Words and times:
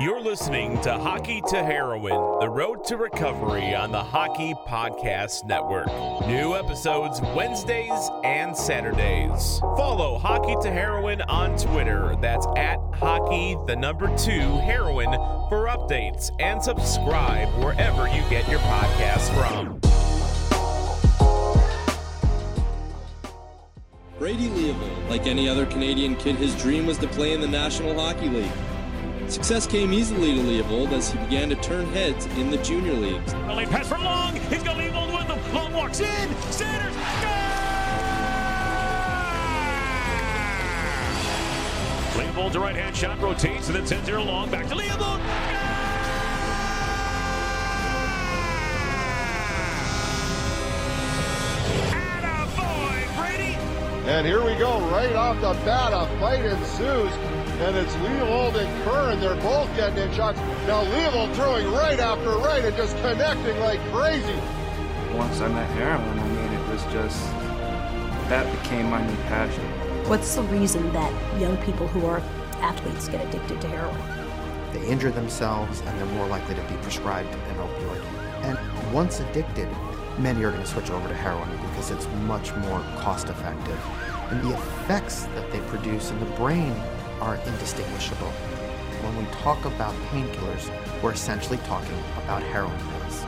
You're 0.00 0.20
listening 0.20 0.80
to 0.82 0.96
Hockey 0.96 1.42
to 1.48 1.56
Heroin, 1.56 2.38
the 2.38 2.48
road 2.48 2.84
to 2.84 2.96
recovery 2.96 3.74
on 3.74 3.90
the 3.90 4.00
Hockey 4.00 4.54
Podcast 4.64 5.44
Network. 5.44 5.88
New 6.28 6.54
episodes 6.54 7.20
Wednesdays 7.34 8.08
and 8.22 8.56
Saturdays. 8.56 9.58
Follow 9.58 10.16
Hockey 10.16 10.54
to 10.62 10.70
Heroin 10.70 11.20
on 11.22 11.58
Twitter. 11.58 12.14
That's 12.20 12.46
at 12.56 12.78
hockey, 12.94 13.56
the 13.66 13.74
number 13.74 14.06
two, 14.16 14.58
heroin 14.58 15.10
for 15.48 15.66
updates 15.66 16.30
and 16.38 16.62
subscribe 16.62 17.48
wherever 17.58 18.06
you 18.06 18.22
get 18.30 18.48
your 18.48 18.60
podcasts 18.60 19.34
from. 19.34 19.80
Brady 24.16 24.48
Leavold, 24.48 25.08
like 25.10 25.26
any 25.26 25.48
other 25.48 25.66
Canadian 25.66 26.14
kid, 26.14 26.36
his 26.36 26.54
dream 26.62 26.86
was 26.86 26.98
to 26.98 27.08
play 27.08 27.32
in 27.32 27.40
the 27.40 27.48
National 27.48 27.98
Hockey 27.98 28.28
League. 28.28 28.52
Success 29.28 29.66
came 29.66 29.92
easily 29.92 30.34
to 30.34 30.40
Leavold 30.40 30.92
as 30.92 31.10
he 31.10 31.18
began 31.18 31.50
to 31.50 31.56
turn 31.56 31.86
heads 31.92 32.24
in 32.38 32.50
the 32.50 32.56
junior 32.58 32.94
leagues. 32.94 33.34
Early 33.34 33.66
pass 33.66 33.86
from 33.86 34.02
Long. 34.02 34.34
He's 34.34 34.62
got 34.62 34.76
Leavold 34.76 35.12
with 35.12 35.28
him. 35.28 35.54
Long 35.54 35.72
walks 35.74 36.00
in. 36.00 36.34
Sanders. 36.50 36.94
Leavold's 42.14 42.56
a 42.56 42.60
right-hand 42.60 42.96
shot, 42.96 43.20
rotates, 43.20 43.66
and 43.66 43.76
then 43.76 43.86
sends 43.86 44.08
it 44.08 44.14
along. 44.14 44.50
Back 44.50 44.66
to 44.68 44.74
Leavold. 44.74 45.20
And 54.08 54.26
here 54.26 54.42
we 54.42 54.54
go, 54.54 54.80
right 54.88 55.14
off 55.14 55.36
the 55.42 55.52
bat, 55.66 55.92
a 55.92 56.06
fight 56.18 56.42
ensues 56.42 57.12
and 57.60 57.76
it's 57.76 57.92
Leavold 57.96 58.54
and 58.54 58.84
Curran. 58.84 59.18
They're 59.18 59.34
both 59.42 59.74
getting 59.74 59.98
in 59.98 60.14
shots. 60.14 60.38
Now 60.68 60.84
Leavold 60.84 61.34
throwing 61.34 61.70
right 61.72 61.98
after 61.98 62.30
right 62.38 62.64
and 62.64 62.76
just 62.76 62.96
connecting 62.98 63.58
like 63.58 63.80
crazy. 63.92 64.38
Once 65.16 65.40
I 65.40 65.48
met 65.48 65.68
heroin, 65.70 66.18
I 66.18 66.28
mean, 66.28 66.52
it 66.52 66.68
was 66.68 66.82
just, 66.84 67.20
that 68.28 68.46
became 68.62 68.88
my 68.88 69.04
new 69.04 69.16
passion. 69.24 69.64
What's 70.08 70.36
the 70.36 70.42
reason 70.42 70.92
that 70.92 71.40
young 71.40 71.56
people 71.58 71.88
who 71.88 72.06
are 72.06 72.20
athletes 72.60 73.08
get 73.08 73.26
addicted 73.26 73.60
to 73.60 73.68
heroin? 73.68 74.00
They 74.72 74.86
injure 74.86 75.10
themselves 75.10 75.80
and 75.80 75.98
they're 75.98 76.14
more 76.16 76.28
likely 76.28 76.54
to 76.54 76.62
be 76.62 76.76
prescribed 76.76 77.28
an 77.28 77.56
opioid. 77.56 78.04
And 78.44 78.92
once 78.94 79.18
addicted, 79.18 79.68
many 80.18 80.44
are 80.44 80.52
going 80.52 80.62
to 80.62 80.68
switch 80.68 80.90
over 80.90 81.08
to 81.08 81.14
heroin 81.14 81.50
because 81.70 81.90
it's 81.90 82.06
much 82.24 82.54
more 82.54 82.80
cost 82.98 83.28
effective. 83.28 83.80
And 84.30 84.42
the 84.42 84.54
effects 84.54 85.24
that 85.34 85.50
they 85.50 85.58
produce 85.60 86.10
in 86.12 86.20
the 86.20 86.26
brain 86.36 86.74
are 87.20 87.36
indistinguishable. 87.46 88.30
When 89.02 89.16
we 89.16 89.24
talk 89.32 89.64
about 89.64 89.94
painkillers, 90.10 90.70
we're 91.02 91.12
essentially 91.12 91.58
talking 91.58 91.96
about 92.24 92.42
heroin 92.42 92.76
pills. 92.78 93.24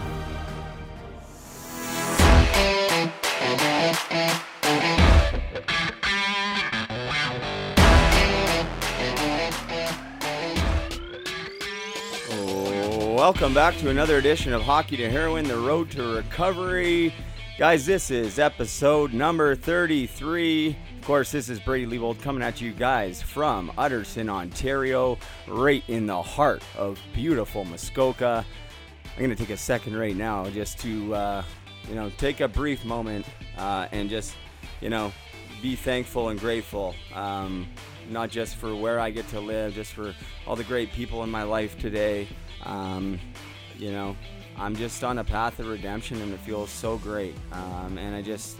Welcome 13.16 13.54
back 13.54 13.76
to 13.78 13.90
another 13.90 14.16
edition 14.16 14.52
of 14.52 14.62
Hockey 14.62 14.96
to 14.96 15.08
Heroin, 15.10 15.46
the 15.46 15.56
road 15.56 15.90
to 15.92 16.16
recovery. 16.16 17.14
Guys, 17.58 17.86
this 17.86 18.10
is 18.10 18.38
episode 18.38 19.12
number 19.12 19.54
33. 19.54 20.76
Course, 21.10 21.32
this 21.32 21.48
is 21.48 21.58
Brady 21.58 21.98
Leavold 21.98 22.22
coming 22.22 22.40
at 22.40 22.60
you 22.60 22.70
guys 22.70 23.20
from 23.20 23.72
Utterson, 23.76 24.28
Ontario, 24.28 25.18
right 25.48 25.82
in 25.88 26.06
the 26.06 26.22
heart 26.22 26.62
of 26.78 27.00
beautiful 27.12 27.64
Muskoka. 27.64 28.46
I'm 29.16 29.18
going 29.18 29.30
to 29.30 29.34
take 29.34 29.50
a 29.50 29.56
second 29.56 29.96
right 29.96 30.14
now 30.14 30.48
just 30.50 30.78
to, 30.82 31.12
uh, 31.12 31.44
you 31.88 31.96
know, 31.96 32.12
take 32.16 32.38
a 32.38 32.46
brief 32.46 32.84
moment 32.84 33.26
uh, 33.58 33.88
and 33.90 34.08
just, 34.08 34.36
you 34.80 34.88
know, 34.88 35.12
be 35.60 35.74
thankful 35.74 36.28
and 36.28 36.38
grateful. 36.38 36.94
Um, 37.12 37.66
not 38.08 38.30
just 38.30 38.54
for 38.54 38.76
where 38.76 39.00
I 39.00 39.10
get 39.10 39.26
to 39.30 39.40
live, 39.40 39.74
just 39.74 39.94
for 39.94 40.14
all 40.46 40.54
the 40.54 40.62
great 40.62 40.92
people 40.92 41.24
in 41.24 41.28
my 41.28 41.42
life 41.42 41.76
today. 41.76 42.28
Um, 42.62 43.18
you 43.76 43.90
know, 43.90 44.16
I'm 44.56 44.76
just 44.76 45.02
on 45.02 45.18
a 45.18 45.24
path 45.24 45.58
of 45.58 45.66
redemption 45.66 46.22
and 46.22 46.32
it 46.32 46.38
feels 46.38 46.70
so 46.70 46.98
great. 46.98 47.34
Um, 47.50 47.98
and 47.98 48.14
I 48.14 48.22
just 48.22 48.58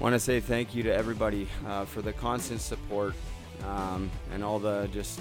want 0.00 0.14
to 0.14 0.20
say 0.20 0.40
thank 0.40 0.74
you 0.74 0.82
to 0.82 0.94
everybody 0.94 1.48
uh, 1.66 1.84
for 1.84 2.02
the 2.02 2.12
constant 2.12 2.60
support 2.60 3.14
um, 3.64 4.10
and 4.32 4.44
all 4.44 4.58
the 4.58 4.88
just 4.92 5.20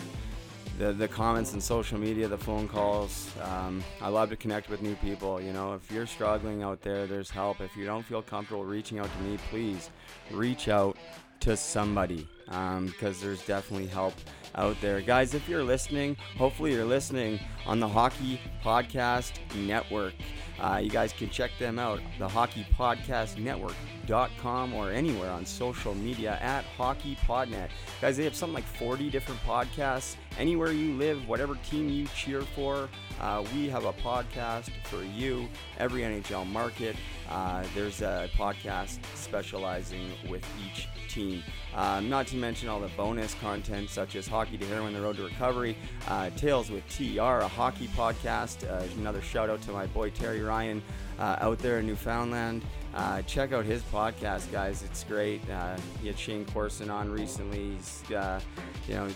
the, 0.78 0.91
the 0.91 1.08
comments 1.08 1.53
and 1.53 1.63
social 1.63 1.97
media, 1.97 2.28
the 2.28 2.38
phone 2.38 2.68
calls. 2.68 3.31
Um, 3.41 3.81
I 4.02 4.09
love 4.09 4.30
to 4.30 4.35
connect 4.35 4.69
with 4.69 4.81
new 4.81 4.96
people. 4.96 5.40
You 5.40 5.53
know, 5.53 5.74
if 5.74 5.90
you're 5.90 6.06
struggling 6.06 6.64
out 6.64 6.81
there, 6.81 7.08
there's 7.08 7.30
help. 7.30 7.62
If 7.62 7.78
you 7.78 7.85
don't 7.85 8.03
feel 8.03 8.22
comfortable 8.22 8.66
reaching 8.66 9.00
out 9.00 9.09
to 9.09 9.24
me, 9.24 9.38
please 9.50 9.90
reach 10.31 10.68
out 10.68 10.97
to 11.41 11.56
somebody 11.56 12.28
because 12.46 12.78
um, 12.78 12.94
there's 13.22 13.46
definitely 13.46 13.88
help 13.88 14.14
out 14.57 14.79
there. 14.81 15.01
Guys, 15.01 15.33
if 15.33 15.47
you're 15.47 15.63
listening, 15.63 16.16
hopefully 16.38 16.73
you're 16.73 16.85
listening 16.85 17.39
on 17.66 17.79
the 17.79 17.88
Hockey 17.88 18.39
Podcast 18.63 19.33
Network. 19.55 20.13
Uh, 20.59 20.79
you 20.81 20.89
guys 20.89 21.11
can 21.11 21.29
check 21.29 21.51
them 21.59 21.77
out, 21.77 21.99
the 22.17 22.27
Hockey 22.27 22.66
Podcast 22.77 23.38
Network.com 23.38 24.73
or 24.73 24.89
anywhere 24.91 25.29
on 25.29 25.45
social 25.45 25.93
media 25.93 26.38
at 26.41 26.63
Hockey 26.77 27.17
Podnet. 27.27 27.69
Guys, 28.01 28.16
they 28.16 28.23
have 28.23 28.35
something 28.35 28.55
like 28.55 28.63
40 28.63 29.09
different 29.09 29.41
podcasts. 29.41 30.16
Anywhere 30.38 30.72
you 30.72 30.93
live, 30.93 31.27
whatever 31.27 31.55
team 31.69 31.89
you 31.89 32.07
cheer 32.16 32.41
for, 32.41 32.89
uh, 33.19 33.43
we 33.53 33.67
have 33.67 33.85
a 33.85 33.93
podcast 33.93 34.69
for 34.85 35.03
you. 35.03 35.47
Every 35.77 36.01
NHL 36.01 36.47
market, 36.47 36.95
uh, 37.29 37.63
there's 37.73 38.01
a 38.01 38.29
podcast 38.37 38.99
specializing 39.13 40.11
with 40.29 40.45
each 40.66 40.87
team. 41.09 41.43
Um, 41.75 42.09
not 42.09 42.28
to 42.28 42.38
mention 42.38 42.69
all 42.69 42.80
the 42.80 42.88
bonus 42.90 43.34
content 43.36 43.90
such 43.90 44.16
as 44.16 44.28
Hockey 44.28 44.58
to 44.58 44.66
Heroin, 44.66 44.94
The 44.94 45.02
Road 45.02 45.18
to 45.18 45.24
Recovery, 45.24 45.78
uh, 46.08 46.30
Tales 46.31 46.72
with 46.72 46.88
TR, 46.90 47.41
a 47.41 47.47
hockey 47.47 47.88
podcast. 47.90 48.69
Uh, 48.69 48.88
another 48.97 49.22
shout 49.22 49.50
out 49.50 49.62
to 49.63 49.72
my 49.72 49.85
boy 49.88 50.09
Terry 50.09 50.41
Ryan 50.41 50.81
uh, 51.19 51.35
out 51.41 51.59
there 51.59 51.80
in 51.80 51.88
Newfoundland. 51.88 52.64
Uh, 52.94 53.22
check 53.24 53.52
out 53.52 53.66
his 53.66 53.81
podcast, 53.84 54.50
guys. 54.52 54.84
It's 54.84 55.03
great. 55.03 55.41
Uh, 55.50 55.75
he 56.02 56.08
had 56.08 56.18
Shayne 56.18 56.46
Corson 56.46 56.90
on 56.90 57.12
recently. 57.12 57.72
He's, 57.75 58.03
you 58.09 58.96
know, 58.96 59.09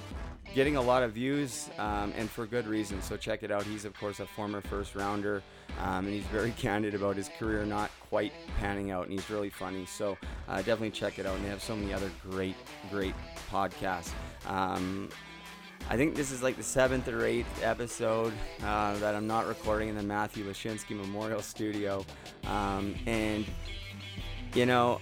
getting 0.53 0.75
a 0.75 0.81
lot 0.81 1.03
of 1.03 1.13
views 1.13 1.69
um, 1.77 2.13
and 2.17 2.29
for 2.29 2.45
good 2.45 2.67
reason. 2.67 3.01
So 3.01 3.17
check 3.17 3.43
it 3.43 3.51
out. 3.51 3.63
He's 3.63 3.85
of 3.85 3.93
course 3.93 4.19
a 4.19 4.25
former 4.25 4.61
first 4.61 4.95
rounder, 4.95 5.43
um, 5.81 6.05
and 6.05 6.13
he's 6.13 6.25
very 6.25 6.51
candid 6.57 6.93
about 6.93 7.15
his 7.15 7.29
career 7.39 7.65
not 7.65 7.91
quite 8.09 8.33
panning 8.59 8.91
out, 8.91 9.03
and 9.03 9.13
he's 9.13 9.29
really 9.29 9.49
funny. 9.49 9.85
So 9.85 10.17
uh, 10.47 10.57
definitely 10.57 10.91
check 10.91 11.19
it 11.19 11.25
out. 11.25 11.35
And 11.35 11.45
they 11.45 11.49
have 11.49 11.63
so 11.63 11.75
many 11.75 11.93
other 11.93 12.11
great, 12.29 12.55
great 12.89 13.15
podcasts. 13.51 14.11
Um, 14.47 15.09
I 15.89 15.97
think 15.97 16.15
this 16.15 16.31
is 16.31 16.43
like 16.43 16.57
the 16.57 16.63
seventh 16.63 17.07
or 17.07 17.25
eighth 17.25 17.63
episode 17.63 18.33
uh, 18.63 18.97
that 18.97 19.15
I'm 19.15 19.27
not 19.27 19.47
recording 19.47 19.89
in 19.89 19.95
the 19.95 20.03
Matthew 20.03 20.45
Lashinsky 20.45 20.95
Memorial 20.95 21.41
Studio, 21.41 22.05
um, 22.45 22.95
and 23.05 23.45
you 24.53 24.65
know 24.65 24.99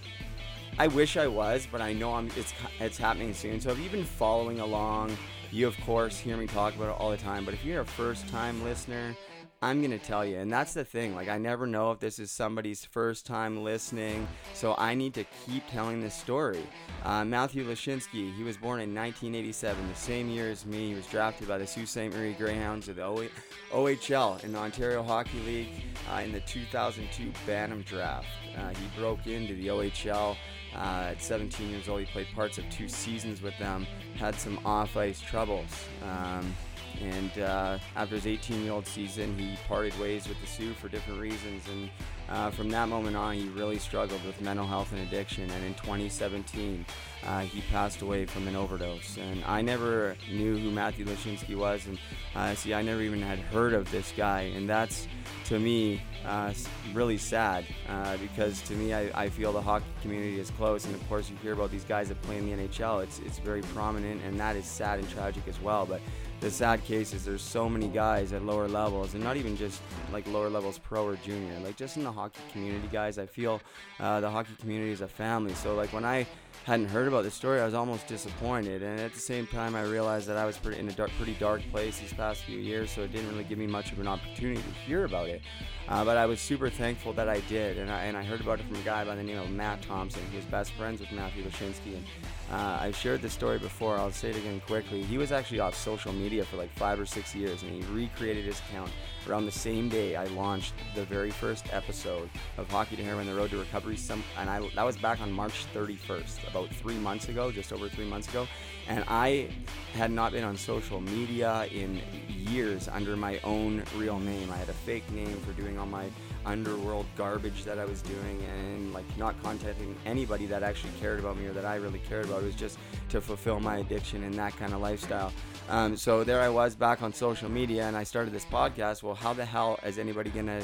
I 0.79 0.87
wish 0.87 1.17
I 1.17 1.25
was, 1.25 1.67
but 1.71 1.81
I 1.81 1.93
know 1.93 2.13
I'm, 2.13 2.29
it's 2.35 2.53
it's 2.79 2.97
happening 2.97 3.33
soon. 3.33 3.59
So 3.59 3.71
if 3.71 3.79
you've 3.79 3.91
been 3.91 4.03
following 4.03 4.59
along, 4.59 5.17
you, 5.51 5.67
of 5.67 5.79
course, 5.81 6.19
hear 6.19 6.37
me 6.37 6.45
talk 6.45 6.75
about 6.75 6.89
it 6.89 7.01
all 7.01 7.09
the 7.09 7.17
time. 7.17 7.45
But 7.45 7.55
if 7.55 7.65
you're 7.65 7.81
a 7.81 7.85
first 7.85 8.27
time 8.29 8.63
listener, 8.63 9.15
I'm 9.61 9.81
going 9.81 9.97
to 9.97 10.05
tell 10.05 10.23
you. 10.23 10.37
And 10.37 10.51
that's 10.51 10.73
the 10.73 10.85
thing. 10.85 11.15
Like, 11.15 11.29
I 11.29 11.39
never 11.39 11.65
know 11.65 11.91
if 11.91 11.99
this 11.99 12.19
is 12.19 12.29
somebody's 12.29 12.85
first 12.85 13.25
time 13.25 13.63
listening. 13.63 14.27
So 14.53 14.75
I 14.77 14.93
need 14.93 15.15
to 15.15 15.25
keep 15.45 15.67
telling 15.71 15.99
this 15.99 16.13
story. 16.13 16.63
Uh, 17.03 17.25
Matthew 17.25 17.67
Lashinsky, 17.67 18.35
he 18.35 18.43
was 18.43 18.55
born 18.55 18.79
in 18.79 18.93
1987, 18.93 19.87
the 19.87 19.95
same 19.95 20.29
year 20.29 20.51
as 20.51 20.65
me. 20.65 20.89
He 20.89 20.93
was 20.93 21.07
drafted 21.07 21.47
by 21.47 21.57
the 21.57 21.65
Sault 21.65 21.87
Ste. 21.87 22.13
Marie 22.13 22.33
Greyhounds 22.33 22.87
of 22.87 22.97
the 22.97 23.29
OHL 23.71 24.43
in 24.43 24.51
the 24.51 24.59
Ontario 24.59 25.01
Hockey 25.01 25.39
League 25.39 25.83
uh, 26.13 26.21
in 26.21 26.31
the 26.31 26.41
2002 26.41 27.31
Bantam 27.47 27.81
draft. 27.81 28.27
Uh, 28.55 28.69
he 28.69 28.99
broke 28.99 29.25
into 29.25 29.55
the 29.55 29.67
OHL. 29.67 30.35
Uh, 30.75 31.07
at 31.09 31.21
17 31.21 31.69
years 31.71 31.89
old, 31.89 32.01
he 32.01 32.05
played 32.05 32.27
parts 32.35 32.59
of 32.59 32.69
two 32.69 32.87
seasons 32.87 33.41
with 33.41 33.57
them, 33.57 33.87
had 34.15 34.35
some 34.35 34.59
off 34.63 34.95
ice 34.95 35.19
troubles. 35.19 35.69
Um, 36.03 36.53
and 37.01 37.39
uh, 37.39 37.77
after 37.95 38.15
his 38.15 38.27
18 38.27 38.63
year 38.63 38.73
old 38.73 38.87
season, 38.87 39.37
he 39.37 39.57
parted 39.67 39.97
ways 39.99 40.27
with 40.27 40.39
the 40.41 40.47
Soo 40.47 40.73
for 40.73 40.89
different 40.89 41.19
reasons. 41.19 41.63
And 41.69 41.89
uh, 42.29 42.51
from 42.51 42.69
that 42.69 42.89
moment 42.89 43.15
on, 43.15 43.35
he 43.35 43.47
really 43.49 43.77
struggled 43.77 44.23
with 44.25 44.39
mental 44.41 44.65
health 44.65 44.91
and 44.91 45.01
addiction. 45.01 45.49
And 45.49 45.63
in 45.63 45.73
2017, 45.75 46.85
uh, 47.25 47.41
he 47.41 47.61
passed 47.61 48.01
away 48.01 48.25
from 48.25 48.47
an 48.47 48.55
overdose. 48.55 49.17
And 49.17 49.43
I 49.45 49.61
never 49.61 50.15
knew 50.31 50.57
who 50.57 50.71
Matthew 50.71 51.05
Lashinsky 51.05 51.55
was. 51.55 51.85
And 51.85 51.99
uh, 52.35 52.55
see, 52.55 52.73
I 52.73 52.81
never 52.81 53.01
even 53.01 53.21
had 53.21 53.39
heard 53.39 53.73
of 53.73 53.89
this 53.91 54.13
guy. 54.17 54.41
And 54.41 54.69
that's, 54.69 55.07
to 55.45 55.59
me, 55.59 56.01
uh, 56.25 56.53
really 56.93 57.17
sad 57.17 57.65
uh, 57.87 58.17
because 58.17 58.61
to 58.63 58.73
me, 58.73 58.93
I, 58.93 59.23
I, 59.23 59.29
feel 59.29 59.53
the 59.53 59.61
hockey 59.61 59.85
community 60.01 60.39
is 60.39 60.49
close. 60.51 60.85
And 60.85 60.93
of 60.93 61.07
course, 61.07 61.29
you 61.29 61.37
hear 61.41 61.53
about 61.53 61.71
these 61.71 61.85
guys 61.85 62.09
that 62.09 62.21
play 62.23 62.37
in 62.37 62.45
the 62.45 62.67
NHL. 62.67 63.03
It's, 63.03 63.19
it's 63.19 63.39
very 63.39 63.61
prominent, 63.61 64.21
and 64.23 64.37
that 64.39 64.55
is 64.55 64.65
sad 64.65 64.99
and 64.99 65.09
tragic 65.09 65.47
as 65.47 65.61
well. 65.61 65.85
But 65.85 66.01
the 66.39 66.51
sad 66.51 66.83
case 66.83 67.13
is 67.13 67.25
there's 67.25 67.41
so 67.41 67.67
many 67.67 67.87
guys 67.87 68.31
at 68.33 68.43
lower 68.43 68.67
levels, 68.67 69.13
and 69.13 69.23
not 69.23 69.37
even 69.37 69.57
just 69.57 69.81
like 70.13 70.27
lower 70.27 70.49
levels, 70.49 70.77
pro 70.77 71.05
or 71.05 71.15
junior, 71.17 71.59
like 71.63 71.75
just 71.75 71.97
in 71.97 72.03
the 72.03 72.11
hockey 72.11 72.41
community, 72.51 72.87
guys. 72.91 73.17
I 73.17 73.25
feel 73.25 73.59
uh, 73.99 74.19
the 74.19 74.29
hockey 74.29 74.53
community 74.59 74.91
is 74.91 75.01
a 75.01 75.07
family. 75.07 75.53
So 75.55 75.75
like 75.75 75.91
when 75.93 76.05
I 76.05 76.27
hadn't 76.67 76.89
heard 76.89 77.07
about 77.07 77.23
this 77.23 77.33
story, 77.33 77.61
I 77.61 77.65
was 77.65 77.73
almost 77.73 78.07
disappointed. 78.07 78.83
And 78.83 78.99
at 78.99 79.13
the 79.13 79.21
same 79.21 79.47
time, 79.47 79.73
I 79.73 79.83
realized 79.83 80.27
that 80.27 80.35
I 80.35 80.43
was 80.43 80.57
pretty 80.57 80.81
in 80.81 80.89
a 80.89 80.91
dark, 80.91 81.11
pretty 81.15 81.35
dark 81.35 81.61
place 81.71 81.97
these 81.97 82.11
past 82.11 82.43
few 82.43 82.59
years, 82.59 82.91
so 82.91 83.03
it 83.03 83.13
didn't 83.13 83.29
really 83.29 83.45
give 83.45 83.57
me 83.57 83.67
much 83.67 83.93
of 83.93 83.99
an 83.99 84.07
opportunity 84.07 84.61
to 84.61 84.69
hear 84.85 85.05
about 85.05 85.29
it. 85.29 85.41
Uh, 85.87 86.03
but 86.03 86.17
I 86.17 86.25
was 86.25 86.41
super 86.41 86.69
thankful 86.69 87.13
that 87.13 87.29
I 87.29 87.39
did, 87.41 87.77
and 87.77 87.89
I, 87.89 88.01
and 88.01 88.17
I 88.17 88.23
heard 88.23 88.41
about 88.41 88.59
it 88.59 88.65
from 88.65 88.75
a 88.75 88.81
guy 88.81 89.05
by 89.05 89.15
the 89.15 89.23
name 89.23 89.37
of 89.37 89.49
Matt 89.49 89.81
Thompson. 89.81 90.21
He 90.29 90.35
was 90.35 90.45
best 90.45 90.73
friends 90.73 90.99
with 90.99 91.09
Matthew 91.13 91.41
Lashinsky, 91.43 91.95
and 91.95 92.03
uh, 92.51 92.79
I've 92.81 92.97
shared 92.97 93.21
this 93.21 93.31
story 93.31 93.59
before. 93.59 93.97
I'll 93.97 94.11
say 94.11 94.31
it 94.31 94.35
again 94.35 94.61
quickly. 94.67 95.01
He 95.03 95.17
was 95.17 95.31
actually 95.31 95.61
off 95.61 95.73
social 95.73 96.11
media 96.11 96.43
for 96.43 96.57
like 96.57 96.71
five 96.75 96.99
or 96.99 97.05
six 97.05 97.33
years, 97.33 97.63
and 97.63 97.71
he 97.71 97.89
recreated 97.93 98.43
his 98.43 98.59
account 98.59 98.91
around 99.29 99.45
the 99.45 99.51
same 99.51 99.89
day 99.89 100.15
I 100.15 100.25
launched 100.25 100.73
the 100.95 101.05
very 101.05 101.31
first 101.31 101.73
episode 101.73 102.29
of 102.57 102.69
Hockey 102.69 102.97
to 102.97 103.03
Heroin: 103.03 103.25
The 103.25 103.33
Road 103.33 103.51
to 103.51 103.57
Recovery. 103.57 103.95
Some, 103.95 104.23
and 104.37 104.49
I 104.49 104.59
that 104.75 104.83
was 104.85 104.97
back 104.97 105.21
on 105.21 105.31
March 105.31 105.65
31st, 105.73 106.53
about 106.57 106.73
three 106.75 106.97
months 106.97 107.29
ago, 107.29 107.51
just 107.51 107.71
over 107.71 107.87
three 107.89 108.05
months 108.05 108.27
ago, 108.29 108.47
and 108.87 109.03
I 109.07 109.49
had 109.93 110.11
not 110.11 110.31
been 110.31 110.43
on 110.43 110.57
social 110.57 111.01
media 111.01 111.67
in 111.71 112.01
years 112.27 112.87
under 112.87 113.15
my 113.15 113.39
own 113.43 113.83
real 113.95 114.19
name. 114.19 114.51
I 114.51 114.57
had 114.57 114.69
a 114.69 114.73
fake 114.73 115.09
name 115.11 115.37
for 115.41 115.53
doing 115.53 115.77
all 115.77 115.85
my 115.85 116.09
underworld 116.45 117.05
garbage 117.17 117.65
that 117.65 117.77
I 117.77 117.85
was 117.85 118.01
doing 118.01 118.41
and 118.43 118.93
like 118.93 119.05
not 119.17 119.41
contacting 119.43 119.95
anybody 120.05 120.45
that 120.45 120.63
actually 120.63 120.93
cared 120.99 121.19
about 121.19 121.37
me 121.37 121.45
or 121.45 121.51
that 121.51 121.65
I 121.65 121.75
really 121.75 121.99
cared 121.99 122.25
about. 122.25 122.41
It 122.41 122.45
was 122.45 122.55
just 122.55 122.79
to 123.09 123.19
fulfill 123.19 123.59
my 123.59 123.77
addiction 123.77 124.23
and 124.23 124.33
that 124.35 124.55
kind 124.55 124.73
of 124.73 124.79
lifestyle. 124.79 125.33
Um, 125.69 125.97
so 125.97 126.23
there 126.23 126.41
I 126.41 126.47
was 126.47 126.73
back 126.75 127.01
on 127.01 127.13
social 127.13 127.49
media 127.49 127.83
and 127.83 127.97
I 127.97 128.03
started 128.03 128.33
this 128.33 128.45
podcast. 128.45 129.03
Well, 129.03 129.15
how 129.15 129.33
the 129.33 129.43
hell 129.43 129.77
is 129.85 129.97
anybody 129.97 130.29
gonna 130.29 130.61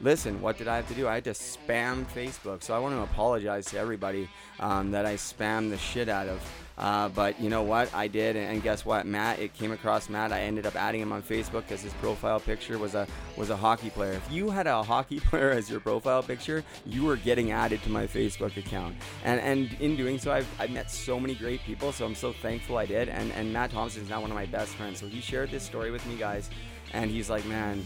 listen, 0.00 0.40
what 0.40 0.58
did 0.58 0.68
I 0.68 0.76
have 0.76 0.88
to 0.88 0.94
do? 0.94 1.08
I 1.08 1.14
had 1.14 1.24
to 1.24 1.30
spam 1.30 2.04
Facebook. 2.06 2.62
So 2.62 2.74
I 2.74 2.78
want 2.78 2.94
to 2.94 3.02
apologize 3.02 3.66
to 3.66 3.78
everybody 3.78 4.28
um, 4.60 4.90
that 4.92 5.06
I 5.06 5.14
spammed 5.14 5.70
the 5.70 5.78
shit 5.78 6.08
out 6.08 6.28
of. 6.28 6.40
Uh, 6.76 7.08
but 7.10 7.40
you 7.40 7.48
know 7.48 7.62
what? 7.62 7.92
I 7.94 8.08
did, 8.08 8.34
and 8.34 8.60
guess 8.60 8.84
what? 8.84 9.06
Matt, 9.06 9.38
it 9.38 9.54
came 9.54 9.70
across 9.70 10.08
Matt. 10.08 10.32
I 10.32 10.40
ended 10.40 10.66
up 10.66 10.74
adding 10.74 11.00
him 11.00 11.12
on 11.12 11.22
Facebook 11.22 11.62
because 11.62 11.82
his 11.82 11.92
profile 11.94 12.40
picture 12.40 12.78
was 12.78 12.96
a 12.96 13.06
was 13.36 13.50
a 13.50 13.56
hockey 13.56 13.90
player. 13.90 14.12
If 14.12 14.32
you 14.32 14.50
had 14.50 14.66
a 14.66 14.82
hockey 14.82 15.20
player 15.30 15.50
as 15.50 15.70
your 15.70 15.78
profile 15.78 16.22
picture, 16.22 16.64
you 16.84 17.04
were 17.04 17.16
getting 17.16 17.52
added 17.52 17.80
to 17.84 17.90
my 17.90 18.08
Facebook 18.08 18.56
account. 18.56 18.96
And 19.24 19.40
and 19.40 19.72
in 19.80 19.94
doing 19.94 20.18
so, 20.18 20.32
I've, 20.32 20.48
I've 20.58 20.70
met 20.70 20.90
so 20.90 21.20
many 21.20 21.36
great 21.36 21.60
people. 21.60 21.92
So 21.92 22.04
I'm 22.04 22.16
so 22.16 22.32
thankful 22.32 22.76
I 22.76 22.86
did. 22.86 23.08
And 23.08 23.30
and 23.32 23.52
Matt 23.52 23.70
Thompson 23.70 24.02
is 24.02 24.08
now 24.08 24.20
one 24.20 24.32
of 24.32 24.36
my 24.36 24.46
best 24.46 24.74
friends. 24.74 24.98
So 24.98 25.06
he 25.06 25.20
shared 25.20 25.52
this 25.52 25.62
story 25.62 25.92
with 25.92 26.04
me, 26.08 26.16
guys, 26.16 26.50
and 26.92 27.08
he's 27.08 27.30
like, 27.30 27.46
man 27.46 27.84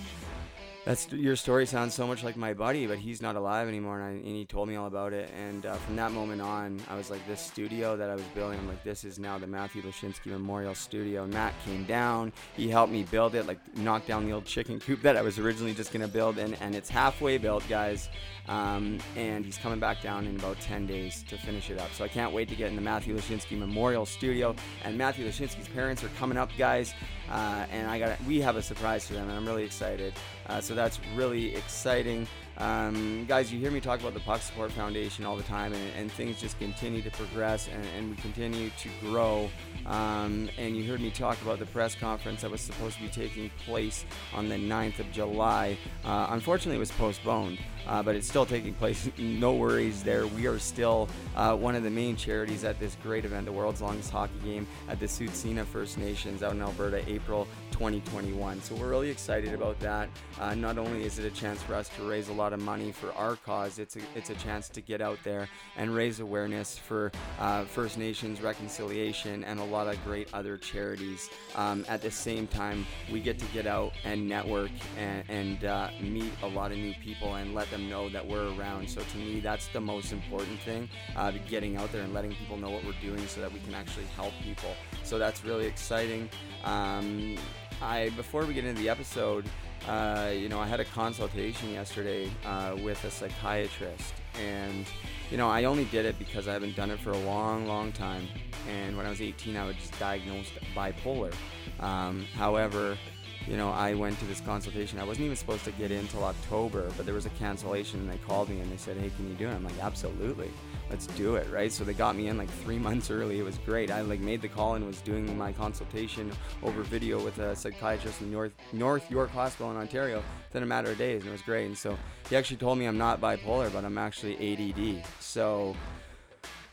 that's 0.88 1.12
your 1.12 1.36
story 1.36 1.66
sounds 1.66 1.92
so 1.92 2.06
much 2.06 2.24
like 2.24 2.34
my 2.34 2.54
buddy, 2.54 2.86
but 2.86 2.96
he's 2.96 3.20
not 3.20 3.36
alive 3.36 3.68
anymore. 3.68 4.00
And, 4.00 4.08
I, 4.08 4.12
and 4.12 4.24
he 4.24 4.46
told 4.46 4.70
me 4.70 4.76
all 4.76 4.86
about 4.86 5.12
it. 5.12 5.30
And 5.36 5.66
uh, 5.66 5.74
from 5.74 5.96
that 5.96 6.12
moment 6.12 6.40
on, 6.40 6.80
I 6.88 6.96
was 6.96 7.10
like, 7.10 7.26
this 7.26 7.42
studio 7.42 7.94
that 7.94 8.08
I 8.08 8.14
was 8.14 8.24
building, 8.34 8.58
I'm 8.58 8.66
like, 8.66 8.82
this 8.84 9.04
is 9.04 9.18
now 9.18 9.36
the 9.36 9.46
Matthew 9.46 9.82
Lashinsky 9.82 10.28
Memorial 10.28 10.74
Studio. 10.74 11.26
Matt 11.26 11.52
came 11.66 11.84
down, 11.84 12.32
he 12.56 12.70
helped 12.70 12.90
me 12.90 13.02
build 13.02 13.34
it, 13.34 13.46
like 13.46 13.58
knock 13.76 14.06
down 14.06 14.24
the 14.24 14.32
old 14.32 14.46
chicken 14.46 14.80
coop 14.80 15.02
that 15.02 15.14
I 15.14 15.20
was 15.20 15.38
originally 15.38 15.74
just 15.74 15.92
gonna 15.92 16.08
build, 16.08 16.38
and 16.38 16.56
and 16.62 16.74
it's 16.74 16.88
halfway 16.88 17.36
built, 17.36 17.68
guys. 17.68 18.08
Um, 18.48 18.98
and 19.14 19.44
he's 19.44 19.58
coming 19.58 19.78
back 19.78 20.00
down 20.00 20.26
in 20.26 20.36
about 20.36 20.58
10 20.60 20.86
days 20.86 21.22
to 21.28 21.36
finish 21.36 21.68
it 21.70 21.78
up. 21.78 21.92
So 21.92 22.02
I 22.02 22.08
can't 22.08 22.32
wait 22.32 22.48
to 22.48 22.56
get 22.56 22.70
in 22.70 22.76
the 22.76 22.82
Matthew 22.82 23.14
Lashinsky 23.14 23.58
Memorial 23.58 24.06
Studio. 24.06 24.56
And 24.84 24.96
Matthew 24.96 25.28
Lashinsky's 25.28 25.68
parents 25.68 26.02
are 26.02 26.08
coming 26.18 26.38
up, 26.38 26.50
guys. 26.56 26.94
Uh, 27.30 27.66
and 27.70 27.90
I 27.90 27.98
got 27.98 28.18
we 28.24 28.40
have 28.40 28.56
a 28.56 28.62
surprise 28.62 29.06
for 29.06 29.12
them, 29.12 29.28
and 29.28 29.36
I'm 29.36 29.46
really 29.46 29.64
excited. 29.64 30.14
Uh, 30.48 30.60
so 30.60 30.74
that's 30.74 30.98
really 31.14 31.54
exciting. 31.54 32.26
Um, 32.58 33.24
guys, 33.26 33.52
you 33.52 33.60
hear 33.60 33.70
me 33.70 33.80
talk 33.80 34.00
about 34.00 34.14
the 34.14 34.20
Puck 34.20 34.42
Support 34.42 34.72
Foundation 34.72 35.24
all 35.24 35.36
the 35.36 35.44
time, 35.44 35.72
and, 35.72 35.92
and 35.96 36.10
things 36.10 36.40
just 36.40 36.58
continue 36.58 37.02
to 37.02 37.10
progress 37.10 37.68
and, 37.72 37.84
and 37.96 38.10
we 38.10 38.16
continue 38.16 38.70
to 38.70 38.88
grow. 39.00 39.48
Um, 39.86 40.50
and 40.58 40.76
you 40.76 40.84
heard 40.90 41.00
me 41.00 41.10
talk 41.10 41.40
about 41.42 41.60
the 41.60 41.66
press 41.66 41.94
conference 41.94 42.42
that 42.42 42.50
was 42.50 42.60
supposed 42.60 42.96
to 42.96 43.02
be 43.02 43.08
taking 43.08 43.50
place 43.64 44.04
on 44.34 44.48
the 44.48 44.56
9th 44.56 44.98
of 44.98 45.10
July. 45.12 45.78
Uh, 46.04 46.26
unfortunately, 46.30 46.76
it 46.76 46.80
was 46.80 46.90
postponed, 46.90 47.58
uh, 47.86 48.02
but 48.02 48.16
it's 48.16 48.28
still 48.28 48.44
taking 48.44 48.74
place. 48.74 49.08
no 49.18 49.54
worries 49.54 50.02
there. 50.02 50.26
We 50.26 50.46
are 50.46 50.58
still 50.58 51.08
uh, 51.36 51.54
one 51.54 51.76
of 51.76 51.84
the 51.84 51.90
main 51.90 52.16
charities 52.16 52.64
at 52.64 52.80
this 52.80 52.96
great 53.04 53.24
event, 53.24 53.46
the 53.46 53.52
world's 53.52 53.80
longest 53.80 54.10
hockey 54.10 54.38
game 54.44 54.66
at 54.88 54.98
the 54.98 55.06
Tsuut'ina 55.06 55.64
First 55.64 55.96
Nations 55.96 56.42
out 56.42 56.52
in 56.52 56.60
Alberta, 56.60 57.08
April 57.08 57.46
2021. 57.72 58.62
So 58.62 58.74
we're 58.74 58.88
really 58.88 59.10
excited 59.10 59.54
about 59.54 59.78
that. 59.80 60.08
Uh, 60.40 60.54
not 60.54 60.78
only 60.78 61.04
is 61.04 61.18
it 61.18 61.24
a 61.24 61.30
chance 61.30 61.62
for 61.62 61.74
us 61.74 61.88
to 61.90 62.08
raise 62.08 62.28
a 62.28 62.32
lot 62.32 62.52
of 62.52 62.60
money 62.60 62.92
for 62.92 63.12
our 63.14 63.36
cause, 63.36 63.78
it's 63.78 63.96
a, 63.96 64.00
it's 64.14 64.30
a 64.30 64.34
chance 64.34 64.68
to 64.70 64.80
get 64.80 65.00
out 65.00 65.18
there 65.24 65.48
and 65.76 65.94
raise 65.94 66.20
awareness 66.20 66.76
for 66.76 67.12
uh, 67.38 67.64
First 67.64 67.98
Nations 67.98 68.40
reconciliation 68.40 69.44
and 69.44 69.60
a 69.60 69.64
lot 69.64 69.86
of 69.86 70.02
great 70.04 70.28
other 70.32 70.56
charities. 70.56 71.30
Um, 71.56 71.84
at 71.88 72.02
the 72.02 72.10
same 72.10 72.46
time, 72.46 72.86
we 73.12 73.20
get 73.20 73.38
to 73.38 73.46
get 73.46 73.66
out 73.66 73.92
and 74.04 74.28
network 74.28 74.70
and, 74.98 75.24
and 75.28 75.64
uh, 75.64 75.90
meet 76.00 76.32
a 76.42 76.48
lot 76.48 76.72
of 76.72 76.78
new 76.78 76.94
people 77.02 77.34
and 77.34 77.54
let 77.54 77.70
them 77.70 77.88
know 77.88 78.08
that 78.08 78.26
we're 78.26 78.54
around. 78.54 78.88
So 78.88 79.00
to 79.00 79.16
me, 79.16 79.40
that's 79.40 79.68
the 79.68 79.80
most 79.80 80.12
important 80.12 80.58
thing, 80.60 80.88
uh, 81.16 81.32
getting 81.48 81.76
out 81.76 81.92
there 81.92 82.02
and 82.02 82.12
letting 82.14 82.34
people 82.34 82.56
know 82.56 82.70
what 82.70 82.84
we're 82.84 83.00
doing 83.00 83.26
so 83.26 83.40
that 83.40 83.52
we 83.52 83.60
can 83.60 83.74
actually 83.74 84.06
help 84.16 84.32
people. 84.42 84.74
So 85.04 85.18
that's 85.18 85.44
really 85.44 85.66
exciting. 85.66 86.28
Um, 86.64 87.36
I 87.80 88.10
before 88.10 88.44
we 88.44 88.54
get 88.54 88.64
into 88.64 88.80
the 88.80 88.88
episode, 88.88 89.44
uh, 89.86 90.30
you 90.34 90.48
know, 90.48 90.58
I 90.58 90.66
had 90.66 90.80
a 90.80 90.84
consultation 90.84 91.72
yesterday 91.72 92.30
uh, 92.44 92.76
with 92.82 93.02
a 93.04 93.10
psychiatrist, 93.10 94.14
and 94.40 94.86
you 95.30 95.36
know, 95.36 95.48
I 95.48 95.64
only 95.64 95.84
did 95.86 96.04
it 96.04 96.18
because 96.18 96.48
I 96.48 96.52
haven't 96.52 96.76
done 96.76 96.90
it 96.90 96.98
for 97.00 97.10
a 97.10 97.18
long, 97.18 97.66
long 97.66 97.92
time. 97.92 98.26
And 98.68 98.96
when 98.96 99.06
I 99.06 99.10
was 99.10 99.20
18, 99.20 99.56
I 99.56 99.64
was 99.64 99.76
diagnosed 99.98 100.52
bipolar. 100.74 101.32
Um, 101.80 102.26
however, 102.34 102.98
you 103.46 103.56
know, 103.56 103.70
I 103.70 103.94
went 103.94 104.18
to 104.18 104.24
this 104.26 104.40
consultation. 104.40 104.98
I 104.98 105.04
wasn't 105.04 105.26
even 105.26 105.36
supposed 105.36 105.64
to 105.64 105.72
get 105.72 105.90
in 105.90 106.00
until 106.00 106.24
October, 106.24 106.90
but 106.96 107.06
there 107.06 107.14
was 107.14 107.26
a 107.26 107.30
cancellation, 107.30 108.00
and 108.00 108.10
they 108.10 108.18
called 108.18 108.48
me 108.48 108.60
and 108.60 108.70
they 108.70 108.76
said, 108.76 108.96
"Hey, 108.96 109.10
can 109.16 109.28
you 109.28 109.36
do 109.36 109.48
it?" 109.48 109.54
I'm 109.54 109.64
like, 109.64 109.78
"Absolutely." 109.80 110.50
Let's 110.90 111.06
do 111.08 111.36
it, 111.36 111.46
right? 111.52 111.70
So 111.70 111.84
they 111.84 111.94
got 111.94 112.16
me 112.16 112.28
in 112.28 112.38
like 112.38 112.50
three 112.50 112.78
months 112.88 113.10
early. 113.10 113.38
It 113.38 113.44
was 113.44 113.58
great. 113.58 113.90
I 113.90 114.00
like 114.00 114.20
made 114.20 114.42
the 114.42 114.48
call 114.48 114.74
and 114.74 114.86
was 114.86 115.00
doing 115.00 115.36
my 115.36 115.52
consultation 115.52 116.30
over 116.62 116.82
video 116.82 117.22
with 117.22 117.38
a 117.38 117.54
psychiatrist 117.54 118.20
in 118.20 118.32
North 118.32 118.52
North 118.72 119.10
York 119.10 119.30
Hospital 119.30 119.70
in 119.70 119.76
Ontario 119.76 120.22
within 120.48 120.62
a 120.62 120.66
matter 120.66 120.90
of 120.90 120.98
days, 120.98 121.22
and 121.22 121.28
it 121.28 121.32
was 121.32 121.42
great. 121.42 121.66
And 121.66 121.76
so 121.76 121.96
he 122.28 122.36
actually 122.36 122.56
told 122.58 122.78
me 122.78 122.86
I'm 122.86 122.98
not 122.98 123.20
bipolar, 123.20 123.72
but 123.72 123.84
I'm 123.84 123.98
actually 123.98 124.36
ADD. 124.36 125.04
So 125.20 125.76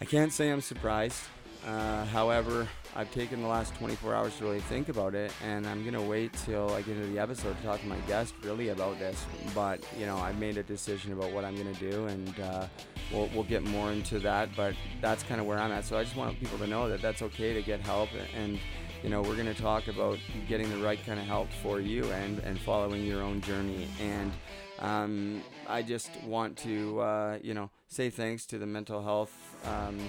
I 0.02 0.06
can't 0.06 0.32
say 0.32 0.50
I'm 0.50 0.62
surprised. 0.62 1.22
Uh, 1.68 2.06
however, 2.06 2.68
I've 2.98 3.12
taken 3.12 3.42
the 3.42 3.48
last 3.48 3.76
24 3.76 4.16
hours 4.16 4.38
to 4.38 4.46
really 4.46 4.62
think 4.62 4.88
about 4.88 5.16
it, 5.16 5.34
and 5.44 5.68
I'm 5.68 5.84
gonna 5.84 6.02
wait 6.02 6.32
till 6.46 6.70
I 6.72 6.82
get 6.82 6.96
into 6.96 7.10
the 7.10 7.20
episode 7.20 7.58
to 7.58 7.64
talk 7.64 7.82
to 7.82 7.88
my 7.88 7.98
guest 8.08 8.34
really 8.42 8.70
about 8.70 8.98
this. 9.00 9.26
But 9.54 9.86
you 10.00 10.06
know, 10.06 10.18
I've 10.18 10.40
made 10.40 10.58
a 10.58 10.64
decision 10.64 11.12
about 11.12 11.32
what 11.32 11.44
I'm 11.44 11.58
gonna 11.58 11.74
do, 11.74 12.08
and 12.08 12.40
uh, 12.40 12.68
we'll, 13.12 13.30
we'll 13.34 13.44
get 13.44 13.64
more 13.64 13.92
into 13.92 14.20
that. 14.20 14.50
But 14.56 14.76
that's 15.02 15.24
kind 15.24 15.42
of 15.42 15.48
where 15.48 15.58
I'm 15.58 15.74
at. 15.74 15.84
So 15.84 15.98
I 15.98 16.04
just 16.06 16.16
want 16.16 16.40
people 16.40 16.58
to 16.60 16.68
know 16.68 16.88
that 16.88 17.02
that's 17.02 17.22
okay 17.22 17.54
to 17.54 17.62
get 17.62 17.82
help, 17.82 18.10
and 18.34 18.58
you 19.04 19.10
know, 19.10 19.22
we're 19.22 19.36
gonna 19.36 19.54
talk 19.54 19.90
about 19.90 20.18
getting 20.48 20.70
the 20.70 20.78
right 20.78 21.00
kind 21.06 21.20
of 21.20 21.26
help 21.26 21.50
for 21.62 21.82
you 21.82 22.06
and 22.06 22.40
and 22.40 22.58
following 22.60 23.06
your 23.06 23.22
own 23.22 23.42
journey. 23.42 23.90
And 24.00 24.32
um, 24.80 25.44
I 25.68 25.82
just 25.82 26.12
want 26.24 26.58
to, 26.60 27.00
uh, 27.02 27.40
you 27.42 27.54
know, 27.54 27.72
say 27.90 28.10
thanks 28.10 28.46
to 28.48 28.58
the 28.58 28.66
mental 28.66 29.04
health. 29.04 29.34
Um, 29.66 30.00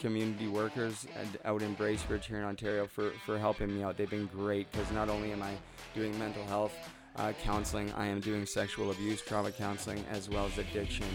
community 0.00 0.48
workers 0.48 1.06
out 1.44 1.62
in 1.62 1.74
Bracebridge 1.76 2.24
here 2.24 2.38
in 2.38 2.44
Ontario 2.44 2.86
for, 2.86 3.10
for 3.24 3.38
helping 3.38 3.74
me 3.74 3.82
out. 3.82 3.96
They've 3.96 4.10
been 4.10 4.26
great 4.26 4.70
because 4.70 4.90
not 4.92 5.08
only 5.08 5.32
am 5.32 5.42
I 5.42 5.52
doing 5.94 6.16
mental 6.18 6.44
health 6.46 6.72
uh, 7.16 7.32
counseling, 7.42 7.92
I 7.96 8.06
am 8.06 8.20
doing 8.20 8.46
sexual 8.46 8.90
abuse 8.90 9.22
trauma 9.22 9.50
counseling 9.50 10.04
as 10.10 10.28
well 10.28 10.46
as 10.46 10.58
addiction 10.58 11.06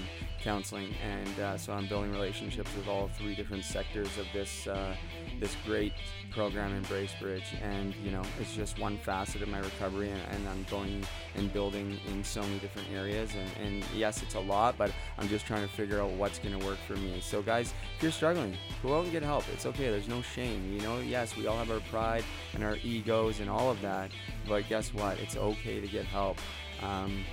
counseling, 0.42 0.94
and 1.04 1.40
uh, 1.40 1.58
so 1.58 1.74
I'm 1.74 1.88
building 1.88 2.12
relationships 2.12 2.70
with 2.76 2.88
all 2.88 3.10
three 3.18 3.36
different 3.36 3.64
sectors 3.64 4.18
of 4.18 4.26
this 4.34 4.68
uh, 4.68 4.96
this 5.40 5.56
great 5.66 5.94
program 6.32 6.74
in 6.74 6.84
Bracebridge. 6.84 7.62
And 7.62 7.94
you 8.04 8.12
know, 8.12 8.24
it's 8.40 8.56
just 8.56 8.80
one 8.80 8.98
facet 8.98 9.42
of 9.42 9.50
my 9.50 9.60
recovery, 9.60 10.10
and, 10.10 10.22
and 10.32 10.50
I'm 10.50 10.66
going 10.70 11.06
and 11.36 11.52
building 11.54 12.00
in 12.08 12.24
so 12.24 12.42
many 12.42 12.60
different 12.60 12.88
areas. 12.94 13.32
And, 13.36 13.66
and, 13.66 13.84
yes, 13.96 14.22
it's 14.22 14.36
a 14.36 14.40
lot, 14.40 14.78
but 14.78 14.92
I'm 15.18 15.28
just 15.28 15.46
trying 15.46 15.68
to 15.68 15.74
figure 15.74 16.02
out 16.02 16.12
what's 16.12 16.40
going 16.40 16.58
to 16.58 16.66
work 16.66 16.78
for 16.88 16.96
me. 16.96 17.20
So, 17.22 17.42
guys, 17.42 17.74
if 17.98 18.04
you're 18.04 18.12
struggling, 18.12 18.58
go 18.84 18.98
out 18.98 19.04
and 19.04 19.12
get 19.12 19.24
help. 19.24 19.46
It's 19.54 19.66
okay. 19.66 19.90
There's 19.90 20.08
no 20.08 20.22
shame. 20.22 20.74
You 20.74 20.82
know, 20.82 21.00
yes, 21.00 21.36
we 21.38 21.48
all 21.48 21.58
have 21.58 21.72
our 21.72 21.80
pride 21.92 22.24
and 22.54 22.64
our 22.64 22.78
egos 22.84 23.40
and 23.40 23.50
all 23.50 23.70
of 23.70 23.82
that, 23.82 24.12
but 24.48 24.68
guess 24.68 24.94
what? 24.94 25.20
It's 25.20 25.38
okay 25.38 25.80
to 25.80 25.88
get 25.92 26.06
help. 26.06 26.38
Um, 26.82 27.24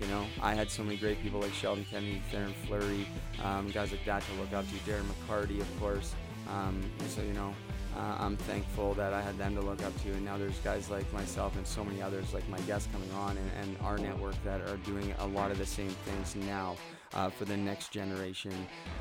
you 0.00 0.06
know, 0.08 0.24
I 0.42 0.54
had 0.54 0.70
so 0.70 0.82
many 0.82 0.96
great 0.96 1.22
people 1.22 1.40
like 1.40 1.52
Sheldon 1.52 1.86
Kennedy, 1.88 2.20
Theoren 2.32 2.52
Fleury, 2.66 3.06
um, 3.44 3.70
guys 3.70 3.92
like 3.92 4.04
that 4.04 4.22
to 4.22 4.32
look 4.40 4.52
up 4.52 4.64
to. 4.68 4.90
Darren 4.90 5.04
McCarty, 5.04 5.60
of 5.60 5.80
course. 5.80 6.14
Um, 6.50 6.80
so 7.08 7.22
you 7.22 7.32
know, 7.32 7.54
uh, 7.96 8.16
I'm 8.18 8.36
thankful 8.36 8.94
that 8.94 9.12
I 9.12 9.22
had 9.22 9.38
them 9.38 9.54
to 9.54 9.60
look 9.60 9.82
up 9.82 9.96
to, 10.02 10.10
and 10.10 10.24
now 10.24 10.36
there's 10.36 10.58
guys 10.58 10.90
like 10.90 11.10
myself 11.12 11.56
and 11.56 11.66
so 11.66 11.84
many 11.84 12.02
others, 12.02 12.34
like 12.34 12.48
my 12.48 12.60
guests 12.60 12.88
coming 12.92 13.10
on, 13.12 13.36
and, 13.36 13.50
and 13.62 13.76
our 13.82 13.98
network 13.98 14.34
that 14.44 14.60
are 14.62 14.76
doing 14.78 15.14
a 15.20 15.26
lot 15.26 15.50
of 15.50 15.58
the 15.58 15.66
same 15.66 15.88
things 15.88 16.36
now 16.36 16.76
uh, 17.14 17.30
for 17.30 17.44
the 17.44 17.56
next 17.56 17.90
generation, 17.90 18.52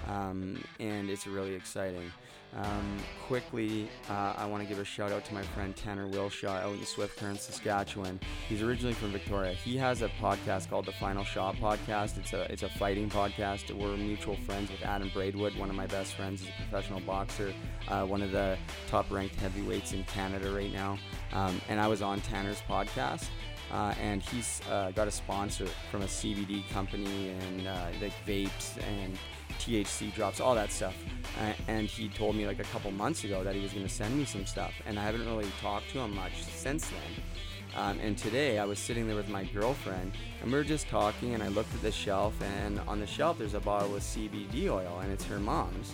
um, 0.07 0.63
and 0.79 1.09
it's 1.09 1.27
really 1.27 1.55
exciting. 1.55 2.11
Um, 2.55 2.97
quickly, 3.27 3.89
uh, 4.09 4.33
I 4.37 4.45
want 4.45 4.63
to 4.63 4.69
give 4.69 4.79
a 4.79 4.85
shout 4.85 5.11
out 5.11 5.25
to 5.25 5.33
my 5.33 5.41
friend 5.41 5.75
Tanner 5.75 6.07
Wilshaw 6.07 6.61
out 6.61 6.73
in 6.73 6.85
Swift 6.85 7.17
Current, 7.17 7.39
Saskatchewan. 7.41 8.17
He's 8.47 8.61
originally 8.61 8.93
from 8.93 9.11
Victoria. 9.11 9.53
He 9.53 9.75
has 9.77 10.01
a 10.01 10.09
podcast 10.21 10.69
called 10.69 10.85
the 10.85 10.93
Final 10.93 11.25
Shot 11.25 11.55
Podcast. 11.57 12.17
It's 12.17 12.31
a 12.31 12.49
it's 12.51 12.63
a 12.63 12.69
fighting 12.69 13.09
podcast. 13.09 13.71
We're 13.71 13.97
mutual 13.97 14.37
friends 14.37 14.71
with 14.71 14.81
Adam 14.83 15.11
Braidwood, 15.13 15.55
one 15.57 15.69
of 15.69 15.75
my 15.75 15.87
best 15.87 16.15
friends, 16.15 16.43
is 16.43 16.47
a 16.47 16.61
professional 16.61 17.01
boxer, 17.01 17.53
uh, 17.89 18.05
one 18.05 18.21
of 18.21 18.31
the 18.31 18.57
top 18.87 19.11
ranked 19.11 19.35
heavyweights 19.35 19.91
in 19.91 20.03
Canada 20.05 20.49
right 20.51 20.71
now. 20.71 20.97
Um, 21.33 21.59
and 21.67 21.79
I 21.79 21.87
was 21.87 22.01
on 22.01 22.21
Tanner's 22.21 22.61
podcast. 22.69 23.27
Uh, 23.71 23.93
and 23.99 24.21
he's 24.21 24.61
uh, 24.69 24.91
got 24.91 25.07
a 25.07 25.11
sponsor 25.11 25.65
from 25.89 26.03
a 26.03 26.05
CBD 26.05 26.69
company 26.69 27.29
and 27.29 27.67
uh, 27.67 27.87
like 27.99 28.13
vapes 28.25 28.77
and 29.01 29.17
THC 29.59 30.13
drops, 30.13 30.39
all 30.39 30.55
that 30.55 30.71
stuff. 30.71 30.95
And 31.67 31.87
he 31.87 32.09
told 32.09 32.35
me 32.35 32.47
like 32.47 32.59
a 32.59 32.63
couple 32.65 32.91
months 32.91 33.23
ago 33.23 33.43
that 33.43 33.55
he 33.55 33.61
was 33.61 33.71
going 33.73 33.85
to 33.85 33.93
send 33.93 34.17
me 34.17 34.25
some 34.25 34.45
stuff, 34.45 34.73
and 34.85 34.97
I 34.99 35.03
haven't 35.03 35.25
really 35.25 35.51
talked 35.61 35.89
to 35.91 35.99
him 35.99 36.15
much 36.15 36.43
since 36.43 36.87
then. 36.87 37.23
Um, 37.77 37.99
and 37.99 38.17
today 38.17 38.57
I 38.57 38.65
was 38.65 38.79
sitting 38.79 39.05
there 39.05 39.17
with 39.17 39.27
my 39.27 39.43
girlfriend, 39.43 40.13
and 40.41 40.51
we 40.51 40.57
were 40.57 40.63
just 40.63 40.87
talking, 40.87 41.33
and 41.33 41.43
I 41.43 41.49
looked 41.49 41.73
at 41.73 41.81
the 41.81 41.91
shelf, 41.91 42.33
and 42.41 42.79
on 42.87 42.99
the 43.01 43.07
shelf 43.07 43.37
there's 43.37 43.53
a 43.53 43.59
bottle 43.59 43.95
of 43.95 44.01
CBD 44.01 44.69
oil, 44.69 44.99
and 45.01 45.11
it's 45.11 45.25
her 45.25 45.39
mom's. 45.39 45.93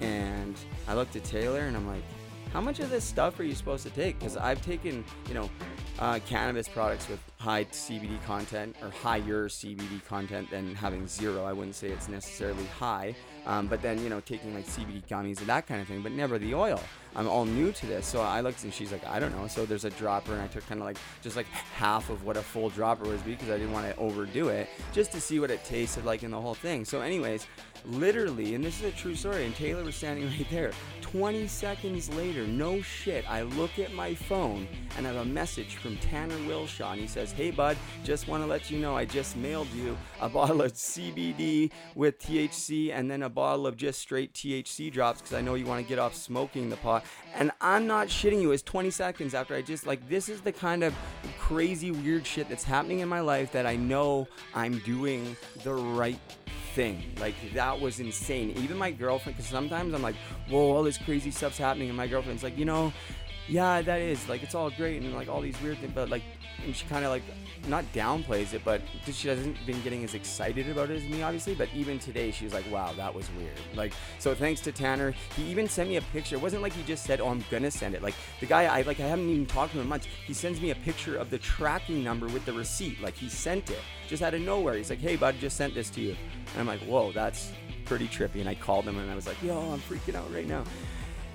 And 0.00 0.54
I 0.86 0.94
looked 0.94 1.16
at 1.16 1.24
Taylor, 1.24 1.62
and 1.62 1.76
I'm 1.76 1.88
like, 1.88 2.04
how 2.52 2.60
much 2.60 2.80
of 2.80 2.90
this 2.90 3.04
stuff 3.04 3.38
are 3.38 3.44
you 3.44 3.54
supposed 3.54 3.82
to 3.84 3.90
take? 3.90 4.18
Because 4.18 4.36
I've 4.36 4.62
taken, 4.64 5.04
you 5.28 5.34
know, 5.34 5.50
uh, 5.98 6.20
cannabis 6.26 6.68
products 6.68 7.08
with 7.08 7.20
high 7.38 7.64
CBD 7.64 8.22
content 8.24 8.76
or 8.82 8.90
higher 8.90 9.48
CBD 9.48 10.04
content 10.06 10.50
than 10.50 10.74
having 10.74 11.06
zero. 11.06 11.44
I 11.44 11.52
wouldn't 11.52 11.74
say 11.74 11.88
it's 11.88 12.08
necessarily 12.08 12.64
high, 12.78 13.14
um, 13.46 13.66
but 13.66 13.82
then 13.82 14.02
you 14.02 14.08
know 14.08 14.20
taking 14.20 14.54
like 14.54 14.66
CBD 14.66 15.02
gummies 15.08 15.38
and 15.38 15.48
that 15.48 15.66
kind 15.66 15.80
of 15.80 15.88
thing, 15.88 16.02
but 16.02 16.12
never 16.12 16.38
the 16.38 16.54
oil. 16.54 16.80
I'm 17.16 17.26
all 17.26 17.44
new 17.44 17.72
to 17.72 17.86
this, 17.86 18.06
so 18.06 18.20
I 18.20 18.42
looked 18.42 18.62
and 18.62 18.72
she's 18.72 18.92
like, 18.92 19.04
I 19.06 19.18
don't 19.18 19.34
know. 19.36 19.48
So 19.48 19.66
there's 19.66 19.84
a 19.84 19.90
dropper, 19.90 20.32
and 20.32 20.42
I 20.42 20.46
took 20.46 20.66
kind 20.68 20.80
of 20.80 20.86
like 20.86 20.98
just 21.22 21.36
like 21.36 21.46
half 21.46 22.10
of 22.10 22.24
what 22.24 22.36
a 22.36 22.42
full 22.42 22.70
dropper 22.70 23.08
was 23.08 23.20
because 23.22 23.48
I 23.48 23.56
didn't 23.56 23.72
want 23.72 23.92
to 23.92 23.96
overdo 23.96 24.48
it, 24.48 24.68
just 24.92 25.10
to 25.12 25.20
see 25.20 25.40
what 25.40 25.50
it 25.50 25.64
tasted 25.64 26.04
like 26.04 26.22
in 26.22 26.30
the 26.30 26.40
whole 26.40 26.54
thing. 26.54 26.84
So, 26.84 27.00
anyways, 27.00 27.46
literally, 27.84 28.54
and 28.54 28.64
this 28.64 28.80
is 28.80 28.86
a 28.86 28.96
true 28.96 29.14
story, 29.14 29.44
and 29.44 29.54
Taylor 29.54 29.84
was 29.84 29.96
standing 29.96 30.26
right 30.38 30.46
there. 30.50 30.72
20 31.00 31.46
seconds 31.46 32.10
later, 32.10 32.46
no 32.46 32.82
shit, 32.82 33.24
I 33.30 33.42
look 33.42 33.78
at 33.78 33.94
my 33.94 34.14
phone 34.14 34.68
and 34.96 35.06
I 35.06 35.12
have 35.12 35.22
a 35.22 35.24
message 35.24 35.76
from 35.76 35.96
Tanner 35.98 36.36
Wilshaw, 36.40 36.92
and 36.92 37.00
he 37.00 37.06
says, 37.06 37.32
Hey 37.32 37.50
bud, 37.50 37.78
just 38.04 38.28
want 38.28 38.42
to 38.42 38.46
let 38.46 38.70
you 38.70 38.78
know 38.78 38.94
I 38.94 39.06
just 39.06 39.34
mailed 39.34 39.68
you 39.72 39.96
a 40.20 40.28
bottle 40.38 40.60
of 40.60 40.74
CBD 40.74 41.70
with 41.94 42.18
THC 42.18 42.92
and 42.92 43.10
then 43.10 43.22
a 43.22 43.30
bottle 43.30 43.66
of 43.66 43.78
just 43.78 44.00
straight 44.00 44.34
THC 44.34 44.92
drops 44.92 45.22
because 45.22 45.34
I 45.34 45.40
know 45.40 45.54
you 45.54 45.64
want 45.64 45.82
to 45.82 45.88
get 45.88 45.98
off 45.98 46.14
smoking 46.14 46.68
the 46.68 46.76
pot. 46.76 47.06
And 47.34 47.52
I'm 47.62 47.86
not 47.86 48.08
shitting 48.08 48.42
you, 48.42 48.52
it's 48.52 48.62
20 48.62 48.90
seconds 48.90 49.32
after 49.32 49.54
I 49.54 49.62
just, 49.62 49.86
like, 49.86 50.06
this 50.10 50.28
is 50.28 50.42
the 50.42 50.52
kind 50.52 50.84
of 50.84 50.94
crazy, 51.38 51.90
weird 51.90 52.26
shit 52.26 52.50
that's 52.50 52.64
happening 52.64 52.98
in 52.98 53.08
my 53.08 53.20
life 53.20 53.50
that 53.52 53.64
I 53.64 53.76
know 53.76 54.28
I'm 54.54 54.78
doing 54.80 55.36
the 55.64 55.72
right 55.72 56.18
thing. 56.28 56.57
Like 57.20 57.34
that 57.54 57.80
was 57.80 58.00
insane. 58.00 58.50
Even 58.58 58.76
my 58.76 58.90
girlfriend, 58.90 59.36
because 59.36 59.50
sometimes 59.50 59.92
I'm 59.94 60.02
like, 60.02 60.16
whoa, 60.48 60.74
all 60.74 60.82
this 60.82 60.98
crazy 60.98 61.30
stuff's 61.30 61.58
happening, 61.58 61.88
and 61.88 61.96
my 61.96 62.06
girlfriend's 62.06 62.42
like, 62.42 62.56
you 62.56 62.64
know, 62.64 62.92
yeah, 63.48 63.82
that 63.82 64.00
is 64.00 64.28
like 64.28 64.42
it's 64.42 64.54
all 64.54 64.70
great 64.70 65.02
and 65.02 65.14
like 65.14 65.28
all 65.28 65.40
these 65.40 65.60
weird 65.60 65.78
things, 65.78 65.92
but 65.94 66.08
like, 66.08 66.22
and 66.64 66.76
she 66.76 66.86
kind 66.86 67.04
of 67.04 67.10
like 67.10 67.22
not 67.68 67.84
downplays 67.92 68.54
it, 68.54 68.62
but 68.64 68.80
she 69.10 69.28
hasn't 69.28 69.56
been 69.66 69.80
getting 69.82 70.04
as 70.04 70.14
excited 70.14 70.68
about 70.68 70.90
it 70.90 70.96
as 70.96 71.04
me, 71.04 71.22
obviously. 71.22 71.54
But 71.54 71.68
even 71.74 71.98
today, 71.98 72.30
she 72.30 72.44
was 72.44 72.54
like, 72.54 72.70
wow, 72.70 72.92
that 72.96 73.14
was 73.14 73.28
weird. 73.32 73.58
Like, 73.74 73.92
so 74.18 74.34
thanks 74.34 74.60
to 74.62 74.72
Tanner, 74.72 75.12
he 75.36 75.44
even 75.44 75.68
sent 75.68 75.88
me 75.88 75.96
a 75.96 76.02
picture. 76.02 76.36
It 76.36 76.42
wasn't 76.42 76.62
like 76.62 76.72
he 76.72 76.82
just 76.82 77.04
said, 77.04 77.20
oh, 77.20 77.28
I'm 77.28 77.44
gonna 77.50 77.70
send 77.70 77.94
it. 77.94 78.02
Like 78.02 78.14
the 78.40 78.46
guy, 78.46 78.64
I 78.64 78.82
like, 78.82 79.00
I 79.00 79.06
haven't 79.06 79.28
even 79.28 79.46
talked 79.46 79.72
to 79.72 79.78
him 79.78 79.82
in 79.82 79.88
months. 79.88 80.06
He 80.26 80.34
sends 80.34 80.60
me 80.60 80.70
a 80.70 80.74
picture 80.76 81.16
of 81.16 81.30
the 81.30 81.38
tracking 81.38 82.02
number 82.02 82.26
with 82.28 82.44
the 82.44 82.52
receipt. 82.52 83.00
Like 83.00 83.14
he 83.14 83.28
sent 83.28 83.70
it 83.70 83.80
just 84.06 84.22
out 84.22 84.34
of 84.34 84.40
nowhere. 84.40 84.74
He's 84.74 84.90
like, 84.90 85.00
hey, 85.00 85.16
bud, 85.16 85.36
just 85.38 85.56
sent 85.56 85.74
this 85.74 85.90
to 85.90 86.00
you. 86.00 86.16
And 86.52 86.60
I'm 86.60 86.66
like, 86.66 86.80
whoa, 86.80 87.12
that's 87.12 87.52
pretty 87.84 88.08
trippy. 88.08 88.40
And 88.40 88.48
I 88.48 88.54
called 88.54 88.86
him 88.86 88.98
and 88.98 89.10
I 89.10 89.14
was 89.14 89.26
like, 89.26 89.42
yo, 89.42 89.58
I'm 89.58 89.80
freaking 89.80 90.14
out 90.14 90.32
right 90.32 90.46
now. 90.46 90.64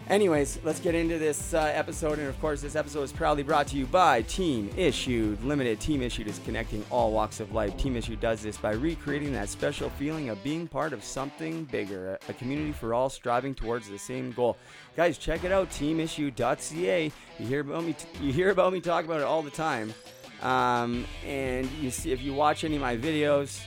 Anyways, 0.10 0.60
let's 0.66 0.82
get 0.82 0.96
into 0.96 1.18
this 1.18 1.54
uh, 1.54 1.72
episode. 1.74 2.20
And 2.20 2.28
of 2.28 2.40
course, 2.42 2.62
this 2.62 2.76
episode 2.76 3.04
is 3.04 3.14
proudly 3.14 3.42
brought 3.42 3.68
to 3.68 3.78
you 3.78 3.86
by 3.86 4.22
Team 4.24 4.70
Issued 4.76 5.42
Limited. 5.46 5.80
Team 5.80 6.02
Issued 6.02 6.28
is 6.28 6.40
connecting 6.40 6.86
all 6.90 7.14
walks 7.14 7.40
of 7.40 7.54
life. 7.54 7.78
Team 7.78 7.96
Issued 7.96 8.20
does 8.20 8.42
this 8.42 8.58
by 8.58 8.74
recreating 8.74 9.32
that 9.32 9.48
special 9.48 9.90
feeling 9.92 10.30
of 10.30 10.44
being 10.44 10.68
part 10.68 10.92
of 10.92 11.06
something 11.06 11.64
bigger, 11.66 12.20
a 12.28 12.34
community 12.34 12.74
for 12.74 12.94
all 12.94 13.10
striving 13.10 13.56
towards 13.56 13.90
the 13.90 13.98
same 13.98 14.34
goal. 14.34 14.58
Guys, 14.98 15.18
check 15.18 15.46
it 15.46 15.54
out, 15.54 15.70
teamissued.ca. 15.70 17.12
You 17.40 17.48
hear 17.48 17.62
about 17.62 17.86
me, 17.86 17.96
you 18.20 18.34
hear 18.34 18.50
about 18.50 18.74
me 18.74 18.82
talk 18.82 19.06
about 19.06 19.22
it 19.22 19.26
all 19.26 19.42
the 19.42 19.52
time. 19.52 19.94
Um, 20.42 21.06
and 21.26 21.72
you 21.82 21.90
see, 21.90 22.12
if 22.12 22.22
you 22.22 22.34
watch 22.34 22.66
any 22.66 22.76
of 22.76 22.82
my 22.82 22.98
videos, 22.98 23.62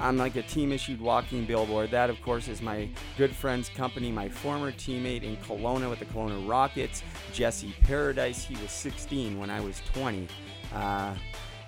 I'm 0.00 0.16
like 0.16 0.36
a 0.36 0.42
team 0.42 0.72
issued 0.72 1.00
walking 1.00 1.44
billboard. 1.44 1.90
That, 1.90 2.10
of 2.10 2.20
course, 2.22 2.48
is 2.48 2.62
my 2.62 2.88
good 3.16 3.34
friend's 3.34 3.68
company, 3.68 4.12
my 4.12 4.28
former 4.28 4.70
teammate 4.70 5.22
in 5.22 5.36
Kelowna 5.38 5.90
with 5.90 5.98
the 5.98 6.04
Kelowna 6.06 6.48
Rockets, 6.48 7.02
Jesse 7.32 7.74
Paradise. 7.82 8.44
He 8.44 8.54
was 8.62 8.70
16 8.70 9.38
when 9.38 9.50
I 9.50 9.60
was 9.60 9.82
20. 9.92 10.28
Uh, 10.74 11.14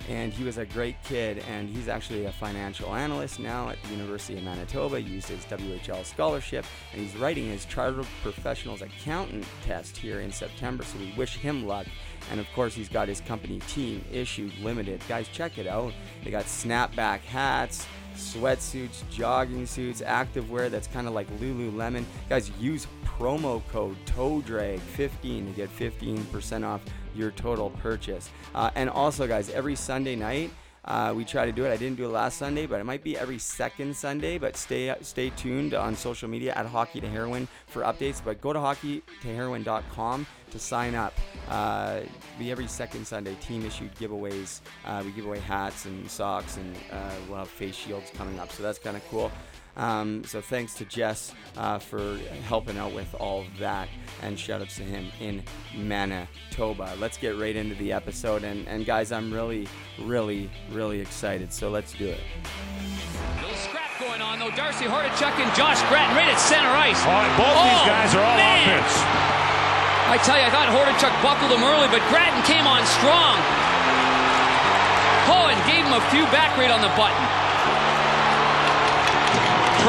and 0.09 0.33
he 0.33 0.45
was 0.45 0.59
a 0.59 0.65
great 0.65 0.97
kid, 1.05 1.43
and 1.49 1.69
he's 1.69 1.89
actually 1.89 2.25
a 2.25 2.33
financial 2.33 2.95
analyst 2.95 3.39
now 3.39 3.69
at 3.69 3.83
the 3.83 3.91
University 3.91 4.37
of 4.39 4.45
Manitoba. 4.45 5.01
He 5.01 5.15
used 5.15 5.29
his 5.29 5.45
WHL 5.45 6.05
scholarship, 6.05 6.65
and 6.93 7.03
he's 7.03 7.17
writing 7.17 7.47
his 7.47 7.65
Chartered 7.65 8.07
Professionals 8.23 8.83
Accountant 8.83 9.45
test 9.65 9.97
here 9.97 10.21
in 10.21 10.33
September, 10.33 10.85
so 10.85 10.99
we 10.99 11.13
wish 11.17 11.37
him 11.37 11.67
luck. 11.67 11.87
And 12.31 12.41
of 12.41 12.47
course, 12.55 12.75
he's 12.75 12.89
got 12.89 13.09
his 13.09 13.21
company 13.21 13.61
Team 13.69 14.05
Issued 14.11 14.57
Limited. 14.59 15.01
Guys, 15.09 15.29
check 15.29 15.59
it 15.59 15.67
out. 15.67 15.93
They 16.25 16.31
got 16.31 16.45
snapback 16.45 17.21
hats, 17.21 17.87
sweatsuits, 18.21 19.09
jogging 19.11 19.67
suits, 19.67 20.03
activewear 20.03 20.71
that's 20.71 20.87
kind 20.87 21.07
of 21.07 21.15
like 21.15 21.29
Lululemon. 21.39 22.05
Guys, 22.29 22.51
use 22.61 22.87
promo 23.05 23.63
code 23.69 23.97
TOEDRAG15 24.07 25.47
to 25.47 25.53
get 25.55 25.77
15% 25.77 26.65
off 26.65 26.83
your 27.15 27.31
total 27.33 27.71
purchase. 27.71 28.31
Uh, 28.55 28.71
and 28.75 28.89
also, 28.89 29.27
guys, 29.27 29.51
every 29.51 29.75
Sunday 29.75 30.17
night, 30.17 30.51
uh, 30.85 31.13
we 31.15 31.25
try 31.25 31.45
to 31.47 31.53
do 31.53 31.65
it. 31.65 31.71
I 31.71 31.77
didn't 31.77 31.97
do 31.97 32.05
it 32.05 32.09
last 32.09 32.39
Sunday, 32.39 32.67
but 32.67 32.81
it 32.81 32.85
might 32.85 33.05
be 33.05 33.17
every 33.17 33.39
second 33.39 33.95
Sunday. 33.95 34.39
But 34.39 34.57
stay 34.57 34.95
stay 35.03 35.31
tuned 35.31 35.75
on 35.75 35.95
social 35.95 36.29
media 36.29 36.53
at 36.55 36.67
Hockey 36.67 37.01
to 37.01 37.09
Heroin 37.09 37.49
for 37.67 37.83
updates. 37.83 38.23
But 38.25 38.41
go 38.41 38.53
to 38.53 38.59
hockeytoheroin.com 38.59 40.27
to 40.51 40.59
sign 40.59 40.95
up. 40.95 41.15
Uh, 41.49 42.01
be 42.39 42.51
every 42.51 42.67
second 42.67 43.07
Sunday. 43.07 43.35
Team 43.37 43.65
issued 43.65 43.95
giveaways. 43.97 44.61
Uh, 44.85 45.03
we 45.05 45.13
give 45.13 45.27
away 45.27 45.39
hats 45.39 45.85
and 45.85 46.11
socks, 46.11 46.57
and 46.57 46.75
uh, 46.91 47.11
we'll 47.29 47.39
have 47.39 47.49
face 47.49 47.75
shields 47.75 48.11
coming 48.17 48.39
up. 48.39 48.51
So 48.51 48.63
that's 48.63 48.79
kind 48.79 48.97
of 48.97 49.07
cool. 49.09 49.31
Um, 49.77 50.25
so 50.25 50.41
thanks 50.41 50.75
to 50.75 50.85
Jess 50.85 51.33
uh, 51.57 51.79
for 51.79 52.19
helping 52.47 52.77
out 52.77 52.93
with 52.93 53.15
all 53.15 53.43
of 53.43 53.59
that, 53.59 53.89
and 54.23 54.39
shout 54.39 54.61
outs 54.61 54.77
to 54.77 54.83
him 54.83 55.11
in 55.21 55.43
Manitoba. 55.77 56.95
Let's 56.99 57.17
get 57.17 57.39
right 57.39 57.55
into 57.55 57.75
the 57.77 57.93
episode, 57.93 58.45
and, 58.45 58.67
and 58.69 58.85
guys, 58.85 59.13
I'm 59.13 59.33
really, 59.33 59.69
really, 60.03 60.51
really 60.71 61.01
excited. 61.01 61.53
So 61.53 61.71
let's 61.71 61.93
do 61.93 62.09
it. 62.09 62.21
Little 63.41 63.57
scrap 63.57 63.91
going 63.99 64.21
on 64.21 64.39
though. 64.39 64.51
Darcy 64.51 64.85
Hordichuk 64.85 65.39
and 65.39 65.55
Josh 65.55 65.81
Gratton 65.89 66.17
right 66.17 66.29
at 66.29 66.41
center 66.41 66.69
ice. 66.69 67.01
Oh, 67.07 67.11
and 67.11 67.35
both 67.39 67.55
these 67.55 67.85
guys 67.87 68.15
are 68.15 68.25
all 68.25 68.37
man. 68.37 68.81
offense. 68.81 68.95
I 70.11 70.19
tell 70.27 70.35
you, 70.35 70.43
I 70.43 70.51
thought 70.51 70.67
Hordichuk 70.75 71.15
buckled 71.23 71.55
him 71.55 71.63
early, 71.63 71.87
but 71.87 72.03
Gratton 72.11 72.43
came 72.43 72.67
on 72.67 72.83
strong. 72.99 73.39
Cohen 75.31 75.55
gave 75.71 75.87
him 75.87 75.95
a 75.95 76.03
few 76.11 76.27
back 76.35 76.59
right 76.59 76.71
on 76.71 76.83
the 76.83 76.91
button. 76.99 77.40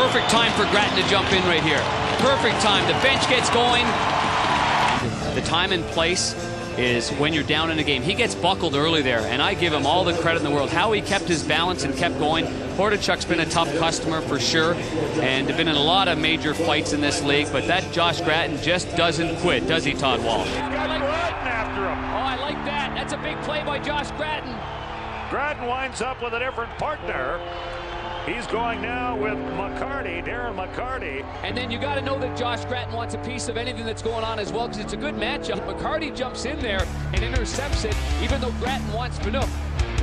Perfect 0.01 0.31
time 0.31 0.51
for 0.53 0.65
Gratton 0.71 1.01
to 1.01 1.07
jump 1.09 1.31
in 1.31 1.43
right 1.43 1.61
here. 1.61 1.79
Perfect 2.17 2.59
time. 2.59 2.85
The 2.87 2.99
bench 3.03 3.21
gets 3.29 3.51
going. 3.51 3.85
The 5.35 5.43
time 5.45 5.71
and 5.71 5.83
place 5.91 6.33
is 6.75 7.11
when 7.11 7.33
you're 7.33 7.43
down 7.43 7.69
in 7.69 7.77
a 7.77 7.83
game. 7.83 8.01
He 8.01 8.15
gets 8.15 8.33
buckled 8.33 8.73
early 8.73 9.03
there, 9.03 9.19
and 9.19 9.43
I 9.43 9.53
give 9.53 9.71
him 9.71 9.85
all 9.85 10.03
the 10.03 10.15
credit 10.15 10.39
in 10.39 10.43
the 10.43 10.49
world. 10.49 10.71
How 10.71 10.91
he 10.91 11.01
kept 11.01 11.25
his 11.25 11.43
balance 11.43 11.83
and 11.83 11.95
kept 11.95 12.17
going. 12.17 12.45
Hordichuk's 12.77 13.25
been 13.25 13.41
a 13.41 13.45
tough 13.45 13.71
customer 13.77 14.21
for 14.21 14.39
sure, 14.39 14.73
and 15.21 15.45
been 15.49 15.67
in 15.67 15.75
a 15.75 15.83
lot 15.83 16.07
of 16.07 16.17
major 16.17 16.55
fights 16.55 16.93
in 16.93 16.99
this 16.99 17.21
league, 17.21 17.47
but 17.51 17.67
that 17.67 17.93
Josh 17.93 18.21
Gratton 18.21 18.59
just 18.63 18.93
doesn't 18.97 19.37
quit, 19.37 19.67
does 19.67 19.83
he, 19.83 19.93
Todd 19.93 20.23
Walsh? 20.23 20.47
He's 20.47 20.57
got 20.57 20.71
Gratton 20.71 21.47
after 21.47 21.81
him. 21.81 21.99
Oh, 21.99 22.25
I 22.25 22.37
like 22.41 22.65
that. 22.65 22.93
That's 22.95 23.13
a 23.13 23.17
big 23.17 23.39
play 23.43 23.63
by 23.63 23.77
Josh 23.77 24.09
Gratton. 24.17 24.49
Gratton 25.29 25.67
winds 25.67 26.01
up 26.01 26.23
with 26.23 26.33
a 26.33 26.39
different 26.39 26.71
partner. 26.79 27.39
He's 28.25 28.45
going 28.45 28.83
now 28.83 29.17
with 29.17 29.33
McCarty, 29.33 30.23
Darren 30.23 30.55
McCarty. 30.55 31.25
And 31.43 31.57
then 31.57 31.71
you 31.71 31.79
got 31.79 31.95
to 31.95 32.01
know 32.01 32.19
that 32.19 32.37
Josh 32.37 32.63
Gratton 32.65 32.93
wants 32.93 33.15
a 33.15 33.17
piece 33.17 33.49
of 33.49 33.57
anything 33.57 33.83
that's 33.83 34.03
going 34.03 34.23
on 34.23 34.37
as 34.37 34.53
well 34.53 34.67
because 34.67 34.83
it's 34.83 34.93
a 34.93 34.97
good 34.97 35.15
matchup. 35.15 35.65
McCarty 35.65 36.15
jumps 36.15 36.45
in 36.45 36.59
there 36.59 36.85
and 37.13 37.23
intercepts 37.23 37.83
it, 37.83 37.95
even 38.21 38.39
though 38.39 38.51
Gratton 38.59 38.93
wants 38.93 39.17
Phaneuf. 39.17 39.49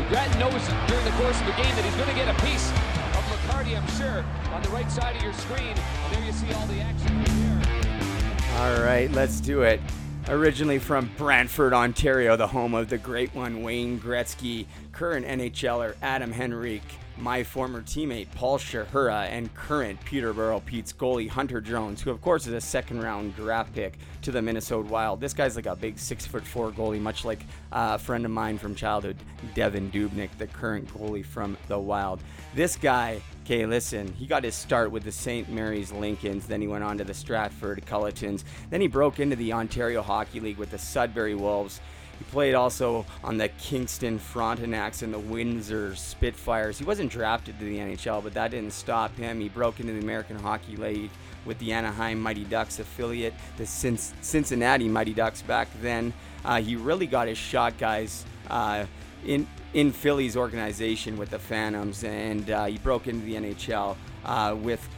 Gratton 0.08 0.40
knows 0.40 0.66
during 0.88 1.04
the 1.04 1.12
course 1.12 1.40
of 1.40 1.46
the 1.46 1.52
game 1.52 1.72
that 1.76 1.84
he's 1.84 1.94
going 1.94 2.08
to 2.08 2.14
get 2.16 2.28
a 2.28 2.44
piece 2.44 2.70
of 2.70 3.24
McCarty, 3.30 3.80
I'm 3.80 3.86
sure, 3.96 4.24
on 4.52 4.62
the 4.62 4.70
right 4.70 4.90
side 4.90 5.14
of 5.14 5.22
your 5.22 5.32
screen. 5.34 5.68
And 5.68 6.14
there 6.14 6.24
you 6.24 6.32
see 6.32 6.52
all 6.54 6.66
the 6.66 6.80
action 6.80 7.18
right 7.18 7.26
there. 7.28 8.58
All 8.58 8.82
right, 8.82 9.12
let's 9.12 9.40
do 9.40 9.62
it. 9.62 9.80
Originally 10.26 10.80
from 10.80 11.08
Brantford, 11.16 11.72
Ontario, 11.72 12.36
the 12.36 12.48
home 12.48 12.74
of 12.74 12.88
the 12.88 12.98
great 12.98 13.32
one 13.32 13.62
Wayne 13.62 14.00
Gretzky, 14.00 14.66
current 14.90 15.24
NHLer 15.24 15.94
Adam 16.02 16.32
Henrique, 16.32 16.82
my 17.18 17.42
former 17.42 17.82
teammate 17.82 18.30
Paul 18.34 18.58
Szczechura, 18.58 19.26
and 19.26 19.52
current 19.54 20.02
Peterborough 20.04 20.60
Petes 20.60 20.92
goalie 20.92 21.28
Hunter 21.28 21.60
Jones, 21.60 22.00
who 22.00 22.10
of 22.10 22.20
course 22.20 22.46
is 22.46 22.52
a 22.52 22.60
second 22.60 23.02
round 23.02 23.34
draft 23.36 23.74
pick 23.74 23.98
to 24.22 24.30
the 24.30 24.40
Minnesota 24.40 24.88
Wild. 24.88 25.20
This 25.20 25.34
guy's 25.34 25.56
like 25.56 25.66
a 25.66 25.76
big 25.76 25.98
six 25.98 26.26
foot 26.26 26.46
four 26.46 26.70
goalie, 26.70 27.00
much 27.00 27.24
like 27.24 27.40
uh, 27.72 27.92
a 27.94 27.98
friend 27.98 28.24
of 28.24 28.30
mine 28.30 28.58
from 28.58 28.74
childhood, 28.74 29.16
Devan 29.54 29.90
Dubnyk, 29.90 30.30
the 30.38 30.46
current 30.46 30.88
goalie 30.94 31.24
from 31.24 31.56
the 31.66 31.78
Wild. 31.78 32.20
This 32.54 32.76
guy, 32.76 33.20
okay, 33.44 33.66
listen, 33.66 34.12
he 34.14 34.26
got 34.26 34.44
his 34.44 34.54
start 34.54 34.90
with 34.90 35.04
the 35.04 35.12
St. 35.12 35.48
Mary's 35.48 35.92
Lincolns, 35.92 36.46
then 36.46 36.60
he 36.60 36.68
went 36.68 36.84
on 36.84 36.98
to 36.98 37.04
the 37.04 37.14
Stratford 37.14 37.84
Cullitons, 37.86 38.44
then 38.70 38.80
he 38.80 38.86
broke 38.86 39.20
into 39.20 39.36
the 39.36 39.52
Ontario 39.52 40.02
Hockey 40.02 40.40
League 40.40 40.58
with 40.58 40.70
the 40.70 40.78
Sudbury 40.78 41.34
Wolves. 41.34 41.80
He 42.18 42.24
played 42.24 42.54
also 42.54 43.06
on 43.22 43.38
the 43.38 43.48
Kingston 43.48 44.18
Frontenacs 44.18 45.02
and 45.02 45.14
the 45.14 45.18
Windsor 45.18 45.94
Spitfires. 45.94 46.78
He 46.78 46.84
wasn't 46.84 47.12
drafted 47.12 47.58
to 47.58 47.64
the 47.64 47.78
NHL, 47.78 48.22
but 48.22 48.34
that 48.34 48.50
didn't 48.50 48.72
stop 48.72 49.16
him. 49.16 49.40
He 49.40 49.48
broke 49.48 49.80
into 49.80 49.92
the 49.92 50.00
American 50.00 50.38
Hockey 50.38 50.76
League 50.76 51.10
with 51.44 51.58
the 51.58 51.72
Anaheim 51.72 52.20
Mighty 52.20 52.44
Ducks 52.44 52.78
affiliate, 52.78 53.34
the 53.56 53.66
Cincinnati 53.66 54.88
Mighty 54.88 55.14
Ducks 55.14 55.42
back 55.42 55.68
then. 55.80 56.12
Uh, 56.44 56.60
he 56.60 56.76
really 56.76 57.06
got 57.06 57.28
his 57.28 57.38
shot, 57.38 57.78
guys, 57.78 58.24
uh, 58.50 58.84
in 59.24 59.46
in 59.74 59.92
Philly's 59.92 60.36
organization 60.36 61.18
with 61.18 61.30
the 61.30 61.38
Phantoms, 61.38 62.02
and 62.02 62.50
uh, 62.50 62.64
he 62.64 62.78
broke 62.78 63.06
into 63.06 63.24
the 63.26 63.34
NHL 63.34 63.96
uh, 64.24 64.56
with 64.58 64.88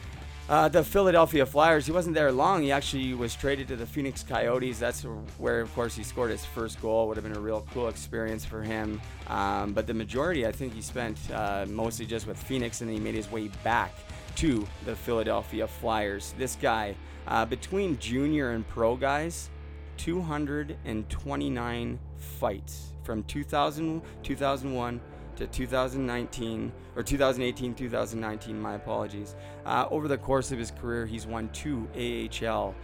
uh, 0.51 0.69
the 0.69 0.83
Philadelphia 0.83 1.47
Flyers, 1.47 1.87
he 1.87 1.93
wasn't 1.93 2.17
there 2.17 2.33
long. 2.33 2.65
He 2.65 2.73
actually 2.73 3.15
was 3.15 3.37
traded 3.37 3.69
to 3.69 3.77
the 3.77 3.87
Phoenix 3.87 4.25
Coyotes. 4.25 4.81
That's 4.81 5.05
where, 5.39 5.61
of 5.61 5.73
course, 5.77 5.95
he 5.95 6.03
scored 6.03 6.33
his 6.33 6.45
first 6.45 6.83
goal. 6.83 7.07
Would 7.07 7.17
have 7.17 7.23
been 7.23 7.37
a 7.37 7.41
real 7.41 7.65
cool 7.73 7.87
experience 7.87 8.45
for 8.45 8.61
him. 8.61 9.01
Um, 9.29 9.73
but 9.73 9.87
the 9.87 9.95
majority, 9.95 10.49
I 10.49 10.51
think, 10.51 10.75
he 10.75 10.83
spent 10.83 11.19
uh, 11.33 11.67
mostly 11.69 12.05
just 12.05 12.27
with 12.27 12.37
Phoenix, 12.37 12.81
and 12.81 12.91
then 12.91 12.97
he 12.97 13.01
made 13.01 13.15
his 13.15 13.31
way 13.31 13.47
back 13.63 13.95
to 14.37 14.67
the 14.87 14.97
Philadelphia 14.97 15.69
Flyers. 15.69 16.35
This 16.37 16.57
guy, 16.61 16.97
uh, 17.29 17.47
between 17.47 17.97
junior 18.01 18.51
and 18.51 18.67
pro 18.67 18.97
guys, 18.97 19.51
229 19.99 21.99
fights 22.17 22.89
from 23.05 23.23
2000, 23.23 24.03
2001 24.25 25.01
to 25.41 25.47
2019 25.47 26.71
or 26.97 27.03
2018 27.03 27.75
2019 27.75 28.61
my 28.61 28.75
apologies. 28.75 29.35
Uh, 29.65 29.87
over 29.91 30.07
the 30.07 30.19
course 30.19 30.53
of 30.53 30.59
his 30.59 30.71
career 30.71 31.07
he's 31.07 31.27
won 31.27 31.49
two 31.49 31.89
AHL 31.97 32.75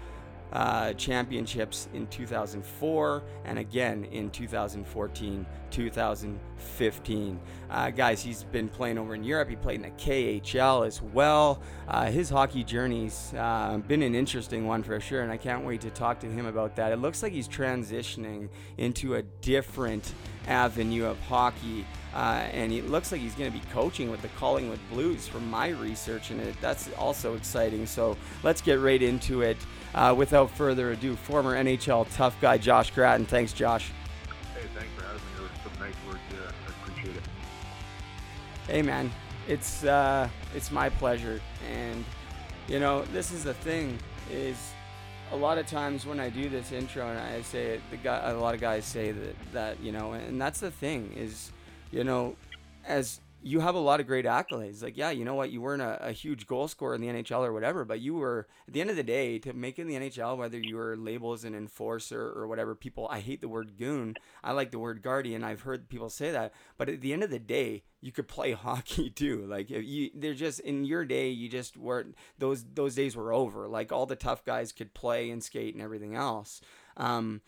uh, 0.53 0.93
championships 0.95 1.89
in 1.93 2.07
2004 2.07 3.23
and 3.45 3.59
again 3.59 4.05
in 4.07 4.31
2014 4.31 5.45
2015 5.71 7.41
uh, 7.69 7.91
guys 7.91 8.23
he's 8.23 8.45
been 8.45 8.69
playing 8.69 8.97
over 8.97 9.15
in 9.15 9.23
Europe. 9.23 9.51
He 9.51 9.57
played 9.57 9.77
in 9.77 9.83
the 9.83 9.91
KHL 9.91 10.87
as 10.87 11.03
well. 11.03 11.61
Uh, 11.89 12.07
his 12.07 12.31
hockey 12.31 12.65
journey's 12.65 13.35
uh, 13.37 13.79
been 13.87 14.03
an 14.03 14.15
interesting 14.15 14.67
one 14.67 14.83
for 14.83 14.99
sure 14.99 15.23
and 15.23 15.31
I 15.31 15.37
can't 15.37 15.65
wait 15.67 15.83
to 15.83 15.91
talk 15.91 16.21
to 16.21 16.27
him 16.27 16.47
about 16.47 16.77
that. 16.77 16.91
It 16.93 17.01
looks 17.01 17.23
like 17.23 17.33
he's 17.33 17.49
transitioning 17.49 18.49
into 18.79 19.17
a 19.17 19.23
different 19.23 20.15
avenue 20.47 21.05
of 21.05 21.19
hockey 21.21 21.85
uh, 22.17 22.49
and 22.51 22.73
it 22.73 22.89
looks 22.89 23.13
like 23.13 23.21
he's 23.21 23.35
going 23.35 23.53
to 23.53 23.57
be 23.57 23.63
coaching 23.67 24.11
with 24.11 24.23
the 24.23 24.29
Collingwood 24.29 24.79
Blues 24.91 25.29
from 25.29 25.51
my 25.51 25.69
research, 25.69 26.31
and 26.31 26.41
it, 26.41 26.59
that's 26.63 26.91
also 26.95 27.35
exciting. 27.35 27.85
So 27.85 28.17
let's 28.43 28.63
get 28.63 28.81
right 28.81 29.03
into 29.03 29.43
it. 29.43 29.59
Uh, 29.95 30.15
without 30.17 30.51
further 30.51 30.93
ado, 30.93 31.15
former 31.15 31.63
NHL 31.63 32.07
tough 32.17 32.35
guy 32.41 32.57
Josh 32.57 32.91
Gratton. 32.91 33.27
Thanks, 33.27 33.53
Josh. 33.53 33.91
Hey, 34.55 34.63
thanks 34.75 34.89
for 34.97 35.05
having 35.05 35.21
me. 35.21 35.25
It 35.37 35.43
was 35.43 35.51
some 35.63 35.79
nice 35.79 35.95
words. 36.09 36.21
Yeah, 36.33 36.51
I 36.67 36.89
appreciate 36.89 37.17
it. 37.17 37.23
Hey, 38.67 38.81
man, 38.81 39.13
it's 39.47 39.85
uh, 39.85 40.27
it's 40.55 40.71
my 40.71 40.89
pleasure, 40.89 41.39
and 41.71 42.03
you 42.67 42.81
know 42.81 43.03
this 43.13 43.31
is 43.31 43.45
the 43.45 43.55
thing 43.55 43.99
is 44.31 44.73
a 45.33 45.37
lot 45.37 45.59
of 45.59 45.67
times 45.67 46.07
when 46.07 46.19
I 46.19 46.31
do 46.31 46.49
this 46.49 46.73
intro 46.73 47.11
and 47.11 47.19
I 47.19 47.43
say 47.43 47.75
it, 47.75 47.83
the 47.91 47.99
guy, 47.99 48.31
a 48.31 48.39
lot 48.39 48.55
of 48.55 48.61
guys 48.63 48.87
say 48.87 49.13
that 49.13 49.53
that 49.53 49.81
you 49.83 49.93
know, 49.93 50.13
and 50.13 50.41
that's 50.41 50.61
the 50.61 50.71
thing 50.71 51.13
is 51.15 51.53
you 51.91 52.05
know, 52.05 52.37
as 52.87 53.21
you 53.47 53.61
have 53.61 53.77
a 53.77 53.81
lot 53.81 54.01
of 54.01 54.09
great 54.09 54.25
accolades. 54.25 54.83
Like, 54.83 54.97
yeah, 54.97 55.11
you 55.11 55.25
know 55.25 55.37
what? 55.37 55.53
You 55.53 55.61
weren't 55.61 55.83
a, 55.83 56.09
a, 56.09 56.13
huge 56.13 56.49
goal 56.49 56.67
scorer 56.67 56.97
in 56.97 57.01
the 57.01 57.07
NHL 57.07 57.47
or 57.47 57.53
whatever, 57.53 57.85
but 57.85 58.01
you 58.01 58.17
were, 58.17 58.49
at 58.67 58.75
the 58.75 58.81
end 58.81 58.91
of 58.91 58.97
the 58.97 59.05
day, 59.05 59.39
to 59.39 59.53
make 59.53 59.79
it 59.79 59.83
in 59.83 59.89
the 59.89 59.95
NHL, 59.95 60.37
whether 60.37 60.59
you 60.59 60.75
were 60.75 60.97
labeled 60.97 61.39
as 61.39 61.45
an 61.45 61.55
enforcer 61.55 62.33
or 62.35 62.49
whatever, 62.49 62.75
people, 62.75 63.07
I 63.09 63.21
hate 63.21 63.41
the 63.41 63.49
word 63.49 63.79
goon. 63.79 64.15
I 64.43 64.51
like 64.51 64.73
the 64.73 64.81
word 64.81 65.01
guardian. 65.01 65.45
I've 65.45 65.61
heard 65.61 65.89
people 65.89 66.11
say 66.11 66.33
that. 66.33 66.55
But 66.77 66.89
at 66.89 67.03
the 67.03 67.13
end 67.13 67.23
of 67.23 67.31
the 67.31 67.39
day, 67.39 67.85
you 68.01 68.11
could 68.11 68.27
play 68.27 68.51
hockey 68.53 69.11
too. 69.11 69.47
Like, 69.47 69.71
if 69.71 69.85
you, 69.85 70.11
they're 70.13 70.35
just, 70.35 70.59
in 70.61 70.85
your 70.85 71.05
day, 71.05 71.29
you 71.29 71.49
just 71.49 71.77
weren't, 71.77 72.17
those, 72.39 72.65
those 72.75 72.97
days 72.97 73.15
were 73.15 73.33
over. 73.33 73.69
Like, 73.69 73.93
all 73.93 74.07
the 74.07 74.17
tough 74.17 74.45
guys 74.45 74.73
could 74.73 74.93
play 74.93 75.31
and 75.31 75.43
skate 75.43 75.75
and 75.75 75.83
everything 75.83 76.17
else. 76.17 76.61
Um, 76.97 77.43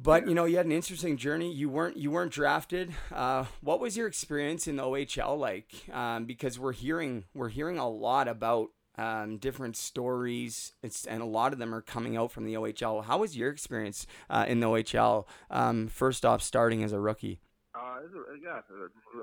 but 0.00 0.28
you 0.28 0.34
know, 0.34 0.44
you 0.44 0.56
had 0.56 0.66
an 0.66 0.72
interesting 0.72 1.16
journey. 1.16 1.52
You 1.52 1.68
weren't 1.68 1.96
you 1.96 2.10
weren't 2.10 2.32
drafted. 2.32 2.92
Uh, 3.12 3.44
what 3.60 3.80
was 3.80 3.96
your 3.96 4.06
experience 4.06 4.66
in 4.66 4.76
the 4.76 4.84
OHL 4.84 5.38
like? 5.38 5.72
Um, 5.92 6.24
because 6.24 6.58
we're 6.58 6.72
hearing 6.72 7.24
we're 7.34 7.48
hearing 7.48 7.78
a 7.78 7.88
lot 7.88 8.28
about 8.28 8.68
um, 8.98 9.38
different 9.38 9.76
stories, 9.76 10.72
it's, 10.82 11.06
and 11.06 11.22
a 11.22 11.26
lot 11.26 11.52
of 11.52 11.58
them 11.58 11.74
are 11.74 11.80
coming 11.80 12.16
out 12.16 12.32
from 12.32 12.44
the 12.44 12.54
OHL. 12.54 13.04
How 13.04 13.18
was 13.18 13.36
your 13.36 13.50
experience 13.50 14.06
uh, 14.28 14.44
in 14.48 14.60
the 14.60 14.66
OHL? 14.66 15.26
Um, 15.50 15.86
first 15.86 16.26
off, 16.26 16.42
starting 16.42 16.82
as 16.82 16.92
a 16.92 17.00
rookie. 17.00 17.40
Uh, 17.74 18.02
as 18.04 18.10
a, 18.10 18.22
yeah, 18.42 18.60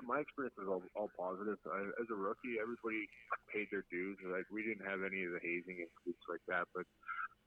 my 0.07 0.19
experience 0.19 0.55
was 0.57 0.67
all, 0.69 0.81
all 0.95 1.09
positive. 1.19 1.57
Uh, 1.67 1.91
as 1.99 2.07
a 2.09 2.15
rookie, 2.15 2.55
everybody 2.61 3.03
paid 3.51 3.67
their 3.69 3.83
dues. 3.91 4.17
Like 4.23 4.45
we 4.51 4.63
didn't 4.63 4.88
have 4.88 5.03
any 5.03 5.23
of 5.27 5.35
the 5.35 5.43
hazing 5.43 5.83
and 5.83 5.91
things 6.05 6.23
like 6.29 6.41
that, 6.47 6.67
but 6.73 6.88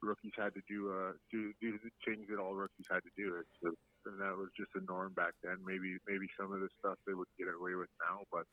rookies 0.02 0.36
had 0.36 0.54
to 0.54 0.62
do 0.68 0.92
uh 0.92 1.12
do 1.30 1.52
do 1.60 1.78
the 1.82 1.90
things 2.06 2.26
that 2.30 2.38
all 2.38 2.54
rookies 2.54 2.86
had 2.90 3.02
to 3.02 3.12
do. 3.16 3.38
It's 3.42 3.58
a, 3.66 3.72
and 4.08 4.20
that 4.22 4.36
was 4.38 4.48
just 4.56 4.72
a 4.78 4.82
norm 4.86 5.12
back 5.12 5.34
then. 5.42 5.58
Maybe 5.66 5.98
maybe 6.06 6.30
some 6.38 6.52
of 6.52 6.60
the 6.60 6.70
stuff 6.78 6.96
they 7.06 7.14
would 7.14 7.28
get 7.38 7.50
away 7.50 7.74
with 7.74 7.90
now, 8.00 8.24
but 8.32 8.46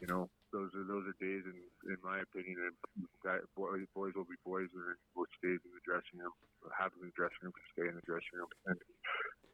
you 0.00 0.08
know 0.08 0.28
those 0.52 0.72
are 0.74 0.86
those 0.86 1.06
are 1.06 1.16
days 1.22 1.44
in 1.46 1.56
in 1.86 1.98
my 2.02 2.18
opinion. 2.24 2.58
And 2.58 2.76
guys, 3.22 3.44
boys 3.54 3.86
boys 3.94 4.16
will 4.16 4.26
be 4.26 4.40
boys, 4.44 4.70
and 4.72 4.98
what 5.14 5.28
stays 5.38 5.60
in 5.62 5.72
the 5.76 5.84
dressing 5.86 6.18
room, 6.18 6.34
happen 6.74 7.04
in 7.04 7.12
the 7.12 7.18
dressing 7.18 7.44
room, 7.44 7.54
stay 7.76 7.86
in 7.86 7.94
the 7.94 8.06
dressing 8.08 8.34
room. 8.34 8.50
And 8.66 8.78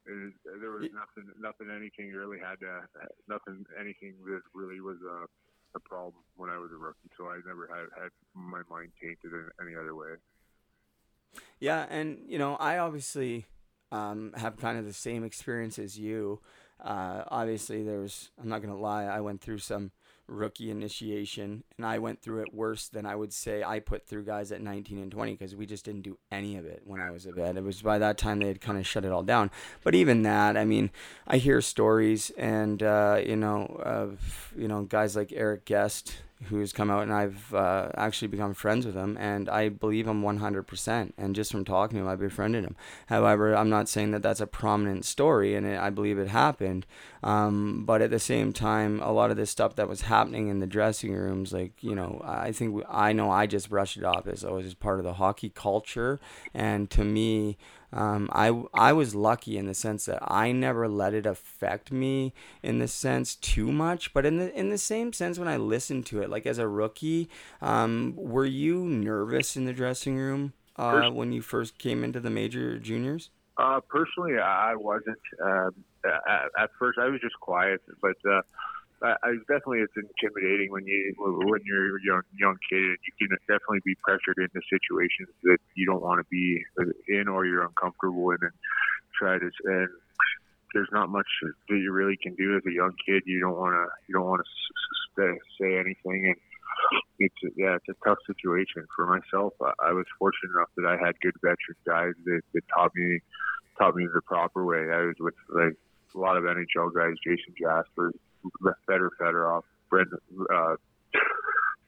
it 0.07 0.18
is, 0.31 0.33
there 0.62 0.70
was 0.70 0.87
nothing 0.94 1.27
nothing 1.37 1.68
anything 1.68 2.14
really 2.14 2.38
had 2.38 2.62
to 2.62 2.87
nothing 3.29 3.66
anything 3.75 4.14
that 4.31 4.42
really 4.55 4.81
was 4.81 5.03
a 5.03 5.27
a 5.75 5.81
problem 5.81 6.25
when 6.37 6.49
I 6.49 6.57
was 6.57 6.72
a 6.72 6.81
rookie. 6.81 7.12
So 7.18 7.29
I 7.29 7.42
never 7.44 7.68
had 7.68 7.90
had 7.92 8.11
my 8.33 8.62
mind 8.70 8.96
tainted 8.96 9.35
in 9.35 9.51
any 9.61 9.77
other 9.77 9.94
way. 9.94 10.16
Yeah, 11.61 11.87
and 11.88 12.18
you 12.27 12.38
know, 12.38 12.57
I 12.57 12.79
obviously 12.79 13.46
um, 13.92 14.33
have 14.37 14.57
kind 14.57 14.79
of 14.79 14.85
the 14.85 14.92
same 14.92 15.25
experience 15.25 15.79
as 15.79 15.99
you. 15.99 16.40
Uh, 16.83 17.25
obviously, 17.29 17.83
there's. 17.83 18.31
I'm 18.40 18.49
not 18.49 18.62
gonna 18.62 18.77
lie. 18.77 19.05
I 19.05 19.20
went 19.20 19.40
through 19.40 19.59
some 19.59 19.92
rookie 20.29 20.70
initiation, 20.70 21.64
and 21.77 21.87
I 21.87 21.99
went 21.99 22.20
through 22.20 22.42
it 22.42 22.53
worse 22.53 22.88
than 22.88 23.07
I 23.07 23.14
would 23.14 23.33
say 23.33 23.62
I 23.62 23.79
put 23.79 24.07
through 24.07 24.25
guys 24.25 24.53
at 24.53 24.61
19 24.61 24.99
and 24.99 25.11
20 25.11 25.33
because 25.33 25.55
we 25.55 25.66
just 25.66 25.85
didn't 25.85 26.03
do 26.03 26.18
any 26.31 26.57
of 26.57 26.64
it 26.64 26.83
when 26.85 27.01
I 27.01 27.11
was 27.11 27.27
a 27.27 27.33
vet. 27.33 27.57
It 27.57 27.62
was 27.62 27.81
by 27.81 27.99
that 27.99 28.18
time 28.18 28.40
they 28.40 28.49
had 28.49 28.61
kind 28.61 28.79
of 28.79 28.87
shut 28.87 29.05
it 29.05 29.12
all 29.12 29.22
down. 29.22 29.51
But 29.83 29.94
even 29.94 30.22
that, 30.22 30.57
I 30.57 30.64
mean, 30.64 30.90
I 31.27 31.38
hear 31.38 31.61
stories, 31.61 32.31
and 32.37 32.83
uh, 32.83 33.20
you 33.25 33.37
know, 33.37 33.81
of 33.83 34.53
you 34.57 34.68
know 34.68 34.83
guys 34.83 35.16
like 35.16 35.33
Eric 35.33 35.64
Guest 35.64 36.18
who's 36.44 36.72
come 36.72 36.90
out 36.90 37.03
and 37.03 37.12
I've 37.12 37.55
uh, 37.55 37.90
actually 37.96 38.29
become 38.29 38.53
friends 38.53 38.85
with 38.85 38.94
him 38.94 39.16
and 39.18 39.49
I 39.49 39.70
believe 39.70 40.07
him 40.07 40.22
100% 40.22 41.12
and 41.16 41.35
just 41.35 41.51
from 41.51 41.64
talking 41.64 41.96
to 41.96 42.03
him 42.03 42.09
I 42.09 42.14
befriended 42.14 42.64
him. 42.64 42.77
However 43.07 43.57
I'm 43.57 43.70
not 43.70 43.88
saying 43.88 44.11
that 44.11 44.22
that's 44.22 44.40
a 44.40 44.46
prominent 44.46 45.05
story 45.05 45.55
and 45.55 45.66
it, 45.66 45.79
I 45.79 45.90
believe 45.90 46.18
it 46.18 46.29
happened 46.29 46.87
um, 47.22 47.85
but 47.87 48.03
at 48.03 48.11
the 48.11 48.18
same 48.18 48.53
time 48.53 49.01
a 49.01 49.12
lot 49.12 49.31
of 49.31 49.37
this 49.37 49.51
stuff 49.51 49.77
that 49.77 49.88
was 49.88 50.03
happening 50.03 50.49
in 50.49 50.61
the 50.61 50.66
dressing 50.66 51.14
rooms 51.14 51.53
like 51.53 51.72
you 51.83 51.94
know 51.94 52.20
I 52.25 52.53
think 52.53 52.75
we, 52.75 52.83
I 52.88 53.12
know 53.12 53.31
I 53.31 53.46
just 53.46 53.70
brushed 53.70 53.96
it 53.96 54.05
off 54.05 54.27
as 54.27 54.44
oh 54.44 54.59
it's 54.59 54.75
part 54.75 54.99
of 54.99 55.05
the 55.05 55.14
hockey 55.14 55.49
culture 55.49 56.20
and 56.53 56.90
to 56.90 57.03
me 57.03 57.57
Um, 57.92 58.29
I 58.33 58.64
I 58.75 58.92
was 58.92 59.14
lucky 59.14 59.57
in 59.57 59.66
the 59.66 59.75
sense 59.75 60.07
that 60.07 60.18
I 60.22 60.53
never 60.53 60.88
let 60.88 61.14
it 61.14 61.27
affect 61.27 61.92
me 61.92 62.33
in 62.62 62.79
the 62.79 62.88
sense 62.88 63.35
too 63.37 63.70
much, 63.70 64.12
but 64.12 64.27
in 64.27 64.38
the 64.38 64.53
in 64.59 64.70
the 64.70 64.79
same 64.79 65.12
sense 65.12 65.38
when 65.38 65.49
I 65.49 65.57
listened 65.57 66.07
to 66.07 66.22
it, 66.22 66.31
like 66.31 66.46
as 66.46 66.59
a 66.59 66.68
rookie, 66.68 67.29
um, 67.61 68.14
were 68.16 68.44
you 68.44 68.85
nervous 68.85 69.57
in 69.57 69.64
the 69.64 69.72
dressing 69.72 70.16
room 70.16 70.53
uh, 70.77 71.11
when 71.11 71.33
you 71.33 71.42
first 71.42 71.79
came 71.79 72.05
into 72.05 72.20
the 72.20 72.31
major 72.31 72.79
juniors? 72.79 73.31
Uh, 73.57 73.81
personally, 73.88 74.38
I 74.38 74.75
wasn't. 74.75 75.18
Um, 75.42 75.70
at, 76.05 76.51
at 76.59 76.70
first, 76.79 76.99
I 76.99 77.09
was 77.09 77.20
just 77.20 77.38
quiet, 77.40 77.81
but 78.03 78.16
uh, 78.31 78.42
I, 79.03 79.15
I 79.23 79.31
definitely 79.49 79.85
it's 79.85 79.93
intimidating 79.97 80.73
when 80.73 80.87
you 80.87 81.15
when 81.19 81.61
you're 81.65 81.97
a 81.97 82.01
young 82.05 82.23
young 82.39 82.57
kid 82.69 82.81
and 82.81 82.99
you 83.05 83.29
can 83.29 83.37
definitely 83.47 83.85
be 83.85 83.95
pressured 84.03 84.39
into 84.39 84.61
situations 84.73 85.29
that 85.45 85.59
you 85.75 85.85
don't 85.85 86.03
want 86.03 86.21
to 86.21 86.27
be 86.31 86.65
in 87.09 87.29
or 87.29 87.45
you're 87.45 87.65
uncomfortable 87.65 88.31
in 88.31 88.39
and 88.41 88.57
try 89.19 89.39
to 89.39 89.51
and 89.65 89.89
there's 90.73 90.89
not 90.93 91.09
much 91.09 91.27
that 91.43 91.77
you 91.77 91.93
really 91.93 92.17
can 92.23 92.35
do 92.35 92.57
as 92.57 92.63
a 92.67 92.73
young 92.73 92.93
kid. 93.05 93.23
You 93.25 93.41
don't 93.41 93.57
want 93.57 93.75
to 93.75 93.87
you 94.09 94.15
don't 94.15 94.27
want 94.27 94.43
to 94.45 94.51
say, 95.59 95.79
anything 95.79 96.29
and 96.29 96.37
it's 97.19 97.57
yeah 97.57 97.77
it's 97.77 97.89
a 97.89 97.97
tough 98.05 98.19
situation 98.27 98.85
for 98.95 99.07
myself. 99.07 99.55
I, 99.63 99.89
I 99.89 99.93
was 99.93 100.05
fortunate 100.19 100.53
enough 100.57 100.69
that 100.77 100.87
I 100.87 100.97
had 101.01 101.19
good 101.21 101.35
veteran 101.41 101.81
guys 101.87 102.13
that, 102.25 102.43
that 102.53 102.63
taught 102.75 102.93
me 102.95 103.21
taught 103.79 103.95
me 103.95 104.07
the 104.13 104.21
proper 104.23 104.65
way. 104.65 104.93
I 104.93 105.07
was 105.07 105.17
with 105.19 105.35
like 105.49 105.77
a 106.15 106.19
lot 106.19 106.37
of 106.37 106.45
NHL 106.45 106.93
guys, 106.95 107.15
Jason 107.25 107.55
Jasper, 107.61 108.13
Fedor 108.87 109.11
Fedorov, 109.21 109.63
Brendan, 109.91 110.19
uh, 110.53 110.77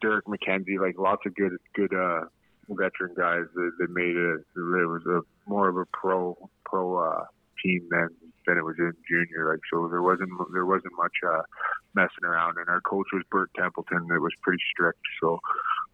Derek 0.03 0.27
MacKenzie, 0.27 0.81
like 0.81 0.99
lots 0.99 1.23
of 1.27 1.35
good, 1.35 1.53
good, 1.75 1.93
uh, 1.95 2.25
veteran 2.71 3.15
guys 3.17 3.47
that, 3.55 3.71
that 3.79 3.91
made 3.91 4.15
it. 4.17 4.41
It 4.55 4.89
was 4.89 5.03
a 5.07 5.21
more 5.49 5.69
of 5.69 5.77
a 5.77 5.87
pro, 5.87 6.37
pro, 6.65 6.97
uh, 6.99 7.25
team 7.65 7.89
than, 7.91 8.09
than 8.47 8.59
it 8.59 8.65
was 8.65 8.77
in 8.79 8.93
junior. 9.09 9.51
Like, 9.51 9.61
so 9.73 9.89
there 9.89 10.03
wasn't, 10.03 10.31
there 10.53 10.67
wasn't 10.67 10.93
much, 10.97 11.17
uh, 11.27 11.43
messing 11.95 12.25
around 12.25 12.59
and 12.59 12.69
our 12.69 12.81
coach 12.83 13.07
was 13.13 13.25
Bert 13.31 13.51
Templeton. 13.59 14.07
It 14.15 14.21
was 14.21 14.33
pretty 14.43 14.63
strict. 14.71 15.01
So, 15.21 15.41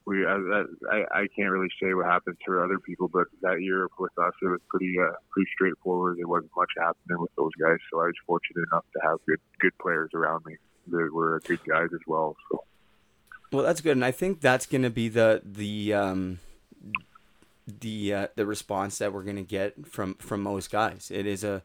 we 0.07 0.27
I, 0.27 0.37
I 0.91 1.05
I 1.13 1.27
can't 1.35 1.51
really 1.51 1.71
say 1.83 1.95
what 1.95 2.07
happened 2.07 2.37
to 2.47 2.61
other 2.61 2.79
people, 2.79 3.09
but 3.09 3.27
that 3.43 3.63
year 3.63 3.89
with 3.99 4.13
us 4.19 4.33
it 4.43 4.47
was 4.47 4.61
pretty 4.69 4.95
uh, 5.01 5.13
pretty 5.31 5.49
straightforward. 5.55 6.19
There 6.19 6.29
wasn't 6.29 6.53
much 6.57 6.71
happening 6.77 7.21
with 7.21 7.31
those 7.37 7.53
guys, 7.61 7.79
so 7.91 8.01
I 8.01 8.07
was 8.07 8.15
fortunate 8.27 8.67
enough 8.73 8.85
to 8.95 9.01
have 9.09 9.19
good 9.27 9.41
good 9.61 9.77
players 9.81 10.11
around 10.15 10.45
me 10.47 10.57
that 10.89 11.13
were 11.13 11.41
good 11.47 11.61
guys 11.67 11.89
as 11.93 12.01
well. 12.07 12.37
So. 12.51 12.65
Well, 13.53 13.65
that's 13.65 13.81
good, 13.81 13.93
and 13.93 14.05
I 14.05 14.11
think 14.11 14.41
that's 14.41 14.67
going 14.67 14.83
to 14.83 14.91
be 14.91 15.09
the 15.09 15.41
the 15.45 15.95
um, 15.95 16.41
the 17.67 18.15
uh, 18.15 18.27
the 18.37 18.47
response 18.47 18.99
that 18.99 19.13
we're 19.13 19.23
going 19.23 19.37
to 19.37 19.43
get 19.43 19.87
from 19.87 20.15
from 20.15 20.43
most 20.43 20.71
guys. 20.71 21.11
It 21.15 21.27
is 21.27 21.45
a 21.45 21.63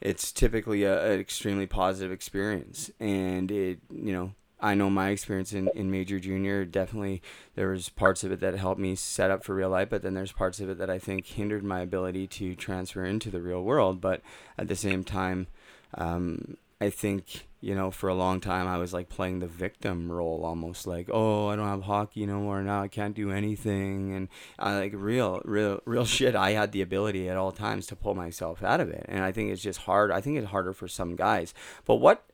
it's 0.00 0.32
typically 0.32 0.84
a, 0.84 1.12
an 1.12 1.18
extremely 1.18 1.66
positive 1.66 2.12
experience, 2.12 2.90
and 3.00 3.50
it 3.50 3.80
you 3.90 4.12
know 4.12 4.32
I 4.62 4.74
know 4.74 4.90
my 4.90 5.08
experience 5.08 5.52
in, 5.52 5.68
in 5.74 5.90
major 5.90 6.20
junior 6.20 6.64
definitely 6.64 7.22
there 7.54 7.70
was 7.70 7.88
parts 7.88 8.24
of 8.24 8.32
it 8.32 8.40
that 8.40 8.56
helped 8.56 8.80
me 8.80 8.94
set 8.94 9.30
up 9.30 9.44
for 9.44 9.54
real 9.54 9.70
life, 9.70 9.88
but 9.90 10.02
then 10.02 10.14
there's 10.14 10.32
parts 10.32 10.60
of 10.60 10.68
it 10.68 10.78
that 10.78 10.90
I 10.90 10.98
think 10.98 11.26
hindered 11.26 11.64
my 11.64 11.80
ability 11.80 12.26
to 12.28 12.54
transfer 12.54 13.04
into 13.04 13.30
the 13.30 13.40
real 13.40 13.62
world. 13.62 14.00
But 14.00 14.20
at 14.58 14.68
the 14.68 14.76
same 14.76 15.04
time, 15.04 15.46
um, 15.94 16.56
I 16.80 16.90
think 16.90 17.46
you 17.60 17.74
know, 17.74 17.90
for 17.90 18.08
a 18.08 18.14
long 18.14 18.40
time 18.40 18.66
I 18.66 18.78
was 18.78 18.92
like 18.92 19.08
playing 19.08 19.40
the 19.40 19.46
victim 19.46 20.10
role 20.10 20.42
almost 20.44 20.86
like, 20.86 21.08
oh, 21.12 21.48
I 21.48 21.56
don't 21.56 21.68
have 21.68 21.82
hockey 21.82 22.24
no 22.26 22.40
more 22.40 22.62
now. 22.62 22.82
I 22.82 22.88
can't 22.88 23.14
do 23.14 23.30
anything. 23.30 24.14
And 24.14 24.28
I 24.58 24.76
like 24.76 24.92
real, 24.94 25.42
real, 25.44 25.80
real 25.86 26.04
shit. 26.04 26.34
I 26.34 26.52
had 26.52 26.72
the 26.72 26.82
ability 26.82 27.28
at 27.28 27.36
all 27.36 27.52
times 27.52 27.86
to 27.88 27.96
pull 27.96 28.14
myself 28.14 28.62
out 28.62 28.80
of 28.80 28.88
it. 28.88 29.04
And 29.08 29.22
I 29.22 29.32
think 29.32 29.50
it's 29.50 29.62
just 29.62 29.80
hard. 29.80 30.10
I 30.10 30.20
think 30.20 30.38
it's 30.38 30.48
harder 30.48 30.72
for 30.72 30.88
some 30.88 31.16
guys. 31.16 31.54
But 31.84 31.96
what, 31.96 32.24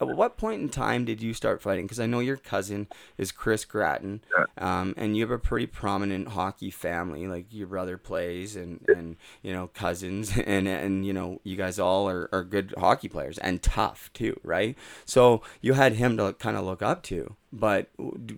at 0.00 0.08
what 0.08 0.36
point 0.36 0.62
in 0.62 0.68
time 0.68 1.04
did 1.04 1.22
you 1.22 1.34
start 1.34 1.60
fighting? 1.60 1.86
Because 1.86 2.00
I 2.00 2.06
know 2.06 2.20
your 2.20 2.36
cousin 2.36 2.86
is 3.16 3.32
Chris 3.32 3.64
Gratton, 3.64 4.22
um, 4.56 4.94
and 4.96 5.16
you 5.16 5.22
have 5.22 5.30
a 5.30 5.38
pretty 5.38 5.66
prominent 5.66 6.28
hockey 6.28 6.70
family. 6.70 7.26
Like 7.26 7.46
your 7.50 7.66
brother 7.66 7.98
plays, 7.98 8.56
and, 8.56 8.84
and 8.88 9.16
you 9.42 9.52
know 9.52 9.68
cousins, 9.68 10.36
and 10.46 10.68
and 10.68 11.04
you 11.04 11.12
know 11.12 11.40
you 11.44 11.56
guys 11.56 11.78
all 11.78 12.08
are, 12.08 12.28
are 12.32 12.44
good 12.44 12.74
hockey 12.78 13.08
players 13.08 13.38
and 13.38 13.62
tough 13.62 14.10
too, 14.12 14.38
right? 14.42 14.67
Right? 14.68 14.76
So 15.04 15.42
you 15.60 15.74
had 15.74 15.94
him 15.94 16.16
to 16.16 16.32
kind 16.34 16.56
of 16.56 16.64
look 16.64 16.82
up 16.82 17.02
to. 17.04 17.36
But 17.52 17.90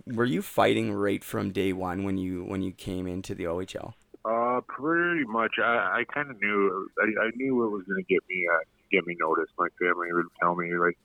were 0.07 0.25
you 0.25 0.43
fighting 0.43 0.93
right 0.93 1.23
from 1.25 1.51
day 1.51 1.73
one 1.73 2.05
when 2.05 2.16
you 2.16 2.45
when 2.45 2.62
you 2.62 2.73
came 2.73 3.07
into 3.07 3.35
the 3.35 3.45
OHL? 3.45 3.95
Uh, 4.25 4.61
pretty 4.69 5.25
much. 5.25 5.53
I, 5.59 6.03
I 6.03 6.05
kind 6.12 6.31
of 6.31 6.40
knew. 6.40 6.88
I, 7.01 7.25
I 7.25 7.31
knew 7.35 7.64
it 7.64 7.71
was 7.71 7.85
going 7.85 8.05
to 8.05 8.09
get 8.09 8.23
me 8.29 8.47
uh, 8.53 8.64
get 8.93 9.07
me 9.07 9.16
noticed. 9.19 9.53
My 9.59 9.69
family 9.81 10.12
would 10.12 10.27
tell 10.40 10.55
me 10.55 10.73
like, 10.75 10.99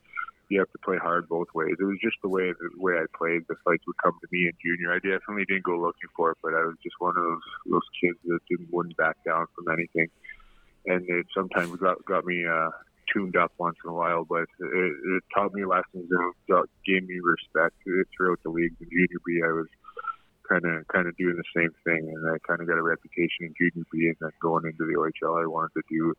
you 0.48 0.58
have 0.60 0.70
to 0.70 0.78
play 0.84 0.96
hard 0.98 1.28
both 1.28 1.48
ways. 1.54 1.74
It 1.80 1.84
was 1.84 1.98
just 2.02 2.16
the 2.22 2.28
way 2.28 2.52
the 2.52 2.70
way 2.78 2.94
I 2.94 3.06
played. 3.16 3.42
The 3.48 3.56
fights 3.64 3.82
would 3.86 3.96
come 4.02 4.16
to 4.20 4.28
me 4.30 4.46
in 4.46 4.52
junior. 4.62 4.92
I 4.92 5.00
definitely 5.02 5.44
didn't 5.46 5.64
go 5.64 5.78
looking 5.78 6.10
for 6.14 6.30
it, 6.30 6.38
but 6.42 6.54
I 6.54 6.62
was 6.62 6.76
just 6.82 6.94
one 6.98 7.16
of 7.16 7.24
those 7.24 7.46
those 7.66 7.88
kids 8.00 8.18
that 8.26 8.38
didn't 8.48 8.68
wouldn't 8.70 8.96
back 8.96 9.16
down 9.24 9.46
from 9.56 9.72
anything, 9.72 10.08
and 10.86 11.02
it 11.08 11.26
sometimes 11.34 11.74
got 11.80 12.04
got 12.04 12.24
me 12.24 12.44
uh, 12.46 12.70
tuned 13.12 13.36
up 13.36 13.52
once 13.58 13.76
in 13.84 13.90
a 13.90 13.94
while, 13.94 14.24
but 14.24 14.46
it, 14.60 14.92
it 15.16 15.22
taught 15.34 15.52
me 15.54 15.64
lessons 15.64 16.08
and 16.10 16.68
gave 16.86 17.06
me 17.06 17.18
respect 17.22 17.74
throughout 18.16 18.38
the 18.42 18.50
league. 18.50 18.74
In 18.80 18.88
junior 18.88 19.20
B, 19.26 19.40
I 19.44 19.52
was 19.52 19.66
kind 20.48 20.64
of 20.64 20.86
kind 20.88 21.08
of 21.08 21.16
doing 21.16 21.36
the 21.36 21.50
same 21.54 21.70
thing, 21.84 22.12
and 22.14 22.22
I 22.30 22.38
kind 22.46 22.60
of 22.60 22.66
got 22.66 22.78
a 22.78 22.82
reputation 22.82 23.50
in 23.50 23.54
junior 23.58 23.86
B, 23.92 24.06
and 24.08 24.16
then 24.20 24.30
going 24.40 24.64
into 24.64 24.86
the 24.86 24.94
OHL, 24.94 25.42
I 25.42 25.46
wanted 25.46 25.74
to 25.74 25.82
do 25.90 26.14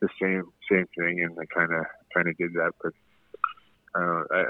the 0.00 0.08
same 0.20 0.44
same 0.70 0.86
thing, 0.96 1.22
and 1.22 1.36
I 1.38 1.46
kind 1.52 1.72
of 1.72 1.84
kind 2.14 2.28
of 2.28 2.36
did 2.36 2.52
that. 2.54 2.72
But 2.82 2.92
uh, 3.94 4.22
I, 4.30 4.40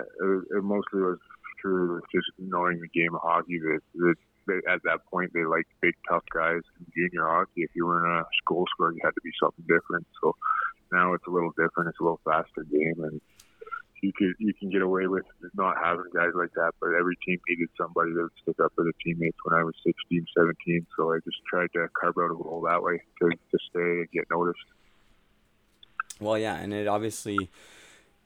it, 0.57 0.65
mostly 0.65 1.01
was 1.01 1.19
through 1.61 2.01
just 2.13 2.27
knowing 2.39 2.81
the 2.81 2.89
game 2.89 3.15
of 3.15 3.21
hockey 3.23 3.59
that, 3.59 3.81
that 3.95 4.63
at 4.69 4.81
that 4.85 5.01
point 5.11 5.31
they 5.35 5.45
liked 5.45 5.69
big 5.81 5.95
tough 6.09 6.25
guys 6.35 6.61
in 6.79 6.87
junior 6.95 7.27
hockey. 7.27 7.63
If 7.63 7.71
you 7.75 7.87
were 7.87 8.05
in 8.05 8.21
a 8.21 8.25
school 8.43 8.65
score, 8.75 8.93
you 8.93 9.01
had 9.03 9.15
to 9.15 9.21
be 9.23 9.31
something 9.41 9.65
different. 9.69 10.07
So 10.23 10.35
now 10.93 11.15
it's 11.15 11.27
a 11.27 11.31
little 11.31 11.51
different. 11.51 11.89
It's 11.91 12.01
a 12.01 12.03
little 12.03 12.21
faster 12.25 12.65
game, 12.65 13.05
and 13.05 13.21
you 14.03 14.13
could 14.13 14.35
you 14.39 14.55
can 14.55 14.71
get 14.71 14.83
away 14.83 15.07
with 15.07 15.25
not 15.55 15.77
having 15.83 16.05
guys 16.15 16.33
like 16.35 16.53
that. 16.55 16.73
But 16.81 16.91
every 16.99 17.17
team 17.27 17.41
needed 17.49 17.69
somebody 17.77 18.13
that 18.13 18.23
would 18.23 18.33
stick 18.43 18.57
up 18.63 18.73
for 18.75 18.85
the 18.85 18.93
teammates. 19.05 19.39
When 19.45 19.59
I 19.59 19.65
was 19.65 19.75
16, 19.85 20.27
17, 20.37 20.87
so 20.97 21.13
I 21.13 21.19
just 21.25 21.39
tried 21.49 21.73
to 21.75 21.89
carve 21.99 22.17
out 22.19 22.31
a 22.31 22.35
role 22.35 22.63
that 22.67 22.83
way 22.83 23.03
to 23.21 23.31
to 23.31 23.59
stay 23.71 23.81
and 23.81 24.11
get 24.13 24.25
noticed. 24.31 24.59
Well, 26.21 26.39
yeah, 26.39 26.57
and 26.57 26.73
it 26.73 26.87
obviously 26.87 27.51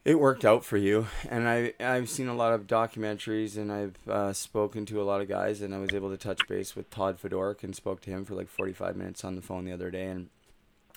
it 0.04 0.20
worked 0.20 0.44
out 0.44 0.64
for 0.64 0.76
you. 0.76 1.06
And 1.28 1.48
I 1.48 1.72
I've 1.80 2.10
seen 2.10 2.28
a 2.28 2.34
lot 2.34 2.52
of 2.52 2.66
documentaries, 2.66 3.56
and 3.56 3.72
I've 3.72 4.08
uh, 4.08 4.32
spoken 4.32 4.86
to 4.86 5.00
a 5.00 5.04
lot 5.04 5.20
of 5.20 5.28
guys, 5.28 5.60
and 5.60 5.74
I 5.74 5.78
was 5.78 5.94
able 5.94 6.10
to 6.10 6.16
touch 6.16 6.46
base 6.48 6.76
with 6.76 6.90
Todd 6.90 7.18
Fedoruk 7.20 7.64
and 7.64 7.74
spoke 7.74 8.00
to 8.02 8.10
him 8.10 8.24
for 8.24 8.34
like 8.34 8.48
45 8.48 8.96
minutes 8.96 9.24
on 9.24 9.36
the 9.36 9.42
phone 9.42 9.64
the 9.64 9.72
other 9.72 9.90
day, 9.90 10.06
and 10.06 10.28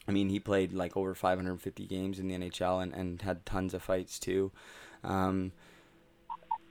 I 0.08 0.12
mean, 0.12 0.30
he 0.30 0.40
played 0.40 0.74
like 0.74 0.96
over 0.96 1.14
550 1.14 1.86
games 1.86 2.20
in 2.20 2.28
the 2.28 2.36
NHL 2.36 2.82
and, 2.82 2.94
and 2.94 3.22
had 3.22 3.46
tons 3.46 3.74
of 3.74 3.84
fights 3.84 4.20
too. 4.20 4.52
Um, 5.04 5.52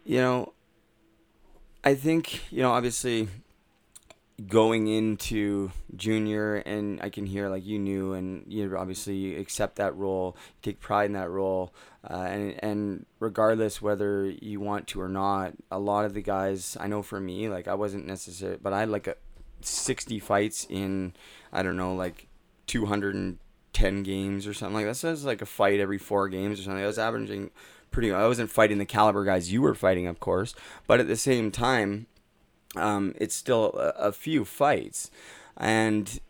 you 0.05 0.18
know, 0.18 0.53
I 1.85 1.94
think, 1.94 2.51
you 2.51 2.62
know, 2.62 2.72
obviously 2.72 3.29
going 4.46 4.87
into 4.87 5.70
junior 5.94 6.57
and 6.57 7.01
I 7.01 7.09
can 7.09 7.25
hear 7.25 7.49
like 7.49 7.64
you 7.64 7.79
knew 7.79 8.12
and 8.12 8.44
you 8.46 8.77
obviously 8.77 9.37
accept 9.37 9.77
that 9.77 9.96
role, 9.96 10.37
take 10.62 10.79
pride 10.81 11.07
in 11.07 11.12
that 11.12 11.31
role. 11.31 11.72
Uh, 12.09 12.27
and, 12.29 12.64
and 12.64 13.07
regardless 13.18 13.81
whether 13.81 14.25
you 14.25 14.61
want 14.61 14.87
to 14.88 15.01
or 15.01 15.09
not, 15.09 15.55
a 15.70 15.79
lot 15.79 16.05
of 16.05 16.14
the 16.14 16.22
guys, 16.22 16.77
I 16.79 16.87
know 16.87 17.03
for 17.03 17.18
me, 17.18 17.49
like 17.49 17.66
I 17.66 17.75
wasn't 17.75 18.07
necessary, 18.07 18.59
but 18.62 18.72
I 18.72 18.81
had 18.81 18.90
like 18.90 19.07
a 19.07 19.16
60 19.62 20.18
fights 20.20 20.66
in, 20.68 21.14
I 21.53 21.62
don't 21.62 21.77
know, 21.77 21.94
like 21.94 22.26
210 22.67 24.03
games 24.03 24.47
or 24.47 24.55
something 24.55 24.75
like 24.75 24.87
that. 24.87 24.97
So 24.97 25.13
it's 25.13 25.25
like 25.25 25.43
a 25.43 25.47
fight 25.47 25.81
every 25.81 25.99
four 25.99 26.29
games 26.29 26.61
or 26.61 26.63
something. 26.65 26.83
I 26.83 26.87
was 26.87 26.99
averaging 26.99 27.51
pretty. 27.91 28.13
I 28.13 28.27
wasn't 28.27 28.51
fighting 28.51 28.79
the 28.79 28.85
caliber 28.85 29.25
guys 29.25 29.53
you 29.53 29.63
were 29.63 29.75
fighting, 29.75 30.07
of 30.07 30.21
course, 30.21 30.55
but 30.87 31.01
at 31.01 31.09
the 31.09 31.17
same 31.17 31.51
time, 31.51 32.07
um, 32.77 33.15
it's 33.19 33.35
still 33.35 33.73
a, 33.75 34.09
a, 34.09 34.13
few 34.13 34.45
fights, 34.45 35.11
and 35.57 36.21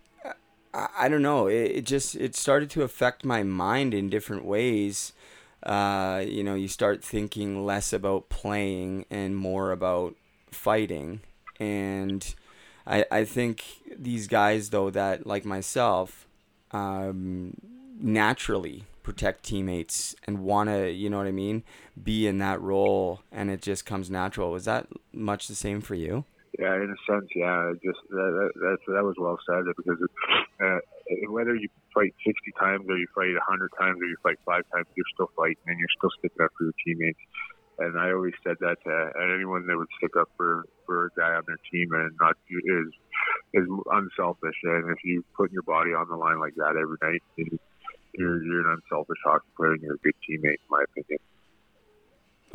I, 0.73 0.89
I 0.97 1.09
don't 1.09 1.23
know. 1.23 1.49
It, 1.49 1.73
it, 1.73 1.85
just 1.85 2.15
it 2.15 2.37
started 2.37 2.71
to 2.71 2.83
affect 2.83 3.25
my 3.25 3.43
mind 3.43 3.95
in 3.95 4.09
different 4.09 4.45
ways. 4.45 5.13
Uh, 5.63 6.23
you 6.25 6.45
know, 6.45 6.55
you 6.55 6.69
start 6.69 7.03
thinking 7.03 7.67
less 7.67 7.93
about 7.93 8.29
playing 8.29 9.07
and 9.11 9.37
more 9.37 9.73
about 9.73 10.15
fighting, 10.53 11.21
and 11.59 12.35
I 12.87 13.05
I 13.11 13.25
think 13.25 13.65
these 13.99 14.29
guys 14.29 14.71
though 14.71 14.91
that 14.91 15.27
like 15.27 15.45
myself 15.45 16.26
um, 16.77 17.55
naturally 18.01 18.85
protect 19.03 19.45
teammates 19.45 20.17
and 20.27 20.41
want 20.41 20.69
to, 20.69 20.91
you 20.91 21.09
know 21.09 21.19
what 21.19 21.27
I 21.27 21.33
mean, 21.33 21.63
be 22.03 22.27
in 22.27 22.39
that 22.39 22.61
role 22.61 23.21
and 23.31 23.51
it 23.51 23.63
just 23.63 23.87
comes 23.87 24.11
natural. 24.11 24.51
Was 24.51 24.65
that 24.65 24.89
much 25.13 25.49
the 25.49 25.55
same 25.55 25.81
for 25.81 25.95
you? 25.95 26.25
Yeah, 26.59 26.75
in 26.75 26.91
a 26.91 27.13
sense, 27.13 27.29
yeah. 27.37 27.73
Just 27.85 28.01
that 28.09 28.51
that, 28.55 28.79
that 28.89 29.05
was 29.05 29.15
well 29.19 29.39
said 29.47 29.65
because 29.77 29.99
uh, 30.65 30.79
whether 31.29 31.55
you 31.55 31.69
fight 31.93 32.15
60 32.25 32.33
times 32.59 32.87
or 32.89 32.97
you 32.97 33.07
fight 33.15 33.29
100 33.29 33.71
times 33.79 34.01
or 34.01 34.07
you 34.07 34.17
fight 34.23 34.39
five 34.47 34.65
times, 34.73 34.87
you're 34.97 35.13
still 35.13 35.31
fighting 35.37 35.67
and 35.67 35.79
you're 35.79 35.97
still 35.99 36.11
sticking 36.19 36.43
up 36.43 36.51
for 36.57 36.65
your 36.65 36.73
teammates. 36.83 37.21
And 37.79 37.99
I 37.99 38.13
always 38.13 38.33
said 38.43 38.57
that 38.61 38.77
to 38.85 39.11
anyone 39.35 39.67
that 39.67 39.77
would 39.77 39.89
stick 39.99 40.13
up 40.19 40.29
for 40.37 40.65
for 40.87 41.07
a 41.07 41.11
guy 41.17 41.35
on 41.35 41.43
their 41.47 41.59
team 41.71 41.93
and 41.93 42.11
not 42.21 42.37
is 42.51 42.93
is 43.55 43.69
unselfish. 43.93 44.57
And 44.65 44.91
if 44.91 45.05
you 45.05 45.25
put 45.37 45.53
your 45.53 45.63
body 45.63 45.91
on 45.91 46.09
the 46.09 46.17
line 46.17 46.41
like 46.41 46.55
that 46.57 46.77
every 46.77 46.97
night, 47.03 47.23
you're 48.15 48.43
you're 48.43 48.71
an 48.71 48.79
unselfish 48.81 49.19
hockey 49.25 49.49
player 49.57 49.73
and 49.73 49.83
you're 49.83 49.95
a 49.95 49.99
good 49.99 50.15
teammate, 50.29 50.55
in 50.55 50.71
my 50.71 50.85
opinion. 50.85 51.19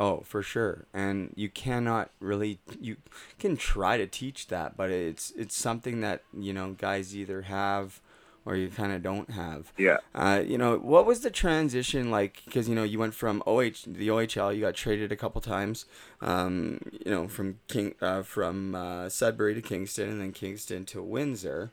Oh, 0.00 0.22
for 0.24 0.42
sure. 0.42 0.86
And 0.92 1.32
you 1.36 1.48
cannot 1.48 2.10
really 2.18 2.58
you 2.80 2.96
can 3.38 3.56
try 3.56 3.96
to 3.98 4.06
teach 4.06 4.48
that, 4.48 4.76
but 4.76 4.90
it's 4.90 5.32
it's 5.36 5.56
something 5.56 6.00
that, 6.00 6.22
you 6.36 6.52
know, 6.52 6.72
guys 6.72 7.14
either 7.14 7.42
have 7.42 8.00
or 8.44 8.56
you 8.56 8.68
kind 8.68 8.92
of 8.92 9.02
don't 9.02 9.30
have. 9.30 9.72
Yeah. 9.76 9.98
Uh, 10.14 10.42
you 10.44 10.58
know, 10.58 10.76
what 10.76 11.06
was 11.06 11.20
the 11.20 11.30
transition 11.30 12.10
like? 12.10 12.42
Because 12.44 12.68
you 12.68 12.74
know, 12.74 12.82
you 12.82 12.98
went 12.98 13.14
from 13.14 13.42
OH 13.46 13.86
the 13.86 14.08
OHL, 14.08 14.54
you 14.54 14.60
got 14.60 14.74
traded 14.74 15.12
a 15.12 15.16
couple 15.16 15.40
times. 15.40 15.86
Um, 16.20 16.80
you 17.04 17.10
know, 17.10 17.28
from 17.28 17.58
King 17.68 17.94
uh, 18.00 18.22
from 18.22 18.74
uh, 18.74 19.08
Sudbury 19.08 19.54
to 19.54 19.62
Kingston, 19.62 20.08
and 20.08 20.20
then 20.20 20.32
Kingston 20.32 20.84
to 20.86 21.02
Windsor. 21.02 21.72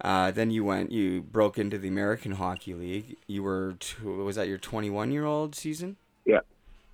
Uh, 0.00 0.30
then 0.30 0.50
you 0.50 0.64
went, 0.64 0.92
you 0.92 1.22
broke 1.22 1.58
into 1.58 1.78
the 1.78 1.88
American 1.88 2.32
Hockey 2.32 2.74
League. 2.74 3.16
You 3.26 3.42
were, 3.42 3.76
was 4.04 4.36
that 4.36 4.48
your 4.48 4.58
21 4.58 5.10
year 5.10 5.24
old 5.24 5.54
season? 5.54 5.96
Yeah. 6.26 6.40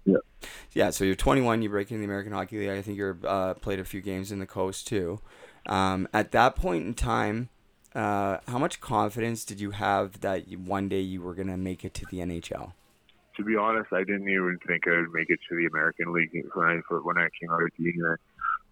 Yeah. 0.04 0.18
Yeah. 0.72 0.90
So 0.90 1.04
you're 1.04 1.16
21. 1.16 1.62
You 1.62 1.68
break 1.68 1.90
into 1.90 2.00
the 2.00 2.04
American 2.04 2.32
Hockey 2.32 2.58
League. 2.58 2.70
I 2.70 2.82
think 2.82 2.96
you're 2.96 3.18
uh, 3.26 3.54
played 3.54 3.80
a 3.80 3.84
few 3.84 4.00
games 4.00 4.30
in 4.30 4.38
the 4.38 4.46
coast 4.46 4.86
too. 4.86 5.20
Um, 5.66 6.08
at 6.12 6.32
that 6.32 6.56
point 6.56 6.86
in 6.86 6.94
time, 6.94 7.48
uh, 7.94 8.38
how 8.48 8.58
much 8.58 8.80
confidence 8.80 9.44
did 9.44 9.60
you 9.60 9.72
have 9.72 10.20
that 10.20 10.44
one 10.58 10.88
day 10.88 11.00
you 11.00 11.22
were 11.22 11.34
gonna 11.34 11.56
make 11.56 11.84
it 11.84 11.94
to 11.94 12.06
the 12.06 12.18
NHL? 12.18 12.72
To 13.36 13.44
be 13.44 13.56
honest, 13.56 13.92
I 13.92 14.04
didn't 14.04 14.28
even 14.28 14.58
think 14.66 14.86
I 14.86 15.00
would 15.00 15.12
make 15.12 15.30
it 15.30 15.40
to 15.48 15.56
the 15.56 15.66
American 15.66 16.12
League 16.12 16.30
when 16.54 16.66
I 16.66 16.80
when 17.02 17.18
I 17.18 17.28
came 17.40 17.50
out 17.50 17.62
of 17.62 17.70
junior. 17.76 18.18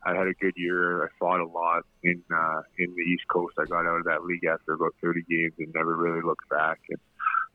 I 0.04 0.14
had 0.14 0.26
a 0.26 0.34
good 0.34 0.54
year. 0.56 1.04
I 1.04 1.08
fought 1.18 1.40
a 1.40 1.46
lot 1.46 1.84
in 2.02 2.22
uh, 2.32 2.62
in 2.78 2.94
the 2.94 3.02
East 3.02 3.24
Coast. 3.28 3.54
I 3.58 3.64
got 3.66 3.86
out 3.86 3.98
of 3.98 4.04
that 4.04 4.24
league 4.24 4.44
after 4.44 4.72
about 4.72 4.94
30 5.02 5.22
games 5.28 5.52
and 5.58 5.72
never 5.74 5.96
really 5.96 6.22
looked 6.22 6.48
back. 6.48 6.78
And 6.88 6.98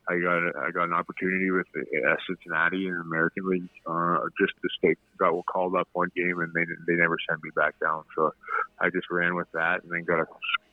I 0.07 0.19
got 0.19 0.37
I 0.55 0.71
got 0.71 0.83
an 0.83 0.93
opportunity 0.93 1.49
with 1.49 1.65
uh, 1.75 2.15
Cincinnati 2.27 2.87
in 2.87 2.93
the 2.93 3.01
American 3.01 3.49
League 3.49 3.69
uh, 3.87 4.19
just 4.39 4.53
to 4.61 4.69
stay. 4.77 4.95
Got 5.17 5.33
called 5.47 5.75
up 5.75 5.87
one 5.93 6.09
game 6.15 6.39
and 6.39 6.53
they 6.53 6.65
they 6.87 6.95
never 6.99 7.17
sent 7.27 7.43
me 7.43 7.49
back 7.55 7.79
down. 7.79 8.03
So 8.15 8.31
I 8.79 8.89
just 8.89 9.09
ran 9.09 9.35
with 9.35 9.51
that 9.53 9.83
and 9.83 9.91
then 9.91 10.03
got 10.03 10.21
a 10.21 10.25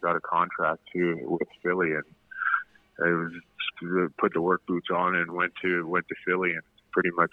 got 0.02 0.16
a 0.16 0.20
contract 0.20 0.80
too 0.92 1.16
with 1.22 1.48
Philly 1.62 1.92
and 1.92 2.04
I 3.02 3.08
was 3.08 3.32
put 4.18 4.34
the 4.34 4.40
work 4.40 4.62
boots 4.66 4.88
on 4.94 5.16
and 5.16 5.32
went 5.32 5.52
to 5.62 5.86
went 5.86 6.06
to 6.08 6.14
Philly 6.26 6.52
and 6.52 6.62
pretty 6.92 7.10
much 7.16 7.30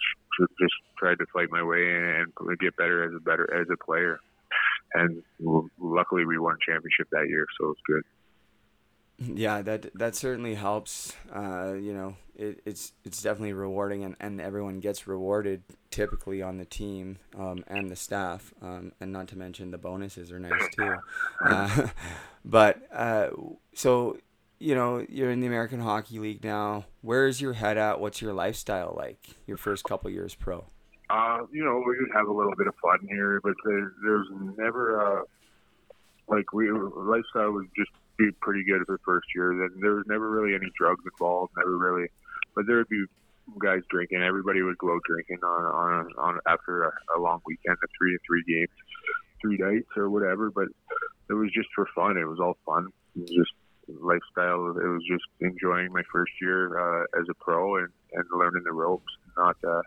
just 0.58 0.72
tried 0.98 1.18
to 1.18 1.26
fight 1.32 1.50
my 1.50 1.62
way 1.62 1.84
and 1.94 2.32
get 2.60 2.76
better 2.76 3.04
as 3.04 3.14
a 3.14 3.20
better 3.20 3.60
as 3.60 3.66
a 3.70 3.84
player. 3.84 4.18
And 4.94 5.22
luckily 5.78 6.24
we 6.24 6.38
won 6.38 6.56
championship 6.66 7.08
that 7.12 7.28
year, 7.28 7.46
so 7.58 7.66
it 7.66 7.68
was 7.68 7.76
good. 7.86 8.02
Yeah, 9.20 9.60
that 9.62 9.92
that 9.94 10.16
certainly 10.16 10.54
helps. 10.54 11.14
Uh, 11.34 11.74
you 11.74 11.92
know, 11.92 12.16
it, 12.34 12.62
it's 12.64 12.92
it's 13.04 13.22
definitely 13.22 13.52
rewarding, 13.52 14.02
and, 14.02 14.16
and 14.18 14.40
everyone 14.40 14.80
gets 14.80 15.06
rewarded 15.06 15.62
typically 15.90 16.40
on 16.40 16.56
the 16.56 16.64
team 16.64 17.18
um, 17.38 17.62
and 17.66 17.90
the 17.90 17.96
staff, 17.96 18.54
um, 18.62 18.92
and 18.98 19.12
not 19.12 19.28
to 19.28 19.36
mention 19.36 19.70
the 19.70 19.78
bonuses 19.78 20.32
are 20.32 20.38
nice 20.38 20.68
too. 20.74 20.94
Uh, 21.44 21.88
but 22.46 22.80
uh, 22.92 23.28
so 23.74 24.16
you 24.58 24.74
know, 24.74 25.04
you're 25.08 25.30
in 25.30 25.40
the 25.40 25.46
American 25.46 25.80
Hockey 25.80 26.18
League 26.18 26.42
now. 26.42 26.86
Where's 27.02 27.42
your 27.42 27.52
head 27.52 27.76
at? 27.76 28.00
What's 28.00 28.22
your 28.22 28.32
lifestyle 28.32 28.94
like? 28.96 29.36
Your 29.46 29.58
first 29.58 29.84
couple 29.84 30.10
years 30.10 30.34
pro. 30.34 30.64
Uh, 31.10 31.40
you 31.52 31.64
know, 31.64 31.82
we 31.86 31.96
have 32.14 32.26
a 32.26 32.32
little 32.32 32.54
bit 32.56 32.68
of 32.68 32.74
fun 32.76 33.06
here, 33.08 33.40
but 33.42 33.54
there, 33.64 33.92
there's 34.02 34.28
never 34.56 35.24
like 36.30 36.52
we 36.52 36.70
lifestyle 36.70 37.50
was 37.50 37.66
just 37.76 37.90
be 38.20 38.30
pretty 38.40 38.64
good 38.64 38.82
for 38.86 38.98
first 39.04 39.26
year. 39.34 39.54
Then 39.56 39.80
there 39.80 39.94
was 39.94 40.04
never 40.06 40.30
really 40.30 40.54
any 40.54 40.70
drugs 40.76 41.02
involved. 41.04 41.52
Never 41.56 41.76
really, 41.76 42.08
but 42.54 42.66
there 42.66 42.76
would 42.76 42.88
be 42.88 43.04
guys 43.62 43.82
drinking. 43.90 44.22
Everybody 44.22 44.62
would 44.62 44.78
go 44.78 44.98
drinking 45.06 45.38
on 45.42 45.64
on 45.64 46.12
on 46.18 46.40
after 46.46 46.84
a, 46.84 46.92
a 47.16 47.18
long 47.20 47.40
weekend, 47.46 47.76
a 47.82 47.86
three 47.98 48.12
to 48.12 48.18
three 48.26 48.44
games, 48.46 48.76
three 49.40 49.56
nights 49.56 49.88
or 49.96 50.10
whatever. 50.10 50.50
But 50.50 50.68
it 51.28 51.34
was 51.34 51.50
just 51.52 51.68
for 51.74 51.86
fun. 51.94 52.16
It 52.16 52.28
was 52.28 52.40
all 52.40 52.58
fun. 52.66 52.88
It 53.16 53.20
was 53.22 53.30
just 53.30 53.52
lifestyle. 53.88 54.68
It 54.76 54.88
was 54.88 55.02
just 55.08 55.24
enjoying 55.40 55.92
my 55.92 56.02
first 56.12 56.32
year 56.40 56.78
uh, 56.78 57.04
as 57.18 57.26
a 57.30 57.34
pro 57.34 57.76
and, 57.76 57.88
and 58.12 58.24
learning 58.32 58.62
the 58.64 58.72
ropes. 58.72 59.12
Not 59.36 59.56
uh, 59.66 59.82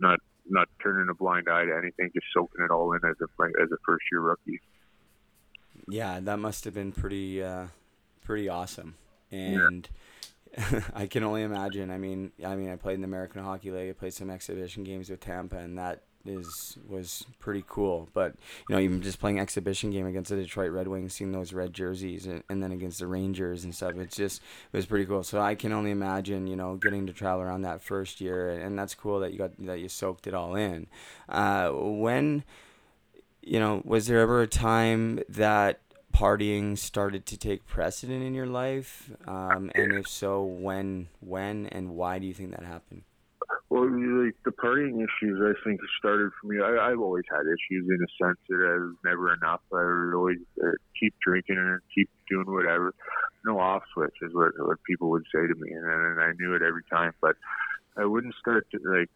not 0.00 0.20
not 0.46 0.68
turning 0.82 1.08
a 1.08 1.14
blind 1.14 1.48
eye 1.48 1.64
to 1.64 1.74
anything. 1.74 2.10
Just 2.14 2.26
soaking 2.34 2.64
it 2.64 2.70
all 2.70 2.92
in 2.92 3.00
as 3.08 3.16
a 3.20 3.62
as 3.62 3.70
a 3.72 3.78
first 3.86 4.04
year 4.12 4.20
rookie 4.20 4.60
yeah, 5.88 6.20
that 6.20 6.38
must 6.38 6.64
have 6.64 6.74
been 6.74 6.92
pretty 6.92 7.42
uh, 7.42 7.66
pretty 8.24 8.48
awesome. 8.48 8.96
And 9.30 9.88
yeah. 10.56 10.80
I 10.94 11.06
can 11.06 11.24
only 11.24 11.42
imagine. 11.42 11.90
I 11.90 11.98
mean, 11.98 12.32
I 12.44 12.56
mean, 12.56 12.70
I 12.70 12.76
played 12.76 12.94
in 12.94 13.00
the 13.00 13.06
American 13.06 13.42
Hockey 13.42 13.70
League. 13.70 13.90
I 13.90 13.92
played 13.92 14.14
some 14.14 14.30
exhibition 14.30 14.84
games 14.84 15.10
with 15.10 15.20
Tampa, 15.20 15.56
and 15.56 15.78
that 15.78 16.02
is 16.26 16.78
was 16.88 17.26
pretty 17.38 17.64
cool. 17.66 18.08
But 18.14 18.34
you 18.68 18.74
know, 18.74 18.80
even 18.80 19.02
just 19.02 19.20
playing 19.20 19.38
exhibition 19.38 19.90
game 19.90 20.06
against 20.06 20.30
the 20.30 20.36
Detroit 20.36 20.70
Red 20.70 20.88
Wings, 20.88 21.14
seeing 21.14 21.32
those 21.32 21.52
red 21.52 21.72
jerseys, 21.72 22.26
and, 22.26 22.42
and 22.48 22.62
then 22.62 22.72
against 22.72 23.00
the 23.00 23.06
Rangers 23.06 23.64
and 23.64 23.74
stuff, 23.74 23.96
it's 23.96 24.16
just 24.16 24.42
it 24.72 24.76
was 24.76 24.86
pretty 24.86 25.06
cool. 25.06 25.22
So 25.22 25.40
I 25.40 25.54
can 25.54 25.72
only 25.72 25.90
imagine, 25.90 26.46
you 26.46 26.56
know, 26.56 26.76
getting 26.76 27.06
to 27.06 27.12
travel 27.12 27.42
around 27.42 27.62
that 27.62 27.82
first 27.82 28.20
year, 28.20 28.50
and 28.50 28.78
that's 28.78 28.94
cool 28.94 29.20
that 29.20 29.32
you 29.32 29.38
got 29.38 29.52
that 29.58 29.80
you 29.80 29.88
soaked 29.88 30.26
it 30.26 30.34
all 30.34 30.54
in. 30.54 30.86
Uh, 31.28 31.70
when 31.70 32.44
you 33.46 33.60
know, 33.60 33.82
was 33.84 34.06
there 34.06 34.20
ever 34.20 34.42
a 34.42 34.46
time 34.46 35.20
that 35.28 35.80
partying 36.12 36.78
started 36.78 37.26
to 37.26 37.36
take 37.36 37.66
precedent 37.66 38.22
in 38.22 38.34
your 38.34 38.46
life? 38.46 39.10
Um, 39.26 39.70
and 39.74 39.92
if 39.92 40.08
so, 40.08 40.42
when, 40.42 41.08
when, 41.20 41.66
and 41.66 41.90
why 41.90 42.18
do 42.18 42.26
you 42.26 42.34
think 42.34 42.52
that 42.52 42.64
happened? 42.64 43.02
Well, 43.70 43.84
like 43.84 44.36
the 44.44 44.52
partying 44.52 45.02
issues, 45.02 45.40
I 45.42 45.52
think 45.64 45.80
started 45.98 46.30
for 46.40 46.46
me. 46.46 46.60
I, 46.62 46.90
I've 46.90 47.00
always 47.00 47.24
had 47.30 47.40
issues 47.40 47.88
in 47.88 47.96
a 47.96 48.24
sense 48.24 48.38
that 48.48 48.56
I 48.56 48.78
was 48.78 48.94
never 49.04 49.34
enough. 49.34 49.60
I 49.72 49.82
would 49.82 50.16
always 50.16 50.38
uh, 50.62 50.70
keep 50.98 51.14
drinking 51.20 51.56
and 51.58 51.80
keep 51.92 52.08
doing 52.30 52.46
whatever. 52.46 52.94
No 53.44 53.58
off 53.58 53.82
switch 53.92 54.14
is 54.22 54.32
what 54.32 54.52
what 54.58 54.78
people 54.84 55.10
would 55.10 55.24
say 55.34 55.46
to 55.46 55.54
me, 55.56 55.72
and, 55.72 55.84
and 55.84 56.20
I 56.20 56.32
knew 56.38 56.54
it 56.54 56.62
every 56.62 56.84
time. 56.90 57.14
But 57.20 57.36
I 57.96 58.04
wouldn't 58.04 58.34
start 58.36 58.66
to 58.70 58.78
like 58.86 59.10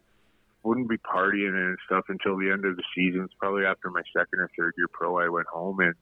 wouldn't 0.68 0.88
be 0.88 0.98
partying 0.98 1.56
and 1.56 1.78
stuff 1.86 2.04
until 2.08 2.36
the 2.36 2.50
end 2.52 2.66
of 2.66 2.76
the 2.76 2.82
season. 2.94 3.22
It's 3.24 3.32
probably 3.40 3.64
after 3.64 3.90
my 3.90 4.02
second 4.12 4.38
or 4.38 4.50
third 4.56 4.74
year 4.76 4.86
pro. 4.92 5.18
I 5.18 5.30
went 5.30 5.46
home 5.46 5.80
and 5.80 5.94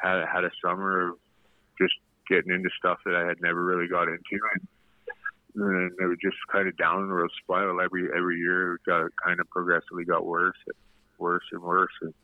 had 0.00 0.22
had 0.32 0.44
a 0.44 0.50
summer 0.64 1.10
of 1.10 1.16
just 1.80 1.94
getting 2.30 2.54
into 2.54 2.70
stuff 2.78 2.98
that 3.04 3.16
I 3.16 3.26
had 3.26 3.42
never 3.42 3.64
really 3.64 3.88
got 3.88 4.06
into, 4.06 4.38
and, 4.54 4.68
and 5.56 5.92
it 5.98 6.06
was 6.06 6.18
just 6.22 6.36
kind 6.52 6.68
of 6.68 6.76
downward 6.76 7.28
spiral 7.42 7.80
every 7.80 8.06
every 8.16 8.38
year. 8.38 8.74
It 8.74 8.82
got 8.86 9.10
kind 9.18 9.40
of 9.40 9.50
progressively 9.50 10.04
got 10.04 10.24
worse, 10.24 10.56
and 10.66 10.76
worse 11.18 11.44
and 11.50 11.60
worse, 11.60 11.92
and 12.02 12.14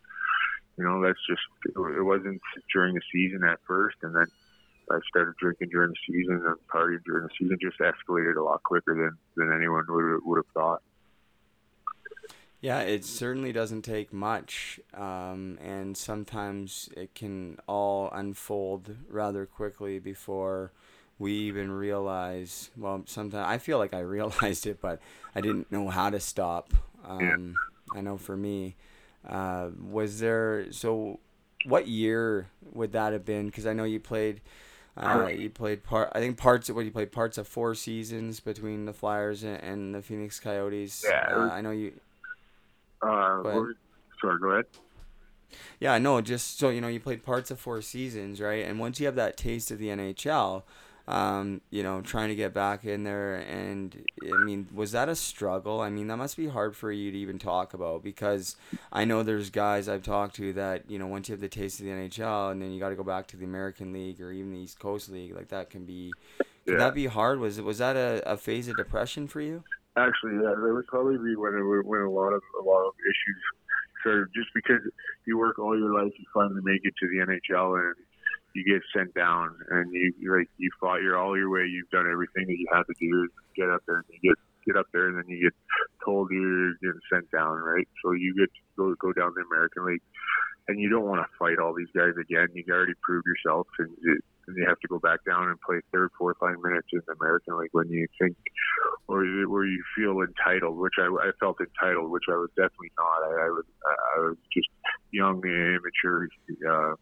you 0.79 0.85
know 0.85 1.03
that's 1.03 1.27
just 1.29 1.43
it 1.67 2.05
wasn't 2.05 2.41
during 2.73 2.95
the 2.95 3.03
season 3.13 3.43
at 3.43 3.59
first, 3.67 3.97
and 4.03 4.15
then 4.15 4.27
I 4.93 4.99
started 5.09 5.35
drinking 5.41 5.71
during 5.71 5.91
the 5.91 6.03
season 6.07 6.41
and 6.47 6.57
partying 6.73 7.03
during 7.05 7.27
the 7.27 7.35
season. 7.37 7.59
Just 7.61 7.81
escalated 7.81 8.37
a 8.37 8.43
lot 8.43 8.63
quicker 8.63 8.95
than 8.95 9.19
than 9.37 9.53
anyone 9.53 9.87
would 9.89 10.21
would 10.25 10.37
have 10.39 10.55
thought. 10.55 10.83
Yeah, 12.61 12.81
it 12.81 13.05
certainly 13.05 13.53
doesn't 13.53 13.83
take 13.83 14.13
much, 14.13 14.81
um, 14.93 15.59
and 15.63 15.97
sometimes 15.97 16.89
it 16.97 17.15
can 17.15 17.59
all 17.69 18.11
unfold 18.13 18.97
rather 19.09 19.47
quickly 19.47 20.01
before 20.01 20.73
we 21.21 21.33
even 21.33 21.71
realize. 21.71 22.71
Well, 22.77 23.03
sometimes 23.07 23.47
I 23.47 23.59
feel 23.59 23.79
like 23.79 23.95
I 23.95 24.01
realized 24.17 24.67
it, 24.67 24.81
but 24.81 25.01
I 25.37 25.41
didn't 25.41 25.71
know 25.71 25.89
how 25.89 26.11
to 26.11 26.19
stop. 26.19 26.75
Um, 27.05 27.61
I 27.95 28.01
know 28.01 28.17
for 28.19 28.37
me, 28.37 28.75
uh, 29.27 29.69
was 29.81 30.19
there 30.19 30.67
so? 30.73 31.21
What 31.63 31.87
year 31.87 32.49
would 32.73 32.93
that 32.93 33.13
have 33.13 33.25
been? 33.25 33.47
Because 33.47 33.67
I 33.67 33.73
know 33.73 33.85
you 33.85 34.01
played. 34.01 34.41
Uh, 34.97 35.29
you 35.33 35.49
played 35.49 35.85
part. 35.85 36.11
I 36.13 36.19
think 36.19 36.37
parts 36.37 36.69
of 36.69 36.75
what 36.75 36.85
you 36.85 36.91
played 36.91 37.13
parts 37.13 37.39
of 37.39 37.47
four 37.47 37.77
seasons 37.77 38.41
between 38.41 38.85
the 38.85 38.93
Flyers 38.93 39.45
and, 39.45 39.63
and 39.63 39.95
the 39.95 40.03
Phoenix 40.03 40.41
Coyotes. 40.41 41.05
Yeah, 41.09 41.25
uh, 41.31 41.51
I 41.53 41.61
know 41.61 41.71
you 41.71 41.93
uh, 43.03 43.43
go 43.43 43.69
sorry, 44.21 44.39
go 44.41 44.51
ahead. 44.51 44.67
Yeah, 45.81 45.99
no, 45.99 46.21
just 46.21 46.59
so 46.59 46.69
you 46.69 46.81
know, 46.81 46.89
you 46.89 47.01
played 47.01 47.23
parts 47.25 47.51
of 47.51 47.59
four 47.59 47.81
seasons, 47.81 48.41
right? 48.41 48.65
And 48.67 48.79
once 48.79 49.01
you 49.01 49.07
have 49.07 49.15
that 49.17 49.37
taste 49.37 49.71
of 49.71 49.79
the 49.79 49.89
NHL, 49.91 50.63
um, 51.07 51.63
you 51.71 51.83
know, 51.83 52.03
trying 52.03 52.29
to 52.29 52.35
get 52.35 52.53
back 52.53 52.85
in 52.85 53.05
there. 53.05 53.37
And 53.37 53.97
I 54.23 54.37
mean, 54.37 54.69
was 54.75 54.93
that 54.93 55.09
a 55.09 55.17
struggle? 55.17 55.81
I 55.81 55.89
mean, 55.89 56.09
that 56.09 56.17
must 56.19 56.37
be 56.37 56.49
hard 56.49 56.77
for 56.77 56.93
you 56.93 57.11
to 57.11 57.17
even 57.17 57.39
talk 57.39 57.73
about 57.73 58.03
because 58.03 58.57
I 58.93 59.07
know 59.07 59.23
there's 59.23 59.49
guys 59.49 59.89
I've 59.89 60.03
talked 60.03 60.37
to 60.37 60.53
that, 60.55 60.91
you 60.91 60.99
know, 60.99 61.07
once 61.07 61.29
you 61.29 61.33
have 61.33 61.41
the 61.41 61.49
taste 61.49 61.81
of 61.81 61.87
the 61.87 61.93
NHL 61.93 62.53
and 62.53 62.61
then 62.61 62.73
you 62.73 62.79
got 62.79 62.91
to 62.91 62.95
go 62.97 63.05
back 63.05 63.27
to 63.29 63.39
the 63.39 63.47
American 63.47 63.93
League 63.93 64.21
or 64.21 64.33
even 64.33 64.53
the 64.53 64.59
East 64.59 64.79
Coast 64.79 65.09
League, 65.09 65.35
like 65.35 65.49
that 65.49 65.71
can 65.71 65.87
be, 65.87 66.13
could 66.67 66.75
Yeah. 66.75 66.79
that 66.79 66.95
be 66.95 67.07
hard? 67.07 67.39
Was 67.41 67.57
it, 67.57 67.65
was 67.65 67.79
that 67.79 67.97
a, 67.97 68.23
a 68.31 68.37
phase 68.37 68.69
of 68.69 68.77
depression 68.77 69.29
for 69.29 69.41
you? 69.41 69.65
Actually, 69.99 70.39
yeah, 70.39 70.55
that 70.55 70.73
would 70.73 70.87
probably 70.87 71.19
be 71.19 71.35
when 71.35 71.55
it, 71.55 71.63
when 71.63 72.03
a 72.03 72.11
lot 72.11 72.31
of 72.31 72.43
a 72.61 72.63
lot 72.63 72.87
of 72.87 72.95
issues 73.03 73.41
started. 74.01 74.29
Just 74.35 74.49
because 74.55 74.81
you 75.27 75.39
work 75.39 75.59
all 75.59 75.77
your 75.77 75.93
life, 75.93 76.13
you 76.19 76.25
finally 76.33 76.63
make 76.63 76.83
it 76.85 76.95
to 77.01 77.09
the 77.09 77.27
NHL, 77.27 77.75
and 77.83 77.95
you 78.55 78.63
get 78.65 78.83
sent 78.95 79.13
down, 79.15 79.55
and 79.71 79.93
you 79.93 80.13
like 80.31 80.49
you 80.57 80.71
fought 80.81 81.03
your 81.03 81.19
all 81.19 81.37
your 81.37 81.51
way. 81.51 81.67
You've 81.67 81.91
done 81.91 82.07
everything 82.11 82.47
that 82.47 82.59
you 82.59 82.67
had 82.73 82.85
to 82.87 82.95
do. 83.01 83.29
Get 83.57 83.71
up 83.71 83.83
there, 83.87 83.97
and 83.97 84.05
you 84.09 84.31
get 84.31 84.39
get 84.67 84.77
up 84.79 84.87
there, 84.93 85.09
and 85.09 85.19
then 85.19 85.29
you 85.29 85.51
get 85.51 85.55
told 86.05 86.31
you're 86.31 86.75
getting 86.75 87.01
sent 87.13 87.31
down, 87.31 87.59
right? 87.59 87.89
So 88.05 88.13
you 88.13 88.35
get 88.39 88.53
to 88.53 88.61
go 88.77 88.95
go 89.01 89.13
down 89.13 89.35
the 89.35 89.43
American 89.43 89.87
League, 89.87 90.03
and 90.69 90.79
you 90.79 90.89
don't 90.89 91.09
want 91.09 91.21
to 91.21 91.39
fight 91.39 91.59
all 91.59 91.75
these 91.75 91.91
guys 91.95 92.15
again. 92.21 92.49
You've 92.55 92.69
already 92.69 92.95
proved 93.03 93.27
yourself, 93.27 93.67
and 93.79 93.91
you, 94.01 94.21
and 94.49 94.57
you 94.57 94.67
have 94.67 94.81
to 94.81 94.89
go 94.89 94.99
back 94.99 95.21
down 95.29 95.49
and 95.49 95.61
play 95.61 95.81
third, 95.93 96.11
fourth 96.17 96.37
line 96.41 96.57
minutes 96.65 96.89
in 96.93 97.01
the 97.07 97.13
American 97.21 97.59
League 97.59 97.71
when 97.73 97.89
you 97.91 98.07
think 98.19 98.35
or 99.07 99.21
where 99.47 99.67
you 99.67 99.83
feel 99.95 100.21
entitled, 100.25 100.77
which 100.79 100.97
I, 100.99 101.05
I 101.05 101.31
felt 101.39 101.61
entitled, 101.61 102.11
which 102.11 102.25
I 102.29 102.37
was 102.37 102.49
definitely 102.57 102.93
not. 102.97 103.29
I, 103.29 103.47
I 103.47 103.49
was 103.53 103.65
I 103.85 104.21
was 104.21 104.37
just 104.53 104.69
young 105.13 105.41
and 105.45 105.77
immature, 105.77 106.29
uh, 106.65 106.97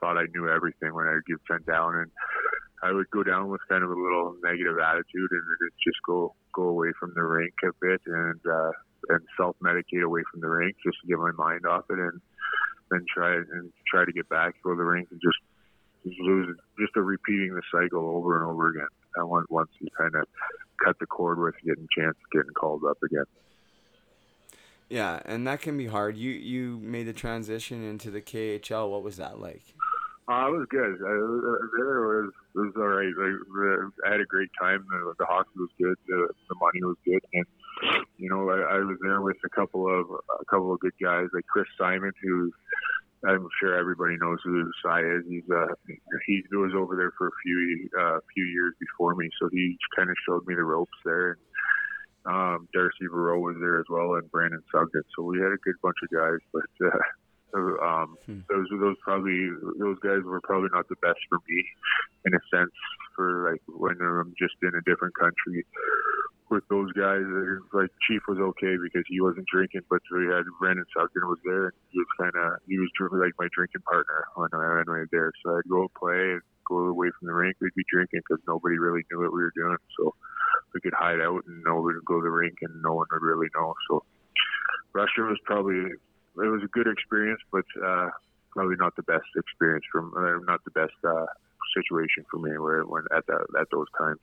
thought 0.00 0.18
I 0.18 0.28
knew 0.34 0.48
everything 0.48 0.92
when 0.92 1.08
I 1.08 1.14
would 1.14 1.26
get 1.26 1.40
sent 1.48 1.64
down, 1.66 1.96
and 1.96 2.10
I 2.82 2.92
would 2.92 3.08
go 3.10 3.22
down 3.22 3.48
with 3.48 3.60
kind 3.68 3.84
of 3.84 3.90
a 3.90 3.96
little 3.96 4.36
negative 4.44 4.76
attitude 4.78 5.30
and 5.32 5.72
just 5.82 5.98
go 6.06 6.34
go 6.54 6.68
away 6.68 6.92
from 7.00 7.12
the 7.14 7.22
rink 7.22 7.54
a 7.64 7.72
bit 7.80 8.00
and 8.04 8.40
uh, 8.44 8.72
and 9.08 9.20
self 9.36 9.56
medicate 9.64 10.04
away 10.04 10.22
from 10.30 10.40
the 10.40 10.48
rink 10.48 10.76
just 10.84 11.00
to 11.00 11.08
get 11.08 11.18
my 11.18 11.32
mind 11.32 11.64
off 11.64 11.84
it, 11.88 11.98
and 11.98 12.20
then 12.90 13.04
try 13.08 13.36
and 13.36 13.72
try 13.88 14.04
to 14.04 14.12
get 14.12 14.28
back, 14.28 14.54
go 14.62 14.70
to 14.70 14.76
the 14.76 14.84
rink, 14.84 15.08
and 15.10 15.20
just 15.22 15.38
just 16.04 16.20
lose, 16.20 16.56
just 16.78 16.96
a 16.96 17.02
repeating 17.02 17.54
the 17.54 17.62
cycle 17.72 18.16
over 18.16 18.40
and 18.40 18.50
over 18.50 18.70
again. 18.70 18.88
And 19.16 19.28
once 19.28 19.46
once 19.50 19.70
you 19.80 19.88
kind 19.96 20.14
of 20.14 20.24
cut 20.82 20.98
the 20.98 21.06
cord 21.06 21.38
with 21.38 21.54
getting 21.64 21.86
chance 21.96 22.16
getting 22.32 22.52
called 22.54 22.82
up 22.88 22.98
again. 23.02 23.24
Yeah, 24.88 25.20
and 25.24 25.46
that 25.46 25.62
can 25.62 25.78
be 25.78 25.86
hard. 25.86 26.16
You 26.16 26.30
you 26.32 26.78
made 26.82 27.04
the 27.04 27.12
transition 27.12 27.82
into 27.82 28.10
the 28.10 28.20
KHL. 28.20 28.90
What 28.90 29.02
was 29.02 29.16
that 29.16 29.40
like? 29.40 29.62
Uh, 30.28 30.46
it 30.48 30.52
was 30.52 30.66
good. 30.70 31.00
I, 31.02 31.12
uh, 31.12 31.66
there 31.76 32.00
was 32.00 32.32
it 32.54 32.58
was 32.58 32.72
all 32.76 32.88
right. 32.88 33.08
I, 33.08 34.08
I 34.08 34.12
had 34.12 34.20
a 34.20 34.26
great 34.26 34.50
time. 34.60 34.86
The, 34.88 35.14
the 35.18 35.26
hockey 35.26 35.50
was 35.56 35.70
good. 35.80 35.96
The, 36.06 36.28
the 36.48 36.54
money 36.60 36.82
was 36.82 36.96
good, 37.04 37.20
and 37.32 37.44
you 38.18 38.28
know 38.28 38.48
I, 38.50 38.76
I 38.76 38.78
was 38.78 38.98
there 39.02 39.20
with 39.20 39.36
a 39.44 39.48
couple 39.48 39.88
of 39.88 40.06
a 40.10 40.44
couple 40.44 40.72
of 40.72 40.80
good 40.80 40.92
guys 41.02 41.26
like 41.34 41.46
Chris 41.46 41.66
Simon, 41.78 42.12
who 42.22 42.52
I'm 43.26 43.48
sure 43.60 43.78
everybody 43.78 44.16
knows 44.20 44.38
who 44.42 44.70
Cy 44.82 45.00
is. 45.00 45.22
He's 45.28 45.48
uh 45.50 45.74
he 46.26 46.42
was 46.52 46.72
over 46.76 46.96
there 46.96 47.12
for 47.16 47.28
a 47.28 47.36
few 47.44 47.88
uh, 47.98 48.18
few 48.34 48.44
years 48.44 48.74
before 48.80 49.14
me, 49.14 49.30
so 49.40 49.48
he 49.52 49.78
kind 49.96 50.10
of 50.10 50.16
showed 50.26 50.46
me 50.46 50.54
the 50.54 50.64
ropes 50.64 50.98
there. 51.04 51.38
Um, 52.24 52.68
Darcy 52.72 53.06
Verot 53.12 53.40
was 53.40 53.56
there 53.60 53.80
as 53.80 53.86
well, 53.90 54.14
and 54.14 54.30
Brandon 54.30 54.62
Sugden. 54.70 55.02
So 55.16 55.22
we 55.22 55.38
had 55.38 55.52
a 55.52 55.62
good 55.62 55.76
bunch 55.82 55.96
of 56.02 56.10
guys, 56.10 56.38
but. 56.52 56.86
Uh, 56.86 56.98
um, 57.54 58.16
those 58.48 58.66
those 58.80 58.96
probably 59.02 59.50
those 59.78 59.98
guys 60.00 60.24
were 60.24 60.40
probably 60.40 60.70
not 60.72 60.88
the 60.88 60.96
best 61.02 61.20
for 61.28 61.38
me 61.48 61.64
in 62.24 62.32
a 62.32 62.40
sense 62.48 62.72
for 63.14 63.52
like 63.52 63.60
when 63.68 64.00
I'm 64.00 64.32
just 64.38 64.54
in 64.62 64.72
a 64.74 64.80
different 64.88 65.14
country 65.14 65.66
with 66.52 66.68
those 66.68 66.92
guys 66.92 67.24
like 67.72 67.88
Chief 68.04 68.20
was 68.28 68.36
okay 68.36 68.76
because 68.76 69.08
he 69.08 69.24
wasn't 69.24 69.48
drinking 69.48 69.80
but 69.88 70.04
we 70.12 70.28
had 70.28 70.44
Brandon 70.60 70.84
Sugden 70.92 71.24
was 71.24 71.40
there 71.48 71.72
and 71.72 71.76
he 71.88 71.98
was 71.98 72.12
kind 72.20 72.36
of 72.36 72.60
he 72.68 72.76
was 72.76 72.92
like 73.16 73.32
my 73.40 73.48
drinking 73.56 73.80
partner 73.88 74.28
when 74.36 74.52
I 74.52 74.84
when 74.84 74.88
I 74.92 75.08
was 75.08 75.12
there. 75.12 75.32
So 75.40 75.56
I'd 75.56 75.68
go 75.72 75.88
play 75.96 76.36
and 76.36 76.44
go 76.68 76.92
away 76.92 77.08
from 77.16 77.32
the 77.32 77.34
rink. 77.34 77.56
We'd 77.60 77.72
be 77.74 77.88
drinking 77.88 78.20
because 78.20 78.44
nobody 78.46 78.76
really 78.76 79.00
knew 79.08 79.24
what 79.24 79.32
we 79.32 79.40
were 79.40 79.56
doing. 79.56 79.80
So 79.98 80.14
we 80.76 80.80
could 80.84 80.92
hide 80.92 81.24
out 81.24 81.40
and 81.48 81.64
nobody 81.64 81.96
would 81.96 82.04
go 82.04 82.20
to 82.20 82.24
the 82.28 82.30
rink 82.30 82.60
and 82.60 82.82
no 82.84 82.94
one 83.00 83.08
would 83.10 83.24
really 83.24 83.48
know. 83.56 83.72
So 83.88 84.04
Russia 84.92 85.24
was 85.24 85.40
probably 85.48 85.88
it 85.88 86.52
was 86.52 86.62
a 86.64 86.72
good 86.76 86.86
experience, 86.86 87.40
but 87.50 87.64
uh, 87.80 88.12
probably 88.52 88.76
not 88.76 88.96
the 88.96 89.08
best 89.08 89.28
experience 89.36 89.84
from 89.90 90.12
uh, 90.12 90.44
not 90.44 90.60
the 90.64 90.76
best 90.76 90.96
uh, 91.00 91.26
situation 91.76 92.24
for 92.30 92.38
me 92.38 92.56
where 92.58 92.84
when 92.84 93.04
at 93.16 93.24
that 93.26 93.40
at 93.58 93.68
those 93.72 93.88
times. 93.96 94.20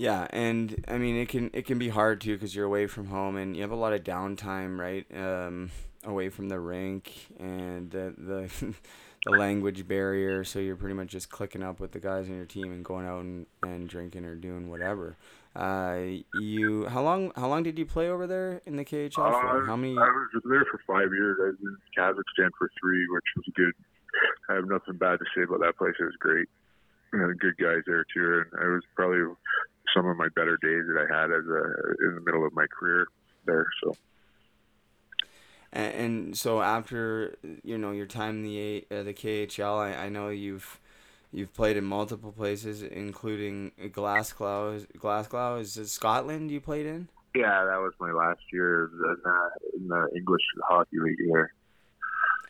Yeah, 0.00 0.26
and 0.30 0.82
I 0.88 0.96
mean 0.96 1.16
it 1.16 1.28
can 1.28 1.50
it 1.52 1.66
can 1.66 1.78
be 1.78 1.90
hard 1.90 2.22
too 2.22 2.32
because 2.32 2.54
you're 2.54 2.64
away 2.64 2.86
from 2.86 3.08
home 3.08 3.36
and 3.36 3.54
you 3.54 3.60
have 3.60 3.70
a 3.70 3.76
lot 3.76 3.92
of 3.92 4.02
downtime, 4.02 4.78
right? 4.78 5.04
Um, 5.14 5.70
away 6.04 6.30
from 6.30 6.48
the 6.48 6.58
rink 6.58 7.26
and 7.38 7.90
the 7.90 8.14
the, 8.16 8.74
the 9.26 9.30
language 9.30 9.86
barrier, 9.86 10.42
so 10.42 10.58
you're 10.58 10.76
pretty 10.76 10.94
much 10.94 11.08
just 11.08 11.28
clicking 11.28 11.62
up 11.62 11.80
with 11.80 11.92
the 11.92 12.00
guys 12.00 12.30
on 12.30 12.36
your 12.36 12.46
team 12.46 12.72
and 12.72 12.82
going 12.82 13.06
out 13.06 13.20
and, 13.20 13.44
and 13.62 13.90
drinking 13.90 14.24
or 14.24 14.36
doing 14.36 14.70
whatever. 14.70 15.18
Uh, 15.54 15.98
you 16.40 16.86
how 16.86 17.02
long 17.02 17.30
how 17.36 17.48
long 17.48 17.62
did 17.62 17.78
you 17.78 17.84
play 17.84 18.08
over 18.08 18.26
there 18.26 18.62
in 18.64 18.76
the 18.76 18.86
KHL 18.86 19.12
for? 19.12 19.64
Uh, 19.64 19.66
How 19.66 19.76
many? 19.76 19.92
I 19.98 20.08
was 20.32 20.42
there 20.48 20.64
for 20.70 20.80
five 20.86 21.12
years. 21.12 21.36
I 21.42 21.46
was 21.48 21.56
in 21.60 21.76
Kazakhstan 21.98 22.48
for 22.56 22.70
three, 22.80 23.06
which 23.10 23.24
was 23.36 23.44
good. 23.54 23.74
I 24.48 24.54
have 24.54 24.64
nothing 24.64 24.96
bad 24.96 25.18
to 25.18 25.26
say 25.36 25.42
about 25.42 25.60
that 25.60 25.76
place. 25.76 25.92
It 26.00 26.04
was 26.04 26.16
great. 26.18 26.48
Good 27.12 27.58
guys 27.58 27.82
there 27.86 28.06
too, 28.14 28.44
and 28.52 28.62
it 28.62 28.72
was 28.72 28.84
probably 28.94 29.34
some 29.94 30.06
of 30.06 30.16
my 30.16 30.28
better 30.34 30.58
days 30.62 30.84
that 30.86 31.06
I 31.08 31.20
had 31.20 31.30
as 31.30 31.44
a 31.46 32.08
in 32.08 32.14
the 32.14 32.22
middle 32.24 32.46
of 32.46 32.52
my 32.52 32.66
career 32.66 33.06
there. 33.46 33.66
So. 33.82 33.96
And, 35.72 35.94
and 35.94 36.36
so 36.36 36.62
after 36.62 37.36
you 37.62 37.78
know 37.78 37.92
your 37.92 38.06
time 38.06 38.36
in 38.36 38.42
the 38.42 38.86
uh, 38.90 39.02
the 39.02 39.14
KHL, 39.14 39.78
I, 39.78 40.06
I 40.06 40.08
know 40.08 40.28
you've 40.28 40.80
you've 41.32 41.54
played 41.54 41.76
in 41.76 41.84
multiple 41.84 42.32
places, 42.32 42.82
including 42.82 43.72
Glasgow. 43.92 44.80
Glasgow 44.98 45.56
is 45.56 45.76
it 45.76 45.88
Scotland 45.88 46.50
you 46.50 46.60
played 46.60 46.86
in? 46.86 47.08
Yeah, 47.34 47.64
that 47.64 47.76
was 47.76 47.92
my 48.00 48.10
last 48.10 48.40
year 48.52 48.90
in 48.92 48.98
the, 48.98 49.50
in 49.76 49.88
the 49.88 50.08
English 50.16 50.42
hockey 50.68 50.98
league 50.98 51.18
here. 51.24 51.52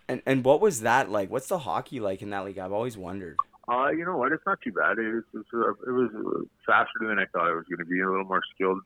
And 0.08 0.22
and 0.24 0.44
what 0.44 0.60
was 0.60 0.80
that 0.80 1.10
like? 1.10 1.30
What's 1.30 1.48
the 1.48 1.58
hockey 1.58 2.00
like 2.00 2.22
in 2.22 2.30
that 2.30 2.44
league? 2.44 2.58
I've 2.58 2.72
always 2.72 2.96
wondered. 2.96 3.36
Uh, 3.68 3.90
you 3.90 4.04
know 4.04 4.16
what? 4.16 4.32
It's 4.32 4.46
not 4.46 4.60
too 4.62 4.72
bad. 4.72 4.98
It 4.98 5.12
was, 5.12 5.24
it 5.34 5.46
was, 5.52 6.10
it 6.16 6.24
was 6.24 6.46
faster 6.66 7.00
than 7.02 7.18
I 7.18 7.26
thought 7.26 7.50
it 7.50 7.54
was 7.54 7.66
going 7.68 7.78
to 7.78 7.84
be. 7.84 8.00
A 8.00 8.08
little 8.08 8.24
more 8.24 8.42
skilled. 8.54 8.80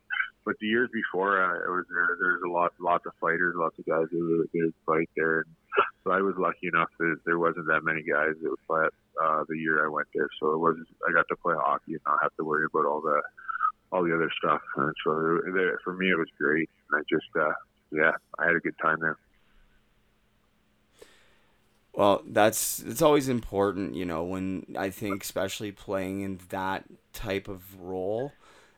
But 0.44 0.56
the 0.60 0.66
years 0.66 0.90
before 0.92 1.40
uh, 1.40 1.66
I 1.66 1.70
was 1.70 1.86
there, 1.88 2.16
there's 2.20 2.42
a 2.44 2.50
lot, 2.50 2.72
lots 2.78 3.06
of 3.06 3.12
fighters, 3.20 3.54
lots 3.56 3.78
of 3.78 3.86
guys 3.86 4.06
who 4.10 4.44
would, 4.52 4.74
fight 4.84 5.08
there. 5.16 5.40
And 5.40 5.54
so 6.04 6.10
I 6.10 6.20
was 6.20 6.34
lucky 6.36 6.68
enough 6.68 6.90
that 6.98 7.16
there 7.24 7.38
wasn't 7.38 7.66
that 7.68 7.82
many 7.82 8.02
guys 8.02 8.36
that 8.42 8.50
would 8.50 8.68
fight 8.68 8.92
uh, 9.22 9.44
the 9.48 9.56
year 9.56 9.84
I 9.84 9.88
went 9.88 10.08
there. 10.14 10.28
So 10.38 10.52
it 10.52 10.58
was 10.58 10.76
I 11.08 11.12
got 11.12 11.26
to 11.28 11.36
play 11.36 11.54
hockey 11.56 11.96
and 11.96 12.04
not 12.06 12.18
have 12.22 12.36
to 12.36 12.44
worry 12.44 12.66
about 12.66 12.84
all 12.84 13.00
the 13.00 13.22
all 13.90 14.04
the 14.04 14.14
other 14.14 14.30
stuff. 14.36 14.60
And 14.76 14.92
so 15.04 15.40
it, 15.46 15.78
for 15.82 15.94
me, 15.94 16.10
it 16.10 16.18
was 16.18 16.28
great. 16.38 16.68
And 16.90 17.00
I 17.00 17.02
just, 17.08 17.30
uh, 17.38 17.54
yeah, 17.92 18.12
I 18.38 18.46
had 18.46 18.56
a 18.56 18.60
good 18.60 18.76
time 18.82 18.98
there. 19.00 19.16
Well, 21.94 22.22
that's 22.26 22.80
it's 22.80 23.02
always 23.02 23.28
important, 23.28 23.94
you 23.94 24.04
know, 24.04 24.24
when 24.24 24.66
I 24.76 24.90
think 24.90 25.22
especially 25.22 25.70
playing 25.72 26.22
in 26.22 26.40
that 26.48 26.84
type 27.12 27.46
of 27.48 27.80
role, 27.80 28.32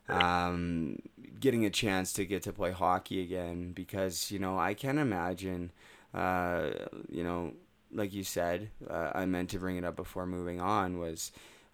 um, 0.09 0.99
getting 1.41 1.65
a 1.65 1.71
chance 1.71 2.13
to 2.15 2.27
get 2.27 2.43
to 2.43 2.53
play 2.53 2.73
hockey 2.73 3.23
again 3.23 3.73
because 3.73 4.31
you 4.31 4.39
know 4.39 4.59
I 4.59 4.75
can 4.75 4.99
imagine, 4.99 5.73
uh, 6.15 6.71
you 7.09 7.25
know, 7.25 7.55
like 7.93 8.13
you 8.13 8.23
said, 8.23 8.71
uh, 8.89 9.13
I 9.15 9.25
meant 9.27 9.51
to 9.51 9.59
bring 9.59 9.77
it 9.79 9.85
up 9.85 9.97
before 9.97 10.27
moving 10.27 10.61
on 10.61 10.99
was, 10.99 11.33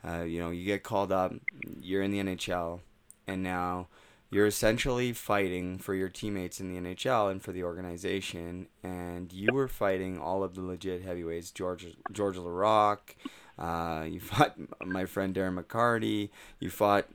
uh, 0.09 0.23
you 0.23 0.39
know, 0.41 0.51
you 0.51 0.65
get 0.65 0.85
called 0.85 1.11
up, 1.11 1.35
you're 1.81 2.03
in 2.03 2.13
the 2.13 2.21
NHL, 2.21 2.81
and 3.27 3.43
now 3.43 3.89
you're 4.33 4.47
essentially 4.47 5.13
fighting 5.13 5.77
for 5.77 5.95
your 5.95 6.09
teammates 6.09 6.59
in 6.59 6.73
the 6.73 6.81
NHL 6.81 7.31
and 7.31 7.43
for 7.43 7.53
the 7.53 7.63
organization, 7.63 8.67
and 8.83 9.31
you 9.31 9.53
were 9.53 9.69
fighting 9.69 10.19
all 10.19 10.43
of 10.43 10.55
the 10.55 10.63
legit 10.63 11.03
heavyweights, 11.03 11.51
George 11.51 11.87
George 12.11 12.37
Laraque, 12.37 13.15
uh, 13.59 14.07
you 14.09 14.21
fought 14.31 14.57
my 14.83 15.05
friend 15.05 15.35
Darren 15.35 15.63
McCarty, 15.63 16.31
you 16.61 16.71
fought 16.71 17.09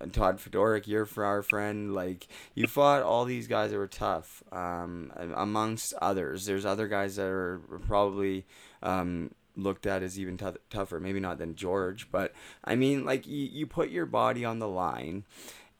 uh, 0.00 0.06
Todd 0.12 0.38
Fedoruk, 0.38 0.86
your 0.86 1.06
our 1.18 1.42
friend, 1.42 1.94
like 1.94 2.26
you 2.54 2.66
fought 2.66 3.02
all 3.02 3.26
these 3.26 3.46
guys 3.46 3.70
that 3.70 3.76
were 3.76 3.86
tough, 3.86 4.42
um, 4.50 5.12
amongst 5.36 5.92
others. 6.00 6.46
There's 6.46 6.64
other 6.64 6.88
guys 6.88 7.16
that 7.16 7.26
are 7.26 7.60
probably 7.86 8.46
um, 8.82 9.34
looked 9.56 9.86
at 9.86 10.02
as 10.02 10.18
even 10.18 10.38
t- 10.38 10.46
tougher, 10.70 10.98
maybe 10.98 11.20
not 11.20 11.36
than 11.36 11.54
George, 11.54 12.10
but 12.10 12.32
I 12.64 12.76
mean, 12.76 13.04
like 13.04 13.26
you 13.26 13.66
put 13.66 13.90
your 13.90 14.06
body 14.06 14.42
on 14.42 14.58
the 14.58 14.68
line 14.68 15.24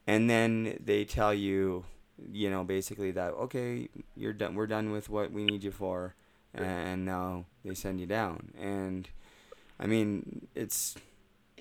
and 0.06 0.28
then 0.28 0.78
they 0.84 1.04
tell 1.04 1.32
you 1.34 1.84
you 2.30 2.50
know 2.50 2.62
basically 2.62 3.10
that 3.10 3.32
okay 3.32 3.88
you're 4.16 4.32
done 4.32 4.54
we're 4.54 4.66
done 4.66 4.92
with 4.92 5.08
what 5.08 5.32
we 5.32 5.44
need 5.44 5.64
you 5.64 5.70
for 5.70 6.14
and 6.54 7.04
now 7.04 7.44
they 7.64 7.74
send 7.74 7.98
you 8.00 8.06
down 8.06 8.52
and 8.60 9.08
i 9.80 9.86
mean 9.86 10.46
it's 10.54 10.96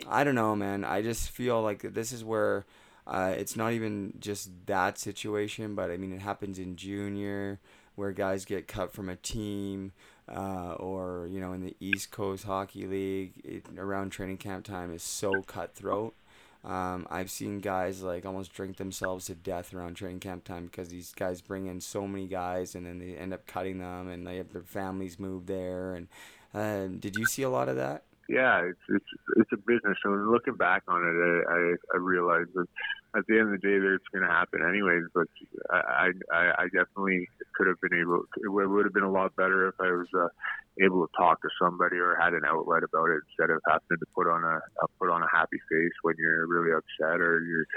I 0.08 0.24
don't 0.24 0.36
know, 0.36 0.56
man. 0.56 0.84
I 0.84 1.02
just 1.02 1.30
feel 1.30 1.62
like 1.62 1.82
this 1.94 2.12
is 2.12 2.24
where 2.24 2.66
uh, 3.06 3.34
it's 3.38 3.56
not 3.56 3.74
even 3.74 4.14
just 4.20 4.50
that 4.66 4.98
situation, 4.98 5.76
but 5.76 5.92
I 5.92 5.98
mean, 5.98 6.14
it 6.14 6.22
happens 6.22 6.60
in 6.60 6.76
junior 6.76 7.60
where 7.96 8.12
guys 8.12 8.46
get 8.46 8.68
cut 8.68 8.94
from 8.94 9.10
a 9.10 9.16
team, 9.16 9.92
uh, 10.30 10.74
or 10.74 11.28
you 11.30 11.40
know, 11.40 11.54
in 11.54 11.62
the 11.62 11.76
East 11.80 12.12
Coast 12.12 12.46
Hockey 12.46 12.88
League, 12.88 13.34
it, 13.44 13.66
around 13.78 14.12
training 14.12 14.38
camp 14.38 14.66
time 14.66 14.94
is 14.94 15.04
so 15.04 15.42
cutthroat. 15.44 16.16
Um, 16.64 17.08
I've 17.10 17.32
seen 17.32 17.60
guys 17.60 18.04
like 18.04 18.26
almost 18.26 18.54
drink 18.54 18.78
themselves 18.78 19.26
to 19.26 19.36
death 19.36 19.74
around 19.74 19.96
training 19.96 20.20
camp 20.20 20.44
time 20.44 20.66
because 20.66 20.90
these 20.90 21.12
guys 21.14 21.42
bring 21.42 21.66
in 21.66 21.82
so 21.82 22.08
many 22.08 22.28
guys 22.28 22.76
and 22.76 22.86
then 22.86 23.00
they 23.00 23.16
end 23.16 23.34
up 23.34 23.48
cutting 23.48 23.80
them 23.80 24.08
and 24.10 24.28
they 24.28 24.38
have 24.38 24.54
their 24.54 24.62
families 24.62 25.20
move 25.20 25.48
there. 25.48 25.96
And 25.96 26.08
uh, 26.54 27.00
did 27.00 27.16
you 27.16 27.26
see 27.26 27.42
a 27.42 27.50
lot 27.50 27.68
of 27.68 27.78
that? 27.78 28.04
yeah, 28.32 28.64
it's 28.64 28.80
it's 28.90 29.06
it's 29.38 29.52
a 29.52 29.58
business. 29.58 29.98
So 30.02 30.10
looking 30.10 30.56
back 30.56 30.84
on 30.88 31.02
it, 31.02 31.46
I 31.50 31.54
I, 31.54 31.76
I 31.94 31.98
realized 31.98 32.52
that 32.56 32.68
at 33.16 33.28
the 33.28 33.40
end 33.40 33.54
of 33.54 33.60
the 33.60 33.64
day, 33.64 33.76
it's 33.76 34.12
going 34.14 34.24
to 34.24 34.32
happen 34.32 34.64
anyways. 34.64 35.04
But 35.14 35.28
I 35.70 36.12
I, 36.32 36.44
I 36.64 36.66
definitely 36.72 37.28
could 37.56 37.68
have 37.68 37.80
been 37.82 38.00
able. 38.00 38.24
It 38.44 38.50
would 38.50 38.86
have 38.86 38.94
been 38.94 39.08
a 39.08 39.12
lot 39.12 39.36
better 39.36 39.68
if 39.68 39.76
I 39.80 39.92
was 39.92 40.08
uh, 40.16 40.32
able 40.80 41.06
to 41.06 41.12
talk 41.18 41.42
to 41.42 41.50
somebody 41.60 41.98
or 41.98 42.16
had 42.16 42.34
an 42.34 42.48
outlet 42.48 42.84
about 42.84 43.12
it 43.12 43.20
instead 43.28 43.52
of 43.52 43.60
having 43.68 44.00
to 44.00 44.08
put 44.16 44.32
on 44.32 44.44
a, 44.44 44.58
a 44.58 44.86
put 45.00 45.12
on 45.12 45.24
a 45.24 45.32
happy 45.32 45.60
face 45.70 45.98
when 46.04 46.16
you're 46.18 46.48
really 46.48 46.72
upset 46.72 47.20
or 47.20 47.44
you're 47.44 47.68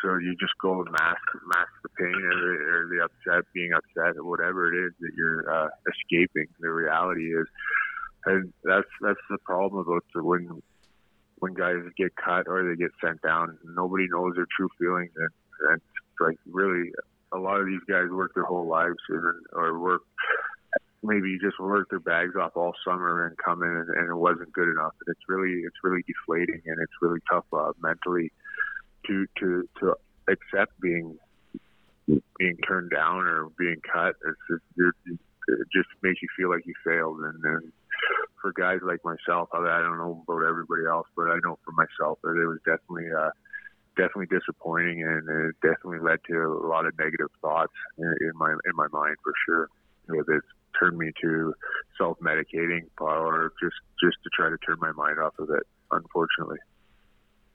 so 0.00 0.16
you 0.16 0.32
just 0.40 0.56
go 0.62 0.80
and 0.80 0.90
mask 0.92 1.26
mask 1.44 1.74
the 1.82 1.92
pain 1.98 2.14
or, 2.14 2.52
or 2.56 2.80
the 2.88 3.04
upset, 3.04 3.44
being 3.52 3.72
upset 3.76 4.16
or 4.16 4.24
whatever 4.24 4.72
it 4.72 4.76
is 4.88 4.92
that 5.00 5.12
you're 5.16 5.44
uh, 5.44 5.68
escaping. 5.84 6.48
The 6.60 6.70
reality 6.70 7.34
is 7.34 7.46
and 8.26 8.52
that's 8.64 8.88
that's 9.00 9.26
the 9.30 9.38
problem 9.44 9.86
about 9.86 10.04
the 10.14 10.22
when 10.22 10.62
when 11.40 11.54
guys 11.54 11.76
get 11.96 12.14
cut 12.16 12.46
or 12.46 12.68
they 12.68 12.76
get 12.76 12.90
sent 13.04 13.22
down. 13.22 13.58
Nobody 13.64 14.06
knows 14.10 14.34
their 14.36 14.46
true 14.56 14.68
feelings, 14.78 15.12
and, 15.16 15.72
and 15.72 15.80
like 16.20 16.38
really, 16.46 16.90
a 17.32 17.38
lot 17.38 17.60
of 17.60 17.66
these 17.66 17.82
guys 17.88 18.08
work 18.10 18.34
their 18.34 18.44
whole 18.44 18.66
lives 18.66 18.96
or, 19.10 19.36
or 19.52 19.78
work 19.78 20.02
maybe 21.02 21.38
just 21.40 21.58
work 21.60 21.88
their 21.90 22.00
bags 22.00 22.34
off 22.34 22.56
all 22.56 22.74
summer 22.84 23.26
and 23.26 23.36
come 23.38 23.62
in 23.62 23.68
and, 23.68 23.88
and 23.88 24.10
it 24.10 24.14
wasn't 24.16 24.52
good 24.52 24.68
enough. 24.68 24.92
And 25.06 25.14
it's 25.14 25.28
really 25.28 25.62
it's 25.62 25.76
really 25.82 26.02
deflating 26.06 26.62
and 26.66 26.76
it's 26.80 26.92
really 27.00 27.20
tough 27.30 27.44
uh, 27.52 27.72
mentally 27.80 28.32
to 29.06 29.26
to 29.38 29.68
to 29.80 29.94
accept 30.28 30.78
being 30.80 31.16
being 32.06 32.56
turned 32.66 32.90
down 32.90 33.26
or 33.26 33.48
being 33.58 33.80
cut. 33.92 34.14
It's 34.26 34.62
just, 34.76 34.94
it 35.48 35.68
just 35.72 35.88
makes 36.02 36.22
you 36.22 36.28
feel 36.36 36.50
like 36.50 36.66
you 36.66 36.74
failed 36.84 37.18
and, 37.20 37.44
and 37.44 37.72
for 38.40 38.52
guys 38.52 38.78
like 38.82 39.04
myself, 39.04 39.48
I, 39.52 39.58
I 39.58 39.82
don't 39.82 39.98
know 39.98 40.24
about 40.26 40.46
everybody 40.46 40.82
else, 40.88 41.06
but 41.16 41.30
I 41.30 41.38
know 41.44 41.58
for 41.64 41.72
myself 41.72 42.18
that 42.22 42.36
it 42.40 42.46
was 42.46 42.58
definitely 42.64 43.10
uh, 43.12 43.30
definitely 43.96 44.26
disappointing, 44.26 45.02
and 45.02 45.28
it 45.28 45.56
definitely 45.60 45.98
led 45.98 46.20
to 46.28 46.34
a 46.34 46.66
lot 46.66 46.86
of 46.86 46.96
negative 46.98 47.28
thoughts 47.40 47.72
in, 47.98 48.14
in 48.20 48.32
my 48.34 48.50
in 48.50 48.74
my 48.74 48.86
mind 48.92 49.16
for 49.22 49.32
sure. 49.46 49.68
You 50.08 50.24
know, 50.26 50.40
turned 50.78 50.96
me 50.96 51.10
to 51.20 51.54
self 51.98 52.18
medicating 52.20 52.82
or 52.98 53.52
just 53.60 53.76
just 54.02 54.16
to 54.22 54.30
try 54.34 54.48
to 54.48 54.56
turn 54.58 54.76
my 54.80 54.92
mind 54.92 55.18
off 55.18 55.34
of 55.38 55.50
it. 55.50 55.64
Unfortunately. 55.90 56.58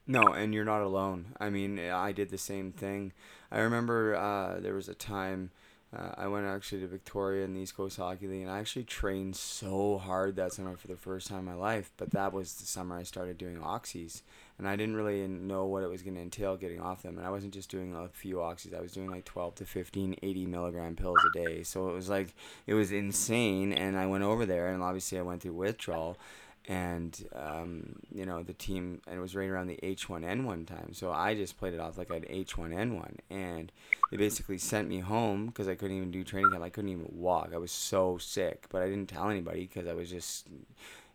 No, 0.06 0.34
and 0.34 0.52
you're 0.52 0.64
not 0.64 0.82
alone. 0.82 1.34
I 1.40 1.48
mean, 1.48 1.78
I 1.78 2.12
did 2.12 2.28
the 2.28 2.38
same 2.38 2.72
thing. 2.72 3.12
I 3.50 3.60
remember 3.60 4.14
uh, 4.14 4.60
there 4.60 4.74
was 4.74 4.88
a 4.88 4.94
time 4.94 5.50
uh, 5.94 6.10
I 6.16 6.26
went 6.26 6.46
actually 6.46 6.80
to 6.80 6.86
Victoria 6.86 7.44
in 7.44 7.54
the 7.54 7.60
East 7.60 7.76
Coast 7.76 7.98
Hockey 7.98 8.26
League, 8.26 8.42
and 8.42 8.50
I 8.50 8.58
actually 8.58 8.84
trained 8.84 9.36
so 9.36 9.98
hard 9.98 10.36
that 10.36 10.52
summer 10.52 10.76
for 10.76 10.88
the 10.88 10.96
first 10.96 11.28
time 11.28 11.40
in 11.40 11.44
my 11.44 11.54
life. 11.54 11.92
But 11.96 12.10
that 12.10 12.32
was 12.32 12.54
the 12.54 12.66
summer 12.66 12.98
I 12.98 13.04
started 13.04 13.38
doing 13.38 13.58
oxys, 13.58 14.22
and 14.58 14.66
I 14.66 14.76
didn't 14.76 14.96
really 14.96 15.26
know 15.28 15.66
what 15.66 15.82
it 15.82 15.90
was 15.90 16.02
going 16.02 16.16
to 16.16 16.22
entail 16.22 16.56
getting 16.56 16.80
off 16.80 17.02
them. 17.02 17.18
And 17.18 17.26
I 17.26 17.30
wasn't 17.30 17.54
just 17.54 17.70
doing 17.70 17.94
a 17.94 18.08
few 18.08 18.36
oxys; 18.36 18.76
I 18.76 18.80
was 18.80 18.92
doing 18.92 19.10
like 19.10 19.24
12 19.24 19.56
to 19.56 19.66
15, 19.66 20.16
80 20.22 20.46
milligram 20.46 20.96
pills 20.96 21.18
a 21.34 21.38
day. 21.38 21.62
So 21.62 21.88
it 21.88 21.92
was 21.92 22.08
like 22.08 22.34
it 22.66 22.74
was 22.74 22.90
insane. 22.90 23.72
And 23.72 23.96
I 23.96 24.06
went 24.06 24.24
over 24.24 24.46
there, 24.46 24.68
and 24.68 24.82
obviously 24.82 25.18
I 25.18 25.22
went 25.22 25.42
through 25.42 25.54
withdrawal 25.54 26.18
and 26.66 27.26
um, 27.34 27.96
you 28.12 28.24
know 28.24 28.42
the 28.42 28.54
team 28.54 29.02
and 29.06 29.18
it 29.18 29.20
was 29.20 29.36
right 29.36 29.48
around 29.48 29.66
the 29.66 29.78
H1N1 29.82 30.66
time. 30.66 30.92
So 30.92 31.12
I 31.12 31.34
just 31.34 31.58
played 31.58 31.74
it 31.74 31.80
off 31.80 31.98
like 31.98 32.10
I 32.10 32.14
had 32.14 32.28
H1N1 32.28 33.16
and 33.30 33.70
they 34.10 34.16
basically 34.16 34.58
sent 34.58 34.88
me 34.88 35.00
home 35.00 35.46
because 35.46 35.68
I 35.68 35.74
couldn't 35.74 35.96
even 35.96 36.10
do 36.10 36.24
training 36.24 36.50
camp. 36.50 36.64
I 36.64 36.70
couldn't 36.70 36.90
even 36.90 37.08
walk. 37.12 37.50
I 37.52 37.58
was 37.58 37.72
so 37.72 38.16
sick 38.18 38.66
but 38.70 38.82
I 38.82 38.88
didn't 38.88 39.08
tell 39.08 39.28
anybody 39.28 39.66
because 39.66 39.86
I 39.86 39.92
was 39.92 40.08
just 40.08 40.46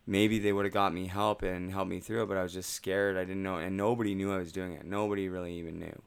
maybe 0.06 0.38
they 0.38 0.54
would 0.54 0.66
have 0.66 0.74
got 0.74 0.94
me 0.94 1.08
help 1.08 1.42
and 1.42 1.72
helped 1.72 1.90
me 1.90 2.00
through 2.00 2.24
it 2.24 2.28
but 2.28 2.38
I 2.38 2.44
was 2.44 2.54
just 2.54 2.72
scared. 2.72 3.18
I 3.18 3.24
didn't 3.24 3.44
know 3.44 3.58
and 3.58 3.76
nobody 3.76 4.14
knew 4.14 4.32
I 4.32 4.38
was 4.38 4.52
doing 4.52 4.74
it. 4.74 4.86
Nobody 4.86 5.30
really 5.30 5.54
even 5.56 5.80
knew. 5.80 6.02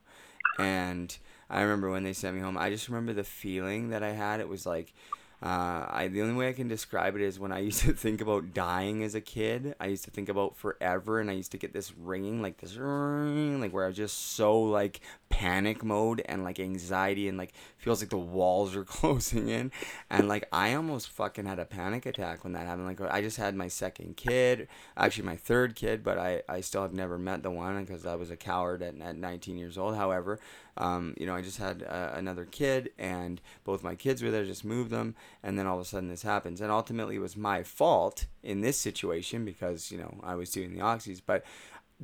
And 0.58 1.16
I 1.50 1.62
remember 1.62 1.90
when 1.90 2.04
they 2.04 2.12
sent 2.12 2.36
me 2.36 2.42
home 2.42 2.56
I 2.56 2.70
just 2.70 2.88
remember 2.88 3.12
the 3.12 3.24
feeling 3.24 3.88
that 3.88 4.04
I 4.04 4.12
had. 4.12 4.38
It 4.38 4.48
was 4.48 4.66
like 4.66 4.94
uh, 5.42 5.86
I 5.90 6.08
the 6.08 6.22
only 6.22 6.34
way 6.34 6.48
I 6.48 6.52
can 6.52 6.68
describe 6.68 7.16
it 7.16 7.20
is 7.20 7.40
when 7.40 7.50
I 7.50 7.58
used 7.58 7.80
to 7.80 7.92
think 7.92 8.20
about 8.20 8.54
dying 8.54 9.02
as 9.02 9.16
a 9.16 9.20
kid. 9.20 9.74
I 9.80 9.86
used 9.86 10.04
to 10.04 10.10
think 10.12 10.28
about 10.28 10.56
forever, 10.56 11.18
and 11.18 11.28
I 11.28 11.32
used 11.32 11.50
to 11.50 11.58
get 11.58 11.72
this 11.72 11.92
ringing, 11.96 12.42
like 12.42 12.58
this 12.58 12.76
ring, 12.76 13.60
like 13.60 13.72
where 13.72 13.84
I 13.84 13.88
was 13.88 13.96
just 13.96 14.34
so 14.34 14.60
like 14.60 15.00
panic 15.30 15.82
mode 15.82 16.22
and 16.26 16.44
like 16.44 16.60
anxiety, 16.60 17.26
and 17.26 17.36
like 17.36 17.54
feels 17.76 18.00
like 18.00 18.10
the 18.10 18.18
walls 18.18 18.76
are 18.76 18.84
closing 18.84 19.48
in, 19.48 19.72
and 20.08 20.28
like 20.28 20.48
I 20.52 20.74
almost 20.74 21.08
fucking 21.10 21.46
had 21.46 21.58
a 21.58 21.64
panic 21.64 22.06
attack 22.06 22.44
when 22.44 22.52
that 22.52 22.66
happened. 22.66 22.86
Like 22.86 23.00
I 23.00 23.20
just 23.20 23.36
had 23.36 23.56
my 23.56 23.66
second 23.66 24.16
kid, 24.16 24.68
actually 24.96 25.24
my 25.24 25.36
third 25.36 25.74
kid, 25.74 26.04
but 26.04 26.18
I 26.18 26.42
I 26.48 26.60
still 26.60 26.82
have 26.82 26.94
never 26.94 27.18
met 27.18 27.42
the 27.42 27.50
one 27.50 27.84
because 27.84 28.06
I 28.06 28.14
was 28.14 28.30
a 28.30 28.36
coward 28.36 28.80
at, 28.80 29.00
at 29.00 29.16
19 29.16 29.56
years 29.58 29.76
old. 29.76 29.96
However, 29.96 30.38
um, 30.76 31.14
you 31.18 31.26
know, 31.26 31.34
I 31.34 31.42
just 31.42 31.58
had 31.58 31.82
uh, 31.82 32.12
another 32.14 32.44
kid, 32.44 32.90
and 32.98 33.40
both 33.64 33.82
my 33.82 33.94
kids 33.94 34.22
were 34.22 34.30
there. 34.30 34.44
Just 34.44 34.64
moved 34.64 34.90
them, 34.90 35.14
and 35.42 35.58
then 35.58 35.66
all 35.66 35.76
of 35.76 35.82
a 35.82 35.84
sudden 35.84 36.08
this 36.08 36.22
happens. 36.22 36.60
And 36.60 36.70
ultimately, 36.70 37.16
it 37.16 37.20
was 37.20 37.36
my 37.36 37.62
fault 37.62 38.26
in 38.42 38.60
this 38.60 38.78
situation 38.78 39.44
because 39.44 39.90
you 39.90 39.98
know 39.98 40.18
I 40.22 40.34
was 40.34 40.50
doing 40.50 40.72
the 40.72 40.80
oxys. 40.80 41.20
But 41.24 41.44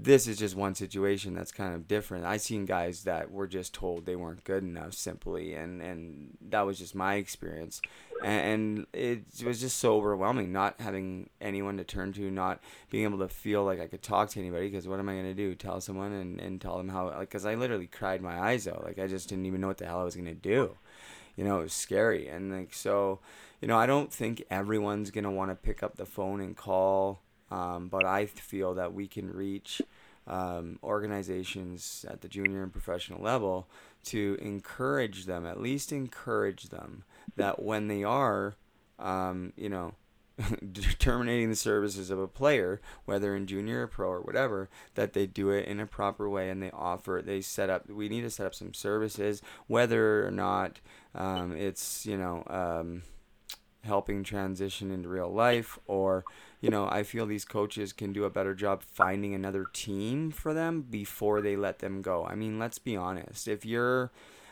this 0.01 0.29
is 0.29 0.39
just 0.39 0.55
one 0.55 0.77
situation 0.77 1.35
that's 1.35 1.51
kind 1.51 1.75
of 1.75 1.89
different. 1.89 2.25
I 2.25 2.37
seen 2.37 2.67
guys 2.67 3.03
that 3.03 3.33
were 3.33 3.49
just 3.49 3.75
told 3.75 4.07
they 4.07 4.15
weren't 4.15 4.45
good 4.45 4.63
enough 4.63 4.95
simply, 4.95 5.55
and 5.55 5.83
and 5.83 6.37
that 6.51 6.61
was 6.63 6.79
just 6.79 6.95
my 6.95 7.17
experience, 7.17 7.81
and, 8.23 8.41
and 8.41 8.87
it 8.93 9.25
was 9.45 9.61
just 9.61 9.79
so 9.79 9.97
overwhelming 9.97 10.53
not 10.53 10.81
having 10.81 11.31
anyone 11.41 11.77
to 11.79 11.85
turn 11.85 12.13
to, 12.13 12.31
not 12.31 12.61
being 12.91 13.05
able 13.05 13.19
to 13.19 13.29
feel 13.29 13.65
like 13.65 13.81
I 13.81 13.89
could 13.89 14.03
talk 14.03 14.31
to 14.31 14.41
anybody. 14.41 14.69
Because 14.69 14.87
what 14.87 15.01
am 15.01 15.09
I 15.09 15.17
gonna 15.17 15.35
do? 15.35 15.57
Tell 15.57 15.81
someone 15.81 16.13
and, 16.13 16.41
and 16.41 16.61
tell 16.61 16.79
them 16.79 16.89
how? 16.89 17.09
Like, 17.09 17.31
cause 17.31 17.45
I 17.45 17.57
literally 17.57 17.89
cried 17.89 18.23
my 18.23 18.39
eyes 18.39 18.69
out. 18.69 18.85
Like 18.85 19.01
I 19.01 19.09
just 19.09 19.29
didn't 19.29 19.47
even 19.47 19.61
know 19.61 19.69
what 19.69 19.79
the 19.79 19.87
hell 19.87 20.01
I 20.01 20.05
was 20.05 20.17
gonna 20.17 20.35
do. 20.35 20.77
You 21.35 21.45
know, 21.45 21.59
it 21.59 21.65
was 21.65 21.73
scary, 21.73 22.29
and 22.29 22.53
like 22.53 22.73
so, 22.73 23.19
you 23.61 23.67
know, 23.67 23.77
I 23.77 23.87
don't 23.87 24.13
think 24.13 24.45
everyone's 24.49 25.11
gonna 25.11 25.33
want 25.33 25.51
to 25.51 25.57
pick 25.57 25.83
up 25.83 25.97
the 25.97 26.07
phone 26.07 26.41
and 26.41 26.57
call 26.57 27.21
um, 27.51 27.89
but 27.89 28.05
I 28.05 28.27
feel 28.27 28.75
that 28.75 28.93
we 28.93 29.07
can 29.07 29.33
reach 29.33 29.83
um, 30.27 30.79
organizations 30.83 32.05
at 32.09 32.21
the 32.21 32.29
junior 32.29 32.63
and 32.63 32.73
professional 32.73 33.23
level 33.23 33.69
to 34.05 34.37
encourage 34.41 35.25
them, 35.25 35.47
at 35.47 35.61
least 35.61 35.91
encourage 35.91 36.69
them, 36.69 37.05
that 37.37 37.63
when 37.63 37.89
they 37.89 38.05
are, 38.05 38.55
um, 38.99 39.53
you 39.57 39.69
know, 39.69 39.95
terminating 40.99 41.51
the 41.51 41.57
services 41.57 42.11
of 42.11 42.19
a 42.19 42.29
player, 42.29 42.81
whether 43.07 43.35
in 43.35 43.47
junior 43.47 43.83
or 43.83 43.87
pro 43.87 44.09
or 44.09 44.21
whatever, 44.21 44.69
that 44.95 45.13
they 45.13 45.27
do 45.27 45.51
it 45.51 45.67
in 45.67 45.81
a 45.81 45.87
proper 45.87 46.29
way 46.29 46.51
and 46.51 46.63
they 46.63 46.71
offer, 46.71 47.23
they 47.25 47.41
set 47.41 47.71
up, 47.71 47.89
we 47.89 48.09
need 48.09 48.21
to 48.21 48.31
set 48.31 48.47
up 48.47 48.55
some 48.55 48.75
services, 48.75 49.43
whether 49.67 50.27
or 50.27 50.31
not 50.31 50.81
um, 51.15 51.57
it's, 51.57 52.07
you 52.07 52.17
know, 52.17 52.45
um, 52.47 53.03
helping 53.85 54.23
transition 54.23 54.91
into 54.91 55.09
real 55.09 55.33
life 55.33 55.79
or 55.87 56.25
you 56.61 56.71
know 56.71 56.89
i 56.91 57.03
feel 57.03 57.27
these 57.27 57.45
coaches 57.45 57.93
can 57.93 58.13
do 58.13 58.25
a 58.25 58.31
better 58.31 58.55
job 58.55 58.83
finding 58.83 59.35
another 59.35 59.65
team 59.73 60.31
for 60.31 60.55
them 60.55 60.83
before 60.83 61.41
they 61.41 61.57
let 61.57 61.79
them 61.79 62.03
go. 62.03 62.25
I 62.25 62.35
mean 62.35 62.59
let's 62.59 62.79
be 62.79 62.97
honest. 62.97 63.49
If 63.49 63.65
you're 63.65 64.11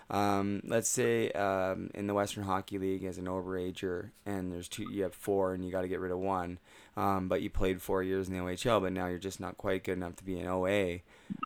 um, 0.08 0.62
let's 0.64 0.88
say 0.88 1.30
um, 1.32 1.90
in 1.92 2.06
the 2.06 2.14
western 2.14 2.44
hockey 2.44 2.78
league 2.78 3.02
as 3.02 3.18
an 3.18 3.24
overager 3.24 4.10
and 4.24 4.52
there's 4.52 4.68
two 4.68 4.86
you 4.92 5.02
have 5.02 5.14
four 5.14 5.52
and 5.52 5.64
you 5.64 5.72
got 5.72 5.82
to 5.82 5.88
get 5.88 5.98
rid 5.98 6.12
of 6.12 6.18
one 6.18 6.60
um, 6.96 7.26
but 7.26 7.42
you 7.42 7.50
played 7.50 7.82
four 7.82 8.04
years 8.04 8.28
in 8.28 8.34
the 8.34 8.40
ohl 8.40 8.80
but 8.80 8.92
now 8.92 9.08
you're 9.08 9.18
just 9.18 9.40
not 9.40 9.56
quite 9.56 9.82
good 9.82 9.96
enough 9.96 10.14
to 10.14 10.24
be 10.24 10.38
an 10.38 10.46
oa 10.46 10.98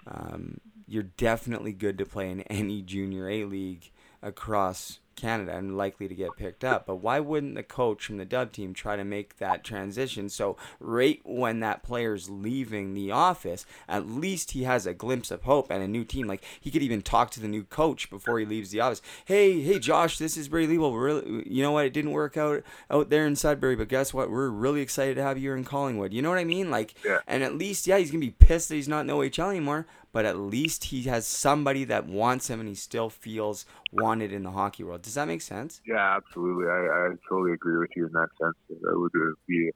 um, 0.07 0.61
you're 0.87 1.05
definitely 1.05 1.73
good 1.73 1.97
to 1.97 2.05
play 2.05 2.31
in 2.31 2.43
any 2.43 2.83
junior 2.83 3.31
a 3.31 3.45
league 3.45 3.91
across 4.23 4.99
Canada 5.21 5.57
and 5.57 5.77
likely 5.77 6.09
to 6.09 6.15
get 6.15 6.37
picked 6.37 6.65
up. 6.65 6.87
But 6.87 6.97
why 6.97 7.21
wouldn't 7.21 7.55
the 7.55 7.63
coach 7.63 8.07
from 8.07 8.17
the 8.17 8.25
Dub 8.25 8.53
team 8.53 8.73
try 8.75 8.97
to 8.97 9.05
make 9.05 9.39
that 9.39 9.65
transition 9.65 10.29
so 10.29 10.57
right 10.79 11.21
when 11.25 11.61
that 11.61 11.83
player's 11.83 12.31
leaving 12.31 12.95
the 12.95 13.11
office, 13.11 13.67
at 13.89 14.07
least 14.09 14.53
he 14.53 14.63
has 14.65 14.87
a 14.87 14.95
glimpse 14.95 15.31
of 15.31 15.43
hope 15.43 15.71
and 15.71 15.83
a 15.83 15.89
new 15.89 16.05
team. 16.05 16.27
Like 16.27 16.43
he 16.61 16.71
could 16.71 16.83
even 16.83 17.03
talk 17.03 17.31
to 17.33 17.41
the 17.41 17.49
new 17.49 17.65
coach 17.65 18.09
before 18.11 18.39
he 18.39 18.47
leaves 18.47 18.71
the 18.71 18.81
office. 18.81 19.03
Hey, 19.25 19.61
hey, 19.61 19.79
Josh, 19.79 20.19
this 20.19 20.37
is 20.37 20.49
Brady 20.49 20.77
Leibel. 20.77 20.93
We're 20.93 21.05
really, 21.05 21.49
you 21.49 21.63
know 21.63 21.73
what? 21.73 21.87
It 21.87 21.93
didn't 21.93 22.13
work 22.13 22.37
out 22.37 22.63
out 22.91 23.11
there 23.11 23.27
in 23.27 23.37
Sudbury, 23.37 23.77
but 23.77 23.89
guess 23.89 24.15
what? 24.15 24.31
We're 24.31 24.49
really 24.49 24.81
excited 24.81 25.17
to 25.17 25.23
have 25.23 25.37
you 25.37 25.43
here 25.51 25.57
in 25.57 25.65
Collingwood. 25.65 26.13
You 26.13 26.23
know 26.23 26.31
what 26.31 26.39
I 26.39 26.45
mean? 26.45 26.71
Like, 26.71 26.95
Yeah. 27.05 27.19
and 27.27 27.43
at 27.43 27.55
least, 27.57 27.87
yeah, 27.87 27.99
he's 27.99 28.11
gonna 28.11 28.21
be 28.21 28.31
pissed 28.31 28.69
that 28.69 28.77
he's 28.77 28.89
not 28.89 29.01
in 29.03 29.07
the 29.09 29.15
OHL 29.15 29.51
anymore. 29.51 29.87
But 30.13 30.25
at 30.25 30.37
least 30.37 30.85
he 30.85 31.03
has 31.03 31.27
somebody 31.27 31.85
that 31.85 32.07
wants 32.07 32.49
him, 32.49 32.59
and 32.61 32.69
he 32.69 32.75
still 32.75 33.11
feels 33.11 33.65
wanted 33.93 34.33
in 34.33 34.43
the 34.43 34.51
hockey 34.51 34.83
world. 34.83 35.03
Does 35.03 35.15
that 35.15 35.29
make 35.29 35.43
sense? 35.43 35.81
Yeah, 35.87 36.17
absolutely. 36.17 36.67
I, 36.67 36.79
I 36.79 37.09
totally 37.29 37.53
agree 37.53 37.79
with 37.79 37.91
you 37.95 38.07
in 38.07 38.13
that 38.13 38.29
sense. 38.41 38.57
That 38.83 38.99
would 38.99 39.13
uh, 39.15 39.35
be 39.47 39.71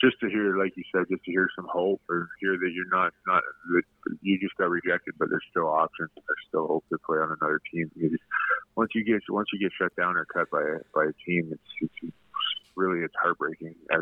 just 0.00 0.18
to 0.20 0.28
hear, 0.28 0.56
like 0.56 0.76
you 0.76 0.84
said, 0.94 1.04
just 1.10 1.24
to 1.24 1.30
hear 1.30 1.48
some 1.56 1.66
hope 1.70 2.00
or 2.08 2.28
hear 2.40 2.56
that 2.56 2.70
you're 2.72 2.90
not 2.90 3.12
not 3.26 3.42
that 3.72 3.82
you 4.22 4.38
just 4.38 4.56
got 4.56 4.70
rejected, 4.70 5.14
but 5.18 5.28
there's 5.28 5.44
still 5.50 5.68
options. 5.68 6.10
There's 6.14 6.44
still 6.48 6.66
hope 6.66 6.84
to 6.90 6.98
play 7.04 7.18
on 7.18 7.36
another 7.40 7.60
team. 7.72 7.90
You 7.96 8.10
just, 8.10 8.22
once 8.76 8.90
you 8.94 9.04
get 9.04 9.22
once 9.28 9.48
you 9.52 9.58
get 9.58 9.72
shut 9.76 9.94
down 9.96 10.16
or 10.16 10.24
cut 10.24 10.50
by 10.50 10.62
a, 10.62 10.78
by 10.94 11.06
a 11.06 11.14
team, 11.26 11.50
it's, 11.52 11.92
it's 12.02 12.14
really 12.76 13.04
it's 13.04 13.14
heartbreaking. 13.20 13.74
I, 13.90 13.96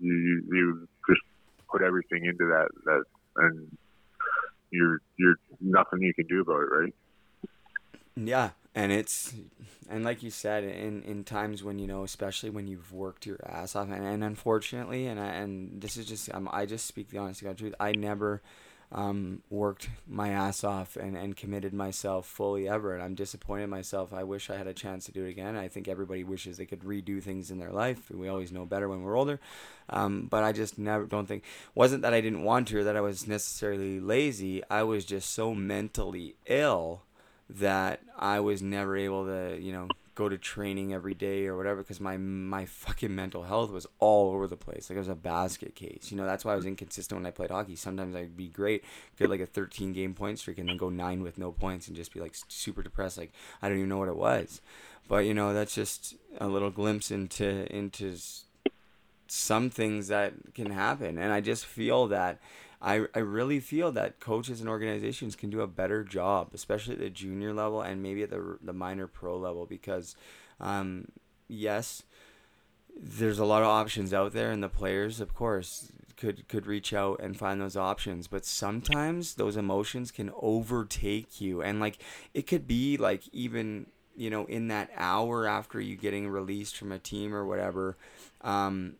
you, 0.00 0.12
you 0.12 0.42
you 0.50 0.88
just 1.08 1.22
put 1.70 1.82
everything 1.82 2.24
into 2.24 2.46
that 2.46 2.68
that 2.84 3.04
and 3.36 3.76
you're 4.70 5.00
you're 5.18 5.36
nothing 5.60 6.02
you 6.02 6.14
can 6.14 6.26
do 6.26 6.40
about 6.40 6.62
it, 6.62 6.70
right? 6.70 6.94
Yeah, 8.16 8.50
and 8.74 8.92
it's 8.92 9.34
and 9.88 10.04
like 10.04 10.22
you 10.22 10.30
said, 10.30 10.64
in 10.64 11.02
in 11.02 11.24
times 11.24 11.62
when 11.62 11.78
you 11.78 11.86
know, 11.86 12.02
especially 12.02 12.50
when 12.50 12.66
you've 12.66 12.92
worked 12.92 13.26
your 13.26 13.38
ass 13.44 13.76
off, 13.76 13.88
and, 13.90 14.04
and 14.04 14.24
unfortunately, 14.24 15.06
and 15.06 15.20
I, 15.20 15.26
and 15.26 15.80
this 15.80 15.96
is 15.96 16.06
just 16.06 16.34
um, 16.34 16.48
I 16.52 16.66
just 16.66 16.86
speak 16.86 17.10
the 17.10 17.18
honest 17.18 17.40
to 17.40 17.46
God 17.46 17.58
truth. 17.58 17.74
I 17.78 17.92
never 17.92 18.42
um, 18.92 19.42
worked 19.50 19.88
my 20.06 20.28
ass 20.28 20.62
off 20.62 20.96
and, 20.96 21.16
and 21.16 21.36
committed 21.36 21.74
myself 21.74 22.26
fully 22.26 22.68
ever, 22.68 22.94
and 22.94 23.02
I'm 23.02 23.14
disappointed 23.14 23.64
in 23.64 23.70
myself. 23.70 24.12
I 24.12 24.22
wish 24.22 24.48
I 24.48 24.56
had 24.56 24.66
a 24.66 24.72
chance 24.74 25.06
to 25.06 25.12
do 25.12 25.24
it 25.24 25.30
again. 25.30 25.56
I 25.56 25.68
think 25.68 25.88
everybody 25.88 26.24
wishes 26.24 26.56
they 26.56 26.66
could 26.66 26.80
redo 26.80 27.22
things 27.22 27.50
in 27.50 27.58
their 27.58 27.72
life. 27.72 28.10
We 28.10 28.28
always 28.28 28.52
know 28.52 28.64
better 28.64 28.88
when 28.88 29.02
we're 29.02 29.18
older, 29.18 29.40
um, 29.90 30.28
but 30.30 30.44
I 30.44 30.52
just 30.52 30.78
never 30.78 31.04
don't 31.04 31.26
think 31.26 31.44
wasn't 31.74 32.02
that 32.02 32.14
I 32.14 32.20
didn't 32.20 32.44
want 32.44 32.68
to 32.68 32.78
or 32.78 32.84
that 32.84 32.96
I 32.96 33.00
was 33.00 33.26
necessarily 33.26 34.00
lazy. 34.00 34.62
I 34.70 34.84
was 34.84 35.04
just 35.04 35.30
so 35.30 35.54
mentally 35.54 36.36
ill 36.46 37.02
that 37.48 38.00
I 38.18 38.40
was 38.40 38.62
never 38.62 38.96
able 38.96 39.26
to, 39.26 39.58
you 39.60 39.72
know, 39.72 39.88
go 40.16 40.30
to 40.30 40.38
training 40.38 40.94
every 40.94 41.14
day 41.14 41.46
or 41.46 41.56
whatever 41.56 41.82
because 41.82 42.00
my 42.00 42.16
my 42.16 42.64
fucking 42.64 43.14
mental 43.14 43.44
health 43.44 43.70
was 43.70 43.86
all 44.00 44.34
over 44.34 44.48
the 44.48 44.56
place. 44.56 44.90
Like 44.90 44.96
it 44.96 45.00
was 45.00 45.08
a 45.08 45.14
basket 45.14 45.76
case. 45.76 46.08
You 46.10 46.16
know, 46.16 46.24
that's 46.24 46.44
why 46.44 46.54
I 46.54 46.56
was 46.56 46.64
inconsistent 46.64 47.20
when 47.20 47.26
I 47.26 47.30
played 47.30 47.50
hockey. 47.50 47.76
Sometimes 47.76 48.16
I'd 48.16 48.36
be 48.36 48.48
great, 48.48 48.82
get 49.18 49.30
like 49.30 49.40
a 49.40 49.46
13 49.46 49.92
game 49.92 50.14
point 50.14 50.38
streak 50.40 50.58
and 50.58 50.68
then 50.68 50.78
go 50.78 50.88
9 50.88 51.22
with 51.22 51.38
no 51.38 51.52
points 51.52 51.86
and 51.86 51.96
just 51.96 52.12
be 52.12 52.20
like 52.20 52.34
super 52.48 52.82
depressed 52.82 53.18
like 53.18 53.30
I 53.62 53.68
don't 53.68 53.78
even 53.78 53.90
know 53.90 53.98
what 53.98 54.08
it 54.08 54.16
was. 54.16 54.60
But 55.06 55.26
you 55.26 55.34
know, 55.34 55.52
that's 55.52 55.74
just 55.74 56.16
a 56.38 56.48
little 56.48 56.70
glimpse 56.70 57.10
into 57.10 57.72
into 57.74 58.16
some 59.28 59.70
things 59.70 60.08
that 60.08 60.32
can 60.54 60.70
happen 60.70 61.18
and 61.18 61.32
I 61.32 61.40
just 61.40 61.66
feel 61.66 62.06
that 62.08 62.38
I, 62.80 63.06
I 63.14 63.20
really 63.20 63.60
feel 63.60 63.92
that 63.92 64.20
coaches 64.20 64.60
and 64.60 64.68
organizations 64.68 65.36
can 65.36 65.50
do 65.50 65.60
a 65.60 65.66
better 65.66 66.04
job, 66.04 66.50
especially 66.52 66.94
at 66.94 67.00
the 67.00 67.10
junior 67.10 67.52
level 67.52 67.80
and 67.82 68.02
maybe 68.02 68.22
at 68.22 68.30
the, 68.30 68.58
the 68.62 68.72
minor 68.72 69.06
pro 69.06 69.36
level, 69.36 69.66
because, 69.66 70.14
um, 70.60 71.08
yes, 71.48 72.02
there's 72.98 73.38
a 73.38 73.44
lot 73.44 73.62
of 73.62 73.68
options 73.68 74.12
out 74.14 74.32
there, 74.32 74.50
and 74.50 74.62
the 74.62 74.68
players, 74.68 75.20
of 75.20 75.34
course, 75.34 75.92
could 76.16 76.48
could 76.48 76.66
reach 76.66 76.92
out 76.94 77.20
and 77.20 77.36
find 77.36 77.60
those 77.60 77.76
options. 77.76 78.26
But 78.26 78.46
sometimes 78.46 79.34
those 79.34 79.56
emotions 79.56 80.10
can 80.10 80.30
overtake 80.40 81.40
you, 81.40 81.62
and 81.62 81.78
like 81.78 81.98
it 82.32 82.46
could 82.46 82.66
be 82.66 82.96
like 82.96 83.22
even 83.32 83.86
you 84.16 84.30
know 84.30 84.46
in 84.46 84.68
that 84.68 84.90
hour 84.96 85.46
after 85.46 85.80
you 85.80 85.96
getting 85.96 86.28
released 86.28 86.76
from 86.76 86.90
a 86.90 86.98
team 86.98 87.34
or 87.34 87.44
whatever. 87.44 87.96
Um, 88.40 88.94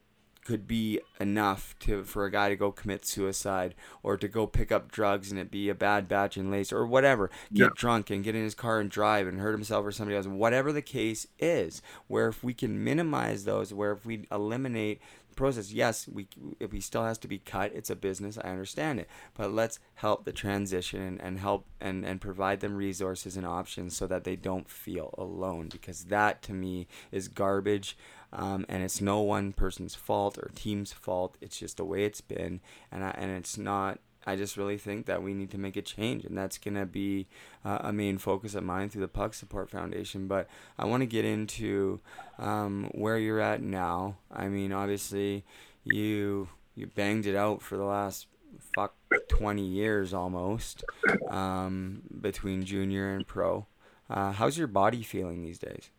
could 0.47 0.67
be 0.69 1.01
enough 1.19 1.75
to 1.81 2.05
for 2.05 2.25
a 2.25 2.31
guy 2.31 2.49
to 2.49 2.55
go 2.57 2.71
commit 2.71 3.05
suicide 3.05 3.75
or 4.05 4.17
to 4.17 4.29
go 4.29 4.47
pick 4.47 4.71
up 4.71 4.93
drugs 4.93 5.31
and 5.33 5.41
it 5.41 5.51
be 5.51 5.69
a 5.69 5.75
bad 5.75 6.07
batch 6.07 6.37
and 6.37 6.53
lace 6.53 6.73
or 6.73 6.87
whatever. 6.87 7.29
Get 7.53 7.65
Yeah. 7.65 7.69
drunk 7.75 8.11
and 8.11 8.23
get 8.23 8.37
in 8.37 8.45
his 8.45 8.55
car 8.55 8.79
and 8.79 8.89
drive 8.89 9.27
and 9.27 9.41
hurt 9.41 9.53
himself 9.53 9.85
or 9.85 9.91
somebody 9.91 10.17
else. 10.17 10.27
Whatever 10.29 10.73
the 10.73 10.83
case 10.83 11.27
is 11.41 11.83
where 12.07 12.29
if 12.29 12.45
we 12.45 12.55
can 12.55 12.83
minimize 12.85 13.45
those 13.45 13.75
where 13.75 13.91
if 13.93 14.07
we 14.07 14.27
eliminate 14.31 15.01
the 15.29 15.35
process 15.35 15.73
yes 15.73 16.07
we 16.09 16.29
if 16.61 16.71
he 16.73 16.81
still 16.81 17.03
has 17.05 17.19
to 17.19 17.29
be 17.29 17.39
cut 17.39 17.73
it's 17.75 17.91
a 17.91 17.97
business. 17.97 18.39
I 18.39 18.51
understand 18.51 19.01
it. 19.01 19.09
But 19.35 19.53
let's 19.53 19.81
help 19.95 20.25
the 20.25 20.33
transition 20.33 21.03
and, 21.03 21.21
and 21.21 21.39
help 21.41 21.67
and 21.81 22.05
and 22.05 22.21
provide 22.21 22.61
them 22.61 22.77
resources 22.77 23.37
and 23.37 23.45
options 23.45 23.97
so 23.97 24.07
that 24.07 24.23
they 24.23 24.37
don't 24.37 24.71
feel 24.71 25.13
alone 25.19 25.69
because 25.71 26.05
that 26.05 26.41
to 26.43 26.53
me 26.53 26.87
is 27.11 27.27
garbage 27.29 27.97
um, 28.33 28.67
and 28.69 28.83
it's 28.83 29.01
no 29.01 29.21
one 29.21 29.53
person's 29.53 29.95
fault 29.95 30.39
or 30.39 30.51
team's 30.55 30.93
fault. 30.93 31.37
It's 31.41 31.59
just 31.59 31.77
the 31.77 31.85
way 31.85 32.05
it's 32.05 32.21
been, 32.21 32.61
and 32.91 33.05
I, 33.05 33.11
and 33.17 33.31
it's 33.31 33.57
not. 33.59 33.99
I 34.29 34.35
just 34.35 34.57
really 34.57 34.77
think 34.77 35.07
that 35.07 35.23
we 35.23 35.35
need 35.35 35.53
to 35.53 35.59
make 35.59 35.77
a 35.77 35.83
change, 35.83 36.25
and 36.25 36.37
that's 36.37 36.59
gonna 36.59 36.87
be 36.87 37.27
uh, 37.65 37.79
a 37.83 37.93
main 37.93 38.19
focus 38.19 38.55
of 38.55 38.65
mine 38.65 38.89
through 38.89 39.03
the 39.03 39.09
Puck 39.09 39.35
Support 39.35 39.71
Foundation. 39.71 40.27
But 40.27 40.49
I 40.79 40.85
want 40.85 41.03
to 41.03 41.07
get 41.07 41.25
into 41.25 42.01
um, 42.39 42.91
where 42.93 43.19
you're 43.19 43.41
at 43.41 43.63
now. 43.63 44.17
I 44.31 44.49
mean, 44.49 44.73
obviously, 44.73 45.45
you 45.85 46.49
you 46.75 46.87
banged 46.89 47.27
it 47.27 47.37
out 47.37 47.63
for 47.63 47.77
the 47.77 47.85
last 47.85 48.27
fuck 48.75 48.95
20 49.29 49.63
years 49.63 50.13
almost 50.13 50.85
um, 51.29 52.03
between 52.21 52.65
junior 52.65 53.15
and 53.15 53.27
pro. 53.27 53.67
Uh, 54.09 54.33
how's 54.33 54.57
your 54.59 54.67
body 54.67 55.03
feeling 55.03 55.43
these 55.43 55.59
days? 55.59 55.91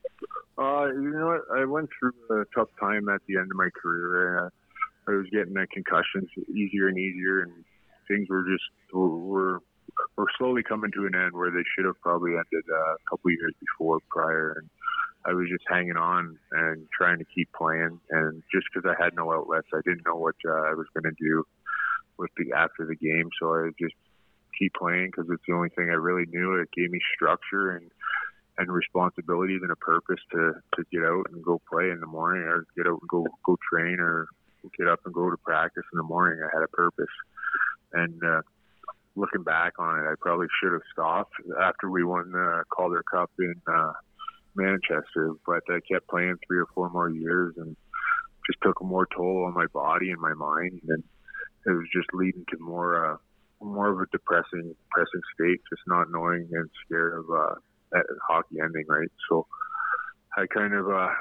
Uh, 0.58 0.88
you 0.88 1.12
know 1.12 1.28
what? 1.28 1.58
I 1.58 1.66
went 1.66 1.89
through 1.99 2.14
a 2.32 2.45
tough 2.55 2.70
time 2.80 3.10
at 3.10 3.22
the 3.28 3.38
end 3.38 3.51
of 3.51 3.58
my 3.58 3.70
career. 3.80 4.45
Uh, 4.45 4.49
I 5.08 5.12
was 5.12 5.28
getting 5.32 5.55
uh, 5.55 5.66
concussions 5.72 6.30
easier 6.49 6.88
and 6.88 6.97
easier, 6.97 7.41
and 7.41 7.51
things 8.08 8.28
were 8.30 8.43
just 8.43 8.64
were 8.91 9.62
were 10.18 10.28
slowly 10.38 10.64
coming 10.64 10.91
to 10.91 11.05
an 11.05 11.16
end 11.16 11.34
where 11.34 11.51
they 11.51 11.64
should 11.76 11.86
have 11.86 11.99
probably 12.01 12.32
ended 12.32 12.66
uh, 12.72 12.93
a 12.93 13.10
couple 13.10 13.32
years 13.32 13.53
before 13.60 13.99
prior. 14.10 14.55
And 14.58 14.70
I 15.26 15.34
was 15.34 15.47
just 15.49 15.64
hanging 15.68 15.97
on 15.97 16.38
and 16.51 16.88
trying 16.91 17.20
to 17.20 17.26
keep 17.26 17.49
playing. 17.53 17.99
And 18.10 18.43
just 18.53 18.68
because 18.74 18.89
I 18.89 19.01
had 19.01 19.14
no 19.16 19.32
outlets, 19.32 19.68
I 19.74 19.82
didn't 19.86 20.05
know 20.05 20.16
what 20.16 20.36
uh, 20.45 20.51
I 20.51 20.74
was 20.74 20.88
going 20.93 21.14
to 21.14 21.24
do 21.24 21.43
with 22.18 22.32
the 22.38 22.53
after 22.55 22.86
the 22.86 22.95
game. 22.95 23.30
So 23.39 23.53
I 23.53 23.70
just 23.80 23.95
keep 24.58 24.74
playing 24.74 25.12
because 25.12 25.30
it's 25.32 25.43
the 25.47 25.53
only 25.53 25.70
thing 25.70 25.89
I 25.89 25.97
really 26.01 26.26
knew. 26.28 26.55
It 26.55 26.70
gave 26.76 26.89
me 26.89 26.99
structure 27.16 27.72
and 27.72 27.91
and 28.58 28.72
responsibilities 28.72 29.60
and 29.62 29.72
a 29.72 29.76
purpose 29.76 30.20
to 30.32 30.53
to 30.76 30.84
get 30.91 31.03
out 31.03 31.26
and 31.32 31.43
go 31.43 31.62
play 31.70 31.89
in 31.89 31.99
the 31.99 32.08
morning 32.08 32.43
or 32.43 32.66
get 32.76 32.88
out 32.88 32.99
and 33.01 33.10
go 33.10 33.26
go 33.45 33.58
train 33.72 33.97
or 33.99 34.28
get 34.78 34.88
up 34.88 34.99
and 35.05 35.14
go 35.14 35.30
to 35.30 35.38
practice 35.38 35.84
in 35.93 35.97
the 35.97 36.03
morning. 36.03 36.39
I 36.43 36.49
had 36.53 36.64
a 36.64 36.68
purpose, 36.68 37.05
and 37.93 38.22
uh, 38.24 38.41
looking 39.16 39.43
back 39.43 39.74
on 39.80 39.99
it, 39.99 40.10
I 40.10 40.16
probably 40.20 40.47
should 40.62 40.74
have 40.74 40.82
stopped 40.91 41.34
after 41.62 41.89
we 41.89 42.03
won 42.03 42.32
the 42.32 42.64
Calder 42.70 43.03
Cup 43.10 43.32
in 43.39 43.55
uh, 43.68 43.93
Manchester, 44.55 45.34
but 45.45 45.64
I 45.70 45.80
kept 45.89 46.08
playing 46.10 46.36
three 46.45 46.60
or 46.60 46.68
four 46.74 46.89
more 46.89 47.10
years 47.10 47.53
and 47.58 47.76
just 48.45 48.60
took 48.62 48.82
more 48.84 49.08
toll 49.16 49.45
on 49.45 49.53
my 49.53 49.68
body 49.68 50.12
and 50.12 50.20
my 50.20 50.34
mind, 50.34 50.82
and 50.89 51.03
it 51.66 51.72
was 51.72 51.88
just 51.93 52.08
leading 52.14 52.45
to 52.49 52.58
more. 52.60 53.14
Uh, 53.14 53.18
more 53.60 53.89
of 53.89 53.99
a 53.99 54.05
depressing, 54.12 54.76
depressing 54.86 55.22
state, 55.34 55.60
just 55.68 55.82
not 55.88 56.12
knowing 56.12 56.47
and 56.51 56.70
scared 56.86 57.18
of 57.18 57.26
uh, 57.30 57.55
hockey 58.28 58.58
ending, 58.62 58.86
right? 58.88 59.10
So 59.30 59.48
I 60.36 60.46
kind 60.48 60.74
of 60.74 60.88
uh, 60.88 61.14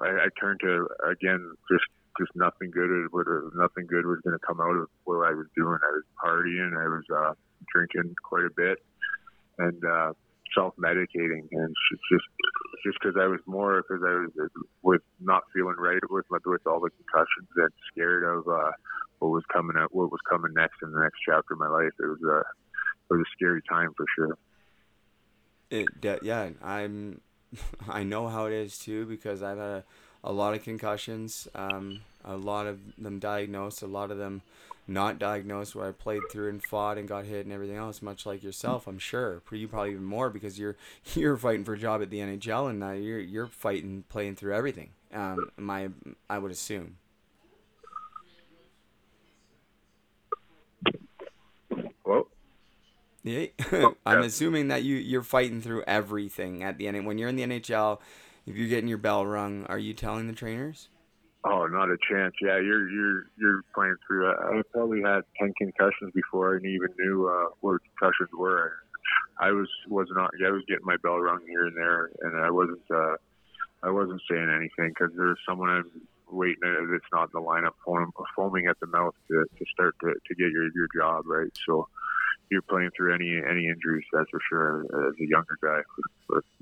I, 0.00 0.08
I 0.08 0.28
turned 0.40 0.60
to 0.60 0.88
again 1.10 1.52
just 1.70 1.84
just 2.18 2.30
nothing 2.34 2.70
good 2.70 2.90
would 3.12 3.26
nothing 3.54 3.86
good 3.86 4.06
was 4.06 4.20
going 4.24 4.38
to 4.38 4.46
come 4.46 4.60
out 4.60 4.76
of 4.76 4.88
what 5.04 5.26
I 5.26 5.32
was 5.32 5.46
doing. 5.56 5.78
I 5.82 5.92
was 5.92 6.04
partying, 6.22 6.76
I 6.76 6.88
was 6.88 7.04
uh, 7.10 7.34
drinking 7.72 8.14
quite 8.22 8.44
a 8.44 8.54
bit, 8.54 8.78
and 9.58 9.82
uh, 9.84 10.12
self 10.54 10.74
medicating, 10.76 11.48
and 11.52 11.74
just 12.10 12.24
just 12.84 12.98
because 13.00 13.16
I 13.20 13.26
was 13.26 13.40
more 13.46 13.82
because 13.82 14.02
I 14.04 14.26
was 14.26 14.50
with 14.82 15.02
not 15.20 15.42
feeling 15.54 15.76
right 15.78 16.00
with 16.10 16.26
with 16.30 16.66
all 16.66 16.80
the 16.80 16.90
concussions 16.90 17.48
and 17.56 17.70
scared 17.92 18.24
of 18.24 18.46
uh, 18.48 18.72
what 19.18 19.30
was 19.30 19.44
coming 19.52 19.76
up, 19.76 19.90
what 19.92 20.10
was 20.10 20.20
coming 20.28 20.52
next 20.54 20.76
in 20.82 20.92
the 20.92 21.00
next 21.00 21.18
chapter 21.24 21.54
of 21.54 21.60
my 21.60 21.68
life. 21.68 21.92
It 21.98 22.06
was 22.06 22.22
a 22.22 22.38
it 23.10 23.18
was 23.18 23.20
a 23.20 23.32
scary 23.36 23.62
time 23.68 23.92
for 23.96 24.06
sure. 24.16 24.36
It, 25.72 25.86
yeah, 26.22 26.50
I'm. 26.62 27.20
I 27.88 28.02
know 28.02 28.28
how 28.28 28.46
it 28.46 28.52
is 28.52 28.78
too 28.78 29.06
because 29.06 29.42
I've 29.42 29.58
had 29.58 29.66
a, 29.66 29.84
a 30.24 30.32
lot 30.32 30.54
of 30.54 30.62
concussions. 30.62 31.48
Um, 31.54 32.00
a 32.24 32.36
lot 32.36 32.66
of 32.66 32.78
them 32.98 33.18
diagnosed, 33.18 33.82
a 33.82 33.86
lot 33.86 34.10
of 34.10 34.18
them 34.18 34.42
not 34.86 35.18
diagnosed 35.18 35.74
where 35.74 35.88
I 35.88 35.92
played 35.92 36.22
through 36.30 36.50
and 36.50 36.62
fought 36.62 36.98
and 36.98 37.08
got 37.08 37.24
hit 37.24 37.46
and 37.46 37.52
everything 37.52 37.76
else, 37.76 38.02
much 38.02 38.26
like 38.26 38.42
yourself, 38.42 38.86
I'm 38.86 38.98
sure. 38.98 39.42
You 39.50 39.68
probably 39.68 39.92
even 39.92 40.04
more 40.04 40.30
because 40.30 40.58
you're 40.58 40.76
you're 41.14 41.36
fighting 41.36 41.64
for 41.64 41.74
a 41.74 41.78
job 41.78 42.02
at 42.02 42.10
the 42.10 42.20
NHL 42.20 42.68
and 42.68 42.80
now 42.80 42.92
you're 42.92 43.20
you're 43.20 43.46
fighting 43.48 44.04
playing 44.10 44.36
through 44.36 44.54
everything. 44.54 44.90
Um, 45.14 45.50
my 45.58 45.90
I 46.30 46.38
would 46.38 46.52
assume. 46.52 46.96
Well, 52.04 52.28
yeah, 53.22 53.46
I'm 54.06 54.22
assuming 54.22 54.68
that 54.68 54.82
you 54.82 54.96
you're 54.96 55.22
fighting 55.22 55.60
through 55.60 55.84
everything 55.86 56.62
at 56.62 56.78
the 56.78 56.88
end. 56.88 57.06
When 57.06 57.18
you're 57.18 57.28
in 57.28 57.36
the 57.36 57.44
NHL, 57.44 58.00
if 58.46 58.56
you're 58.56 58.68
getting 58.68 58.88
your 58.88 58.98
bell 58.98 59.24
rung, 59.24 59.64
are 59.66 59.78
you 59.78 59.94
telling 59.94 60.26
the 60.26 60.32
trainers? 60.32 60.88
Oh, 61.44 61.66
not 61.66 61.88
a 61.88 61.96
chance. 62.08 62.34
Yeah, 62.40 62.58
you're 62.58 62.88
you're 62.88 63.26
you're 63.38 63.62
playing 63.74 63.96
through. 64.06 64.30
I, 64.30 64.58
I 64.58 64.62
probably 64.72 65.02
had 65.02 65.22
ten 65.38 65.52
concussions 65.58 66.12
before 66.14 66.54
I 66.54 66.58
even 66.58 66.88
knew 66.98 67.28
uh, 67.28 67.50
what 67.60 67.80
concussions 67.98 68.30
were. 68.36 68.74
I 69.38 69.50
was 69.52 69.68
was 69.88 70.08
not. 70.12 70.30
I 70.44 70.50
was 70.50 70.62
getting 70.68 70.84
my 70.84 70.96
bell 70.96 71.18
rung 71.18 71.40
here 71.46 71.66
and 71.66 71.76
there, 71.76 72.10
and 72.22 72.44
I 72.44 72.50
wasn't. 72.50 72.82
Uh, 72.92 73.16
I 73.84 73.90
wasn't 73.90 74.22
saying 74.30 74.48
anything 74.48 74.90
because 74.90 75.10
there's 75.16 75.38
someone 75.48 75.68
I'm 75.68 75.90
waiting 76.30 76.60
that's 76.62 77.04
not 77.12 77.24
in 77.24 77.30
the 77.34 77.40
lineup, 77.40 77.72
foam, 77.84 78.12
foaming 78.36 78.66
at 78.66 78.78
the 78.78 78.86
mouth 78.86 79.14
to, 79.28 79.44
to 79.58 79.64
start 79.72 79.96
to, 80.02 80.14
to 80.14 80.34
get 80.34 80.50
your 80.50 80.70
your 80.74 80.88
job 80.94 81.24
right. 81.26 81.50
So 81.66 81.88
you're 82.52 82.62
playing 82.62 82.90
through 82.96 83.14
any 83.14 83.38
any 83.38 83.66
injuries, 83.66 84.04
that's 84.12 84.28
for 84.30 84.40
sure. 84.48 84.84
As 85.08 85.14
a 85.18 85.26
younger 85.26 85.58
guy, 85.62 85.80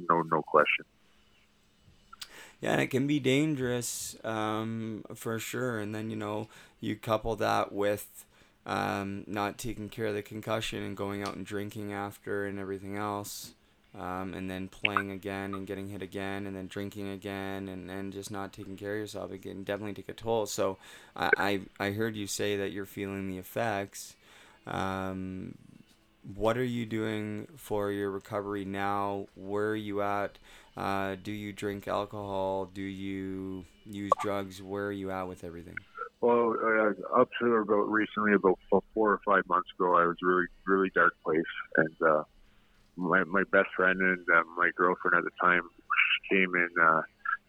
no 0.09 0.23
no 0.23 0.41
question. 0.43 0.85
Yeah, 2.61 2.73
and 2.73 2.81
it 2.81 2.89
can 2.89 3.07
be 3.07 3.19
dangerous 3.19 4.17
um, 4.23 5.05
for 5.15 5.39
sure. 5.39 5.81
And 5.81 5.95
then 5.95 6.11
you 6.11 6.17
know 6.17 6.49
you 6.81 6.97
couple 6.97 7.35
that 7.37 7.73
with 7.73 8.25
um, 8.65 9.25
not 9.27 9.59
taking 9.59 9.89
care 9.89 10.07
of 10.07 10.15
the 10.15 10.23
concussion 10.23 10.83
and 10.83 10.97
going 10.97 11.23
out 11.23 11.35
and 11.35 11.45
drinking 11.45 11.93
after 11.93 12.47
and 12.47 12.59
everything 12.59 12.97
else. 12.97 13.53
Um, 13.93 14.35
and 14.35 14.49
then 14.49 14.69
playing 14.69 15.11
again 15.11 15.53
and 15.53 15.67
getting 15.67 15.89
hit 15.89 16.01
again 16.01 16.47
and 16.47 16.55
then 16.55 16.69
drinking 16.69 17.09
again 17.09 17.67
and 17.67 17.91
then 17.91 18.13
just 18.13 18.31
not 18.31 18.53
taking 18.53 18.77
care 18.77 18.95
of 18.95 19.01
yourself 19.01 19.33
it 19.33 19.43
can 19.43 19.65
definitely 19.65 19.95
take 19.95 20.09
a 20.09 20.13
toll 20.13 20.47
so 20.47 20.79
I, 21.17 21.31
I, 21.37 21.61
I 21.81 21.91
heard 21.91 22.15
you 22.15 22.29
say 22.29 22.57
that 22.57 22.71
you're 22.71 22.87
feeling 22.87 23.29
the 23.29 23.39
effects 23.39 24.15
um, 24.65 25.55
what 26.37 26.57
are 26.57 26.65
you 26.65 26.87
doing 26.87 27.47
for 27.57 27.91
your 27.91 28.11
recovery 28.11 28.65
now 28.65 29.27
where 29.35 29.71
are 29.71 29.77
you 29.77 30.03
at 30.03 30.39
uh, 30.77 31.17
do 31.23 31.33
you 31.33 31.53
drink 31.53 31.89
alcohol 31.89 32.67
do 32.67 32.83
you 32.83 33.65
use 33.87 34.11
drugs 34.21 34.63
where 34.63 34.87
are 34.87 34.93
you 34.93 35.11
at 35.11 35.25
with 35.25 35.45
everything 35.45 35.77
well, 36.23 36.55
uh, 36.63 37.19
up 37.19 37.31
to 37.41 37.47
about 37.55 37.91
recently, 37.91 38.35
about 38.35 38.59
four 38.69 38.83
or 38.95 39.21
five 39.25 39.49
months 39.49 39.71
ago, 39.75 39.97
I 39.97 40.05
was 40.05 40.17
really, 40.21 40.45
really 40.67 40.91
dark 40.95 41.15
place, 41.25 41.41
and 41.77 41.97
uh, 42.07 42.25
my 42.97 43.25
my 43.25 43.43
best 43.51 43.69
friend 43.75 43.99
and 43.99 44.27
uh, 44.35 44.43
my 44.55 44.71
girlfriend 44.77 45.17
at 45.17 45.25
the 45.25 45.31
time 45.41 45.63
came 46.31 46.55
in. 46.55 46.69
Uh, 46.79 47.01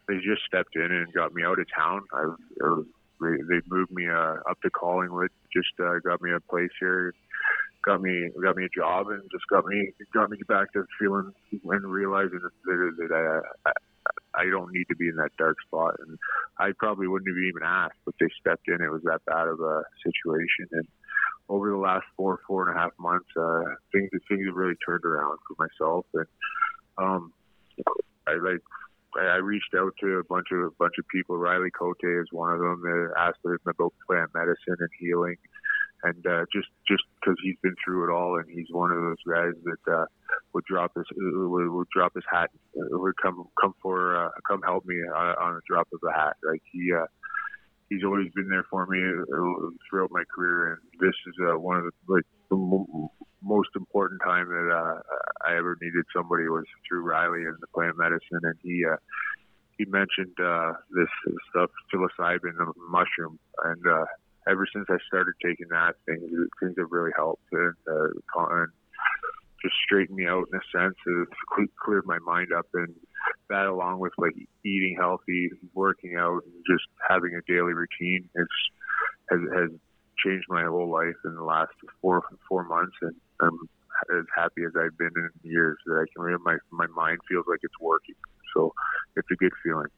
they 0.07 0.15
just 0.15 0.43
stepped 0.47 0.75
in 0.75 0.89
and 0.89 1.11
got 1.13 1.33
me 1.33 1.43
out 1.43 1.59
of 1.59 1.65
town. 1.75 2.01
I 2.13 2.33
they, 3.21 3.37
they 3.47 3.61
moved 3.67 3.91
me 3.91 4.07
uh, 4.07 4.35
up 4.49 4.59
to 4.63 4.69
Collingwood. 4.69 5.29
Just 5.53 5.69
uh, 5.79 5.99
got 5.99 6.21
me 6.21 6.31
a 6.31 6.39
place 6.39 6.71
here. 6.79 7.13
Got 7.83 8.01
me 8.01 8.29
got 8.41 8.55
me 8.55 8.65
a 8.65 8.79
job 8.79 9.07
and 9.09 9.23
just 9.31 9.47
got 9.49 9.65
me 9.65 9.91
got 10.13 10.29
me 10.29 10.37
back 10.47 10.71
to 10.73 10.85
feeling 10.99 11.31
and 11.51 11.85
realizing 11.85 12.39
that, 12.41 12.93
that 12.97 13.41
I, 13.65 13.71
I 14.35 14.45
don't 14.45 14.71
need 14.71 14.85
to 14.89 14.95
be 14.95 15.09
in 15.09 15.15
that 15.15 15.35
dark 15.37 15.57
spot. 15.65 15.95
And 16.05 16.17
I 16.59 16.71
probably 16.77 17.07
wouldn't 17.07 17.29
have 17.29 17.43
even 17.49 17.63
asked, 17.65 17.97
but 18.05 18.15
they 18.19 18.27
stepped 18.39 18.67
in. 18.67 18.81
It 18.81 18.91
was 18.91 19.01
that 19.03 19.25
bad 19.25 19.47
of 19.47 19.59
a 19.59 19.83
situation. 20.03 20.67
And 20.71 20.87
over 21.49 21.69
the 21.69 21.77
last 21.77 22.05
four, 22.15 22.39
four 22.47 22.67
and 22.67 22.75
a 22.75 22.79
half 22.79 22.91
months, 22.99 23.27
uh, 23.35 23.75
things 23.91 24.09
things 24.29 24.45
have 24.45 24.55
really 24.55 24.77
turned 24.85 25.03
around 25.03 25.39
for 25.47 25.55
myself. 25.59 26.05
And 26.13 26.27
um, 26.97 27.33
I 28.27 28.33
like 28.35 28.61
I 29.19 29.37
reached 29.37 29.73
out 29.75 29.93
to 29.99 30.19
a 30.19 30.23
bunch 30.23 30.47
of 30.51 30.59
a 30.59 30.71
bunch 30.79 30.95
of 30.97 31.07
people. 31.09 31.37
Riley 31.37 31.71
Cote 31.71 31.99
is 32.03 32.27
one 32.31 32.53
of 32.53 32.59
them. 32.59 32.81
That 32.81 33.13
asked 33.17 33.43
them 33.43 33.57
about 33.67 33.93
plant 34.07 34.31
medicine 34.33 34.77
and 34.79 34.89
healing, 34.99 35.35
and 36.03 36.25
uh, 36.25 36.45
just 36.53 36.67
just 36.87 37.03
because 37.19 37.35
he's 37.43 37.57
been 37.61 37.75
through 37.83 38.09
it 38.09 38.13
all, 38.13 38.37
and 38.37 38.49
he's 38.49 38.67
one 38.71 38.91
of 38.91 39.01
those 39.01 39.21
guys 39.27 39.53
that 39.63 39.93
uh, 39.93 40.05
would 40.53 40.65
drop 40.65 40.91
his 40.95 41.05
would, 41.15 41.69
would 41.69 41.87
drop 41.95 42.13
his 42.15 42.23
hat, 42.31 42.49
would 42.75 43.15
come 43.21 43.47
come 43.59 43.73
for 43.81 44.15
uh, 44.15 44.29
come 44.47 44.61
help 44.63 44.85
me 44.85 44.95
on, 44.95 45.35
on 45.35 45.55
a 45.55 45.61
drop 45.69 45.87
of 45.93 45.99
a 46.07 46.13
hat. 46.13 46.37
Like 46.43 46.61
he. 46.71 46.91
Uh, 46.93 47.05
he's 47.91 48.05
always 48.05 48.31
been 48.33 48.47
there 48.47 48.65
for 48.71 48.87
me 48.87 49.03
uh, 49.03 49.69
throughout 49.89 50.09
my 50.11 50.23
career, 50.33 50.71
and 50.71 50.79
this 51.01 51.13
is 51.27 51.35
uh, 51.43 51.59
one 51.59 51.75
of 51.75 51.83
the 51.83 51.91
like 52.07 52.23
the 52.49 52.55
most 53.43 53.69
important 53.75 54.21
time 54.23 54.47
that 54.47 54.71
uh, 54.71 55.01
I 55.45 55.57
ever 55.57 55.77
needed 55.81 56.05
somebody 56.15 56.47
was 56.47 56.63
through 56.87 57.03
Riley 57.03 57.43
and 57.43 57.57
the 57.59 57.67
plant 57.75 57.97
medicine, 57.97 58.39
and 58.43 58.55
he 58.63 58.83
uh, 58.89 58.95
he 59.77 59.85
mentioned 59.85 60.37
uh, 60.39 60.73
this 60.95 61.11
stuff 61.49 61.69
psilocybin, 61.91 62.55
mushroom, 62.89 63.39
and 63.65 63.81
uh, 63.85 64.05
ever 64.51 64.67
since 64.73 64.85
I 64.89 64.97
started 65.07 65.33
taking 65.43 65.67
that, 65.69 65.95
things 66.05 66.29
things 66.59 66.75
have 66.77 66.91
really 66.91 67.11
helped 67.15 67.47
and, 67.51 67.73
uh, 67.87 68.07
and 68.35 68.67
just 69.63 69.75
straightened 69.85 70.17
me 70.17 70.27
out 70.27 70.47
in 70.51 70.59
a 70.59 70.77
sense. 70.77 70.95
It's 71.05 71.71
cleared 71.79 72.05
my 72.05 72.19
mind 72.19 72.49
up, 72.51 72.67
and 72.73 72.93
that 73.49 73.67
along 73.67 73.99
with 73.99 74.13
like 74.17 74.35
eating 74.65 74.97
healthy, 74.99 75.49
working 75.73 76.15
out, 76.17 76.43
and 76.43 76.53
just 76.69 76.85
having 77.07 77.35
a 77.35 77.51
daily 77.51 77.73
routine, 77.73 78.27
it's 78.35 78.51
has, 79.29 79.39
has 79.53 79.69
changed 80.23 80.47
my 80.49 80.65
whole 80.65 80.89
life 80.91 81.15
in 81.25 81.35
the 81.35 81.43
last 81.43 81.73
four 82.01 82.21
four 82.47 82.63
months, 82.63 82.95
and 83.01 83.15
I'm 83.39 83.57
as 84.17 84.25
happy 84.35 84.63
as 84.65 84.73
I've 84.75 84.97
been 84.97 85.13
in 85.15 85.29
years 85.43 85.77
that 85.85 85.93
I 85.93 86.05
can. 86.15 86.37
My 86.43 86.57
my 86.71 86.87
mind 86.87 87.19
feels 87.29 87.45
like 87.47 87.59
it's 87.63 87.79
working, 87.79 88.15
so 88.55 88.73
it's 89.15 89.29
a 89.31 89.35
good 89.35 89.53
feeling. 89.63 89.89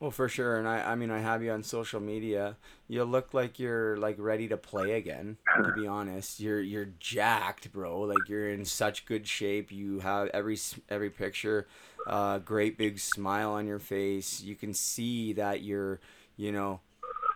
Well, 0.00 0.12
for 0.12 0.28
sure, 0.28 0.56
and 0.58 0.68
I, 0.68 0.92
I 0.92 0.94
mean, 0.94 1.10
I 1.10 1.18
have 1.18 1.42
you 1.42 1.50
on 1.50 1.64
social 1.64 1.98
media. 1.98 2.56
You 2.86 3.02
look 3.02 3.34
like 3.34 3.58
you're 3.58 3.96
like 3.96 4.14
ready 4.18 4.46
to 4.46 4.56
play 4.56 4.92
again. 4.92 5.38
To 5.64 5.72
be 5.72 5.86
honest, 5.88 6.38
you're 6.38 6.60
you're 6.60 6.90
jacked, 7.00 7.72
bro. 7.72 8.02
Like 8.02 8.28
you're 8.28 8.48
in 8.48 8.64
such 8.64 9.06
good 9.06 9.26
shape. 9.26 9.72
You 9.72 9.98
have 10.00 10.28
every 10.28 10.56
every 10.88 11.10
picture, 11.10 11.66
uh, 12.06 12.38
great 12.38 12.78
big 12.78 13.00
smile 13.00 13.50
on 13.52 13.66
your 13.66 13.80
face. 13.80 14.40
You 14.40 14.54
can 14.54 14.72
see 14.72 15.32
that 15.32 15.62
you're, 15.62 15.98
you 16.36 16.52
know, 16.52 16.78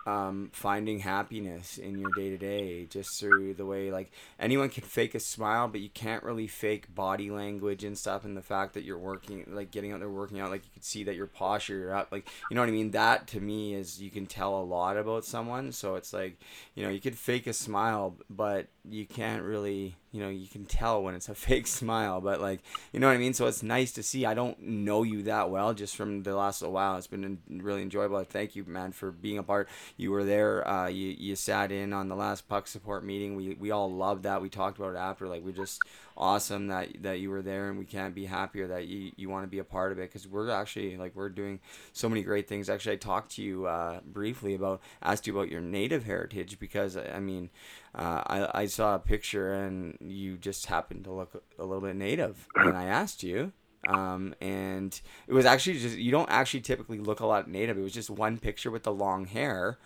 um, 0.07 0.50
finding 0.53 0.98
happiness 0.98 1.78
in 1.78 1.98
your 1.98 2.11
day 2.16 2.30
to 2.30 2.38
day 2.38 2.86
just 2.86 3.20
through 3.20 3.55
the 3.55 3.64
way 3.64 3.90
like 3.92 4.11
anyone 4.38 4.68
can 4.68 4.82
fake 4.82 5.14
a 5.14 5.20
smile, 5.20 5.68
but 5.68 5.80
you 5.80 5.88
can't 5.88 6.24
really 6.24 6.48
fake 6.48 6.92
body 6.94 7.30
language 7.30 7.84
and 7.84 7.96
stuff. 7.96 8.24
And 8.24 8.36
the 8.36 8.42
fact 8.42 8.74
that 8.74 8.84
you're 8.84 8.98
working, 8.98 9.44
like 9.48 9.70
getting 9.70 9.92
out 9.92 10.00
there 10.00 10.09
working 10.09 10.40
out, 10.40 10.50
like 10.50 10.64
you 10.64 10.70
can 10.72 10.82
see 10.82 11.05
that 11.05 11.14
your 11.14 11.26
posture, 11.26 11.78
you're 11.78 11.94
up, 11.94 12.11
like 12.11 12.28
you 12.50 12.55
know 12.55 12.62
what 12.62 12.68
I 12.68 12.72
mean. 12.72 12.90
That 12.90 13.28
to 13.28 13.40
me 13.40 13.74
is 13.74 14.00
you 14.03 14.11
can 14.11 14.26
tell 14.26 14.61
a 14.61 14.64
lot 14.64 14.96
about 14.96 15.24
someone. 15.24 15.72
So 15.72 15.94
it's 15.94 16.12
like 16.12 16.38
you 16.74 16.82
know 16.82 16.90
you 16.90 17.00
could 17.00 17.16
fake 17.16 17.46
a 17.46 17.53
smile, 17.53 18.16
but 18.28 18.66
you 18.91 19.07
can't 19.07 19.45
really 19.45 19.95
you 20.11 20.20
know 20.20 20.28
you 20.28 20.49
can 20.49 20.64
tell 20.64 21.03
when 21.03 21.14
it's 21.14 21.28
a 21.28 21.35
fake 21.37 21.68
smile 21.68 22.20
but 22.20 22.41
like 22.41 22.61
you 22.93 23.01
know 23.01 23.07
what 23.07 23.14
i 23.14 23.18
mean? 23.18 23.33
So 23.33 23.47
it's 23.47 23.62
nice 23.62 23.93
to 23.93 24.03
see. 24.03 24.26
I 24.26 24.35
don't 24.35 24.61
know 24.61 25.03
you 25.03 25.22
that 25.24 25.51
well 25.51 25.72
just 25.72 25.97
from 25.97 26.22
the 26.22 26.35
last 26.35 26.61
little 26.61 26.74
while. 26.74 26.97
It's 26.97 27.07
been 27.07 27.39
really 27.49 27.83
enjoyable. 27.83 28.22
Thank 28.24 28.57
you 28.57 28.64
man 28.64 28.93
for 28.93 29.11
being 29.11 29.39
a 29.39 29.43
part. 29.43 29.68
You 29.97 30.11
were 30.11 30.24
there 30.24 30.66
uh, 30.66 30.89
you, 30.89 31.14
you 31.18 31.37
sat 31.37 31.70
in 31.70 31.93
on 31.93 32.09
the 32.09 32.16
last 32.16 32.49
puck 32.49 32.66
support 32.66 33.05
meeting. 33.05 33.37
We, 33.37 33.55
we 33.55 33.70
all 33.70 33.91
loved 33.91 34.24
that. 34.24 34.43
We 34.43 34.49
talked 34.49 34.78
about 34.78 34.95
it 34.95 34.99
after. 34.99 35.28
Like 35.28 35.45
we're 35.45 35.53
just 35.53 35.80
awesome 36.16 36.66
that 36.68 37.03
that 37.03 37.20
you 37.20 37.30
were 37.30 37.43
there 37.43 37.70
and 37.70 37.78
we 37.78 37.85
can't 37.85 38.14
be 38.14 38.26
happier 38.26 38.66
that 38.68 38.87
you, 38.87 39.12
you 39.16 39.30
want 39.30 39.45
to 39.45 39.49
be 39.49 39.59
a 39.59 39.64
part 39.64 39.93
of 39.93 39.99
it 39.99 40.11
because 40.11 40.26
we're 40.28 40.51
actually 40.51 40.97
like 40.97 41.14
we're 41.14 41.28
doing 41.28 41.61
so 41.93 42.09
many 42.09 42.22
great 42.22 42.49
things. 42.49 42.68
Actually 42.68 42.93
i 42.93 42.97
talked 42.97 43.33
to 43.33 43.43
you 43.43 43.66
uh, 43.66 44.01
briefly 44.05 44.55
about 44.55 44.80
asked 45.03 45.26
you 45.26 45.37
about 45.37 45.51
your 45.51 45.61
native 45.61 46.05
heritage 46.05 46.59
because 46.59 46.97
i 46.97 47.18
mean 47.18 47.51
uh, 47.95 48.22
I, 48.26 48.62
I 48.62 48.66
saw 48.66 48.95
a 48.95 48.99
picture 48.99 49.53
and 49.53 49.99
you 50.01 50.36
just 50.36 50.66
happened 50.66 51.05
to 51.05 51.12
look 51.12 51.43
a 51.59 51.64
little 51.64 51.82
bit 51.82 51.97
native 51.97 52.47
and 52.57 52.76
i 52.76 52.84
asked 52.84 53.22
you. 53.22 53.53
Um, 53.88 54.34
and 54.40 54.99
it 55.26 55.32
was 55.32 55.45
actually 55.45 55.80
just 55.80 55.99
you 55.99 56.12
don't 56.12 56.30
actually 56.30 56.61
typically 56.61 56.99
look 56.99 57.18
a 57.18 57.26
lot 57.26 57.49
native. 57.49 57.76
It 57.76 57.82
was 57.82 57.93
just 57.93 58.11
one 58.11 58.38
picture 58.38 58.70
with 58.70 58.84
the 58.84 58.93
long 58.93 59.26
hair. 59.26 59.78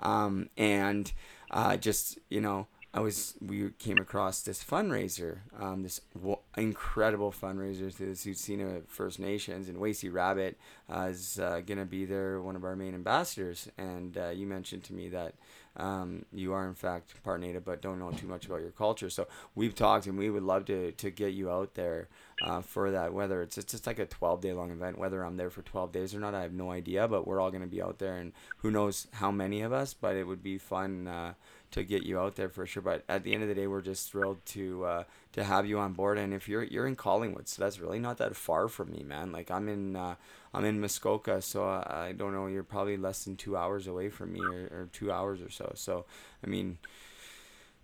Um, 0.00 0.50
and 0.56 1.12
uh, 1.52 1.76
just 1.76 2.18
you 2.28 2.40
know 2.40 2.66
I 2.96 3.00
was 3.00 3.34
we 3.42 3.70
came 3.78 3.98
across 3.98 4.40
this 4.40 4.64
fundraiser, 4.64 5.40
um, 5.60 5.82
this 5.82 6.00
w- 6.14 6.38
incredible 6.56 7.30
fundraiser 7.30 7.92
through 7.92 8.06
the 8.06 8.12
Tsuut'ina 8.14 8.88
First 8.88 9.20
Nations, 9.20 9.68
and 9.68 9.78
Wacy 9.78 10.10
Rabbit 10.10 10.58
uh, 10.90 11.08
is 11.10 11.38
uh, 11.38 11.60
gonna 11.64 11.84
be 11.84 12.06
there, 12.06 12.40
one 12.40 12.56
of 12.56 12.64
our 12.64 12.74
main 12.74 12.94
ambassadors. 12.94 13.68
And 13.76 14.16
uh, 14.16 14.30
you 14.30 14.46
mentioned 14.46 14.82
to 14.84 14.94
me 14.94 15.10
that 15.10 15.34
um, 15.76 16.24
you 16.32 16.52
are 16.52 16.66
in 16.66 16.74
fact 16.74 17.22
part 17.22 17.40
native, 17.40 17.64
but 17.64 17.82
don't 17.82 17.98
know 17.98 18.10
too 18.10 18.26
much 18.26 18.46
about 18.46 18.60
your 18.60 18.70
culture. 18.70 19.10
So 19.10 19.26
we've 19.54 19.74
talked, 19.74 20.06
and 20.06 20.18
we 20.18 20.30
would 20.30 20.42
love 20.42 20.64
to 20.66 20.92
to 20.92 21.10
get 21.10 21.34
you 21.34 21.50
out 21.50 21.74
there 21.74 22.08
uh, 22.42 22.62
for 22.62 22.90
that. 22.90 23.12
Whether 23.12 23.42
it's 23.42 23.58
it's 23.58 23.72
just 23.72 23.86
like 23.86 23.98
a 23.98 24.06
12 24.06 24.40
day 24.40 24.52
long 24.52 24.70
event, 24.70 24.98
whether 24.98 25.22
I'm 25.22 25.36
there 25.36 25.50
for 25.50 25.62
12 25.62 25.92
days 25.92 26.14
or 26.14 26.20
not, 26.20 26.34
I 26.34 26.42
have 26.42 26.52
no 26.52 26.70
idea. 26.70 27.06
But 27.08 27.26
we're 27.26 27.40
all 27.40 27.50
gonna 27.50 27.66
be 27.66 27.82
out 27.82 27.98
there, 27.98 28.16
and 28.16 28.32
who 28.58 28.70
knows 28.70 29.06
how 29.12 29.30
many 29.30 29.62
of 29.62 29.72
us, 29.72 29.94
but 29.94 30.16
it 30.16 30.26
would 30.26 30.42
be 30.42 30.58
fun 30.58 31.08
uh, 31.08 31.34
to 31.70 31.82
get 31.82 32.04
you 32.04 32.18
out 32.18 32.36
there 32.36 32.48
for 32.48 32.66
sure. 32.66 32.82
But 32.82 33.04
at 33.08 33.24
the 33.24 33.34
end 33.34 33.42
of 33.42 33.48
the 33.48 33.54
day, 33.54 33.66
we're 33.66 33.82
just 33.82 34.10
thrilled 34.10 34.44
to 34.46 34.84
uh, 34.84 35.04
to 35.32 35.44
have 35.44 35.66
you 35.66 35.78
on 35.78 35.92
board. 35.92 36.18
And 36.18 36.32
if 36.32 36.48
you're 36.48 36.62
you're 36.62 36.86
in 36.86 36.96
Collingwood, 36.96 37.48
so 37.48 37.62
that's 37.62 37.80
really 37.80 37.98
not 37.98 38.18
that 38.18 38.36
far 38.36 38.68
from 38.68 38.92
me, 38.92 39.02
man. 39.02 39.32
Like 39.32 39.50
I'm 39.50 39.68
in 39.68 39.96
uh, 39.96 40.14
I'm 40.54 40.64
in 40.64 40.80
Muskoka, 40.80 41.42
so 41.42 41.64
I 41.64 42.14
don't 42.16 42.32
know. 42.32 42.46
You're 42.46 42.62
probably 42.62 42.96
less 42.96 43.24
than 43.24 43.36
two 43.36 43.56
hours 43.56 43.86
away 43.86 44.08
from 44.08 44.32
me, 44.32 44.40
or, 44.40 44.68
or 44.72 44.88
two 44.92 45.12
hours 45.12 45.40
or 45.42 45.50
so. 45.50 45.72
So 45.74 46.06
I 46.44 46.48
mean. 46.48 46.78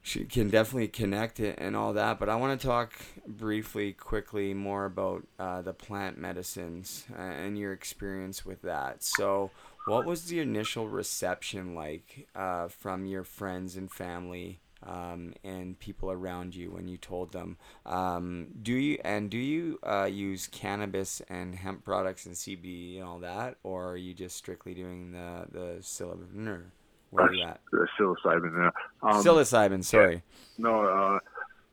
She 0.04 0.24
can 0.24 0.50
definitely 0.50 0.88
connect 0.88 1.38
it 1.38 1.60
and 1.60 1.76
all 1.76 1.92
that, 1.92 2.18
but 2.18 2.28
I 2.28 2.34
want 2.34 2.60
to 2.60 2.66
talk 2.66 2.92
briefly, 3.24 3.92
quickly, 3.92 4.52
more 4.52 4.84
about 4.84 5.24
uh, 5.38 5.62
the 5.62 5.72
plant 5.72 6.18
medicines 6.18 7.04
uh, 7.16 7.22
and 7.22 7.56
your 7.56 7.72
experience 7.72 8.44
with 8.44 8.62
that. 8.62 9.04
So, 9.04 9.52
what 9.86 10.06
was 10.06 10.24
the 10.24 10.40
initial 10.40 10.88
reception 10.88 11.74
like 11.74 12.28
uh, 12.34 12.68
from 12.68 13.06
your 13.06 13.24
friends 13.24 13.76
and 13.76 13.90
family 13.90 14.60
um, 14.84 15.32
and 15.44 15.78
people 15.78 16.10
around 16.10 16.54
you 16.54 16.70
when 16.70 16.88
you 16.88 16.96
told 16.96 17.32
them? 17.32 17.56
Um, 17.86 18.48
do 18.62 18.72
you 18.72 18.98
and 19.04 19.30
do 19.30 19.38
you 19.38 19.78
uh, 19.82 20.08
use 20.10 20.46
cannabis 20.46 21.20
and 21.28 21.54
hemp 21.54 21.84
products 21.84 22.26
and 22.26 22.34
CBD 22.34 22.98
and 22.98 23.04
all 23.04 23.18
that, 23.20 23.56
or 23.62 23.90
are 23.90 23.96
you 23.96 24.14
just 24.14 24.36
strictly 24.36 24.74
doing 24.74 25.12
the 25.12 25.46
the 25.50 25.76
psilocybin? 25.80 26.46
Or 26.46 26.72
where 27.10 27.26
are 27.26 27.34
you 27.34 27.44
at? 27.44 27.60
The 27.70 27.86
psilocybin. 27.98 28.68
Uh, 28.68 29.06
um, 29.06 29.24
psilocybin. 29.24 29.84
Sorry. 29.84 30.22
No, 30.58 30.84
uh, 30.84 31.18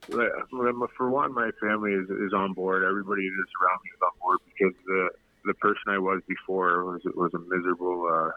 for 0.09 1.09
one, 1.09 1.33
my 1.33 1.51
family 1.61 1.91
is, 1.91 2.09
is 2.09 2.33
on 2.33 2.53
board. 2.53 2.83
Everybody 2.83 3.29
that's 3.29 3.51
around 3.61 3.79
me 3.83 3.91
is 3.93 4.01
on 4.01 4.19
board 4.21 4.39
because 4.45 4.73
the 4.85 5.09
the 5.49 5.55
person 5.55 5.81
I 5.87 5.97
was 5.97 6.21
before 6.27 6.85
was 6.85 7.01
was 7.15 7.31
a 7.33 7.39
miserable, 7.39 8.05
uh, 8.05 8.31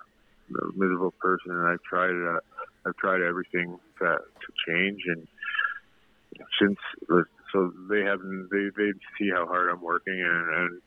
miserable 0.74 1.12
person, 1.20 1.52
and 1.52 1.68
I've 1.68 1.82
tried 1.82 2.16
uh, 2.16 2.40
I've 2.86 2.96
tried 2.96 3.20
everything 3.20 3.78
to 3.98 4.06
to 4.06 4.48
change, 4.66 5.02
and 5.06 5.28
since 6.58 6.78
so 7.52 7.72
they 7.90 8.00
have 8.00 8.20
they 8.50 8.70
they 8.76 8.92
see 9.18 9.28
how 9.28 9.46
hard 9.46 9.68
I'm 9.68 9.82
working 9.82 10.18
and, 10.18 10.54
and 10.56 10.80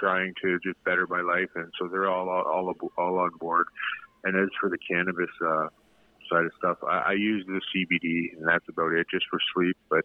trying 0.00 0.34
to 0.42 0.58
just 0.64 0.82
better 0.82 1.06
my 1.06 1.20
life, 1.20 1.50
and 1.54 1.72
so 1.78 1.86
they're 1.86 2.10
all 2.10 2.28
all 2.28 2.74
all 2.98 3.18
on 3.20 3.30
board. 3.38 3.66
And 4.24 4.36
as 4.36 4.48
for 4.60 4.68
the 4.68 4.78
cannabis 4.78 5.30
uh, 5.40 5.68
side 6.28 6.44
of 6.44 6.52
stuff, 6.58 6.78
I, 6.82 7.10
I 7.10 7.12
use 7.12 7.46
the 7.46 7.60
CBD, 7.70 8.36
and 8.36 8.48
that's 8.48 8.68
about 8.68 8.92
it, 8.94 9.06
just 9.08 9.26
for 9.30 9.38
sleep. 9.54 9.76
But 9.88 10.04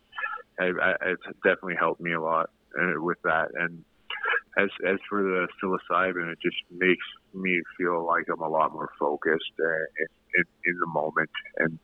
I, 0.59 0.65
I, 0.65 0.91
it's 1.07 1.24
definitely 1.43 1.78
helped 1.80 1.99
me 1.99 2.13
a 2.13 2.21
lot 2.21 2.51
uh, 2.80 3.01
with 3.01 3.17
that, 3.24 3.49
and 3.55 3.84
as 4.58 4.70
as 4.88 4.99
for 5.10 5.24
the 5.24 5.47
psilocybin, 5.58 6.32
it 6.32 6.39
just 6.41 6.58
makes 6.72 7.06
me 7.34 7.62
feel 7.78 8.06
like 8.06 8.26
I'm 8.32 8.41
a 8.41 8.49
lot 8.49 8.74
more 8.74 8.89
focused 8.99 9.54
uh, 9.60 9.66
in, 9.66 10.08
in, 10.38 10.43
in 10.66 10.76
the 10.80 10.88
moment, 10.88 11.30
and 11.58 11.80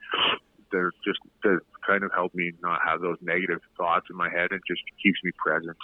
they're 0.71 0.91
just 1.03 1.19
to 1.43 1.59
kind 1.85 2.03
of 2.03 2.11
help 2.13 2.33
me 2.35 2.51
not 2.61 2.79
have 2.85 3.01
those 3.01 3.17
negative 3.21 3.61
thoughts 3.77 4.07
in 4.09 4.15
my 4.15 4.29
head. 4.29 4.51
It 4.51 4.61
just 4.67 4.81
keeps 5.01 5.17
me 5.23 5.31
present. 5.43 5.77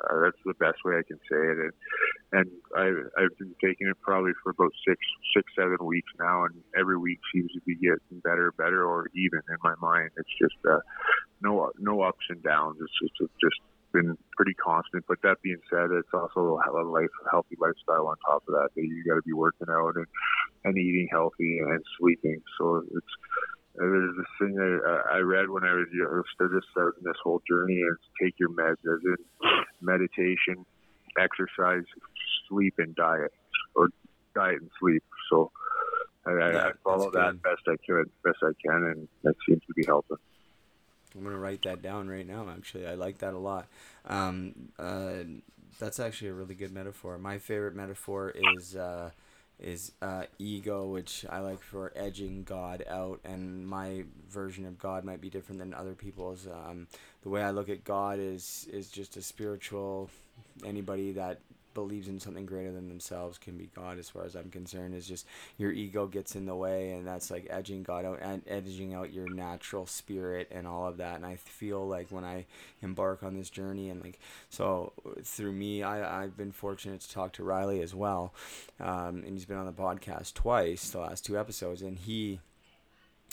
Uh, 0.00 0.22
that's 0.24 0.40
the 0.46 0.54
best 0.54 0.78
way 0.82 0.96
I 0.96 1.04
can 1.06 1.18
say 1.28 1.36
it. 1.36 1.58
And, 1.60 1.72
and 2.32 2.50
I, 2.74 3.22
I've 3.22 3.36
been 3.36 3.54
taking 3.60 3.88
it 3.88 4.00
probably 4.00 4.32
for 4.42 4.50
about 4.50 4.72
six, 4.88 4.96
six, 5.36 5.52
seven 5.54 5.76
weeks 5.84 6.08
now, 6.18 6.44
and 6.44 6.54
every 6.78 6.96
week 6.96 7.20
seems 7.34 7.52
to 7.52 7.60
be 7.66 7.74
getting 7.74 8.20
better, 8.24 8.52
better, 8.56 8.86
or 8.86 9.08
even 9.14 9.40
in 9.48 9.56
my 9.62 9.74
mind. 9.80 10.10
It's 10.16 10.32
just 10.40 10.56
uh, 10.64 10.80
no, 11.42 11.70
no 11.78 12.00
ups 12.00 12.24
and 12.30 12.42
downs. 12.42 12.78
It's 12.80 13.12
just, 13.18 13.30
just 13.40 13.60
been 13.92 14.16
pretty 14.36 14.54
constant. 14.54 15.04
But 15.08 15.22
that 15.22 15.42
being 15.42 15.60
said, 15.70 15.90
it's 15.92 16.12
also 16.12 16.58
a 16.58 16.82
life, 16.82 17.10
healthy 17.30 17.56
lifestyle 17.60 18.08
on 18.08 18.16
top 18.26 18.42
of 18.48 18.54
that. 18.54 18.70
That 18.74 18.82
you 18.82 19.04
got 19.08 19.16
to 19.16 19.22
be 19.22 19.32
working 19.32 19.68
out 19.70 19.96
and 19.96 20.06
and 20.64 20.76
eating 20.76 21.08
healthy 21.10 21.58
and 21.58 21.82
sleeping. 21.98 22.42
So 22.58 22.84
it's 22.94 23.14
there's 23.76 24.16
this 24.16 24.26
thing 24.38 24.58
I, 24.58 25.16
I 25.16 25.18
read 25.18 25.48
when 25.48 25.64
I 25.64 25.72
was 25.72 25.86
just 25.92 26.66
starting 26.72 27.02
this 27.04 27.16
whole 27.22 27.40
journey 27.48 27.76
is 27.76 27.96
take 28.20 28.34
your 28.38 28.50
meds, 28.50 28.82
as 28.84 29.00
in 29.04 29.16
meditation, 29.80 30.66
exercise, 31.18 31.84
sleep, 32.48 32.74
and 32.78 32.94
diet, 32.94 33.32
or 33.74 33.88
diet 34.34 34.60
and 34.60 34.70
sleep. 34.80 35.04
So 35.30 35.50
I, 36.26 36.32
yeah, 36.32 36.66
I 36.66 36.70
follow 36.84 37.10
that 37.12 37.40
best 37.42 37.62
I 37.68 37.76
could, 37.86 38.10
best 38.24 38.38
I 38.42 38.52
can, 38.64 38.84
and 38.84 39.08
that 39.22 39.34
seems 39.48 39.62
to 39.66 39.74
be 39.74 39.84
helping. 39.86 40.18
I'm 41.14 41.24
gonna 41.24 41.38
write 41.38 41.62
that 41.62 41.82
down 41.82 42.08
right 42.08 42.26
now. 42.26 42.48
Actually, 42.50 42.86
I 42.86 42.94
like 42.94 43.18
that 43.18 43.34
a 43.34 43.38
lot. 43.38 43.66
Um, 44.06 44.70
uh, 44.78 45.24
that's 45.78 46.00
actually 46.00 46.28
a 46.28 46.34
really 46.34 46.54
good 46.54 46.72
metaphor. 46.72 47.18
My 47.18 47.38
favorite 47.38 47.74
metaphor 47.74 48.34
is 48.56 48.76
uh, 48.76 49.10
is 49.58 49.92
uh, 50.00 50.24
ego, 50.38 50.86
which 50.86 51.26
I 51.28 51.40
like 51.40 51.62
for 51.62 51.92
edging 51.94 52.44
God 52.44 52.84
out, 52.88 53.20
and 53.24 53.66
my 53.66 54.04
version 54.28 54.64
of 54.64 54.78
God 54.78 55.04
might 55.04 55.20
be 55.20 55.30
different 55.30 55.58
than 55.58 55.74
other 55.74 55.94
people's. 55.94 56.46
Um, 56.46 56.86
the 57.22 57.28
way 57.28 57.42
I 57.42 57.50
look 57.50 57.68
at 57.68 57.84
God 57.84 58.18
is 58.18 58.68
is 58.72 58.90
just 58.90 59.16
a 59.16 59.22
spiritual. 59.22 60.10
Anybody 60.64 61.12
that 61.12 61.40
believes 61.74 62.08
in 62.08 62.20
something 62.20 62.46
greater 62.46 62.72
than 62.72 62.88
themselves 62.88 63.38
can 63.38 63.56
be 63.56 63.70
God 63.74 63.98
as 63.98 64.08
far 64.08 64.24
as 64.24 64.34
I'm 64.34 64.50
concerned 64.50 64.94
is 64.94 65.06
just 65.06 65.26
your 65.58 65.72
ego 65.72 66.06
gets 66.06 66.36
in 66.36 66.46
the 66.46 66.54
way 66.54 66.92
and 66.92 67.06
that's 67.06 67.30
like 67.30 67.46
edging 67.50 67.82
God 67.82 68.04
out 68.04 68.18
and 68.20 68.42
edging 68.46 68.94
out 68.94 69.12
your 69.12 69.28
natural 69.28 69.86
spirit 69.86 70.48
and 70.50 70.66
all 70.66 70.86
of 70.86 70.98
that. 70.98 71.16
And 71.16 71.26
I 71.26 71.36
feel 71.36 71.86
like 71.86 72.08
when 72.10 72.24
I 72.24 72.46
embark 72.82 73.22
on 73.22 73.36
this 73.36 73.50
journey 73.50 73.90
and 73.90 74.02
like 74.02 74.18
so 74.48 74.92
through 75.22 75.52
me 75.52 75.82
I, 75.82 76.22
I've 76.22 76.36
been 76.36 76.52
fortunate 76.52 77.00
to 77.00 77.10
talk 77.10 77.32
to 77.32 77.44
Riley 77.44 77.82
as 77.82 77.94
well 77.94 78.32
um, 78.78 79.22
and 79.24 79.32
he's 79.32 79.44
been 79.44 79.56
on 79.56 79.66
the 79.66 79.72
podcast 79.72 80.34
twice 80.34 80.90
the 80.90 81.00
last 81.00 81.24
two 81.24 81.38
episodes 81.38 81.82
and 81.82 81.98
he 81.98 82.40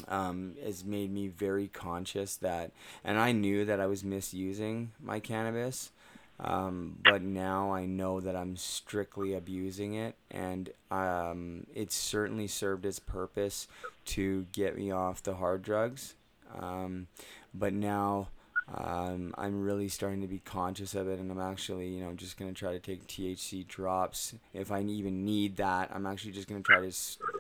um, 0.07 0.53
has 0.63 0.85
made 0.85 1.11
me 1.11 1.27
very 1.27 1.67
conscious 1.67 2.35
that 2.37 2.71
and 3.03 3.17
I 3.17 3.31
knew 3.31 3.65
that 3.65 3.79
I 3.79 3.87
was 3.87 4.03
misusing 4.03 4.91
my 5.01 5.19
cannabis 5.19 5.91
um, 6.39 6.97
but 7.03 7.21
now 7.23 7.71
I 7.71 7.85
know 7.85 8.19
that 8.19 8.35
I'm 8.35 8.55
strictly 8.57 9.33
abusing 9.33 9.95
it, 9.95 10.15
and 10.29 10.69
um, 10.91 11.65
it's 11.73 11.95
certainly 11.95 12.47
served 12.47 12.85
its 12.85 12.99
purpose 12.99 13.67
to 14.05 14.45
get 14.51 14.77
me 14.77 14.91
off 14.91 15.23
the 15.23 15.35
hard 15.35 15.63
drugs. 15.63 16.13
Um, 16.59 17.07
but 17.53 17.73
now 17.73 18.29
um, 18.73 19.33
I'm 19.37 19.63
really 19.63 19.87
starting 19.87 20.21
to 20.21 20.27
be 20.27 20.39
conscious 20.39 20.93
of 20.93 21.07
it, 21.07 21.19
and 21.19 21.31
I'm 21.31 21.39
actually, 21.39 21.87
you 21.87 22.01
know, 22.01 22.13
just 22.13 22.37
gonna 22.37 22.53
try 22.53 22.71
to 22.73 22.79
take 22.79 23.07
THC 23.07 23.65
drops 23.65 24.35
if 24.53 24.71
I 24.71 24.81
even 24.81 25.25
need 25.25 25.55
that. 25.57 25.89
I'm 25.93 26.05
actually 26.05 26.33
just 26.33 26.47
gonna 26.47 26.61
try 26.61 26.81
to 26.81 26.95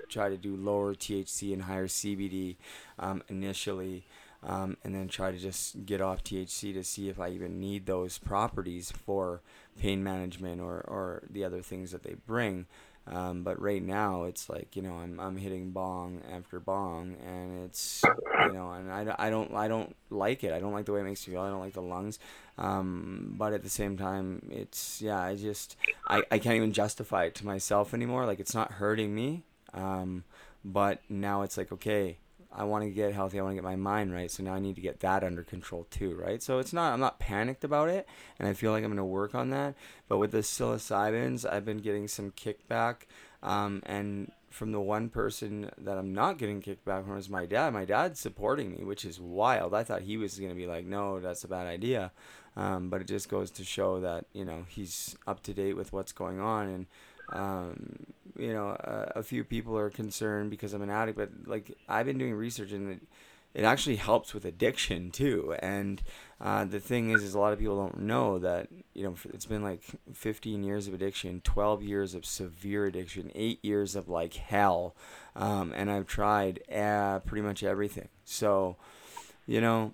try 0.09 0.29
to 0.29 0.37
do 0.37 0.55
lower 0.55 0.95
THC 0.95 1.53
and 1.53 1.63
higher 1.63 1.87
CBD 1.87 2.55
um, 2.97 3.21
initially 3.27 4.05
um, 4.47 4.77
and 4.83 4.95
then 4.95 5.09
try 5.09 5.31
to 5.31 5.37
just 5.37 5.85
get 5.85 5.99
off 5.99 6.23
THC 6.23 6.73
to 6.73 6.83
see 6.83 7.09
if 7.09 7.19
I 7.19 7.29
even 7.29 7.59
need 7.59 7.85
those 7.85 8.17
properties 8.17 8.91
for 8.91 9.41
pain 9.79 10.03
management 10.03 10.61
or, 10.61 10.79
or 10.87 11.23
the 11.29 11.43
other 11.43 11.61
things 11.61 11.91
that 11.91 12.03
they 12.03 12.15
bring. 12.25 12.65
Um, 13.09 13.43
but 13.43 13.61
right 13.61 13.81
now, 13.81 14.23
it's 14.23 14.49
like 14.49 14.75
you 14.75 14.81
know 14.81 14.95
I'm 14.95 15.19
I'm 15.19 15.37
hitting 15.37 15.71
bong 15.71 16.21
after 16.33 16.59
bong, 16.59 17.15
and 17.25 17.63
it's 17.65 18.03
you 18.03 18.51
know, 18.51 18.71
and 18.71 18.91
I, 18.91 19.15
I 19.17 19.29
don't 19.29 19.53
I 19.53 19.69
don't 19.69 19.95
like 20.09 20.43
it. 20.43 20.51
I 20.51 20.59
don't 20.59 20.73
like 20.73 20.85
the 20.85 20.91
way 20.91 21.01
it 21.01 21.05
makes 21.05 21.25
me 21.25 21.33
feel. 21.33 21.41
I 21.41 21.49
don't 21.49 21.61
like 21.61 21.73
the 21.73 21.81
lungs. 21.81 22.19
Um, 22.57 23.35
but 23.37 23.53
at 23.53 23.63
the 23.63 23.69
same 23.69 23.97
time, 23.97 24.49
it's 24.51 25.01
yeah. 25.01 25.21
I 25.21 25.35
just 25.35 25.77
I, 26.09 26.23
I 26.31 26.39
can't 26.39 26.57
even 26.57 26.73
justify 26.73 27.25
it 27.25 27.35
to 27.35 27.45
myself 27.45 27.93
anymore. 27.93 28.25
Like 28.25 28.41
it's 28.41 28.55
not 28.55 28.73
hurting 28.73 29.15
me. 29.15 29.43
Um, 29.73 30.25
but 30.65 31.01
now 31.07 31.43
it's 31.43 31.57
like 31.57 31.71
okay, 31.71 32.17
I 32.57 32.63
want 32.63 32.83
to 32.83 32.89
get 32.89 33.13
healthy. 33.13 33.39
I 33.39 33.43
want 33.43 33.51
to 33.51 33.55
get 33.55 33.63
my 33.63 33.75
mind 33.75 34.11
right. 34.11 34.31
So 34.31 34.43
now 34.43 34.55
I 34.55 34.59
need 34.59 34.75
to 34.75 34.81
get 34.81 34.99
that 35.01 35.23
under 35.23 35.43
control 35.43 35.85
too, 35.91 36.15
right? 36.15 36.41
So 36.41 36.57
it's 36.57 36.73
not 36.73 36.91
I'm 36.93 36.99
not 36.99 37.19
panicked 37.19 37.63
about 37.63 37.89
it, 37.89 38.07
and 38.39 38.47
I 38.47 38.53
feel 38.53 38.71
like 38.71 38.83
I'm 38.83 38.89
going 38.89 38.97
to 38.97 39.03
work 39.03 39.35
on 39.35 39.51
that. 39.51 39.75
But 40.07 40.17
with 40.17 40.31
the 40.31 40.39
psilocybins, 40.39 41.49
I've 41.49 41.65
been 41.65 41.77
getting 41.77 42.07
some 42.07 42.31
kickback, 42.31 43.03
um, 43.43 43.83
and 43.85 44.31
from 44.49 44.71
the 44.71 44.81
one 44.81 45.09
person 45.09 45.69
that 45.77 45.99
I'm 45.99 46.13
not 46.13 46.39
getting 46.39 46.61
kickback 46.61 47.05
from 47.05 47.17
is 47.17 47.29
my 47.29 47.45
dad. 47.45 47.73
My 47.73 47.85
dad's 47.85 48.19
supporting 48.19 48.71
me, 48.71 48.83
which 48.83 49.05
is 49.05 49.19
wild. 49.19 49.75
I 49.75 49.83
thought 49.83 50.01
he 50.01 50.17
was 50.17 50.39
going 50.39 50.49
to 50.49 50.55
be 50.55 50.65
like, 50.65 50.85
no, 50.85 51.19
that's 51.19 51.43
a 51.43 51.47
bad 51.47 51.67
idea. 51.67 52.11
Um, 52.55 52.89
but 52.89 53.01
it 53.01 53.07
just 53.07 53.29
goes 53.29 53.51
to 53.51 53.63
show 53.63 53.99
that 53.99 54.25
you 54.33 54.43
know 54.43 54.65
he's 54.67 55.15
up 55.27 55.43
to 55.43 55.53
date 55.53 55.77
with 55.77 55.93
what's 55.93 56.11
going 56.11 56.39
on 56.39 56.67
and 56.67 56.87
um, 57.29 58.05
you 58.37 58.53
know, 58.53 58.69
a, 58.69 59.19
a, 59.19 59.23
few 59.23 59.43
people 59.43 59.77
are 59.77 59.89
concerned 59.89 60.49
because 60.49 60.73
I'm 60.73 60.81
an 60.81 60.89
addict, 60.89 61.17
but 61.17 61.29
like 61.45 61.77
I've 61.89 62.05
been 62.05 62.17
doing 62.17 62.33
research 62.33 62.71
and 62.71 62.91
it, 62.93 63.01
it 63.53 63.63
actually 63.63 63.95
helps 63.95 64.33
with 64.33 64.45
addiction 64.45 65.09
too. 65.11 65.55
And 65.59 66.01
uh, 66.39 66.65
the 66.65 66.79
thing 66.79 67.09
is, 67.09 67.23
is 67.23 67.33
a 67.33 67.39
lot 67.39 67.53
of 67.53 67.59
people 67.59 67.75
don't 67.75 68.01
know 68.01 68.37
that 68.39 68.67
you 68.93 69.03
know 69.03 69.15
it's 69.33 69.45
been 69.45 69.63
like 69.63 69.81
15 70.13 70.63
years 70.63 70.87
of 70.87 70.93
addiction, 70.93 71.41
12 71.43 71.83
years 71.83 72.13
of 72.13 72.25
severe 72.25 72.85
addiction, 72.85 73.31
eight 73.33 73.63
years 73.63 73.95
of 73.95 74.07
like 74.07 74.35
hell, 74.35 74.95
um, 75.35 75.73
and 75.75 75.89
I've 75.89 76.07
tried 76.07 76.61
uh, 76.71 77.19
pretty 77.19 77.41
much 77.41 77.63
everything. 77.63 78.09
So, 78.23 78.77
you 79.47 79.59
know, 79.59 79.93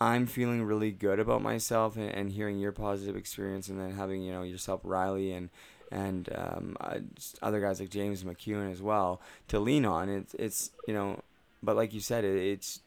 I'm 0.00 0.26
feeling 0.26 0.64
really 0.64 0.92
good 0.92 1.20
about 1.20 1.42
myself 1.42 1.96
and, 1.96 2.10
and 2.10 2.32
hearing 2.32 2.58
your 2.58 2.72
positive 2.72 3.16
experience, 3.16 3.68
and 3.68 3.78
then 3.78 3.92
having 3.92 4.22
you 4.22 4.32
know 4.32 4.42
yourself, 4.42 4.80
Riley, 4.82 5.32
and 5.32 5.50
and 5.90 6.28
um, 6.34 6.76
uh, 6.80 6.98
other 7.42 7.60
guys 7.60 7.80
like 7.80 7.90
James 7.90 8.24
McEwen 8.24 8.70
as 8.72 8.82
well 8.82 9.20
to 9.48 9.58
lean 9.58 9.84
on. 9.84 10.08
It's 10.08 10.34
it's 10.34 10.70
you 10.86 10.94
know, 10.94 11.20
but 11.62 11.76
like 11.76 11.92
you 11.94 12.00
said, 12.00 12.24
it, 12.24 12.36
it's 12.36 12.80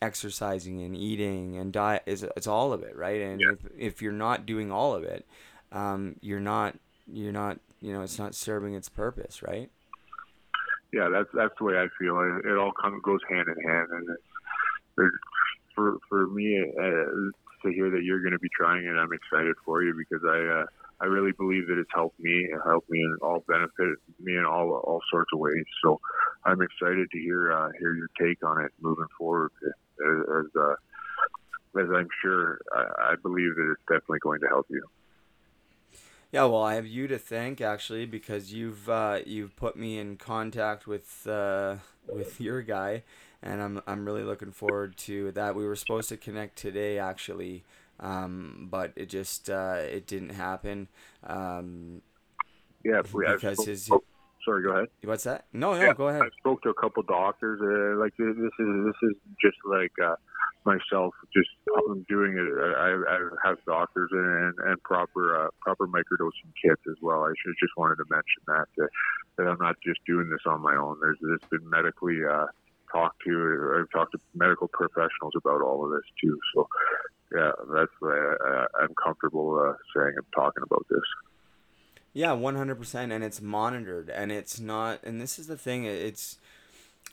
exercising 0.00 0.82
and 0.82 0.96
eating 0.96 1.56
and 1.56 1.72
diet 1.72 2.02
is 2.06 2.24
it's 2.36 2.46
all 2.46 2.72
of 2.72 2.82
it, 2.82 2.96
right? 2.96 3.20
And 3.20 3.40
Yeah. 3.40 3.52
if, 3.52 3.58
if 3.78 4.02
you're 4.02 4.12
not 4.12 4.46
doing 4.46 4.72
all 4.72 4.94
of 4.94 5.04
it, 5.04 5.24
um, 5.70 6.16
you're 6.20 6.40
not 6.40 6.76
you're 7.06 7.32
not 7.32 7.58
you 7.80 7.92
know 7.92 8.02
it's 8.02 8.18
not 8.18 8.34
serving 8.34 8.74
its 8.74 8.88
purpose, 8.88 9.42
right? 9.42 9.70
yeah, 10.92 11.08
that's 11.08 11.28
that's 11.32 11.54
the 11.58 11.64
way 11.64 11.74
I 11.78 11.86
feel. 11.98 12.18
It, 12.20 12.50
it 12.50 12.58
all 12.58 12.72
kind 12.80 12.94
of 12.94 13.02
goes 13.02 13.20
hand 13.28 13.46
in 13.48 13.68
hand, 13.70 13.88
and 13.92 15.10
for 15.74 15.98
for 16.08 16.26
me 16.26 16.60
uh, 16.60 17.62
to 17.62 17.72
hear 17.72 17.90
that 17.90 18.02
you're 18.02 18.20
going 18.20 18.32
to 18.32 18.38
be 18.38 18.50
trying 18.54 18.84
it, 18.84 18.90
I'm 18.90 19.12
excited 19.12 19.54
for 19.64 19.82
you 19.82 19.94
because 19.96 20.24
I 20.26 20.60
uh, 20.62 20.66
I 21.02 21.06
really 21.06 21.32
believe 21.32 21.66
that 21.66 21.78
it's 21.78 21.90
helped 21.92 22.20
me. 22.20 22.46
It 22.50 22.60
helped 22.64 22.88
me 22.88 23.00
and 23.00 23.18
all 23.22 23.44
benefit 23.48 23.98
me 24.20 24.36
in 24.36 24.44
all 24.46 24.70
all 24.70 25.00
sorts 25.10 25.30
of 25.32 25.40
ways. 25.40 25.64
So 25.82 26.00
I'm 26.44 26.62
excited 26.62 27.10
to 27.10 27.18
hear 27.18 27.52
uh, 27.52 27.70
hear 27.78 27.94
your 27.94 28.08
take 28.20 28.44
on 28.46 28.64
it 28.64 28.70
moving 28.80 29.08
forward. 29.18 29.50
As 29.64 29.66
as, 30.00 30.46
uh, 30.56 31.80
as 31.80 31.88
I'm 31.92 32.08
sure, 32.22 32.60
I, 32.72 33.12
I 33.12 33.14
believe 33.20 33.56
that 33.56 33.72
it's 33.72 33.82
definitely 33.88 34.20
going 34.20 34.40
to 34.40 34.46
help 34.46 34.66
you. 34.70 34.84
Yeah, 36.30 36.44
well, 36.44 36.62
I 36.62 36.76
have 36.76 36.86
you 36.86 37.08
to 37.08 37.18
thank 37.18 37.60
actually 37.60 38.06
because 38.06 38.54
you've 38.54 38.88
uh, 38.88 39.18
you've 39.26 39.56
put 39.56 39.76
me 39.76 39.98
in 39.98 40.16
contact 40.16 40.86
with 40.86 41.26
uh, 41.26 41.76
with 42.10 42.40
your 42.40 42.62
guy, 42.62 43.02
and 43.42 43.60
I'm 43.60 43.82
I'm 43.88 44.06
really 44.06 44.22
looking 44.22 44.52
forward 44.52 44.96
to 44.98 45.32
that. 45.32 45.56
We 45.56 45.66
were 45.66 45.76
supposed 45.76 46.08
to 46.10 46.16
connect 46.16 46.56
today 46.56 46.98
actually, 46.98 47.64
um, 48.02 48.68
but 48.70 48.92
it 48.96 49.08
just 49.08 49.48
uh, 49.48 49.76
it 49.80 50.06
didn't 50.06 50.30
happen. 50.30 50.88
Um, 51.24 52.02
Yeah, 52.84 53.02
we, 53.14 53.24
because 53.26 53.54
spoke- 53.58 53.66
his 53.68 53.88
oh, 53.90 54.02
sorry, 54.44 54.62
go 54.64 54.70
ahead. 54.72 54.88
what's 55.04 55.24
that? 55.24 55.46
No, 55.52 55.72
no, 55.74 55.80
Yeah, 55.80 55.94
go 55.94 56.08
ahead. 56.08 56.22
I 56.22 56.28
spoke 56.40 56.62
to 56.62 56.70
a 56.70 56.74
couple 56.74 57.02
doctors. 57.04 57.60
Uh, 57.62 57.98
like 57.98 58.12
this 58.18 58.36
is 58.36 58.84
this 58.84 58.98
is 59.10 59.16
just 59.40 59.56
like 59.64 59.92
uh, 60.04 60.16
myself, 60.64 61.14
just 61.32 61.48
I'm 61.88 62.02
doing 62.08 62.32
it. 62.36 62.76
I, 62.76 62.90
I 63.14 63.18
have 63.44 63.58
doctors 63.66 64.10
and, 64.12 64.54
and 64.68 64.82
proper 64.82 65.46
uh, 65.46 65.48
proper 65.60 65.86
microdosing 65.86 66.50
kits 66.62 66.82
as 66.90 66.96
well. 67.00 67.22
I 67.22 67.32
should 67.40 67.54
just 67.60 67.72
wanted 67.76 67.96
to 67.96 68.04
mention 68.10 68.42
that 68.48 68.66
that, 68.78 68.88
that 69.38 69.46
I'm 69.46 69.58
not 69.60 69.76
just 69.86 70.00
doing 70.06 70.28
this 70.28 70.42
on 70.46 70.60
my 70.60 70.74
own. 70.74 70.98
There's 71.00 71.18
it's 71.36 71.48
been 71.48 71.68
medically 71.70 72.18
uh, 72.28 72.46
talked 72.90 73.22
to. 73.26 73.78
I've 73.80 73.90
talked 73.90 74.12
to 74.12 74.18
medical 74.34 74.66
professionals 74.68 75.34
about 75.36 75.62
all 75.62 75.84
of 75.84 75.92
this 75.92 76.08
too. 76.20 76.36
So 76.54 76.66
yeah, 77.34 77.52
that's 77.74 77.92
why 78.00 78.34
I, 78.44 78.66
I'm 78.82 78.94
comfortable 79.02 79.58
uh, 79.58 79.74
saying 79.94 80.14
I'm 80.18 80.26
talking 80.34 80.62
about 80.62 80.86
this. 80.90 81.00
Yeah, 82.12 82.32
one 82.32 82.56
hundred 82.56 82.76
percent, 82.76 83.12
and 83.12 83.24
it's 83.24 83.40
monitored, 83.40 84.10
and 84.10 84.30
it's 84.30 84.60
not. 84.60 85.00
And 85.02 85.20
this 85.20 85.38
is 85.38 85.46
the 85.46 85.56
thing. 85.56 85.84
It's. 85.84 86.38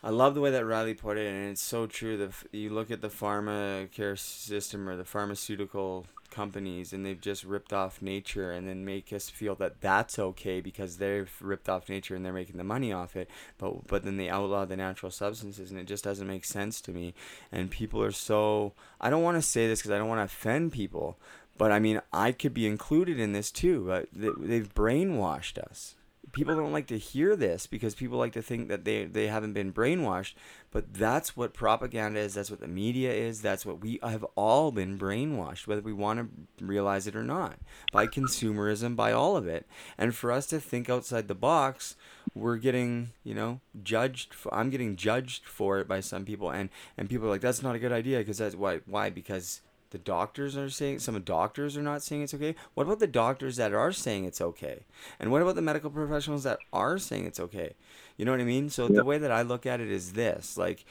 I 0.02 0.12
love 0.12 0.34
the 0.34 0.42
way 0.42 0.52
that 0.52 0.66
Riley 0.66 0.94
put 0.94 1.18
it, 1.18 1.28
and 1.28 1.52
it's 1.52 1.62
so 1.62 1.86
true. 1.86 2.16
The 2.16 2.58
you 2.58 2.70
look 2.70 2.90
at 2.90 3.02
the 3.02 3.10
pharma 3.10 3.92
care 3.92 4.16
system 4.16 4.88
or 4.88 4.96
the 4.96 5.04
pharmaceutical 5.04 6.06
companies, 6.30 6.94
and 6.94 7.06
they've 7.06 7.20
just 7.20 7.44
ripped 7.44 7.74
off 7.74 8.02
nature, 8.02 8.52
and 8.52 8.66
then 8.66 8.86
make 8.86 9.12
us 9.12 9.30
feel 9.30 9.56
that 9.56 9.82
that's 9.82 10.18
okay 10.18 10.62
because 10.62 10.98
they've 10.98 11.30
ripped 11.42 11.68
off 11.68 11.90
nature 11.90 12.16
and 12.16 12.26
they're 12.26 12.32
making 12.32 12.56
the 12.56 12.64
money 12.64 12.94
off 12.94 13.18
it. 13.18 13.30
But 13.58 13.88
but 13.88 14.06
then 14.06 14.16
they 14.16 14.30
outlaw 14.30 14.64
the 14.64 14.78
natural 14.78 15.12
substances, 15.12 15.70
and 15.70 15.78
it 15.78 15.86
just 15.86 16.06
doesn't 16.06 16.28
make 16.28 16.46
sense 16.46 16.80
to 16.82 16.92
me. 16.92 17.14
And 17.52 17.70
people 17.70 18.02
are 18.02 18.12
so. 18.12 18.72
I 19.02 19.10
don't 19.10 19.24
want 19.24 19.38
to 19.38 19.42
say 19.42 19.68
this 19.68 19.80
because 19.80 19.92
I 19.92 19.98
don't 19.98 20.08
want 20.08 20.20
to 20.20 20.34
offend 20.34 20.72
people, 20.72 21.18
but 21.58 21.74
I 21.74 21.80
mean, 21.80 22.02
I 22.14 22.32
could 22.32 22.54
be 22.54 22.68
included 22.68 23.20
in 23.20 23.34
this 23.34 23.52
too. 23.52 23.84
But 23.86 24.08
they, 24.14 24.30
they've 24.40 24.74
brainwashed 24.74 25.58
us. 25.58 25.96
People 26.32 26.56
don't 26.56 26.72
like 26.72 26.88
to 26.88 26.98
hear 26.98 27.36
this 27.36 27.68
because 27.68 27.96
people 27.96 28.18
like 28.18 28.34
to 28.34 28.42
think 28.42 28.68
that 28.70 28.86
they, 28.86 29.06
they 29.06 29.28
haven't 29.28 29.54
been 29.54 29.74
brainwashed. 29.74 30.34
But 30.72 30.94
that's 30.94 31.36
what 31.36 31.54
propaganda 31.54 32.20
is. 32.20 32.36
That's 32.36 32.52
what 32.52 32.60
the 32.60 32.68
media 32.68 33.12
is. 33.12 33.42
That's 33.42 33.66
what 33.66 33.82
we 33.82 34.00
have 34.04 34.24
all 34.36 34.72
been 34.72 35.00
brainwashed, 35.00 35.66
whether 35.68 35.82
we 35.82 35.94
want 35.94 36.20
to 36.58 36.66
realize 36.66 37.08
it 37.08 37.16
or 37.16 37.24
not, 37.24 37.58
by 37.92 38.06
consumerism, 38.06 38.96
by 38.96 39.12
all 39.12 39.36
of 39.36 39.48
it. 39.48 39.66
And 39.98 40.14
for 40.14 40.32
us 40.32 40.46
to 40.48 40.60
think 40.60 40.90
outside 40.90 41.28
the 41.28 41.36
box, 41.36 41.96
we're 42.36 42.58
getting, 42.58 43.12
you 43.24 43.34
know, 43.34 43.62
judged. 43.82 44.34
For, 44.34 44.54
I'm 44.54 44.70
getting 44.70 44.96
judged 44.96 45.46
for 45.46 45.80
it 45.80 45.88
by 45.88 46.00
some 46.00 46.26
people, 46.26 46.52
and 46.52 46.70
and 46.98 47.10
people 47.10 47.28
are 47.28 47.32
like, 47.32 47.42
that's 47.42 47.64
not 47.64 47.76
a 47.76 47.80
good 47.80 47.92
idea 47.92 48.20
because 48.20 48.38
that's 48.38 48.56
why 48.56 48.82
why 48.86 49.10
because 49.10 49.62
the 49.92 49.98
doctors 49.98 50.56
are 50.56 50.70
saying 50.70 51.00
some 51.00 51.20
doctors 51.22 51.76
are 51.78 51.82
not 51.82 52.04
saying 52.04 52.22
it's 52.22 52.34
okay. 52.34 52.56
What 52.74 52.84
about 52.84 53.00
the 53.00 53.08
doctors 53.08 53.56
that 53.56 53.74
are 53.74 53.92
saying 53.92 54.26
it's 54.26 54.42
okay? 54.42 54.86
And 55.20 55.32
what 55.32 55.42
about 55.42 55.56
the 55.56 55.62
medical 55.62 55.90
professionals 55.90 56.44
that 56.44 56.60
are 56.72 56.98
saying 56.98 57.26
it's 57.26 57.40
okay? 57.40 57.74
You 58.18 58.26
know 58.26 58.32
what 58.32 58.42
i 58.42 58.46
mean? 58.46 58.70
So 58.70 58.88
the 58.88 59.06
way 59.06 59.18
that 59.18 59.32
i 59.32 59.42
look 59.42 59.66
at 59.66 59.80
it 59.80 59.92
is 59.92 60.14
this 60.14 60.58
like 60.58 60.86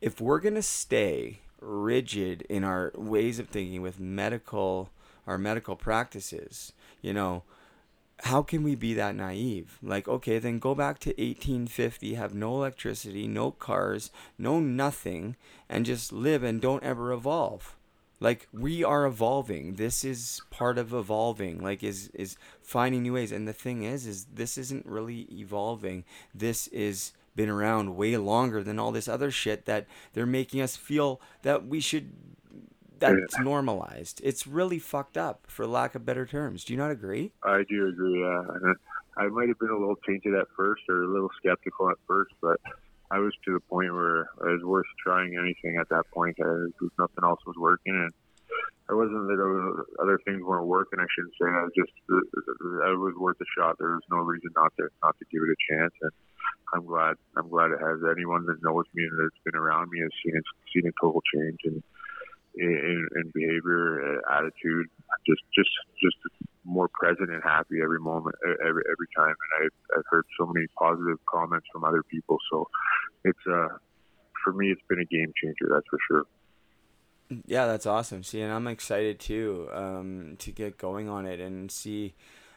if 0.00 0.20
we're 0.20 0.40
going 0.40 0.54
to 0.54 0.62
stay 0.62 1.40
rigid 1.60 2.42
in 2.48 2.64
our 2.64 2.92
ways 2.94 3.38
of 3.38 3.48
thinking 3.48 3.82
with 3.82 4.00
medical 4.00 4.90
our 5.28 5.38
medical 5.38 5.76
practices 5.76 6.72
you 7.00 7.12
know 7.12 7.44
how 8.24 8.42
can 8.42 8.62
we 8.62 8.74
be 8.74 8.94
that 8.94 9.16
naive? 9.16 9.78
Like, 9.82 10.06
okay, 10.06 10.38
then 10.38 10.60
go 10.60 10.74
back 10.74 11.00
to 11.00 11.10
1850, 11.10 12.14
have 12.14 12.34
no 12.34 12.54
electricity, 12.54 13.26
no 13.26 13.50
cars, 13.50 14.10
no 14.38 14.60
nothing, 14.60 15.36
and 15.68 15.84
just 15.84 16.12
live 16.12 16.44
and 16.44 16.60
don't 16.60 16.84
ever 16.84 17.12
evolve. 17.12 17.76
Like 18.22 18.48
we 18.52 18.84
are 18.84 19.04
evolving. 19.04 19.74
This 19.74 20.04
is 20.04 20.40
part 20.50 20.78
of 20.78 20.94
evolving. 20.94 21.62
Like 21.62 21.82
is 21.82 22.08
is 22.14 22.36
finding 22.62 23.02
new 23.02 23.14
ways. 23.14 23.32
And 23.32 23.48
the 23.48 23.52
thing 23.52 23.82
is, 23.82 24.06
is 24.06 24.26
this 24.32 24.56
isn't 24.56 24.86
really 24.86 25.26
evolving. 25.32 26.04
This 26.34 26.68
is 26.68 27.12
been 27.34 27.48
around 27.48 27.96
way 27.96 28.16
longer 28.16 28.62
than 28.62 28.78
all 28.78 28.92
this 28.92 29.08
other 29.08 29.30
shit 29.30 29.64
that 29.64 29.86
they're 30.12 30.26
making 30.26 30.60
us 30.60 30.76
feel 30.76 31.20
that 31.42 31.66
we 31.66 31.80
should 31.80 32.12
that's 32.98 33.38
normalized. 33.40 34.20
It's 34.22 34.46
really 34.46 34.78
fucked 34.78 35.18
up, 35.18 35.46
for 35.48 35.66
lack 35.66 35.96
of 35.96 36.04
better 36.04 36.24
terms. 36.24 36.62
Do 36.62 36.72
you 36.72 36.78
not 36.78 36.92
agree? 36.92 37.32
I 37.42 37.64
do 37.68 37.88
agree. 37.88 38.20
Yeah, 38.20 38.74
I 39.16 39.26
might 39.26 39.48
have 39.48 39.58
been 39.58 39.70
a 39.70 39.78
little 39.78 39.98
tainted 40.06 40.34
at 40.34 40.46
first, 40.56 40.82
or 40.88 41.02
a 41.02 41.08
little 41.08 41.30
skeptical 41.36 41.90
at 41.90 41.96
first, 42.06 42.32
but 42.40 42.60
I 43.12 43.18
was 43.18 43.34
to 43.44 43.52
the 43.52 43.60
point 43.60 43.92
where 43.92 44.22
it 44.22 44.56
was 44.56 44.64
worth 44.64 44.88
trying 45.04 45.36
anything 45.36 45.76
at 45.76 45.88
that 45.90 46.04
point. 46.14 46.36
Nothing 46.40 47.22
else 47.22 47.40
was 47.46 47.56
working, 47.60 47.92
and 47.92 48.10
I 48.88 48.94
wasn't 48.94 49.28
that 49.28 49.84
other, 50.00 50.18
things 50.24 50.40
weren't 50.42 50.66
working. 50.66 50.98
I 50.98 51.04
shouldn't 51.12 51.34
say. 51.36 51.44
Was 51.44 51.76
just 51.76 51.92
it 52.08 52.98
was 52.98 53.14
worth 53.20 53.36
a 53.36 53.48
shot. 53.52 53.76
There 53.78 54.00
was 54.00 54.08
no 54.10 54.24
reason 54.24 54.50
not 54.56 54.72
to 54.80 54.88
not 55.04 55.14
to 55.18 55.24
give 55.30 55.44
it 55.44 55.52
a 55.52 55.60
chance, 55.68 55.92
and 56.00 56.10
I'm 56.72 56.86
glad. 56.86 57.16
I'm 57.36 57.48
glad 57.48 57.72
it 57.72 57.84
has. 57.84 58.00
Anyone 58.10 58.46
that 58.46 58.64
knows 58.64 58.88
me 58.94 59.04
and 59.04 59.16
that's 59.20 59.44
been 59.44 59.60
around 59.60 59.90
me 59.92 60.00
has 60.00 60.10
seen 60.24 60.40
seen 60.72 60.88
a 60.88 60.92
total 60.96 61.20
change 61.36 61.60
in 61.64 61.82
in, 62.56 63.08
in 63.16 63.30
behavior, 63.34 64.20
uh, 64.24 64.38
attitude, 64.40 64.88
just 65.28 65.42
just 65.52 65.72
just 66.00 66.16
more 66.64 66.88
present 66.92 67.30
and 67.30 67.42
happy 67.42 67.80
every 67.82 68.00
moment, 68.00 68.36
every 68.44 68.82
every 68.90 69.08
time. 69.16 69.34
And 69.34 69.64
I've, 69.64 69.98
I've 69.98 70.04
heard 70.10 70.24
so 70.38 70.46
many 70.46 70.66
positive 70.78 71.18
comments 71.28 71.66
from 71.72 71.84
other 71.84 72.02
people. 72.02 72.38
So 72.50 72.68
it's 73.24 73.46
uh 73.50 73.68
for 74.42 74.52
me, 74.52 74.70
it's 74.70 74.82
been 74.88 75.00
a 75.00 75.04
game 75.04 75.32
changer. 75.40 75.68
That's 75.72 75.86
for 75.88 75.98
sure. 76.08 76.24
Yeah, 77.46 77.66
that's 77.66 77.86
awesome. 77.86 78.22
See, 78.22 78.40
and 78.40 78.52
I'm 78.52 78.66
excited 78.66 79.18
too 79.18 79.68
um, 79.72 80.36
to 80.40 80.50
get 80.50 80.76
going 80.76 81.08
on 81.08 81.26
it 81.26 81.40
and 81.40 81.70
see. 81.70 82.14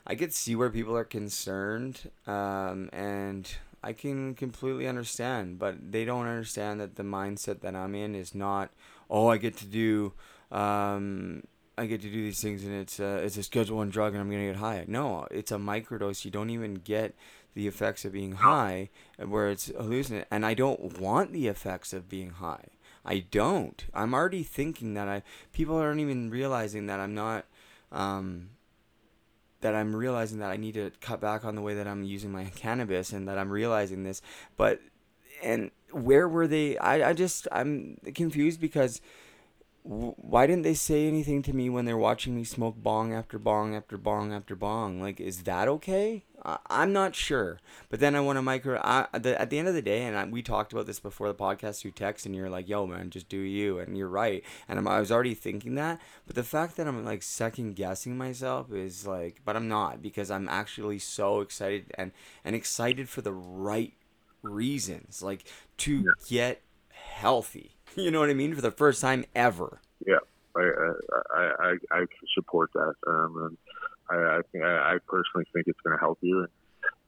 I 0.08 0.16
could 0.16 0.34
see 0.34 0.56
where 0.56 0.70
people 0.70 0.96
are 0.96 1.06
concerned, 1.06 2.12
um, 2.28 2.90
and 2.94 3.50
I 3.84 3.94
can 3.94 4.36
completely 4.36 4.88
understand, 4.88 5.58
but 5.58 5.92
they 5.92 6.06
don't 6.06 6.28
understand 6.28 6.80
that 6.80 6.96
the 6.96 7.04
mindset 7.04 7.62
that 7.62 7.76
I'm 7.76 7.96
in 7.96 8.14
is 8.14 8.36
not, 8.36 8.70
oh, 9.10 9.28
I 9.30 9.38
get 9.38 9.58
to 9.58 9.66
do, 9.66 10.14
um, 10.52 11.44
I 11.78 11.86
get 11.88 12.02
to 12.02 12.10
do 12.10 12.24
these 12.24 12.42
things, 12.42 12.64
and 12.64 12.74
it's 12.74 13.00
a, 13.00 13.18
it's 13.18 13.38
a 13.38 13.44
Schedule 13.44 13.78
One 13.78 13.90
drug, 13.90 14.14
and 14.14 14.22
I'm 14.22 14.30
gonna 14.30 14.46
get 14.46 14.58
high. 14.58 14.86
No, 14.88 15.28
it's 15.30 15.52
a 15.52 15.58
microdose. 15.58 16.24
You 16.24 16.32
don't 16.32 16.50
even 16.50 16.76
get 16.76 17.16
the 17.54 17.68
effects 17.68 18.06
of 18.06 18.14
being 18.14 18.34
high, 18.34 18.90
where 19.18 19.50
it's 19.50 19.68
hallucinant, 19.68 20.28
and 20.32 20.46
I 20.46 20.54
don't 20.54 21.00
want 21.00 21.34
the 21.34 21.48
effects 21.48 21.94
of 21.94 22.10
being 22.10 22.32
high. 22.32 22.68
I 23.04 23.20
don't. 23.30 23.86
I'm 23.94 24.14
already 24.14 24.44
thinking 24.44 24.94
that 24.94 25.08
I. 25.08 25.24
People 25.54 25.78
aren't 25.78 26.00
even 26.00 26.30
realizing 26.30 26.88
that 26.88 27.00
I'm 27.00 27.14
not. 27.14 27.46
Um, 27.92 28.50
that 29.62 29.74
I'm 29.74 29.96
realizing 29.96 30.40
that 30.40 30.52
I 30.52 30.58
need 30.58 30.76
to 30.76 30.92
cut 31.02 31.20
back 31.20 31.44
on 31.44 31.56
the 31.56 31.62
way 31.62 31.74
that 31.74 31.88
I'm 31.88 32.04
using 32.04 32.32
my 32.32 32.46
cannabis 32.56 33.12
and 33.12 33.28
that 33.28 33.38
I'm 33.38 33.50
realizing 33.50 34.04
this. 34.04 34.22
But, 34.58 34.80
and 35.42 35.72
where 35.92 36.28
were 36.30 36.46
they? 36.46 36.78
I, 36.78 37.10
I 37.10 37.14
just 37.14 37.48
I'm 37.52 37.98
confused 38.14 38.60
because 38.60 39.02
why 39.88 40.48
didn't 40.48 40.64
they 40.64 40.74
say 40.74 41.08
anything 41.08 41.44
to 41.44 41.54
me 41.54 41.70
when 41.70 41.86
they're 41.86 41.96
watching 41.96 42.36
me 42.36 42.44
smoke 42.44 42.76
bong 42.76 43.14
after 43.14 43.38
bong 43.38 43.76
after 43.76 43.98
bong 44.00 44.34
after 44.34 44.56
bong? 44.56 45.00
Like, 45.00 45.20
is 45.20 45.44
that 45.44 45.68
okay? 45.68 46.24
I, 46.44 46.58
I'm 46.72 46.92
not 46.92 47.14
sure. 47.14 47.60
But 47.90 48.00
then 48.00 48.16
I 48.16 48.20
want 48.20 48.38
to 48.38 48.42
micro. 48.42 48.82
I, 48.84 49.06
the, 49.16 49.40
at 49.40 49.52
the 49.52 49.60
end 49.60 49.68
of 49.68 49.76
the 49.76 49.84
day, 49.84 50.04
and 50.04 50.18
I, 50.18 50.26
we 50.26 50.42
talked 50.42 50.74
about 50.74 50.88
this 50.88 51.00
before 51.00 51.28
the 51.28 51.36
podcast 51.36 51.82
through 51.82 51.92
text, 51.92 52.26
and 52.26 52.34
you're 52.34 52.50
like, 52.50 52.68
"Yo, 52.68 52.88
man, 52.88 53.12
just 53.12 53.30
do 53.30 53.38
you," 53.38 53.78
and 53.78 53.96
you're 53.96 54.10
right. 54.10 54.44
And 54.68 54.80
I'm, 54.80 54.88
I 54.88 55.00
was 55.00 55.12
already 55.12 55.36
thinking 55.36 55.76
that, 55.76 56.02
but 56.26 56.36
the 56.36 56.44
fact 56.44 56.78
that 56.78 56.88
I'm 56.88 57.06
like 57.06 57.22
second 57.22 57.76
guessing 57.76 58.18
myself 58.18 58.74
is 58.74 59.06
like, 59.06 59.42
but 59.46 59.56
I'm 59.56 59.68
not 59.68 60.02
because 60.02 60.32
I'm 60.32 60.50
actually 60.50 60.98
so 60.98 61.42
excited 61.42 61.92
and 61.96 62.12
and 62.44 62.56
excited 62.56 63.08
for 63.08 63.22
the 63.22 63.34
right 63.34 63.94
reasons, 64.42 65.22
like 65.22 65.46
to 65.78 65.98
yeah. 65.98 66.12
get 66.28 66.62
healthy 66.90 67.75
You 68.04 68.12
know 68.12 68.20
what 68.20 68.30
I 68.30 68.34
mean? 68.34 68.54
For 68.54 68.62
the 68.62 68.72
first 68.72 69.02
time 69.02 69.24
ever. 69.36 69.80
Yeah, 70.06 70.20
I 70.56 70.62
I 71.34 71.42
I, 71.42 71.76
I 71.92 72.06
support 72.36 72.72
that, 72.74 72.94
um, 73.08 73.38
and 73.48 73.58
I 74.10 74.38
I, 74.38 74.42
think, 74.52 74.64
I 74.64 74.98
personally 75.08 75.46
think 75.54 75.68
it's 75.68 75.80
going 75.80 75.96
to 75.96 76.00
help 76.00 76.20
you, 76.22 76.40
and, 76.40 76.50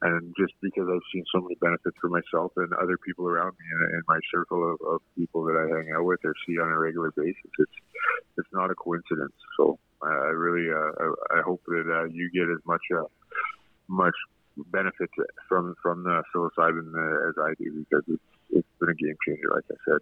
and 0.00 0.34
just 0.38 0.54
because 0.62 0.88
I've 0.88 1.04
seen 1.12 1.24
so 1.34 1.42
many 1.42 1.56
benefits 1.60 1.96
for 2.00 2.08
myself 2.08 2.52
and 2.56 2.72
other 2.72 2.96
people 2.96 3.28
around 3.28 3.52
me, 3.60 3.66
and 3.70 3.94
in 3.96 4.02
my 4.08 4.18
circle 4.32 4.64
of, 4.72 4.80
of 4.86 5.00
people 5.14 5.44
that 5.44 5.56
I 5.60 5.68
hang 5.76 5.92
out 5.94 6.04
with 6.04 6.20
or 6.24 6.34
see 6.46 6.58
on 6.58 6.72
a 6.72 6.78
regular 6.78 7.12
basis, 7.14 7.52
it's 7.58 7.78
it's 8.38 8.52
not 8.52 8.70
a 8.70 8.74
coincidence. 8.74 9.36
So 9.58 9.78
I 10.02 10.32
really 10.32 10.72
uh, 10.72 10.92
I, 11.04 11.38
I 11.38 11.42
hope 11.42 11.62
that 11.66 11.84
uh, 11.84 12.04
you 12.04 12.30
get 12.32 12.48
as 12.48 12.64
much 12.64 12.82
uh, 12.96 13.04
much 13.88 14.16
benefit 14.72 15.10
from 15.48 15.74
from 15.82 16.02
the 16.04 16.22
psilocybin 16.34 16.96
uh, 16.96 17.28
as 17.28 17.34
I 17.38 17.52
do 17.62 17.84
because 17.84 18.04
it's 18.08 18.22
it's 18.50 18.68
been 18.80 18.88
a 18.88 18.94
game 18.94 19.16
changer, 19.26 19.50
like 19.54 19.64
I 19.70 19.76
said. 19.84 20.00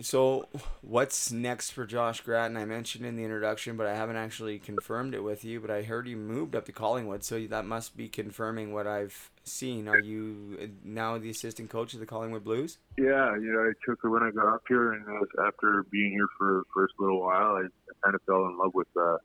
So, 0.00 0.48
what's 0.80 1.30
next 1.30 1.70
for 1.70 1.84
Josh 1.84 2.22
Gratton? 2.22 2.56
I 2.56 2.64
mentioned 2.64 3.04
in 3.04 3.16
the 3.16 3.24
introduction, 3.24 3.76
but 3.76 3.86
I 3.86 3.94
haven't 3.94 4.16
actually 4.16 4.58
confirmed 4.58 5.14
it 5.14 5.22
with 5.22 5.44
you. 5.44 5.60
But 5.60 5.70
I 5.70 5.82
heard 5.82 6.08
you 6.08 6.16
moved 6.16 6.56
up 6.56 6.64
to 6.66 6.72
Collingwood, 6.72 7.24
so 7.24 7.46
that 7.46 7.66
must 7.66 7.96
be 7.96 8.08
confirming 8.08 8.72
what 8.72 8.86
I've 8.86 9.30
seen. 9.44 9.86
Are 9.86 9.98
you 9.98 10.58
uh, 10.62 10.66
now 10.82 11.18
the 11.18 11.30
assistant 11.30 11.68
coach 11.68 11.92
of 11.92 12.00
the 12.00 12.06
Collingwood 12.06 12.44
Blues? 12.44 12.78
Yeah, 12.96 13.36
you 13.36 13.52
know, 13.52 13.68
I 13.68 13.72
took 13.84 13.98
it 14.02 14.08
when 14.08 14.22
I 14.22 14.30
got 14.30 14.52
up 14.52 14.62
here, 14.66 14.92
and 14.92 15.04
after 15.46 15.84
being 15.90 16.12
here 16.12 16.28
for 16.38 16.62
first 16.74 16.94
little 16.98 17.20
while, 17.20 17.56
I, 17.56 17.64
I 17.64 17.92
kind 18.02 18.14
of 18.14 18.22
fell 18.26 18.46
in 18.46 18.56
love 18.58 18.72
with 18.74 18.88
uh, 18.98 19.18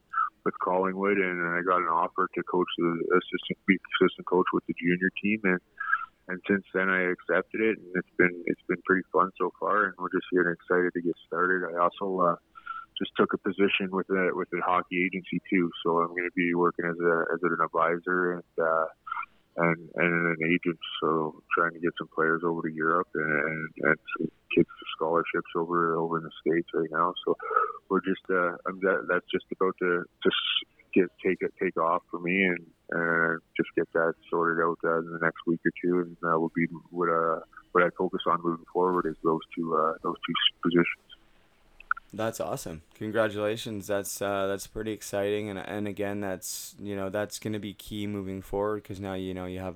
with 0.43 0.53
Collingwood, 0.59 1.17
and 1.17 1.47
I 1.47 1.61
got 1.61 1.77
an 1.77 1.87
offer 1.87 2.27
to 2.33 2.43
coach 2.43 2.67
the 2.77 2.91
assistant 3.13 3.57
be 3.67 3.77
assistant 4.01 4.27
coach 4.27 4.47
with 4.51 4.65
the 4.67 4.73
junior 4.79 5.11
team, 5.21 5.39
and 5.43 5.59
and 6.31 6.39
since 6.47 6.63
then 6.73 6.87
I 6.87 7.11
accepted 7.11 7.59
it, 7.59 7.77
and 7.77 7.91
it's 7.95 8.15
been 8.17 8.43
it's 8.47 8.61
been 8.67 8.81
pretty 8.85 9.03
fun 9.11 9.31
so 9.37 9.51
far, 9.59 9.85
and 9.85 9.93
we're 9.99 10.15
just 10.15 10.27
here 10.31 10.47
and 10.47 10.55
excited 10.55 10.93
to 10.93 11.01
get 11.01 11.15
started. 11.27 11.67
I 11.67 11.83
also 11.83 12.07
uh, 12.23 12.35
just 12.97 13.11
took 13.17 13.33
a 13.33 13.37
position 13.37 13.91
with 13.91 14.07
a 14.09 14.31
with 14.31 14.47
a 14.55 14.61
hockey 14.63 15.03
agency 15.03 15.41
too, 15.49 15.69
so 15.83 15.99
I'm 15.99 16.15
going 16.15 16.23
to 16.23 16.35
be 16.35 16.55
working 16.55 16.85
as 16.85 16.95
a 16.95 17.15
as 17.35 17.39
an 17.43 17.57
advisor 17.59 18.39
and 18.39 18.53
uh, 18.63 18.85
and 19.57 19.89
and 19.95 20.13
an 20.31 20.39
agent. 20.47 20.79
So 21.03 21.43
trying 21.51 21.73
to 21.73 21.79
get 21.79 21.91
some 21.97 22.07
players 22.15 22.41
over 22.45 22.61
to 22.61 22.71
Europe 22.71 23.09
and 23.13 23.67
and, 23.83 23.97
some 24.17 24.31
kids 24.55 24.69
scholarships 24.95 25.51
over 25.55 25.95
over 25.95 26.17
in 26.17 26.23
the 26.23 26.31
states 26.39 26.69
right 26.73 26.89
now. 26.91 27.13
So 27.25 27.35
we're 27.89 28.01
just 28.07 28.23
uh, 28.29 28.55
I'm 28.67 28.79
that, 28.87 29.05
that's 29.09 29.27
just 29.31 29.45
about 29.51 29.75
to 29.79 30.03
to 30.07 30.29
get 30.93 31.09
take 31.23 31.37
it 31.41 31.53
take 31.61 31.77
off 31.77 32.01
for 32.09 32.19
me 32.19 32.43
and 32.43 32.59
uh, 32.95 33.39
just 33.55 33.69
get 33.75 33.91
that 33.93 34.13
sorted 34.29 34.63
out 34.63 34.77
uh, 34.83 34.99
in 34.99 35.11
the 35.11 35.19
next 35.21 35.39
week 35.47 35.59
or 35.65 35.71
two, 35.83 35.99
and 35.99 36.17
uh, 36.23 36.37
will 36.39 36.51
be 36.55 36.67
what 36.89 37.09
uh, 37.09 37.39
what 37.71 37.83
I 37.83 37.89
focus 37.97 38.21
on 38.27 38.41
moving 38.43 38.65
forward 38.71 39.05
is 39.05 39.15
those 39.23 39.41
two 39.55 39.75
uh, 39.75 39.93
those 40.03 40.15
two 40.25 40.33
positions. 40.61 41.11
That's 42.13 42.41
awesome. 42.41 42.81
Congratulations. 42.95 43.87
That's 43.87 44.21
uh, 44.21 44.47
that's 44.47 44.67
pretty 44.67 44.91
exciting, 44.91 45.49
and 45.49 45.57
and 45.57 45.87
again, 45.87 46.19
that's 46.19 46.75
you 46.79 46.95
know 46.95 47.09
that's 47.09 47.39
going 47.39 47.53
to 47.53 47.59
be 47.59 47.73
key 47.73 48.07
moving 48.07 48.41
forward 48.41 48.83
because 48.83 48.99
now 48.99 49.13
you 49.13 49.33
know 49.33 49.45
you 49.45 49.59
have 49.59 49.75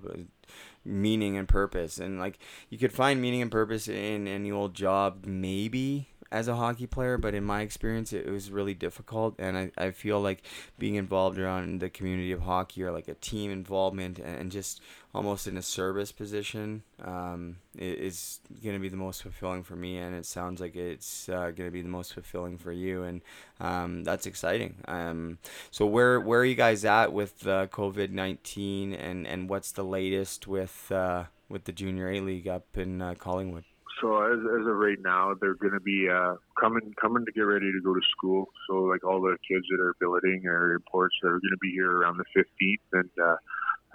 meaning 0.84 1.38
and 1.38 1.47
purpose, 1.47 1.97
and 1.97 2.20
like 2.20 2.38
you 2.70 2.78
could 2.78 2.91
find 2.91 3.22
meaning 3.22 3.41
and 3.41 3.51
purpose 3.51 3.88
in 3.88 4.28
any 4.28 4.51
old 4.51 4.74
job, 4.74 5.26
maybe 5.26 6.09
as 6.36 6.49
a 6.49 6.55
hockey 6.55 6.86
player, 6.86 7.17
but 7.17 7.33
in 7.33 7.45
my 7.45 7.61
experience, 7.61 8.11
it, 8.11 8.29
was 8.29 8.51
really 8.51 8.73
difficult. 8.73 9.36
And 9.39 9.57
I, 9.57 9.71
I 9.77 9.91
feel 9.91 10.19
like 10.19 10.43
being 10.77 10.95
involved 10.95 11.39
around 11.39 11.79
the 11.79 11.89
community 11.89 12.33
of 12.33 12.41
hockey 12.41 12.83
or 12.83 12.91
like 12.91 13.07
a 13.07 13.13
team 13.13 13.51
involvement 13.51 14.19
and 14.19 14.51
just 14.51 14.81
almost 15.13 15.47
in 15.47 15.55
a 15.55 15.61
service 15.61 16.11
position 16.11 16.83
um, 17.05 17.55
is 17.77 18.41
going 18.61 18.75
to 18.75 18.81
be 18.81 18.89
the 18.89 18.97
most 18.97 19.23
fulfilling 19.23 19.63
for 19.63 19.77
me. 19.77 19.97
And 19.97 20.13
it 20.13 20.25
sounds 20.25 20.59
like 20.59 20.75
it's 20.75 21.29
uh, 21.29 21.51
going 21.51 21.69
to 21.69 21.71
be 21.71 21.81
the 21.81 21.88
most 21.88 22.13
fulfilling 22.13 22.57
for 22.57 22.73
you. 22.73 23.03
And 23.03 23.21
um, 23.61 24.03
that's 24.03 24.25
exciting. 24.25 24.75
Um, 24.89 25.38
so, 25.71 25.86
where, 25.86 26.19
where 26.19 26.41
are 26.41 26.45
you 26.45 26.55
guys 26.55 26.83
at 26.83 27.13
with 27.13 27.47
uh, 27.47 27.67
COVID 27.67 28.11
19 28.11 28.93
and, 28.93 29.25
and 29.25 29.49
what's 29.49 29.71
the 29.71 29.86
latest 29.86 30.47
with, 30.47 30.91
uh, 30.91 31.23
with 31.47 31.63
the 31.63 31.71
Junior 31.71 32.09
A 32.09 32.19
League 32.19 32.49
up 32.49 32.65
in 32.77 33.01
uh, 33.01 33.13
Collingwood? 33.17 33.63
So 34.02 34.22
as, 34.24 34.39
as 34.39 34.68
of 34.68 34.76
right 34.76 35.00
now, 35.02 35.34
they're 35.39 35.56
going 35.56 35.74
to 35.74 35.80
be 35.80 36.08
uh, 36.10 36.36
coming 36.60 36.93
coming 37.00 37.26
to 37.26 37.32
get 37.32 37.41
ready 37.41 37.72
to 37.72 37.82
go 37.84 37.93
to 37.93 38.02
school. 38.12 38.48
So 38.68 38.84
like 38.84 39.04
all 39.04 39.22
the 39.22 39.38
kids 39.48 39.66
that 39.70 39.82
are 39.82 39.96
billeting 40.00 40.46
or 40.46 40.74
imports, 40.74 41.16
they're 41.22 41.32
going 41.32 41.56
to 41.56 41.62
be 41.62 41.72
here 41.72 41.91
around 41.91 42.18
the 42.18 42.26
15th, 42.36 43.00
and 43.00 43.10
uh, 43.22 43.36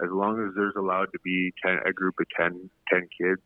as 0.03 0.09
long 0.09 0.41
as 0.41 0.55
there's 0.55 0.73
allowed 0.75 1.11
to 1.13 1.19
be 1.23 1.53
10, 1.63 1.79
a 1.85 1.93
group 1.93 2.15
of 2.19 2.25
10, 2.35 2.69
10 2.91 3.09
kids 3.15 3.41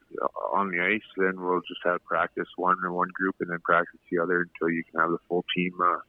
on 0.53 0.71
the 0.71 0.79
ice, 0.79 1.03
then 1.17 1.33
we'll 1.35 1.59
just 1.67 1.81
have 1.83 2.03
practice 2.05 2.47
one 2.55 2.77
in 2.85 2.93
one 2.93 3.09
group 3.13 3.35
and 3.41 3.49
then 3.49 3.59
practice 3.59 3.99
the 4.09 4.19
other 4.19 4.47
until 4.47 4.73
you 4.73 4.83
can 4.89 5.01
have 5.01 5.11
the 5.11 5.19
full 5.27 5.43
team 5.55 5.73
uh, 5.83 5.99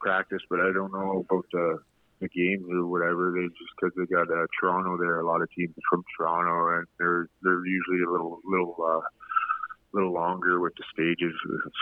practice. 0.00 0.40
But 0.48 0.60
I 0.60 0.72
don't 0.72 0.92
know 0.92 1.24
about 1.28 1.44
the 1.52 1.78
the 2.20 2.28
games 2.28 2.64
or 2.70 2.86
whatever. 2.86 3.34
They 3.34 3.46
just 3.48 3.74
because 3.76 3.92
they 3.96 4.06
got 4.06 4.30
uh, 4.30 4.46
Toronto 4.58 4.96
there, 4.96 5.20
a 5.20 5.26
lot 5.26 5.42
of 5.42 5.50
teams 5.50 5.74
from 5.90 6.04
Toronto, 6.16 6.78
and 6.78 6.86
they're 6.98 7.28
they're 7.42 7.66
usually 7.66 8.02
a 8.06 8.10
little 8.10 8.40
little. 8.44 8.76
Uh, 8.80 9.04
little 9.94 10.12
longer 10.12 10.60
with 10.60 10.74
the 10.76 10.84
stages, 10.92 11.32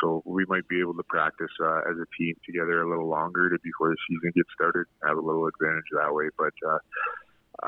so 0.01 0.23
we 0.25 0.45
might 0.47 0.69
be 0.69 0.81
able 0.81 0.95
to 0.95 1.03
practice 1.09 1.51
uh, 1.61 1.81
as 1.89 1.97
a 1.97 2.09
team 2.17 2.37
together 2.45 2.83
a 2.83 2.89
little 2.89 3.09
longer 3.09 3.49
to 3.49 3.59
before 3.65 3.89
the 3.89 3.97
season 4.09 4.33
gets 4.37 4.53
started. 4.55 4.87
Have 5.03 5.17
a 5.17 5.25
little 5.25 5.49
advantage 5.49 5.89
that 5.97 6.13
way, 6.13 6.29
but 6.37 6.53
uh, 6.61 6.79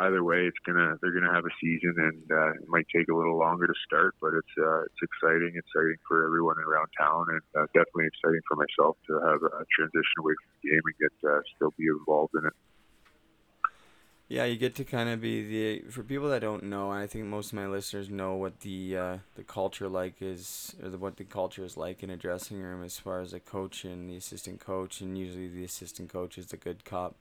either 0.04 0.22
way, 0.22 0.44
it's 0.44 0.60
gonna 0.66 0.96
they're 1.00 1.16
gonna 1.16 1.32
have 1.32 1.44
a 1.44 1.54
season, 1.60 1.94
and 1.96 2.22
uh, 2.30 2.50
it 2.60 2.68
might 2.68 2.86
take 2.94 3.08
a 3.08 3.16
little 3.16 3.38
longer 3.38 3.66
to 3.66 3.76
start, 3.88 4.14
but 4.20 4.36
it's 4.36 4.54
uh, 4.60 4.84
it's 4.84 5.02
exciting, 5.02 5.56
exciting 5.56 5.96
for 6.08 6.24
everyone 6.28 6.56
around 6.60 6.88
town, 6.98 7.26
and 7.32 7.44
uh, 7.56 7.66
definitely 7.72 8.12
exciting 8.12 8.44
for 8.48 8.60
myself 8.60 8.96
to 9.08 9.16
have 9.24 9.40
a 9.40 9.64
transition 9.72 10.16
away 10.20 10.36
from 10.36 10.50
the 10.60 10.70
game 10.70 10.84
and 10.84 10.96
get 11.00 11.14
uh, 11.24 11.40
still 11.56 11.72
be 11.80 11.88
involved 11.88 12.36
in 12.36 12.44
it. 12.44 12.56
Yeah, 14.34 14.46
you 14.46 14.56
get 14.56 14.74
to 14.74 14.84
kind 14.84 15.08
of 15.08 15.20
be 15.20 15.46
the 15.46 15.90
for 15.92 16.02
people 16.02 16.28
that 16.30 16.40
don't 16.40 16.64
know. 16.64 16.90
I 16.90 17.06
think 17.06 17.26
most 17.26 17.52
of 17.52 17.54
my 17.54 17.68
listeners 17.68 18.10
know 18.10 18.34
what 18.34 18.62
the 18.62 18.96
uh, 18.96 19.18
the 19.36 19.44
culture 19.44 19.88
like 19.88 20.20
is, 20.20 20.74
or 20.82 20.88
the, 20.88 20.98
what 20.98 21.18
the 21.18 21.22
culture 21.22 21.64
is 21.64 21.76
like 21.76 22.02
in 22.02 22.10
a 22.10 22.16
dressing 22.16 22.60
room 22.60 22.82
as 22.82 22.98
far 22.98 23.20
as 23.20 23.32
a 23.32 23.38
coach 23.38 23.84
and 23.84 24.10
the 24.10 24.16
assistant 24.16 24.58
coach, 24.58 25.00
and 25.00 25.16
usually 25.16 25.46
the 25.46 25.62
assistant 25.62 26.08
coach 26.08 26.36
is 26.36 26.48
the 26.48 26.56
good 26.56 26.84
cop, 26.84 27.14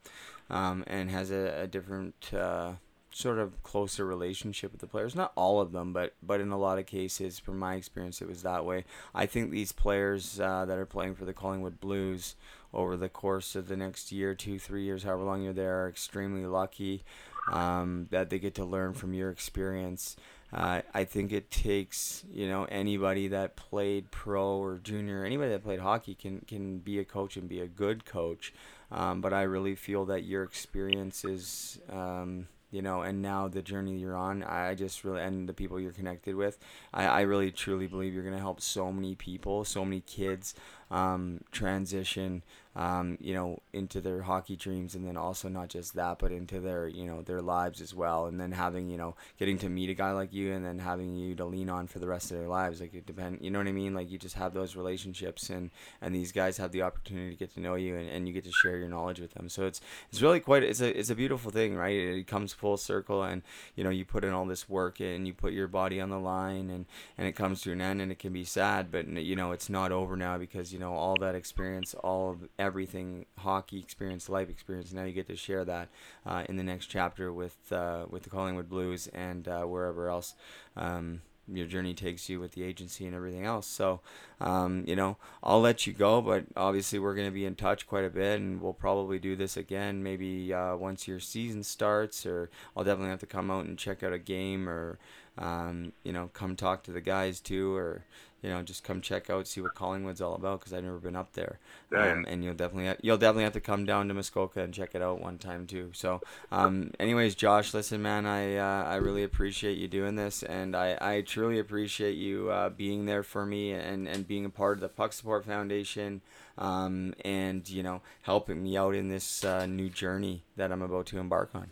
um, 0.50 0.84
and 0.88 1.12
has 1.12 1.30
a, 1.30 1.62
a 1.62 1.68
different 1.68 2.34
uh, 2.34 2.72
sort 3.12 3.38
of 3.38 3.62
closer 3.62 4.08
relationship 4.08 4.72
with 4.72 4.82
the 4.82 4.88
players. 4.88 5.14
Not 5.14 5.34
all 5.36 5.62
of 5.62 5.72
them, 5.72 5.94
but 5.94 6.16
but 6.24 6.42
in 6.42 6.50
a 6.50 6.58
lot 6.58 6.80
of 6.80 6.88
cases, 6.88 7.38
from 7.38 7.60
my 7.60 7.76
experience, 7.76 8.24
it 8.24 8.28
was 8.28 8.42
that 8.42 8.66
way. 8.66 8.86
I 9.14 9.28
think 9.28 9.52
these 9.52 9.72
players 9.72 10.40
uh, 10.40 10.66
that 10.66 10.80
are 10.80 10.88
playing 10.88 11.14
for 11.14 11.26
the 11.26 11.34
Collingwood 11.34 11.80
Blues 11.80 12.36
over 12.74 12.98
the 12.98 13.10
course 13.10 13.56
of 13.56 13.68
the 13.68 13.78
next 13.78 14.12
year, 14.12 14.34
two, 14.36 14.60
three 14.60 14.84
years, 14.84 15.04
however 15.04 15.24
long 15.24 15.44
you're 15.44 15.54
there, 15.54 15.84
are 15.84 15.90
extremely 15.90 16.46
lucky 16.46 17.04
um, 17.52 18.08
that 18.12 18.30
they 18.30 18.40
get 18.40 18.56
to 18.56 18.66
learn 18.66 18.94
from 18.94 19.14
your 19.14 19.30
experience. 19.30 20.16
Uh, 20.52 20.82
I 20.94 21.04
think 21.04 21.32
it 21.32 21.50
takes 21.50 22.24
you 22.32 22.48
know 22.48 22.66
anybody 22.66 23.28
that 23.30 23.56
played 23.56 24.12
pro 24.12 24.58
or 24.58 24.78
junior, 24.78 25.26
anybody 25.26 25.50
that 25.50 25.64
played 25.64 25.80
hockey 25.80 26.14
can 26.14 26.42
can 26.48 26.78
be 26.78 27.00
a 27.00 27.06
coach 27.06 27.38
and 27.38 27.50
be 27.50 27.60
a 27.60 27.68
good 27.68 28.06
coach. 28.06 28.54
Um, 28.92 29.22
but 29.22 29.34
I 29.34 29.44
really 29.44 29.76
feel 29.76 30.06
that 30.06 30.24
your 30.24 30.44
experience 30.44 31.26
is. 31.26 31.80
Um, 31.90 32.48
you 32.70 32.82
know, 32.82 33.04
and 33.04 33.22
now 33.22 33.48
the 33.48 33.62
journey 33.62 34.00
you're 34.00 34.16
on, 34.16 34.42
I 34.42 34.74
just 34.74 35.04
really, 35.04 35.22
and 35.22 35.48
the 35.48 35.54
people 35.54 35.80
you're 35.80 35.92
connected 35.92 36.34
with, 36.34 36.58
I, 36.92 37.06
I 37.06 37.22
really 37.22 37.52
truly 37.52 37.86
believe 37.86 38.16
you're 38.16 38.24
going 38.24 38.34
to 38.34 38.42
help 38.42 38.62
so 38.62 38.92
many 38.92 39.14
people, 39.14 39.64
so 39.64 39.86
many 39.86 40.02
kids 40.02 40.56
um, 40.92 41.42
transition 41.52 42.44
um, 42.76 43.20
you 43.22 43.36
know, 43.36 43.60
into 43.72 44.02
their 44.02 44.24
hockey 44.24 44.56
dreams, 44.56 44.96
and 44.96 45.06
then 45.06 45.16
also 45.16 45.48
not 45.48 45.70
just 45.70 45.94
that, 45.94 46.18
but 46.18 46.32
into 46.32 46.60
their, 46.60 46.88
you 46.88 47.06
know, 47.06 47.22
their 47.22 47.42
lives 47.42 47.82
as 47.82 47.94
well. 47.94 48.26
And 48.26 48.40
then 48.40 48.52
having, 48.52 48.90
you 48.90 48.98
know, 48.98 49.16
getting 49.38 49.60
to 49.60 49.70
meet 49.70 49.92
a 49.92 49.94
guy 49.94 50.12
like 50.12 50.34
you, 50.34 50.54
and 50.54 50.66
then 50.66 50.80
having 50.80 51.16
you 51.16 51.36
to 51.36 51.46
lean 51.46 51.70
on 51.70 51.86
for 51.86 52.00
the 52.00 52.08
rest 52.08 52.32
of 52.32 52.38
their 52.38 52.48
lives. 52.48 52.82
Like 52.82 52.96
it 52.96 53.06
depend, 53.06 53.40
you 53.42 53.52
know 53.52 53.60
what 53.60 53.68
I 53.68 53.74
mean? 53.74 53.94
Like 53.94 54.10
you 54.10 54.18
just 54.18 54.36
have 54.36 54.56
those 54.56 54.76
relationships, 54.76 55.52
and 55.52 55.70
and 56.02 56.16
these 56.16 56.32
guys 56.32 56.58
have 56.58 56.72
the 56.72 56.82
opportunity 56.82 57.32
to 57.32 57.38
get 57.38 57.54
to 57.54 57.60
know 57.60 57.76
you, 57.76 57.96
and, 57.96 58.10
and 58.10 58.28
you 58.28 58.34
get 58.34 58.46
to 58.46 58.52
share 58.52 58.78
your 58.78 58.90
knowledge 58.90 59.20
with 59.20 59.36
them. 59.36 59.50
So 59.50 59.68
it's 59.68 59.80
it's 60.12 60.22
really 60.22 60.40
quite 60.40 60.64
it's 60.64 60.82
a 60.82 61.00
it's 61.00 61.12
a 61.12 61.16
beautiful 61.16 61.52
thing, 61.52 61.76
right? 61.76 61.96
It 61.96 62.26
comes 62.26 62.54
full 62.54 62.78
circle, 62.78 63.22
and 63.22 63.44
you 63.76 63.84
know, 63.84 63.92
you 63.92 64.04
put 64.04 64.24
in 64.24 64.34
all 64.34 64.46
this 64.46 64.68
work, 64.68 65.00
and 65.00 65.28
you 65.28 65.34
put 65.36 65.54
your 65.54 65.68
body 65.68 66.02
on 66.02 66.10
the 66.10 66.20
line, 66.20 66.72
and 66.72 66.86
and 67.20 67.28
it 67.28 67.34
comes 67.34 67.62
to 67.62 67.72
an 67.72 67.82
end, 67.82 68.02
and 68.02 68.12
it 68.12 68.18
can 68.18 68.34
be 68.34 68.46
sad, 68.46 68.92
but 68.92 69.08
you 69.08 69.36
know, 69.36 69.52
it's 69.52 69.70
not 69.70 69.92
over 69.92 70.18
now 70.18 70.40
because 70.40 70.73
you 70.74 70.80
know 70.80 70.94
all 70.94 71.16
that 71.18 71.36
experience, 71.36 71.94
all 71.94 72.32
of 72.32 72.50
everything 72.58 73.26
hockey 73.38 73.80
experience, 73.80 74.28
life 74.28 74.50
experience. 74.50 74.92
Now 74.92 75.04
you 75.04 75.14
get 75.14 75.28
to 75.28 75.36
share 75.36 75.64
that 75.66 75.90
uh, 76.26 76.44
in 76.50 76.58
the 76.58 76.64
next 76.64 76.88
chapter 76.88 77.32
with 77.32 77.72
uh, 77.72 78.06
with 78.10 78.24
the 78.24 78.30
Collingwood 78.30 78.70
Blues 78.70 79.08
and 79.08 79.48
uh, 79.48 79.62
wherever 79.64 80.10
else 80.10 80.34
um, 80.76 81.22
your 81.52 81.68
journey 81.68 81.94
takes 81.94 82.30
you 82.30 82.40
with 82.40 82.54
the 82.54 82.64
agency 82.64 83.06
and 83.06 83.16
everything 83.16 83.46
else. 83.46 83.68
So, 83.68 84.00
um, 84.40 84.84
you 84.88 84.96
know, 84.96 85.18
I'll 85.44 85.60
let 85.60 85.86
you 85.86 85.94
go, 85.94 86.22
but 86.22 86.46
obviously 86.56 87.00
we're 87.00 87.16
going 87.16 87.28
to 87.28 87.34
be 87.34 87.46
in 87.46 87.56
touch 87.56 87.86
quite 87.86 88.06
a 88.06 88.10
bit, 88.10 88.40
and 88.40 88.62
we'll 88.62 88.74
probably 88.74 89.20
do 89.20 89.36
this 89.36 89.58
again 89.58 90.04
maybe 90.04 90.54
uh, 90.54 90.76
once 90.76 91.08
your 91.08 91.20
season 91.20 91.64
starts, 91.64 92.26
or 92.26 92.50
I'll 92.76 92.84
definitely 92.84 93.10
have 93.10 93.20
to 93.20 93.26
come 93.26 93.52
out 93.52 93.66
and 93.66 93.78
check 93.78 94.04
out 94.04 94.14
a 94.14 94.20
game, 94.20 94.70
or 94.70 95.00
um, 95.38 95.92
you 96.04 96.14
know, 96.14 96.30
come 96.34 96.56
talk 96.56 96.84
to 96.84 96.92
the 96.92 97.02
guys 97.02 97.40
too, 97.40 97.76
or 97.76 98.06
you 98.44 98.50
know, 98.50 98.62
just 98.62 98.84
come 98.84 99.00
check 99.00 99.30
out, 99.30 99.48
see 99.48 99.62
what 99.62 99.74
Collingwood's 99.74 100.22
all 100.22 100.36
about 100.36 100.60
because 100.60 100.74
I've 100.74 100.84
never 100.84 101.00
been 101.00 101.16
up 101.16 101.32
there. 101.34 101.60
Yeah. 101.92 102.12
Um, 102.12 102.26
and 102.28 102.44
you'll 102.44 102.54
definitely 102.54 102.88
ha- 102.88 102.98
you'll 103.02 103.18
definitely 103.18 103.46
have 103.46 103.54
to 103.54 103.62
come 103.62 103.86
down 103.86 104.10
to 104.10 104.14
Muskoka 104.14 104.62
and 104.62 104.74
check 104.74 104.94
it 104.94 105.02
out 105.02 105.22
one 105.22 105.38
time 105.38 105.66
too. 105.66 105.92
So, 105.94 106.22
um, 106.52 106.92
anyways, 107.00 107.36
Josh, 107.36 107.74
listen, 107.74 108.02
man, 108.02 108.26
I 108.26 108.58
uh, 108.58 108.84
I 108.84 108.96
really 108.96 109.24
appreciate 109.24 109.78
you 109.78 109.88
doing 109.88 110.16
this, 110.16 110.44
and 110.44 110.76
I, 110.76 110.98
I 111.00 111.22
truly 111.22 111.58
appreciate 111.58 112.18
you 112.18 112.50
uh, 112.52 112.70
being 112.70 113.06
there 113.06 113.24
for 113.24 113.46
me 113.46 113.72
and 113.72 114.08
and 114.08 114.28
being 114.28 114.44
a 114.44 114.50
part 114.50 114.78
of 114.78 114.82
the 114.82 114.90
Puck 114.90 115.14
Support 115.14 115.46
Foundation. 115.46 116.22
Um, 116.58 117.16
and 117.26 117.68
you 117.68 117.82
know, 117.82 118.02
helping 118.24 118.62
me 118.62 118.78
out 118.78 118.94
in 118.94 119.08
this 119.08 119.44
uh, 119.44 119.66
new 119.66 119.90
journey 119.90 120.44
that 120.58 120.72
I'm 120.72 120.82
about 120.82 121.08
to 121.08 121.18
embark 121.18 121.50
on. 121.56 121.70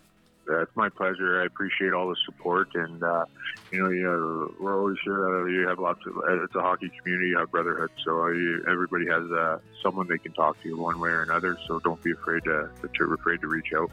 Uh, 0.52 0.62
it's 0.62 0.76
my 0.76 0.90
pleasure. 0.90 1.42
I 1.42 1.46
appreciate 1.46 1.94
all 1.94 2.10
the 2.10 2.16
support, 2.26 2.70
and 2.76 3.02
uh, 3.02 3.26
you 3.72 3.82
know, 3.82 3.90
you 3.90 4.56
we're 4.60 4.78
always 4.78 4.98
sure 5.04 5.46
that 5.46 5.52
you 5.52 5.66
have 5.68 5.80
lots 5.80 6.02
of. 6.06 6.18
uh, 6.18 6.44
It's 6.44 6.56
a 6.56 6.62
hockey 6.62 6.92
community, 7.02 7.30
you 7.30 7.38
have 7.38 7.50
brotherhood, 7.52 7.90
so 8.04 8.28
you, 8.28 8.64
everybody 8.70 9.06
has 9.08 9.24
uh, 9.32 9.60
someone 9.82 10.08
they 10.08 10.18
can 10.18 10.34
talk 10.34 10.62
to 10.64 10.78
one 10.78 11.00
way 11.00 11.10
or 11.10 11.22
another. 11.22 11.58
So 11.68 11.80
don't 11.80 12.02
be 12.04 12.12
afraid 12.12 12.44
to, 12.44 12.70
to 12.82 13.04
afraid 13.14 13.42
to 13.42 13.48
reach 13.48 13.72
out. 13.76 13.90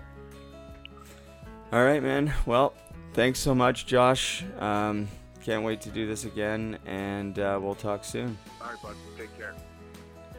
All 1.72 1.84
right, 1.84 2.02
man. 2.02 2.32
Well, 2.46 2.74
thanks 3.12 3.38
so 3.38 3.54
much, 3.54 3.86
Josh. 3.86 4.44
Um, 4.58 5.06
can't 5.44 5.62
wait 5.64 5.80
to 5.82 5.90
do 5.90 6.06
this 6.06 6.24
again, 6.24 6.78
and 6.86 7.38
uh, 7.38 7.58
we'll 7.62 7.74
talk 7.74 8.04
soon. 8.04 8.36
All 8.60 8.68
right, 8.68 8.82
bud. 8.82 8.96
Take 9.16 9.36
care. 9.38 9.54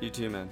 You 0.02 0.10
too, 0.10 0.30
man. 0.30 0.50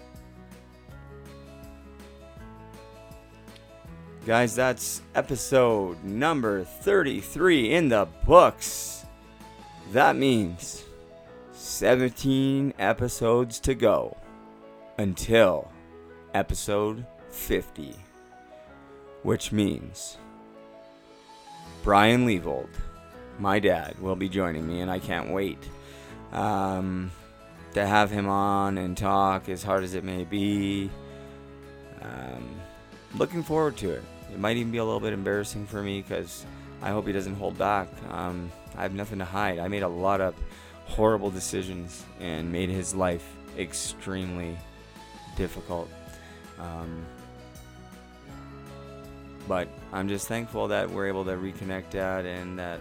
Guys, 4.28 4.58
that's 4.58 5.04
episode 5.16 6.04
number 6.04 6.66
33 6.66 7.74
in 7.74 7.88
the 7.88 8.06
books. 8.26 9.06
That 9.94 10.18
means 10.18 10.84
17 11.54 12.74
episodes 12.78 13.62
to 13.62 13.74
go 13.74 14.18
until 14.98 15.72
episode 16.34 17.06
50. 17.30 17.96
Which 19.24 19.54
means 19.54 20.18
Brian 21.82 22.28
Leavold, 22.28 22.68
my 23.40 23.60
dad, 23.60 23.98
will 23.98 24.18
be 24.18 24.28
joining 24.28 24.68
me, 24.68 24.82
and 24.82 24.92
I 24.92 25.00
can't 25.00 25.32
wait 25.32 25.70
um, 26.34 27.12
to 27.76 27.86
have 27.86 28.12
him 28.12 28.28
on 28.28 28.78
and 28.78 28.98
talk, 28.98 29.48
as 29.48 29.64
hard 29.64 29.86
as 29.86 29.94
it 29.94 30.04
may 30.04 30.26
be. 30.26 30.90
Um, 32.02 32.60
looking 33.16 33.42
forward 33.42 33.78
to 33.78 33.92
it. 33.92 34.04
It 34.32 34.40
might 34.40 34.58
even 34.58 34.72
be 34.72 34.78
a 34.78 34.86
little 34.86 35.00
bit 35.00 35.14
embarrassing 35.14 35.66
for 35.66 35.82
me 35.82 36.02
because 36.02 36.46
I 36.82 36.90
hope 36.90 37.08
he 37.08 37.14
doesn't 37.14 37.36
hold 37.36 37.58
back. 37.58 37.88
Um, 38.10 38.52
I 38.78 38.84
have 38.84 38.94
nothing 38.94 39.20
to 39.20 39.26
hide. 39.26 39.60
I 39.60 39.68
made 39.68 39.84
a 39.84 39.88
lot 39.88 40.22
of 40.22 40.36
horrible 40.86 41.32
decisions 41.32 42.04
and 42.20 42.52
made 42.52 42.70
his 42.70 42.94
life 42.94 43.26
extremely 43.58 44.58
difficult. 45.36 45.90
Um, 46.60 47.06
but 49.48 49.68
I'm 49.94 50.08
just 50.08 50.28
thankful 50.28 50.68
that 50.68 50.90
we're 50.90 51.08
able 51.08 51.24
to 51.26 51.32
reconnect, 51.32 51.92
Dad, 51.92 52.26
and 52.26 52.60
that 52.60 52.80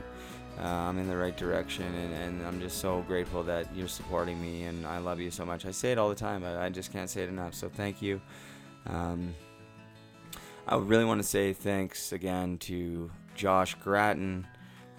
uh, 0.58 0.66
I'm 0.66 0.98
in 0.98 1.08
the 1.08 1.16
right 1.16 1.36
direction. 1.36 1.86
And, 1.86 2.14
and 2.14 2.46
I'm 2.46 2.60
just 2.60 2.78
so 2.78 3.02
grateful 3.02 3.42
that 3.44 3.68
you're 3.74 3.88
supporting 3.88 4.40
me, 4.40 4.64
and 4.64 4.86
I 4.86 4.98
love 4.98 5.20
you 5.20 5.30
so 5.30 5.44
much. 5.44 5.64
I 5.64 5.70
say 5.70 5.92
it 5.92 5.98
all 5.98 6.08
the 6.08 6.14
time, 6.14 6.42
but 6.42 6.56
I 6.56 6.68
just 6.68 6.92
can't 6.92 7.08
say 7.08 7.22
it 7.22 7.28
enough. 7.28 7.54
So 7.54 7.68
thank 7.68 8.02
you. 8.02 8.20
Um, 8.86 9.34
I 10.68 10.76
really 10.78 11.04
want 11.04 11.22
to 11.22 11.26
say 11.26 11.52
thanks 11.52 12.10
again 12.10 12.58
to 12.58 13.08
Josh 13.36 13.76
Gratton. 13.76 14.44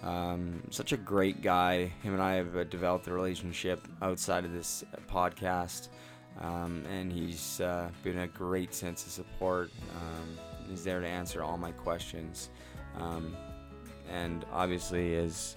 Um, 0.02 0.62
such 0.70 0.92
a 0.92 0.96
great 0.96 1.42
guy. 1.42 1.92
Him 2.02 2.14
and 2.14 2.22
I 2.22 2.36
have 2.36 2.56
uh, 2.56 2.64
developed 2.64 3.06
a 3.06 3.12
relationship 3.12 3.86
outside 4.00 4.46
of 4.46 4.54
this 4.54 4.82
podcast, 5.12 5.88
um, 6.40 6.86
and 6.90 7.12
he's 7.12 7.60
uh, 7.60 7.90
been 8.02 8.20
a 8.20 8.26
great 8.28 8.72
sense 8.72 9.04
of 9.04 9.12
support. 9.12 9.70
Um, 9.94 10.38
he's 10.70 10.84
there 10.84 11.00
to 11.00 11.06
answer 11.06 11.42
all 11.42 11.58
my 11.58 11.72
questions, 11.72 12.48
um, 12.96 13.36
and 14.10 14.46
obviously 14.50 15.12
is. 15.12 15.56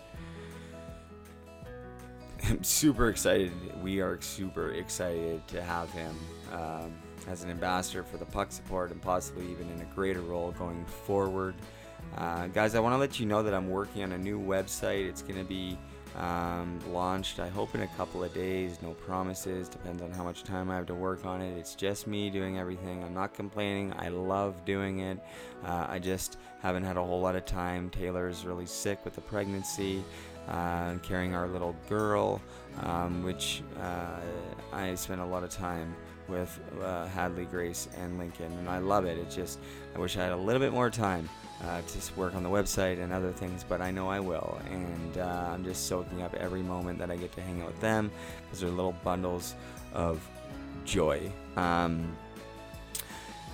I'm 2.50 2.64
super 2.66 3.08
excited. 3.08 3.54
We 3.82 4.02
are 4.02 4.20
super 4.20 4.72
excited 4.72 5.48
to 5.48 5.62
have 5.62 5.90
him 5.92 6.18
um, 6.52 6.94
as 7.28 7.44
an 7.44 7.50
ambassador 7.50 8.04
for 8.04 8.18
the 8.18 8.26
puck 8.26 8.52
support 8.52 8.92
and 8.92 9.02
possibly 9.02 9.46
even 9.52 9.70
in 9.70 9.82
a 9.82 9.96
greater 9.96 10.22
role 10.22 10.52
going 10.52 10.86
forward. 10.86 11.56
Uh, 12.18 12.48
guys, 12.48 12.76
I 12.76 12.80
want 12.80 12.94
to 12.94 12.98
let 12.98 13.20
you 13.20 13.26
know 13.26 13.44
that 13.44 13.54
I'm 13.54 13.70
working 13.70 14.04
on 14.04 14.12
a 14.12 14.18
new 14.18 14.40
website. 14.40 15.08
It's 15.08 15.22
going 15.22 15.40
to 15.40 15.46
be 15.46 15.78
um, 16.18 16.80
launched, 16.92 17.40
I 17.40 17.48
hope, 17.48 17.74
in 17.74 17.82
a 17.82 17.88
couple 17.90 18.24
of 18.24 18.34
days. 18.34 18.82
No 18.82 18.92
promises, 18.92 19.70
depends 19.70 20.02
on 20.02 20.12
how 20.12 20.24
much 20.24 20.44
time 20.44 20.70
I 20.70 20.76
have 20.76 20.88
to 20.88 20.96
work 20.96 21.26
on 21.26 21.42
it. 21.42 21.58
It's 21.58 21.74
just 21.74 22.08
me 22.08 22.30
doing 22.30 22.60
everything. 22.60 23.04
I'm 23.04 23.14
not 23.14 23.34
complaining. 23.34 23.94
I 23.98 24.10
love 24.10 24.66
doing 24.66 25.00
it. 25.00 25.20
Uh, 25.64 25.86
I 25.88 26.00
just 26.00 26.38
haven't 26.62 26.84
had 26.84 26.98
a 26.98 27.04
whole 27.04 27.22
lot 27.22 27.36
of 27.36 27.46
time. 27.46 27.90
Taylor's 27.90 28.46
really 28.46 28.66
sick 28.66 29.04
with 29.06 29.16
the 29.16 29.22
pregnancy. 29.22 30.04
Uh, 30.50 30.96
carrying 31.04 31.36
our 31.36 31.48
little 31.48 31.76
girl, 31.88 32.42
um, 32.82 33.24
which 33.24 33.62
uh, 33.80 34.20
I 34.74 34.96
spent 34.96 35.22
a 35.22 35.26
lot 35.26 35.44
of 35.44 35.52
time 35.52 35.96
with 36.32 36.60
uh, 36.82 37.06
Hadley, 37.08 37.46
Grace, 37.46 37.88
and 37.98 38.18
Lincoln, 38.18 38.52
and 38.54 38.70
I 38.70 38.80
love 38.80 39.06
it. 39.06 39.18
It's 39.18 39.36
just 39.36 39.60
I 39.96 40.00
wish 40.00 40.18
I 40.18 40.24
had 40.24 40.32
a 40.32 40.38
little 40.38 40.60
bit 40.60 40.72
more 40.72 40.90
time 40.90 41.30
uh, 41.64 41.82
to 41.82 42.20
work 42.20 42.34
on 42.34 42.44
the 42.44 42.50
website 42.50 43.04
and 43.04 43.14
other 43.14 43.32
things, 43.32 43.64
but 43.68 43.82
I 43.82 43.92
know 43.92 44.10
I 44.10 44.20
will, 44.20 44.60
and 44.70 45.18
uh, 45.18 45.50
I'm 45.54 45.64
just 45.64 45.88
soaking 45.88 46.22
up 46.22 46.34
every 46.36 46.64
moment 46.64 46.98
that 47.00 47.12
I 47.12 47.18
get 47.18 47.32
to 47.34 47.42
hang 47.42 47.62
out 47.62 47.68
with 47.68 47.82
them 47.82 48.10
because 48.44 48.62
they're 48.62 48.70
little 48.70 48.96
bundles 49.04 49.56
of 49.94 50.28
joy. 50.86 51.32
Um, 51.58 52.16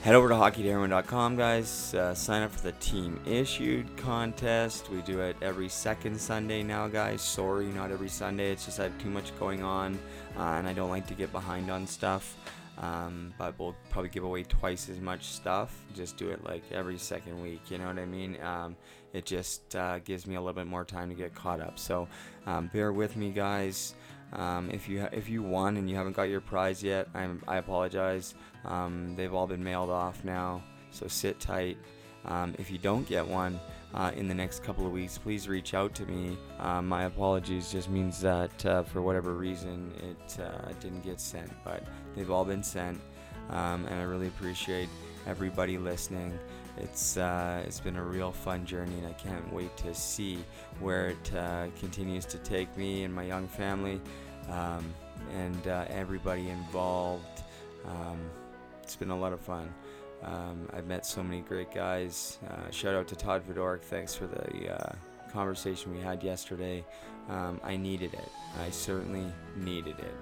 Head 0.04 0.16
over 0.16 0.30
to 0.30 0.36
hockeytoheroin.com, 0.36 1.36
guys. 1.36 1.94
Uh, 1.94 2.14
sign 2.14 2.44
up 2.44 2.52
for 2.52 2.62
the 2.62 2.72
Team 2.74 3.20
Issued 3.26 3.98
contest. 3.98 4.90
We 4.90 5.02
do 5.02 5.20
it 5.20 5.36
every 5.42 5.68
second 5.68 6.18
Sunday 6.18 6.64
now, 6.64 6.88
guys. 6.88 7.22
Sorry, 7.22 7.66
not 7.66 7.92
every 7.92 8.08
Sunday. 8.08 8.52
It's 8.52 8.64
just 8.66 8.80
I 8.80 8.84
have 8.84 8.98
too 9.00 9.10
much 9.10 9.38
going 9.38 9.64
on, 9.64 10.00
uh, 10.38 10.42
and 10.44 10.68
I 10.68 10.72
don't 10.72 10.90
like 10.90 11.08
to 11.08 11.14
get 11.14 11.32
behind 11.32 11.70
on 11.70 11.86
stuff. 11.88 12.38
Um, 12.80 13.34
but 13.40 13.58
we'll 13.58 13.76
probably 13.90 14.10
give 14.10 14.24
away 14.24 14.44
twice 14.44 14.88
as 14.88 15.00
much 15.00 15.26
stuff. 15.26 15.84
Just 15.96 16.16
do 16.18 16.30
it 16.30 16.44
like 16.44 16.64
every 16.72 16.98
second 16.98 17.42
week. 17.42 17.72
You 17.72 17.80
know 17.80 17.88
what 17.88 17.98
I 17.98 18.06
mean? 18.06 18.40
Um, 18.42 18.76
it 19.14 19.26
just 19.26 19.76
uh, 19.76 20.00
gives 20.00 20.28
me 20.28 20.36
a 20.36 20.40
little 20.40 20.54
bit 20.54 20.68
more 20.68 20.86
time 20.86 21.10
to 21.10 21.16
get 21.16 21.34
caught 21.34 21.60
up. 21.60 21.80
So 21.80 22.08
um, 22.46 22.70
bear 22.72 22.94
with 22.94 23.18
me, 23.18 23.32
guys. 23.32 23.96
Um, 24.34 24.70
if 24.72 24.90
you 24.90 25.02
ha- 25.02 25.10
if 25.12 25.30
you 25.30 25.42
won 25.42 25.78
and 25.78 25.90
you 25.90 25.96
haven't 25.96 26.16
got 26.16 26.24
your 26.24 26.42
prize 26.42 26.84
yet, 26.84 27.08
I'm, 27.14 27.42
I 27.48 27.58
apologize. 27.58 28.36
Um, 28.66 29.16
they've 29.16 29.34
all 29.34 29.48
been 29.48 29.64
mailed 29.64 29.90
off 29.90 30.24
now, 30.24 30.62
so 30.92 31.08
sit 31.08 31.40
tight. 31.40 31.78
Um, 32.26 32.54
if 32.60 32.70
you 32.70 32.78
don't 32.78 33.08
get 33.08 33.26
one 33.26 33.60
uh, 33.94 34.12
in 34.16 34.28
the 34.28 34.34
next 34.34 34.64
couple 34.64 34.86
of 34.86 34.92
weeks, 34.92 35.18
please 35.18 35.48
reach 35.48 35.74
out 35.74 35.94
to 35.96 36.06
me. 36.06 36.38
Um, 36.60 36.88
my 36.88 37.04
apologies 37.04 37.72
just 37.72 37.90
means 37.90 38.20
that 38.22 38.66
uh, 38.66 38.84
for 38.84 39.02
whatever 39.02 39.34
reason 39.34 39.92
it 39.98 40.40
uh, 40.42 40.72
didn't 40.80 41.04
get 41.04 41.20
sent, 41.20 41.52
but 41.64 41.84
they've 42.16 42.32
all 42.32 42.46
been 42.46 42.64
sent, 42.64 43.00
um, 43.50 43.86
and 43.86 43.96
I 43.96 44.04
really 44.04 44.28
appreciate 44.28 44.90
everybody 45.26 45.78
listening. 45.78 46.38
It's 46.78 47.18
uh, 47.18 47.64
it's 47.66 47.80
been 47.80 47.96
a 47.96 48.04
real 48.04 48.32
fun 48.32 48.66
journey, 48.66 48.94
and 48.98 49.08
I 49.08 49.14
can't 49.14 49.52
wait 49.52 49.76
to 49.78 49.94
see 49.96 50.38
where 50.80 51.08
it 51.10 51.36
uh, 51.36 51.68
continues 51.80 52.26
to 52.26 52.38
take 52.40 52.76
me 52.78 53.04
and 53.04 53.14
my 53.14 53.24
young 53.24 53.48
family. 53.48 54.00
Um, 54.50 54.94
and 55.34 55.68
uh, 55.68 55.86
everybody 55.90 56.50
involved. 56.50 57.42
Um, 57.86 58.20
it's 58.84 58.96
been 58.96 59.10
a 59.10 59.18
lot 59.18 59.34
of 59.34 59.40
fun. 59.42 59.74
Um, 60.24 60.68
I've 60.74 60.88
met 60.88 61.06
so 61.06 61.24
many 61.24 61.42
great 61.42 61.74
guys. 61.74 62.40
Uh, 62.50 62.70
shout 62.72 62.96
out 62.96 63.08
to 63.10 63.16
Todd 63.16 63.44
Fedoruk. 63.48 63.82
Thanks 63.82 64.16
for 64.16 64.28
the 64.28 64.76
uh, 64.76 64.94
conversation 65.32 65.94
we 65.94 66.02
had 66.02 66.24
yesterday. 66.24 66.84
Um, 67.30 67.60
I 67.64 67.78
needed 67.78 68.14
it. 68.14 68.30
I 68.62 68.70
certainly 68.70 69.32
needed 69.56 70.00
it. 70.00 70.16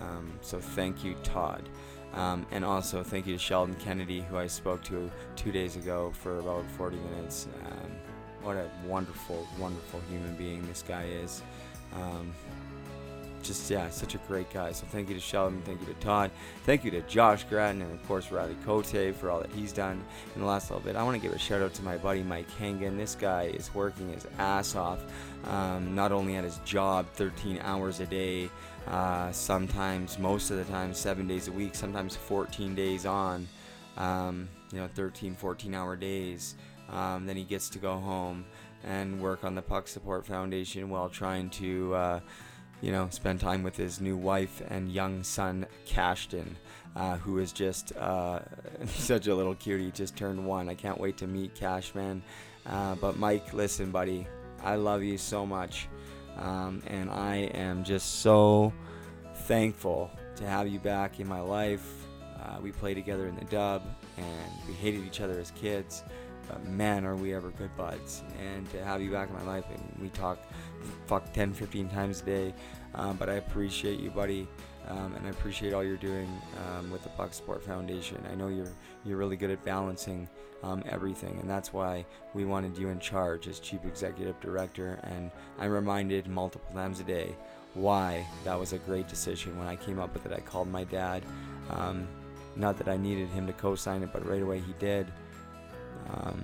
Um, 0.00 0.32
so 0.40 0.60
thank 0.60 1.04
you, 1.04 1.14
Todd. 1.22 1.68
Um, 2.14 2.46
and 2.52 2.64
also 2.64 3.02
thank 3.02 3.26
you 3.26 3.32
to 3.32 3.38
Sheldon 3.38 3.74
Kennedy, 3.74 4.20
who 4.20 4.36
I 4.36 4.46
spoke 4.46 4.84
to 4.84 5.10
two 5.34 5.50
days 5.50 5.76
ago 5.76 6.12
for 6.14 6.38
about 6.38 6.64
40 6.72 6.96
minutes. 6.96 7.48
Um, 7.66 7.90
what 8.42 8.56
a 8.56 8.68
wonderful, 8.86 9.46
wonderful 9.58 10.00
human 10.08 10.34
being 10.36 10.66
this 10.68 10.82
guy 10.86 11.04
is. 11.04 11.42
Um, 11.94 12.32
just 13.44 13.70
yeah, 13.70 13.88
such 13.90 14.14
a 14.14 14.18
great 14.26 14.50
guy. 14.52 14.72
So 14.72 14.86
thank 14.86 15.08
you 15.08 15.14
to 15.14 15.20
Sheldon, 15.20 15.62
thank 15.62 15.80
you 15.80 15.86
to 15.86 15.94
Todd, 15.94 16.30
thank 16.64 16.84
you 16.84 16.90
to 16.92 17.02
Josh 17.02 17.44
Gratton, 17.44 17.82
and 17.82 17.92
of 17.92 18.06
course 18.08 18.30
Riley 18.32 18.56
Cote 18.64 19.14
for 19.14 19.30
all 19.30 19.40
that 19.40 19.52
he's 19.52 19.72
done 19.72 20.02
in 20.34 20.40
the 20.40 20.46
last 20.46 20.70
little 20.70 20.84
bit. 20.84 20.96
I 20.96 21.02
want 21.02 21.20
to 21.20 21.20
give 21.20 21.34
a 21.34 21.38
shout 21.38 21.62
out 21.62 21.74
to 21.74 21.82
my 21.82 21.96
buddy 21.96 22.22
Mike 22.22 22.50
Hangan. 22.58 22.96
This 22.96 23.14
guy 23.14 23.44
is 23.44 23.74
working 23.74 24.12
his 24.12 24.26
ass 24.38 24.74
off, 24.74 25.00
um, 25.44 25.94
not 25.94 26.12
only 26.12 26.36
at 26.36 26.44
his 26.44 26.58
job, 26.64 27.06
13 27.14 27.60
hours 27.62 28.00
a 28.00 28.06
day, 28.06 28.50
uh, 28.88 29.30
sometimes 29.32 30.18
most 30.18 30.50
of 30.50 30.56
the 30.56 30.64
time 30.64 30.94
seven 30.94 31.26
days 31.26 31.48
a 31.48 31.52
week, 31.52 31.74
sometimes 31.74 32.16
14 32.16 32.74
days 32.74 33.06
on, 33.06 33.46
um, 33.96 34.48
you 34.72 34.78
know, 34.78 34.88
13, 34.94 35.34
14 35.34 35.74
hour 35.74 35.96
days. 35.96 36.54
Um, 36.90 37.26
then 37.26 37.36
he 37.36 37.44
gets 37.44 37.68
to 37.70 37.78
go 37.78 37.96
home 37.96 38.44
and 38.84 39.20
work 39.20 39.44
on 39.44 39.54
the 39.54 39.62
Puck 39.62 39.88
Support 39.88 40.26
Foundation 40.26 40.88
while 40.88 41.08
trying 41.08 41.50
to. 41.50 41.94
Uh, 41.94 42.20
you 42.84 42.92
know, 42.92 43.08
spend 43.10 43.40
time 43.40 43.62
with 43.62 43.78
his 43.78 43.98
new 43.98 44.14
wife 44.14 44.60
and 44.68 44.92
young 44.92 45.22
son, 45.22 45.66
Cashton, 45.86 46.54
uh, 46.94 47.16
who 47.16 47.38
is 47.38 47.50
just 47.50 47.96
uh, 47.96 48.40
such 48.86 49.26
a 49.26 49.34
little 49.34 49.54
cutie. 49.54 49.90
Just 49.90 50.16
turned 50.16 50.44
one. 50.44 50.68
I 50.68 50.74
can't 50.74 51.00
wait 51.00 51.16
to 51.16 51.26
meet 51.26 51.54
Cashman. 51.54 52.22
Uh, 52.66 52.94
but 52.96 53.16
Mike, 53.16 53.54
listen, 53.54 53.90
buddy, 53.90 54.26
I 54.62 54.74
love 54.74 55.02
you 55.02 55.16
so 55.16 55.46
much, 55.46 55.88
um, 56.36 56.82
and 56.86 57.10
I 57.10 57.48
am 57.54 57.84
just 57.84 58.20
so 58.20 58.70
thankful 59.46 60.10
to 60.36 60.46
have 60.46 60.68
you 60.68 60.78
back 60.78 61.20
in 61.20 61.26
my 61.26 61.40
life. 61.40 62.06
Uh, 62.38 62.58
we 62.60 62.70
played 62.70 62.94
together 62.94 63.26
in 63.28 63.34
the 63.34 63.46
dub, 63.46 63.82
and 64.18 64.52
we 64.68 64.74
hated 64.74 65.06
each 65.06 65.22
other 65.22 65.40
as 65.40 65.52
kids. 65.52 66.04
But 66.48 66.64
man, 66.66 67.04
are 67.04 67.16
we 67.16 67.34
ever 67.34 67.50
good 67.50 67.74
buds. 67.76 68.22
And 68.40 68.68
to 68.70 68.84
have 68.84 69.00
you 69.00 69.10
back 69.10 69.28
in 69.28 69.34
my 69.34 69.44
life, 69.44 69.64
and 69.70 69.98
we 70.00 70.08
talk 70.10 70.38
fuck 71.06 71.32
10, 71.32 71.52
15 71.52 71.88
times 71.88 72.20
a 72.22 72.24
day. 72.24 72.54
Um, 72.94 73.16
but 73.16 73.28
I 73.28 73.34
appreciate 73.34 74.00
you, 74.00 74.10
buddy. 74.10 74.46
Um, 74.88 75.14
and 75.14 75.26
I 75.26 75.30
appreciate 75.30 75.72
all 75.72 75.82
you're 75.82 75.96
doing 75.96 76.28
um, 76.66 76.90
with 76.90 77.02
the 77.02 77.08
Puck 77.10 77.32
Support 77.32 77.64
Foundation. 77.64 78.18
I 78.30 78.34
know 78.34 78.48
you're 78.48 78.68
you're 79.04 79.16
really 79.16 79.36
good 79.36 79.50
at 79.50 79.64
balancing 79.64 80.28
um, 80.62 80.82
everything, 80.88 81.38
and 81.40 81.48
that's 81.48 81.72
why 81.72 82.04
we 82.34 82.44
wanted 82.44 82.76
you 82.76 82.88
in 82.88 82.98
charge 82.98 83.48
as 83.48 83.60
chief 83.60 83.84
executive 83.86 84.38
director. 84.40 85.00
And 85.04 85.30
I'm 85.58 85.70
reminded 85.70 86.26
multiple 86.26 86.74
times 86.74 87.00
a 87.00 87.04
day 87.04 87.34
why 87.72 88.26
that 88.44 88.58
was 88.58 88.72
a 88.72 88.78
great 88.78 89.08
decision. 89.08 89.58
When 89.58 89.68
I 89.68 89.76
came 89.76 89.98
up 89.98 90.12
with 90.12 90.26
it, 90.26 90.32
I 90.32 90.40
called 90.40 90.68
my 90.68 90.84
dad. 90.84 91.22
Um, 91.70 92.06
not 92.56 92.76
that 92.78 92.88
I 92.88 92.96
needed 92.96 93.28
him 93.30 93.46
to 93.46 93.52
co-sign 93.54 94.02
it, 94.02 94.10
but 94.12 94.26
right 94.26 94.42
away 94.42 94.60
he 94.60 94.74
did. 94.78 95.06
Um, 96.12 96.42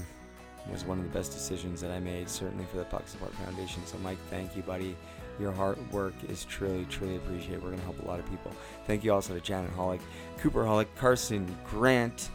was 0.71 0.85
one 0.85 0.99
of 0.99 1.05
the 1.05 1.19
best 1.19 1.33
decisions 1.33 1.81
that 1.81 1.91
I 1.91 2.01
made, 2.01 2.29
certainly 2.29 2.65
for 2.67 2.79
the 2.79 2.85
Puck 2.85 3.07
Support 3.07 3.35
Foundation. 3.35 3.85
So, 3.87 3.99
Mike, 3.99 4.19
thank 4.29 4.57
you, 4.57 4.63
buddy. 4.63 4.97
Your 5.39 5.53
hard 5.53 5.79
work 5.93 6.15
is 6.29 6.45
truly, 6.45 6.87
truly 6.91 7.17
appreciated. 7.17 7.63
We're 7.63 7.71
going 7.71 7.79
to 7.79 7.85
help 7.85 8.03
a 8.03 8.07
lot 8.07 8.19
of 8.19 8.29
people. 8.29 8.53
Thank 8.87 9.05
you 9.05 9.13
also 9.13 9.35
to 9.35 9.41
Janet 9.41 9.75
Hollick, 9.75 10.01
Cooper 10.39 10.65
Hollick, 10.65 10.87
Carson 10.97 11.57
Grant, 11.69 12.31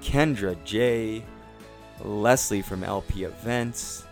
Kendra 0.00 0.56
J, 0.64 1.22
Leslie 2.02 2.62
from 2.62 2.82
LP 2.82 3.24
Events. 3.24 4.04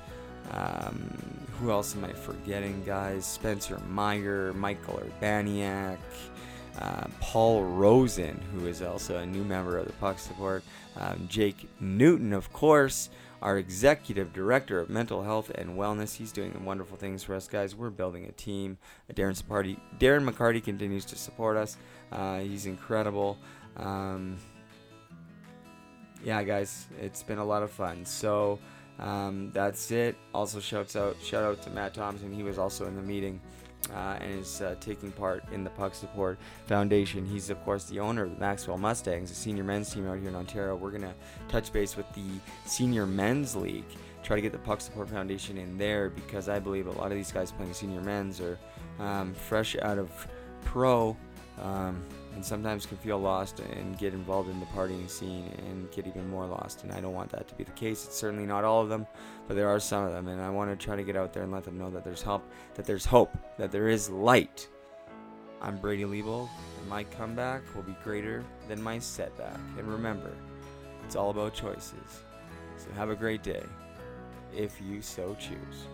Um, 0.50 1.44
who 1.58 1.70
else 1.70 1.96
am 1.96 2.04
I 2.04 2.12
forgetting, 2.12 2.82
guys? 2.84 3.24
Spencer 3.24 3.78
Meyer, 3.88 4.52
Michael 4.52 5.02
Urbaniak, 5.02 5.98
uh, 6.78 7.06
Paul 7.20 7.64
Rosen, 7.64 8.40
who 8.52 8.66
is 8.66 8.82
also 8.82 9.18
a 9.18 9.26
new 9.26 9.44
member 9.44 9.78
of 9.78 9.86
the 9.86 9.92
Puck 9.94 10.18
Support, 10.18 10.62
um, 10.96 11.26
Jake 11.28 11.68
Newton, 11.80 12.32
of 12.32 12.52
course, 12.52 13.10
our 13.42 13.58
executive 13.58 14.32
director 14.32 14.80
of 14.80 14.88
mental 14.88 15.22
health 15.22 15.50
and 15.54 15.76
wellness. 15.76 16.16
He's 16.16 16.32
doing 16.32 16.64
wonderful 16.64 16.96
things 16.96 17.22
for 17.22 17.34
us, 17.34 17.46
guys. 17.46 17.76
We're 17.76 17.90
building 17.90 18.24
a 18.24 18.32
team. 18.32 18.78
Darren 19.12 19.40
Sapardi, 19.40 19.78
Darren 19.98 20.28
McCarty 20.28 20.64
continues 20.64 21.04
to 21.06 21.16
support 21.16 21.56
us. 21.56 21.76
Uh, 22.10 22.40
he's 22.40 22.66
incredible. 22.66 23.38
Um, 23.76 24.38
yeah, 26.24 26.42
guys, 26.42 26.86
it's 27.00 27.22
been 27.22 27.38
a 27.38 27.44
lot 27.44 27.62
of 27.62 27.70
fun. 27.70 28.06
So 28.06 28.58
um, 28.98 29.50
that's 29.52 29.90
it. 29.90 30.16
Also, 30.32 30.58
shouts 30.58 30.96
out, 30.96 31.16
shout 31.22 31.44
out 31.44 31.60
to 31.62 31.70
Matt 31.70 31.92
Thompson. 31.92 32.32
He 32.32 32.42
was 32.42 32.58
also 32.58 32.86
in 32.86 32.96
the 32.96 33.02
meeting 33.02 33.40
uh, 33.92 34.18
and 34.20 34.40
is 34.40 34.60
uh, 34.62 34.74
taking 34.80 35.12
part 35.12 35.44
in 35.52 35.64
the 35.64 35.70
Puck 35.70 35.94
Support 35.94 36.38
Foundation. 36.66 37.26
He's, 37.26 37.50
of 37.50 37.62
course, 37.64 37.84
the 37.84 38.00
owner 38.00 38.24
of 38.24 38.30
the 38.30 38.40
Maxwell 38.40 38.78
Mustangs, 38.78 39.30
a 39.30 39.34
senior 39.34 39.64
men's 39.64 39.92
team 39.92 40.08
out 40.08 40.18
here 40.18 40.28
in 40.28 40.34
Ontario. 40.34 40.76
We're 40.76 40.90
going 40.90 41.02
to 41.02 41.14
touch 41.48 41.72
base 41.72 41.96
with 41.96 42.10
the 42.14 42.40
Senior 42.66 43.06
Men's 43.06 43.56
League, 43.56 43.84
try 44.22 44.36
to 44.36 44.42
get 44.42 44.52
the 44.52 44.58
Puck 44.58 44.80
Support 44.80 45.08
Foundation 45.10 45.58
in 45.58 45.76
there 45.76 46.10
because 46.10 46.48
I 46.48 46.58
believe 46.58 46.86
a 46.86 46.92
lot 46.92 47.06
of 47.06 47.16
these 47.16 47.32
guys 47.32 47.52
playing 47.52 47.74
senior 47.74 48.00
men's 48.00 48.40
are 48.40 48.58
um, 48.98 49.34
fresh 49.34 49.76
out 49.76 49.98
of 49.98 50.10
pro. 50.64 51.16
Um, 51.60 52.02
and 52.34 52.44
sometimes 52.44 52.84
can 52.86 52.96
feel 52.96 53.18
lost 53.18 53.60
and 53.60 53.96
get 53.96 54.12
involved 54.12 54.50
in 54.50 54.58
the 54.60 54.66
partying 54.66 55.08
scene 55.08 55.52
and 55.66 55.90
get 55.90 56.06
even 56.06 56.28
more 56.28 56.46
lost. 56.46 56.82
And 56.82 56.92
I 56.92 57.00
don't 57.00 57.14
want 57.14 57.30
that 57.30 57.46
to 57.48 57.54
be 57.54 57.64
the 57.64 57.70
case. 57.72 58.04
It's 58.04 58.16
certainly 58.16 58.46
not 58.46 58.64
all 58.64 58.82
of 58.82 58.88
them, 58.88 59.06
but 59.46 59.54
there 59.54 59.68
are 59.68 59.80
some 59.80 60.04
of 60.04 60.12
them. 60.12 60.28
And 60.28 60.40
I 60.40 60.50
want 60.50 60.70
to 60.70 60.84
try 60.84 60.96
to 60.96 61.04
get 61.04 61.16
out 61.16 61.32
there 61.32 61.44
and 61.44 61.52
let 61.52 61.64
them 61.64 61.78
know 61.78 61.90
that 61.90 62.04
there's 62.04 62.22
help, 62.22 62.50
that 62.74 62.84
there's 62.84 63.04
hope, 63.04 63.36
that 63.56 63.70
there 63.70 63.88
is 63.88 64.10
light. 64.10 64.68
I'm 65.62 65.78
Brady 65.78 66.04
Leavold, 66.04 66.48
and 66.80 66.88
my 66.88 67.04
comeback 67.04 67.62
will 67.74 67.82
be 67.82 67.96
greater 68.04 68.44
than 68.68 68.82
my 68.82 68.98
setback. 68.98 69.58
And 69.78 69.88
remember, 69.88 70.32
it's 71.04 71.16
all 71.16 71.30
about 71.30 71.54
choices. 71.54 72.22
So 72.76 72.90
have 72.96 73.10
a 73.10 73.16
great 73.16 73.42
day, 73.42 73.62
if 74.54 74.80
you 74.82 75.00
so 75.00 75.36
choose. 75.38 75.86